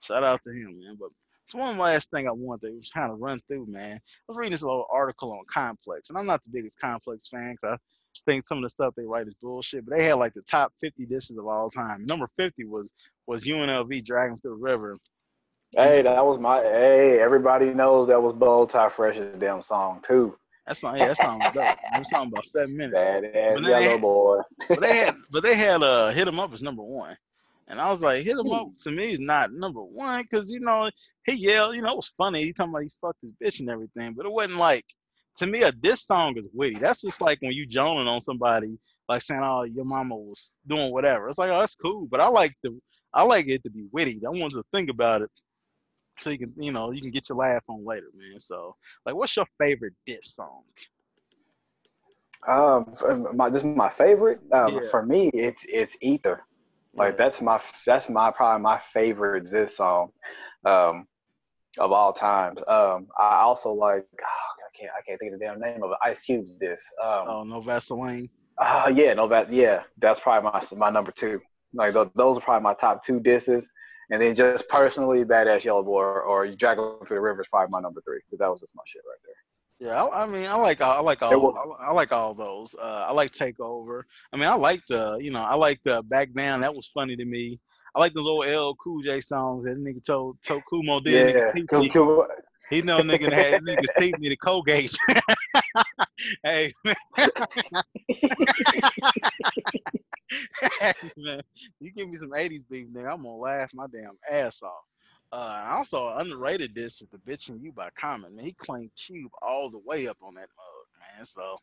shout 0.03 0.25
out 0.25 0.41
to 0.45 0.51
him, 0.51 0.79
man. 0.79 0.97
But 0.99 1.09
it's 1.47 1.55
one 1.55 1.79
last 1.79 2.11
thing 2.11 2.27
I 2.27 2.33
wanted 2.33 2.83
to 2.83 2.91
kind 2.93 3.13
of 3.13 3.21
run 3.21 3.41
through, 3.47 3.67
man. 3.69 3.97
I 3.97 4.01
was 4.29 4.37
reading 4.37 4.53
this 4.53 4.63
little 4.63 4.87
article 4.91 5.33
on 5.33 5.45
Complex, 5.53 6.11
and 6.11 6.19
I'm 6.19 6.27
not 6.27 6.43
the 6.43 6.51
biggest 6.53 6.79
Complex 6.81 7.29
fan 7.29 7.53
because 7.53 7.79
I 7.79 8.31
think 8.31 8.49
some 8.49 8.59
of 8.59 8.65
the 8.65 8.71
stuff 8.71 8.95
they 8.97 9.05
write 9.05 9.29
is 9.29 9.35
bullshit. 9.41 9.87
But 9.87 9.97
they 9.97 10.05
had 10.05 10.15
like 10.15 10.33
the 10.33 10.43
top 10.43 10.73
50 10.81 11.07
disses 11.07 11.39
of 11.39 11.47
all 11.47 11.71
time. 11.71 12.05
Number 12.05 12.29
50 12.37 12.65
was 12.65 12.91
was 13.27 13.45
UNLV 13.45 14.05
Dragging 14.05 14.39
Through 14.39 14.57
the 14.57 14.63
River. 14.63 14.97
Hey, 15.75 16.03
that 16.03 16.25
was 16.25 16.39
my. 16.39 16.61
Hey, 16.63 17.19
everybody 17.21 17.75
knows 17.75 18.09
that 18.09 18.23
was 18.23 18.33
bow 18.35 18.67
tie 18.67 18.89
fresh's 18.89 19.37
damn 19.39 19.63
song 19.63 20.01
too. 20.07 20.37
That 20.67 20.77
song, 20.77 20.97
yeah, 20.97 21.09
that 21.09 21.17
song 21.17 21.39
was 21.39 21.53
dope. 21.55 21.79
That 21.93 22.07
song 22.07 22.29
about 22.29 22.45
seven 22.45 22.77
minutes. 22.77 22.95
Bad 22.95 23.25
ass 23.25 23.61
yellow 23.61 23.81
had- 23.81 24.01
boy. 24.01 24.39
but 24.69 24.81
they 24.81 24.97
had 24.97 25.17
but 25.31 25.43
they 25.43 25.55
had 25.55 25.83
uh 25.83 26.09
hit 26.09 26.27
him 26.29 26.41
up 26.41 26.53
as 26.53 26.63
number 26.63 26.83
one 26.83 27.17
and 27.69 27.81
i 27.81 27.91
was 27.91 28.01
like 28.01 28.23
hit 28.23 28.37
him 28.39 28.51
up 28.53 28.69
to 28.81 28.91
me 28.93 29.13
is 29.13 29.19
not 29.21 29.53
number 29.53 29.81
one 29.81 30.23
because 30.23 30.51
you 30.51 30.61
know 30.61 30.89
he 31.25 31.35
yelled 31.35 31.75
you 31.75 31.83
know 31.83 31.91
it 31.93 31.97
was 31.97 32.09
funny 32.17 32.45
he 32.45 32.53
talking 32.53 32.71
about 32.71 32.83
he 32.83 32.91
fucked 33.01 33.19
his 33.23 33.33
bitch 33.43 33.61
and 33.61 33.69
everything 33.71 34.13
but 34.15 34.25
it 34.25 34.31
wasn't 34.33 34.57
like 34.57 34.85
to 35.37 35.47
me 35.49 35.63
a 35.63 35.73
diss 35.73 36.05
song 36.05 36.37
is 36.37 36.49
witty 36.53 36.79
that's 36.81 37.03
just 37.03 37.21
like 37.21 37.39
when 37.43 37.51
you 37.53 37.67
joning 37.67 38.07
on 38.07 38.21
somebody 38.21 38.79
like 39.09 39.21
saying 39.23 39.41
oh 39.43 39.65
your 39.65 39.85
mama 39.85 40.15
was 40.17 40.57
doing 40.67 40.93
whatever 40.93 41.29
it's 41.29 41.39
like 41.39 41.51
oh 41.51 41.59
that's 41.61 41.75
cool 41.77 42.07
but 42.09 42.21
i 42.21 42.29
like 42.29 42.53
the 42.63 42.77
i 43.13 43.23
like 43.25 43.49
it 43.49 43.63
to 43.65 43.71
be 43.71 43.87
witty 43.93 44.21
i 44.25 44.31
want 44.31 44.53
to 44.53 44.63
think 44.73 44.89
about 44.89 45.23
it 45.23 45.31
so 46.19 46.31
you 46.31 46.39
can 46.39 46.53
you 46.59 46.73
know 46.73 46.91
you 46.91 47.01
can 47.01 47.11
get 47.11 47.29
your 47.29 47.39
laugh 47.39 47.63
on 47.69 47.85
later 47.85 48.07
man 48.17 48.41
so 48.41 48.75
like 49.05 49.15
what's 49.15 49.37
your 49.37 49.47
favorite 49.59 49.95
diss 50.07 50.35
song 50.35 50.63
Um, 52.49 52.95
my, 53.35 53.51
this 53.51 53.63
is 53.63 53.77
my 53.77 53.89
favorite. 53.89 54.39
Um, 54.53 54.75
Yeah. 54.75 54.89
For 54.91 55.05
me, 55.05 55.31
it's 55.35 55.65
it's 55.69 55.97
Ether. 56.01 56.45
Like 56.95 57.13
Yeah. 57.13 57.25
that's 57.25 57.41
my 57.41 57.61
that's 57.87 58.09
my 58.09 58.31
probably 58.31 58.63
my 58.63 58.81
favorite 58.93 59.47
Ziz 59.49 59.75
song, 59.77 60.11
um, 60.65 61.07
of 61.79 61.91
all 61.93 62.13
times. 62.13 62.61
Um, 62.69 63.09
I 63.19 63.41
also 63.41 63.73
like 63.73 64.05
oh, 64.21 64.49
I 64.67 64.79
can't 64.79 64.93
I 64.97 65.03
can't 65.07 65.19
think 65.19 65.33
of 65.33 65.41
the 65.41 65.45
damn 65.45 65.61
name 65.61 65.83
of 65.83 65.91
it. 65.91 65.99
Ice 66.05 66.21
Cube's 66.21 66.51
this. 66.61 66.81
Um, 67.03 67.25
oh 67.27 67.43
no 67.45 67.61
vaseline 67.61 68.29
Oh 68.59 68.89
yeah, 68.89 69.13
no, 69.15 69.29
that 69.29 69.53
yeah, 69.53 69.83
that's 69.99 70.21
probably 70.21 70.51
my 70.51 70.63
my 70.79 70.91
number 70.91 71.13
two. 71.13 71.41
Like 71.75 71.93
those, 71.93 72.09
those 72.15 72.39
are 72.39 72.41
probably 72.41 72.63
my 72.63 72.75
top 72.75 73.05
two 73.05 73.21
disses, 73.21 73.69
and 74.11 74.21
then 74.23 74.35
just 74.35 74.69
personally, 74.69 75.25
Badass 75.25 75.65
Yellow 75.65 75.83
Boy 75.83 76.03
or, 76.03 76.23
or 76.23 76.47
Dragon 76.49 76.97
Through 77.07 77.17
the 77.17 77.21
River 77.21 77.43
is 77.43 77.49
probably 77.49 77.69
my 77.71 77.81
number 77.81 78.01
three 78.03 78.21
because 78.25 78.39
that 78.39 78.51
was 78.51 78.61
just 78.61 78.75
my 78.75 78.83
shit 78.87 79.03
right 79.09 79.19
there. 79.25 79.35
Yeah, 79.79 80.05
I, 80.05 80.23
I 80.23 80.27
mean, 80.27 80.47
I 80.47 80.55
like 80.55 80.81
I 80.81 81.01
like 81.01 81.23
all 81.23 81.77
I, 81.81 81.89
I 81.89 81.93
like 81.93 82.13
all 82.13 82.35
those. 82.35 82.75
Uh, 82.75 83.07
I 83.09 83.13
like 83.13 83.33
Takeover. 83.33 84.03
I 84.33 84.37
mean, 84.37 84.49
I 84.49 84.55
like 84.55 84.83
the 84.89 85.19
you 85.21 85.31
know 85.31 85.43
I 85.43 85.55
like 85.55 85.81
the 85.85 86.03
Back 86.03 86.33
Down. 86.35 86.61
That 86.61 86.75
was 86.75 86.87
funny 86.87 87.17
to 87.17 87.25
me. 87.25 87.61
I 87.95 88.01
like 88.01 88.15
those 88.15 88.27
old 88.27 88.47
L 88.47 88.75
Cool 88.83 89.03
J 89.03 89.21
songs 89.21 89.65
that 89.65 89.77
nigga 89.79 90.05
told 90.05 90.39
told 90.47 90.63
Kool 90.69 90.83
Moe 90.83 91.01
Dee. 91.01 91.13
Yeah, 91.13 91.53
teach 91.53 91.93
Cool- 91.93 92.27
He 92.71 92.83
know 92.83 93.01
nigga 93.01 93.33
had 93.33 93.63
niggas 93.63 93.89
teach 93.99 94.15
me 94.19 94.29
the 94.31 94.37
Colgate. 94.37 94.97
hey 96.43 96.73
man, 101.17 101.41
you 101.81 101.93
give 101.93 102.09
me 102.09 102.17
some 102.19 102.31
'80s 102.31 102.63
beef, 102.69 102.89
nigga. 102.89 103.13
I'm 103.13 103.23
gonna 103.23 103.37
laugh 103.37 103.73
my 103.75 103.87
damn 103.93 104.19
ass 104.31 104.63
off. 104.63 104.85
Uh, 105.33 105.67
also 105.73 106.09
underrated 106.17 106.75
this 106.75 107.01
with 107.01 107.11
the 107.11 107.19
bitching 107.31 107.63
you 107.63 107.73
by 107.73 107.91
Common. 107.91 108.37
Man, 108.37 108.45
he 108.45 108.53
claimed 108.53 108.91
Cube 108.97 109.33
all 109.43 109.69
the 109.71 109.81
way 109.85 110.07
up 110.07 110.19
on 110.23 110.35
that 110.35 110.49
mug, 110.57 111.17
man. 111.17 111.27
So 111.27 111.57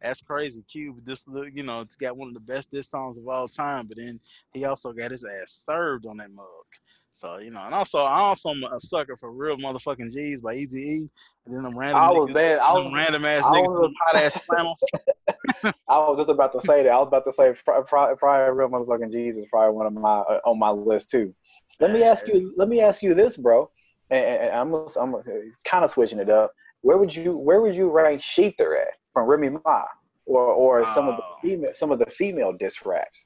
that's 0.00 0.22
crazy. 0.22 0.62
Cube, 0.70 1.00
look, 1.26 1.48
you 1.52 1.64
know, 1.64 1.80
it's 1.80 1.96
got 1.96 2.16
one 2.16 2.28
of 2.28 2.34
the 2.34 2.40
best 2.40 2.70
diss 2.70 2.88
songs 2.88 3.18
of 3.18 3.28
all 3.28 3.48
time. 3.48 3.86
But 3.88 3.98
then 3.98 4.20
he 4.54 4.64
also 4.64 4.92
got 4.92 5.10
his 5.10 5.24
ass 5.24 5.52
served 5.66 6.06
on 6.06 6.18
that 6.18 6.30
mug. 6.30 6.46
So 7.14 7.38
you 7.38 7.50
know, 7.50 7.62
and 7.62 7.74
also 7.74 7.98
I 7.98 8.20
also 8.20 8.50
a 8.50 8.80
sucker 8.80 9.16
for 9.16 9.32
real 9.32 9.56
motherfucking 9.56 10.12
G's 10.12 10.40
by 10.40 10.54
Easy 10.54 10.78
E. 10.78 11.10
And 11.48 11.56
then 11.56 11.62
them 11.62 11.78
random 11.78 11.96
I 12.02 12.10
was 12.10 12.28
niggas, 12.28 12.34
there. 12.34 12.62
I 12.62 12.72
was, 12.74 12.92
random 12.94 13.24
ass 13.24 13.42
I 13.42 13.50
niggas, 13.52 13.68
was- 13.68 13.92
hot 14.04 14.16
ass 14.22 14.36
flannels. 14.44 14.84
I 15.88 15.98
was 15.98 16.18
just 16.18 16.28
about 16.28 16.52
to 16.52 16.60
say 16.66 16.82
that. 16.82 16.90
I 16.92 16.98
was 16.98 17.06
about 17.08 17.24
to 17.24 17.32
say 17.32 17.54
pri- 17.64 17.80
pri- 17.88 18.14
probably 18.16 18.54
real 18.54 18.68
motherfucking 18.68 19.10
Jesus 19.10 19.46
probably 19.50 19.74
one 19.74 19.86
of 19.86 19.94
my 19.94 20.18
uh, 20.18 20.40
on 20.44 20.58
my 20.58 20.68
list 20.70 21.10
too. 21.10 21.34
Let 21.80 21.90
me 21.90 22.02
ask 22.02 22.26
you. 22.28 22.52
Let 22.58 22.68
me 22.68 22.80
ask 22.82 23.02
you 23.02 23.14
this, 23.14 23.36
bro. 23.38 23.70
And, 24.10 24.22
and- 24.24 24.42
and 24.50 24.54
I'm 24.56 24.74
I'm 25.14 25.22
kind 25.64 25.84
of 25.84 25.90
switching 25.90 26.18
it 26.18 26.28
up. 26.28 26.52
Where 26.82 26.98
would 26.98 27.14
you 27.16 27.36
Where 27.38 27.62
would 27.62 27.74
you 27.74 27.88
rank 27.90 28.20
Shether 28.20 28.78
at 28.82 28.88
from 29.14 29.26
Remy 29.26 29.50
Ma, 29.64 29.84
or 30.26 30.44
or 30.44 30.84
some 30.94 31.08
of 31.08 31.16
the 31.16 31.22
Oh. 31.22 31.36
female 31.40 31.72
some 31.74 31.90
of 31.90 31.98
the 31.98 32.06
female 32.06 32.52
diss 32.52 32.84
raps? 32.84 33.24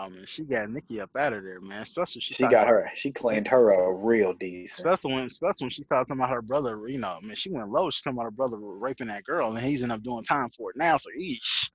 Oh 0.00 0.10
man, 0.10 0.24
she 0.26 0.44
got 0.44 0.68
Nikki 0.70 1.00
up 1.00 1.10
out 1.16 1.32
of 1.32 1.42
there, 1.42 1.60
man. 1.60 1.82
Especially 1.82 2.20
she, 2.20 2.34
She 2.34 2.42
got 2.44 2.52
about- 2.52 2.66
her. 2.68 2.90
She 2.94 3.10
cleaned 3.10 3.48
her 3.48 3.70
a 3.72 3.92
real 3.92 4.32
decent. 4.34 4.78
Especially 4.78 5.14
when, 5.14 5.24
especially 5.24 5.64
when 5.64 5.70
she 5.70 5.82
started 5.84 6.06
talking 6.08 6.20
about 6.20 6.30
her 6.32 6.42
brother. 6.42 6.86
You 6.88 6.98
know, 6.98 7.18
man, 7.22 7.34
she 7.36 7.50
went 7.50 7.70
low. 7.70 7.90
She 7.90 8.02
talking 8.02 8.16
about 8.16 8.24
her 8.24 8.30
brother 8.30 8.56
raping 8.58 9.08
that 9.08 9.24
girl, 9.24 9.50
and 9.54 9.58
he's 9.66 9.82
ended 9.82 9.96
up 9.98 10.02
doing 10.04 10.24
time 10.24 10.50
for 10.56 10.70
it 10.70 10.76
now. 10.76 10.96
So, 10.98 11.10
eesh, 11.18 11.70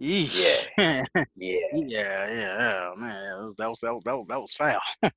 eesh. 0.00 0.66
Yeah, 0.78 1.04
Yeah. 1.36 1.58
yeah, 1.74 2.34
yeah, 2.34 2.90
man. 2.96 3.54
That 3.58 3.68
was 3.68 3.78
that 3.80 3.92
was 3.94 4.02
that 4.04 4.16
was 4.16 4.26
that 4.28 4.40
was 4.40 4.54
foul. 4.54 4.80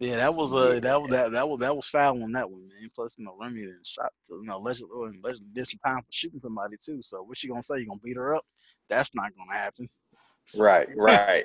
yeah, 0.00 0.16
that 0.16 0.34
was 0.34 0.54
uh 0.54 0.72
Yeah. 0.74 0.80
that 0.80 1.02
was 1.02 1.10
that 1.10 1.32
that 1.32 1.48
was 1.48 1.60
that 1.60 1.76
was 1.76 1.86
foul 1.86 2.22
on 2.22 2.32
that 2.32 2.50
one, 2.50 2.66
man. 2.68 2.88
Plus, 2.94 3.16
you 3.18 3.24
know, 3.24 3.36
Remy 3.40 3.60
then 3.60 3.78
shot, 3.84 4.12
to, 4.26 4.34
you 4.34 4.44
know, 4.46 4.56
allegedly, 4.58 4.90
or 4.94 5.06
allegedly 5.08 5.48
did 5.52 5.66
some 5.68 5.78
time 5.84 5.98
for 6.00 6.10
shooting 6.12 6.40
somebody 6.40 6.76
too. 6.82 7.00
So, 7.02 7.22
what 7.22 7.42
you 7.42 7.50
gonna 7.50 7.62
say? 7.62 7.78
You 7.78 7.86
gonna 7.86 8.00
beat 8.02 8.16
her 8.16 8.34
up? 8.34 8.44
That's 8.88 9.14
not 9.14 9.30
gonna 9.36 9.56
happen. 9.58 9.88
So- 10.46 10.64
Right. 10.64 10.88
Right. 10.96 11.44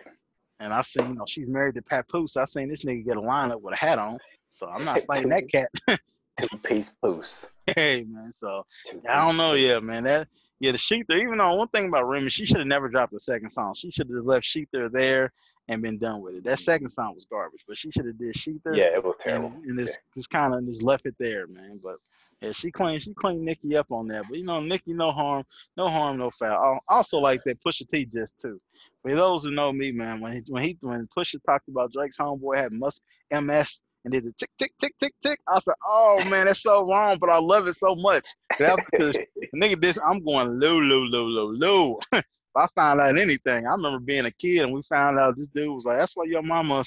And 0.63 0.73
I 0.73 0.81
seen, 0.81 1.09
you 1.09 1.15
know, 1.15 1.25
she's 1.27 1.47
married 1.47 1.75
to 1.75 1.81
Papoose. 1.81 2.37
I 2.37 2.45
seen 2.45 2.69
this 2.69 2.85
nigga 2.85 3.05
get 3.05 3.17
a 3.17 3.21
lineup 3.21 3.61
with 3.61 3.73
a 3.73 3.77
hat 3.77 3.99
on. 3.99 4.17
So 4.53 4.67
I'm 4.67 4.85
not 4.85 5.01
fighting 5.01 5.29
that 5.29 5.51
cat. 5.51 5.69
Two 6.41 6.57
piece 6.59 6.89
poos. 7.03 7.45
hey 7.75 8.05
man, 8.09 8.31
so 8.33 8.65
I 9.07 9.23
don't 9.23 9.37
know, 9.37 9.53
yeah, 9.53 9.79
man. 9.79 10.05
That 10.05 10.27
yeah, 10.59 10.71
the 10.71 10.77
Shether, 10.77 11.21
even 11.21 11.37
though 11.37 11.53
one 11.55 11.67
thing 11.67 11.87
about 11.87 12.07
Remy, 12.07 12.29
she 12.29 12.45
should 12.45 12.57
have 12.57 12.67
never 12.67 12.87
dropped 12.87 13.11
the 13.11 13.19
second 13.19 13.51
song. 13.51 13.73
She 13.75 13.91
should 13.91 14.07
have 14.07 14.15
just 14.15 14.27
left 14.27 14.45
Shether 14.45 14.91
there 14.91 15.31
and 15.67 15.81
been 15.81 15.97
done 15.97 16.21
with 16.21 16.35
it. 16.35 16.45
That 16.45 16.57
second 16.57 16.89
song 16.89 17.13
was 17.13 17.25
garbage, 17.25 17.65
but 17.67 17.77
she 17.77 17.91
should 17.91 18.05
have 18.05 18.17
did 18.17 18.33
Shether 18.33 18.73
Yeah, 18.73 18.85
it 18.85 19.03
was 19.03 19.15
and, 19.25 19.41
terrible. 19.41 19.61
and 19.63 19.77
just, 19.77 19.99
just 20.15 20.29
kind 20.29 20.55
of 20.55 20.65
just 20.65 20.81
left 20.81 21.05
it 21.05 21.15
there, 21.19 21.47
man. 21.47 21.79
But 21.83 21.97
yeah, 22.41 22.51
she 22.51 22.71
cleaned 22.71 23.01
she 23.01 23.13
cleaned 23.13 23.43
Nikki 23.43 23.75
up 23.75 23.91
on 23.91 24.07
that. 24.07 24.23
But 24.29 24.37
you 24.37 24.45
know, 24.45 24.59
Nikki, 24.59 24.93
no 24.93 25.11
harm, 25.11 25.43
no 25.77 25.87
harm, 25.87 26.17
no 26.17 26.31
foul. 26.31 26.79
I 26.89 26.95
also 26.95 27.19
like 27.19 27.41
that 27.45 27.61
Pusha 27.63 27.87
T 27.87 28.05
just 28.05 28.39
too. 28.39 28.59
For 29.03 29.13
those 29.13 29.43
who 29.43 29.51
know 29.51 29.71
me, 29.73 29.91
man, 29.91 30.21
when 30.21 30.33
he 30.33 30.43
when 30.47 30.63
he 30.63 30.77
when 30.81 31.07
Pusha 31.15 31.35
talked 31.45 31.67
about 31.67 31.91
Drake's 31.91 32.17
homeboy 32.17 32.57
had 32.57 32.71
musk 32.71 33.01
MS 33.31 33.81
and 34.05 34.13
did 34.13 34.23
the 34.25 34.33
tick 34.39 34.49
tick 34.57 34.73
tick 34.79 34.95
tick 34.99 35.13
tick, 35.21 35.39
I 35.47 35.59
said, 35.59 35.75
oh 35.85 36.23
man, 36.25 36.45
that's 36.47 36.63
so 36.63 36.87
wrong, 36.89 37.17
but 37.19 37.29
I 37.29 37.39
love 37.39 37.67
it 37.67 37.75
so 37.75 37.95
much. 37.95 38.25
That 38.59 38.79
because 38.91 39.13
nigga 39.55 39.81
this 39.81 39.99
I'm 40.05 40.23
going 40.23 40.59
low, 40.59 40.77
low, 40.77 41.03
low, 41.03 41.25
low, 41.25 41.45
low. 41.51 41.99
if 42.13 42.25
I 42.55 42.65
found 42.75 43.01
out 43.01 43.17
anything, 43.17 43.67
I 43.67 43.71
remember 43.71 43.99
being 43.99 44.25
a 44.25 44.31
kid 44.31 44.63
and 44.63 44.73
we 44.73 44.81
found 44.83 45.19
out 45.19 45.35
this 45.37 45.47
dude 45.47 45.69
was 45.69 45.85
like, 45.85 45.97
that's 45.97 46.15
why 46.15 46.23
your 46.25 46.41
mama 46.41 46.83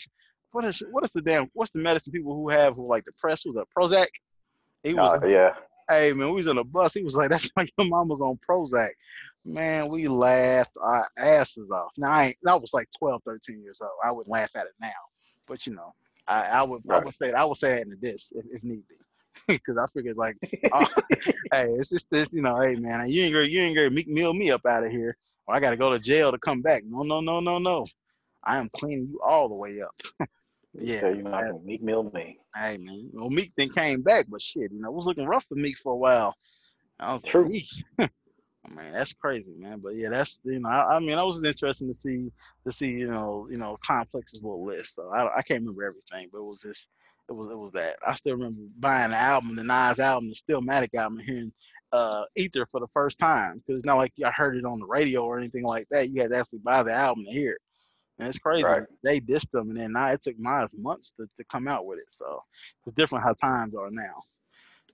what 0.57 0.65
is 0.65 0.83
what 0.91 1.05
is 1.05 1.13
the 1.13 1.21
damn 1.21 1.51
what's 1.53 1.73
the 1.73 1.79
medicine 1.79 2.13
people 2.13 2.35
who 2.35 2.49
have 2.49 2.75
who 2.75 2.89
like 2.89 3.05
depressed 3.05 3.45
was 3.47 3.57
a 3.57 3.79
Prozac? 3.79 4.07
He 4.83 4.95
was 4.95 5.11
Uh, 5.11 5.27
yeah. 5.27 5.53
hey 5.91 6.15
man, 6.15 6.29
we 6.29 6.37
was 6.37 6.49
on 6.49 6.57
a 6.57 6.65
bus. 6.65 6.95
He 6.95 7.03
was 7.03 7.15
like, 7.15 7.31
That's 7.31 7.51
why 7.55 7.69
your 7.77 7.87
mama's 7.89 8.23
on 8.23 8.39
Prozac. 8.49 8.89
Man, 9.47 9.89
we 9.89 10.09
laughed 10.09 10.77
our 10.81 11.07
asses 11.17 11.71
off. 11.71 11.93
Now 11.97 12.11
I 12.11 12.25
ain't 12.27 12.37
I 12.47 12.57
was 12.57 12.75
like 12.75 12.89
12, 12.99 13.23
13 13.25 13.63
years 13.63 13.79
old. 13.81 13.93
I 14.05 14.11
would 14.11 14.27
laugh 14.27 14.51
at 14.57 14.67
it 14.67 14.75
now. 14.81 14.89
But 15.47 15.67
you 15.67 15.75
know, 15.75 15.95
I, 16.27 16.43
I 16.47 16.63
would 16.65 16.83
I 16.91 16.99
would 16.99 17.15
say 17.15 17.33
I 17.33 17.45
would 17.45 17.57
say 17.57 17.71
that 17.71 17.83
in 17.83 17.91
the 17.91 17.97
diss 17.97 18.33
if, 18.35 18.45
if 18.53 18.65
need 18.65 18.83
be. 18.89 18.97
Because 19.47 19.77
I 19.79 19.87
figured 19.95 20.17
like 20.17 20.37
oh, 20.73 20.87
hey, 21.53 21.67
it's 21.67 21.91
just 21.91 22.11
this, 22.11 22.33
you 22.33 22.43
know, 22.43 22.61
hey 22.61 22.75
man, 22.75 23.09
you 23.09 23.23
ain't 23.23 23.35
gonna 23.35 23.47
you 23.47 23.63
ain't 23.63 23.77
gonna 23.77 23.91
meal 23.91 24.35
me 24.35 24.51
up 24.51 24.67
out 24.67 24.85
of 24.85 24.91
here. 24.91 25.17
Or 25.47 25.55
I 25.55 25.61
gotta 25.61 25.77
go 25.77 25.91
to 25.91 25.99
jail 26.01 26.33
to 26.33 26.39
come 26.39 26.61
back. 26.63 26.83
No, 26.85 27.03
no, 27.03 27.21
no, 27.21 27.39
no, 27.39 27.59
no. 27.59 27.87
I 28.43 28.57
am 28.57 28.69
cleaning 28.71 29.09
you 29.13 29.21
all 29.25 29.49
the 29.49 29.55
way 29.55 29.81
up. 29.81 29.95
Yeah, 30.79 31.01
So 31.01 31.09
you're 31.09 31.23
not 31.23 31.43
gonna 31.43 31.61
meet 31.65 31.83
Mill 31.83 32.11
me. 32.13 32.39
Hey 32.57 32.79
man, 32.79 33.11
well 33.13 33.31
Meek 33.31 33.53
then 33.57 33.69
came 33.69 34.03
back, 34.03 34.27
but 34.29 34.43
shit, 34.43 34.73
you 34.73 34.81
know, 34.81 34.89
it 34.89 34.95
was 34.95 35.07
looking 35.07 35.27
rough 35.27 35.47
for 35.47 35.55
Meek 35.55 35.79
for 35.79 35.93
a 35.93 35.97
while. 35.97 36.35
I 36.99 37.15
was 37.15 37.23
True. 37.23 37.45
like. 37.45 38.11
Man, 38.75 38.93
that's 38.93 39.13
crazy, 39.13 39.53
man. 39.57 39.81
But 39.83 39.97
yeah, 39.97 40.09
that's 40.11 40.41
you 40.45 40.61
know, 40.61 40.69
I, 40.69 40.97
I 40.97 40.99
mean, 41.01 41.19
I 41.19 41.23
was 41.23 41.43
interesting 41.45 41.89
to 41.89 41.95
see 41.95 42.31
to 42.65 42.73
see 42.73 42.89
you 42.89 43.11
know, 43.11 43.49
you 43.51 43.57
know, 43.59 43.77
Complex's 43.85 44.43
little 44.43 44.65
list. 44.65 44.95
So 44.95 45.11
I, 45.15 45.39
I 45.39 45.43
can't 45.43 45.61
remember 45.61 45.85
everything, 45.85 46.29
but 46.33 46.39
it 46.39 46.45
was 46.45 46.63
just 46.63 46.89
it 47.29 47.33
was 47.33 47.49
it 47.49 47.59
was 47.59 47.71
that. 47.73 47.97
I 48.07 48.15
still 48.15 48.35
remember 48.35 48.63
buying 48.79 49.11
the 49.11 49.17
album, 49.17 49.57
the 49.57 49.65
Nas 49.65 49.99
album, 49.99 50.31
the 50.31 50.35
Stillmatic 50.35 50.95
album, 50.95 51.19
and 51.19 51.29
hearing 51.29 51.53
uh 51.93 52.25
Ether 52.35 52.67
for 52.71 52.81
the 52.81 52.89
first 52.93 53.19
time 53.19 53.59
because 53.59 53.79
it's 53.79 53.87
not 53.87 53.97
like 53.97 54.13
I 54.25 54.31
heard 54.31 54.57
it 54.57 54.65
on 54.65 54.81
the 54.81 54.87
radio 54.87 55.25
or 55.25 55.39
anything 55.39 55.65
like 55.65 55.87
that. 55.91 56.11
You 56.11 56.23
had 56.23 56.33
to 56.33 56.39
actually 56.39 56.61
buy 56.61 56.83
the 56.83 56.93
album 56.93 57.25
to 57.27 57.33
hear 57.33 57.53
it. 57.53 57.61
And 58.19 58.29
it's 58.29 58.39
crazy. 58.39 58.65
Right. 58.65 58.83
They 59.05 59.21
dissed 59.21 59.51
them, 59.51 59.71
and 59.71 59.79
then 59.79 59.93
now 59.93 60.11
it 60.11 60.23
took 60.23 60.39
months 60.39 61.13
to, 61.19 61.29
to 61.37 61.45
come 61.45 61.69
out 61.69 61.85
with 61.85 61.99
it. 61.99 62.11
So 62.11 62.43
it's 62.85 62.95
different 62.95 63.25
how 63.25 63.35
times 63.35 63.75
are 63.75 63.91
now. 63.91 64.23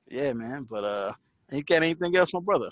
Yeah, 0.08 0.32
man. 0.32 0.66
But 0.68 0.84
uh, 0.84 1.12
you 1.52 1.62
got 1.62 1.82
anything 1.82 2.16
else, 2.16 2.34
my 2.34 2.40
brother? 2.40 2.70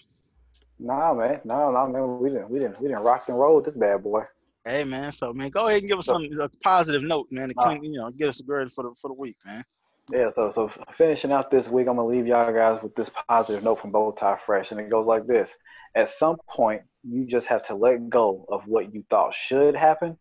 Nah, 0.81 1.13
man. 1.13 1.41
No, 1.45 1.71
no, 1.71 1.87
man. 1.87 2.19
We 2.19 2.31
didn't, 2.31 2.49
we 2.51 2.59
didn't, 2.59 2.81
we 2.81 2.89
didn't 2.89 3.03
rock 3.03 3.25
and 3.29 3.39
roll 3.39 3.57
with 3.57 3.67
this 3.67 3.75
bad 3.75 4.03
boy. 4.03 4.23
Hey, 4.65 4.85
man. 4.85 5.13
So 5.13 5.33
man, 5.33 5.51
go 5.51 5.69
ahead 5.69 5.81
and 5.81 5.89
give 5.89 5.99
us 5.99 6.07
some 6.07 6.27
a 6.41 6.49
positive 6.63 7.03
note, 7.03 7.29
man. 7.31 7.53
Clean, 7.55 7.83
you 7.85 7.99
know, 7.99 8.11
get 8.11 8.29
us 8.29 8.41
a 8.41 8.43
grade 8.43 8.73
for 8.73 8.85
the 8.85 8.93
for 9.01 9.09
the 9.09 9.15
week, 9.15 9.37
man. 9.45 9.65
Yeah. 10.11 10.31
So, 10.31 10.51
so 10.51 10.71
finishing 10.97 11.33
out 11.33 11.51
this 11.51 11.69
week, 11.69 11.87
I'm 11.87 11.97
gonna 11.97 12.09
leave 12.09 12.27
y'all 12.27 12.53
guys 12.53 12.83
with 12.83 12.95
this 12.95 13.11
positive 13.29 13.63
note 13.63 13.81
from 13.81 13.91
Bow 13.91 14.13
Tie 14.13 14.39
Fresh, 14.45 14.71
and 14.71 14.81
it 14.81 14.91
goes 14.91 15.07
like 15.07 15.27
this: 15.27 15.51
At 15.95 16.09
some 16.09 16.37
point, 16.49 16.83
you 17.03 17.27
just 17.27 17.47
have 17.47 17.63
to 17.65 17.75
let 17.75 18.09
go 18.09 18.47
of 18.49 18.67
what 18.67 18.95
you 18.95 19.05
thought 19.11 19.35
should 19.35 19.77
happen, 19.77 20.17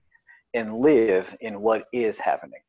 and 0.54 0.80
live 0.80 1.36
in 1.40 1.62
what 1.62 1.86
is 1.94 2.20
happening. 2.20 2.62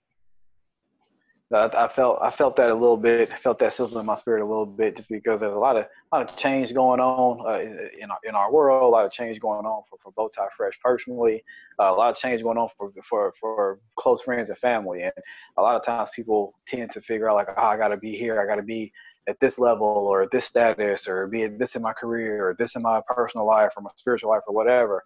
I, 1.53 1.89
felt 1.89 2.19
I 2.23 2.31
felt 2.31 2.55
that 2.57 2.71
a 2.71 2.75
little 2.75 2.97
bit. 2.97 3.33
I 3.33 3.37
felt 3.37 3.59
that 3.59 3.73
sizzle 3.73 3.99
in 3.99 4.07
my 4.07 4.15
spirit 4.15 4.43
a 4.43 4.47
little 4.47 4.67
bit, 4.67 4.97
just 4.97 5.09
because 5.09 5.41
there's 5.41 5.53
a 5.53 5.59
lot 5.59 5.77
of 5.77 5.85
a 6.13 6.17
lot 6.17 6.29
of 6.29 6.37
change 6.37 6.73
going 6.73 7.01
on 7.01 7.45
uh, 7.45 7.59
in, 7.59 7.91
in 8.03 8.11
our 8.11 8.19
in 8.25 8.35
our 8.37 8.53
world. 8.53 8.85
A 8.85 8.87
lot 8.87 9.05
of 9.05 9.11
change 9.11 9.41
going 9.41 9.67
on 9.67 9.83
for 9.91 9.99
for 10.01 10.13
Bowtie 10.13 10.47
Fresh 10.57 10.79
personally. 10.83 11.43
Uh, 11.81 11.91
a 11.91 11.97
lot 11.97 12.11
of 12.11 12.17
change 12.17 12.43
going 12.43 12.57
on 12.57 12.69
for 12.79 12.93
for 13.09 13.35
for 13.41 13.81
close 13.97 14.23
friends 14.23 14.49
and 14.49 14.59
family. 14.59 15.03
And 15.03 15.13
a 15.57 15.63
lot 15.63 15.75
of 15.75 15.85
times 15.85 16.11
people 16.15 16.55
tend 16.69 16.93
to 16.93 17.01
figure 17.01 17.29
out 17.29 17.35
like, 17.35 17.49
oh, 17.57 17.63
I 17.63 17.77
got 17.77 17.89
to 17.89 17.97
be 17.97 18.17
here. 18.17 18.41
I 18.41 18.47
got 18.47 18.57
to 18.57 18.63
be 18.63 18.93
at 19.29 19.41
this 19.41 19.59
level 19.59 19.87
or 19.87 20.29
this 20.31 20.47
status 20.47 21.09
or 21.09 21.27
be 21.27 21.43
at 21.43 21.59
this 21.59 21.75
in 21.75 21.83
my 21.83 21.93
career 21.93 22.49
or 22.49 22.57
this 22.59 22.77
in 22.77 22.83
my 22.83 23.01
personal 23.09 23.47
life 23.47 23.73
or 23.77 23.83
my 23.83 23.91
spiritual 23.97 24.31
life 24.31 24.43
or 24.47 24.55
whatever. 24.55 25.03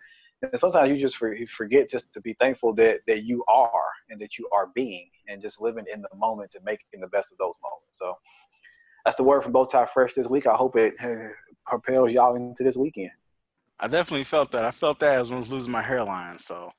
And 0.52 0.60
sometimes 0.60 0.90
you 0.90 0.96
just 0.96 1.16
for, 1.16 1.34
you 1.34 1.46
forget 1.46 1.90
just 1.90 2.12
to 2.12 2.20
be 2.20 2.34
thankful 2.40 2.74
that, 2.74 3.00
that 3.06 3.24
you 3.24 3.44
are 3.48 3.70
and 4.10 4.20
that 4.20 4.38
you 4.38 4.48
are 4.52 4.68
being 4.74 5.08
and 5.28 5.40
just 5.40 5.60
living 5.60 5.84
in 5.92 6.02
the 6.02 6.16
moment 6.16 6.52
and 6.54 6.64
making 6.64 7.00
the 7.00 7.06
best 7.08 7.28
of 7.32 7.38
those 7.38 7.54
moments. 7.62 7.98
So 7.98 8.14
that's 9.04 9.16
the 9.16 9.24
word 9.24 9.42
from 9.42 9.52
Bowtie 9.52 9.88
Fresh 9.92 10.14
this 10.14 10.26
week. 10.26 10.46
I 10.46 10.54
hope 10.54 10.76
it 10.76 10.94
propels 11.66 12.12
y'all 12.12 12.36
into 12.36 12.62
this 12.62 12.76
weekend. 12.76 13.10
I 13.80 13.88
definitely 13.88 14.24
felt 14.24 14.50
that. 14.52 14.64
I 14.64 14.70
felt 14.70 14.98
that 15.00 15.20
as 15.20 15.30
I 15.30 15.36
was 15.36 15.52
losing 15.52 15.72
my 15.72 15.82
hairline. 15.82 16.38
So, 16.38 16.72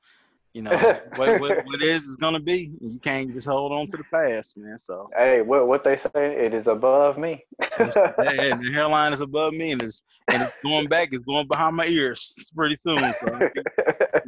you 0.56 0.62
know, 0.62 0.74
what, 1.16 1.38
what, 1.38 1.40
what 1.66 1.82
is 1.82 2.04
is 2.04 2.16
gonna 2.16 2.40
be. 2.40 2.72
You 2.80 2.98
can't 2.98 3.30
just 3.30 3.46
hold 3.46 3.72
on 3.72 3.88
to 3.88 3.98
the 3.98 4.04
past, 4.04 4.56
man. 4.56 4.78
So, 4.78 5.10
Hey, 5.14 5.42
what 5.42 5.68
what 5.68 5.84
they 5.84 5.98
say? 5.98 6.08
It 6.14 6.54
is 6.54 6.66
above 6.66 7.18
me. 7.18 7.44
hey, 7.60 7.84
the 8.16 8.70
hairline 8.72 9.12
is 9.12 9.20
above 9.20 9.52
me, 9.52 9.72
and 9.72 9.82
it's 9.82 10.00
and 10.28 10.42
it's 10.42 10.54
going 10.62 10.86
back. 10.86 11.10
It's 11.12 11.26
going 11.26 11.46
behind 11.46 11.76
my 11.76 11.84
ears 11.84 12.34
pretty 12.56 12.78
soon. 12.80 12.96
So, 12.96 13.38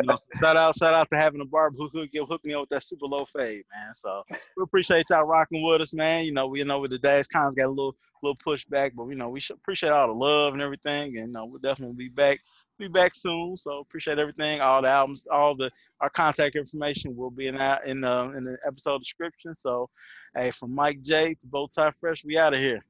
you 0.01 0.07
know, 0.07 0.19
shout 0.39 0.59
out, 0.59 0.77
shout 0.77 0.93
out 0.93 1.09
to 1.11 1.19
having 1.19 1.41
a 1.41 1.47
barber 1.47 1.79
who 1.79 1.89
could 1.89 2.13
get 2.13 2.25
hook 2.29 2.45
me 2.45 2.53
up 2.53 2.61
with 2.61 2.69
that 2.71 2.83
super 2.85 3.07
low 3.07 3.25
fade, 3.25 3.65
man. 3.75 3.95
So 3.95 4.23
we 4.29 4.63
appreciate 4.63 5.07
y'all 5.09 5.25
rocking 5.25 5.67
with 5.67 5.81
us, 5.81 5.95
man. 5.95 6.25
You 6.25 6.33
know, 6.33 6.47
we 6.47 6.59
you 6.59 6.67
know 6.67 6.81
with 6.81 6.91
the 6.91 6.99
days 6.99 7.27
kind 7.27 7.49
of 7.49 7.57
got 7.57 7.69
a 7.69 7.71
little 7.71 7.97
little 8.23 8.37
pushback, 8.37 8.91
but 8.95 9.07
you 9.07 9.15
know 9.15 9.31
we 9.31 9.41
should 9.41 9.57
appreciate 9.57 9.93
all 9.93 10.09
the 10.09 10.13
love 10.13 10.53
and 10.53 10.61
everything, 10.61 11.17
and 11.17 11.29
you 11.29 11.33
know, 11.33 11.47
we'll 11.47 11.59
definitely 11.59 11.97
be 11.97 12.11
back. 12.11 12.41
Be 12.79 12.87
back 12.87 13.13
soon, 13.13 13.57
so 13.57 13.81
appreciate 13.81 14.21
everything. 14.21 14.61
All 14.61 14.81
the 14.83 14.89
albums, 14.89 15.27
all 15.27 15.57
the 15.57 15.69
our 16.01 16.09
contact 16.09 16.55
information 16.55 17.17
will 17.17 17.31
be 17.31 17.49
in 17.49 17.57
that 17.57 17.85
in 17.85 18.01
the 18.01 18.33
in 18.37 18.45
the 18.45 18.57
episode 18.65 19.01
description. 19.01 19.55
So, 19.57 19.91
hey, 20.33 20.53
from 20.53 20.75
Mike 20.75 21.03
J 21.03 21.35
to 21.35 21.47
Bowtie 21.49 21.93
Fresh, 21.99 22.25
we 22.25 22.39
out 22.39 22.55
of 22.55 22.61
here. 22.61 22.85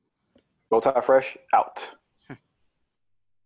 Bowtie 0.70 1.02
Fresh 1.02 1.38
out. 1.54 1.90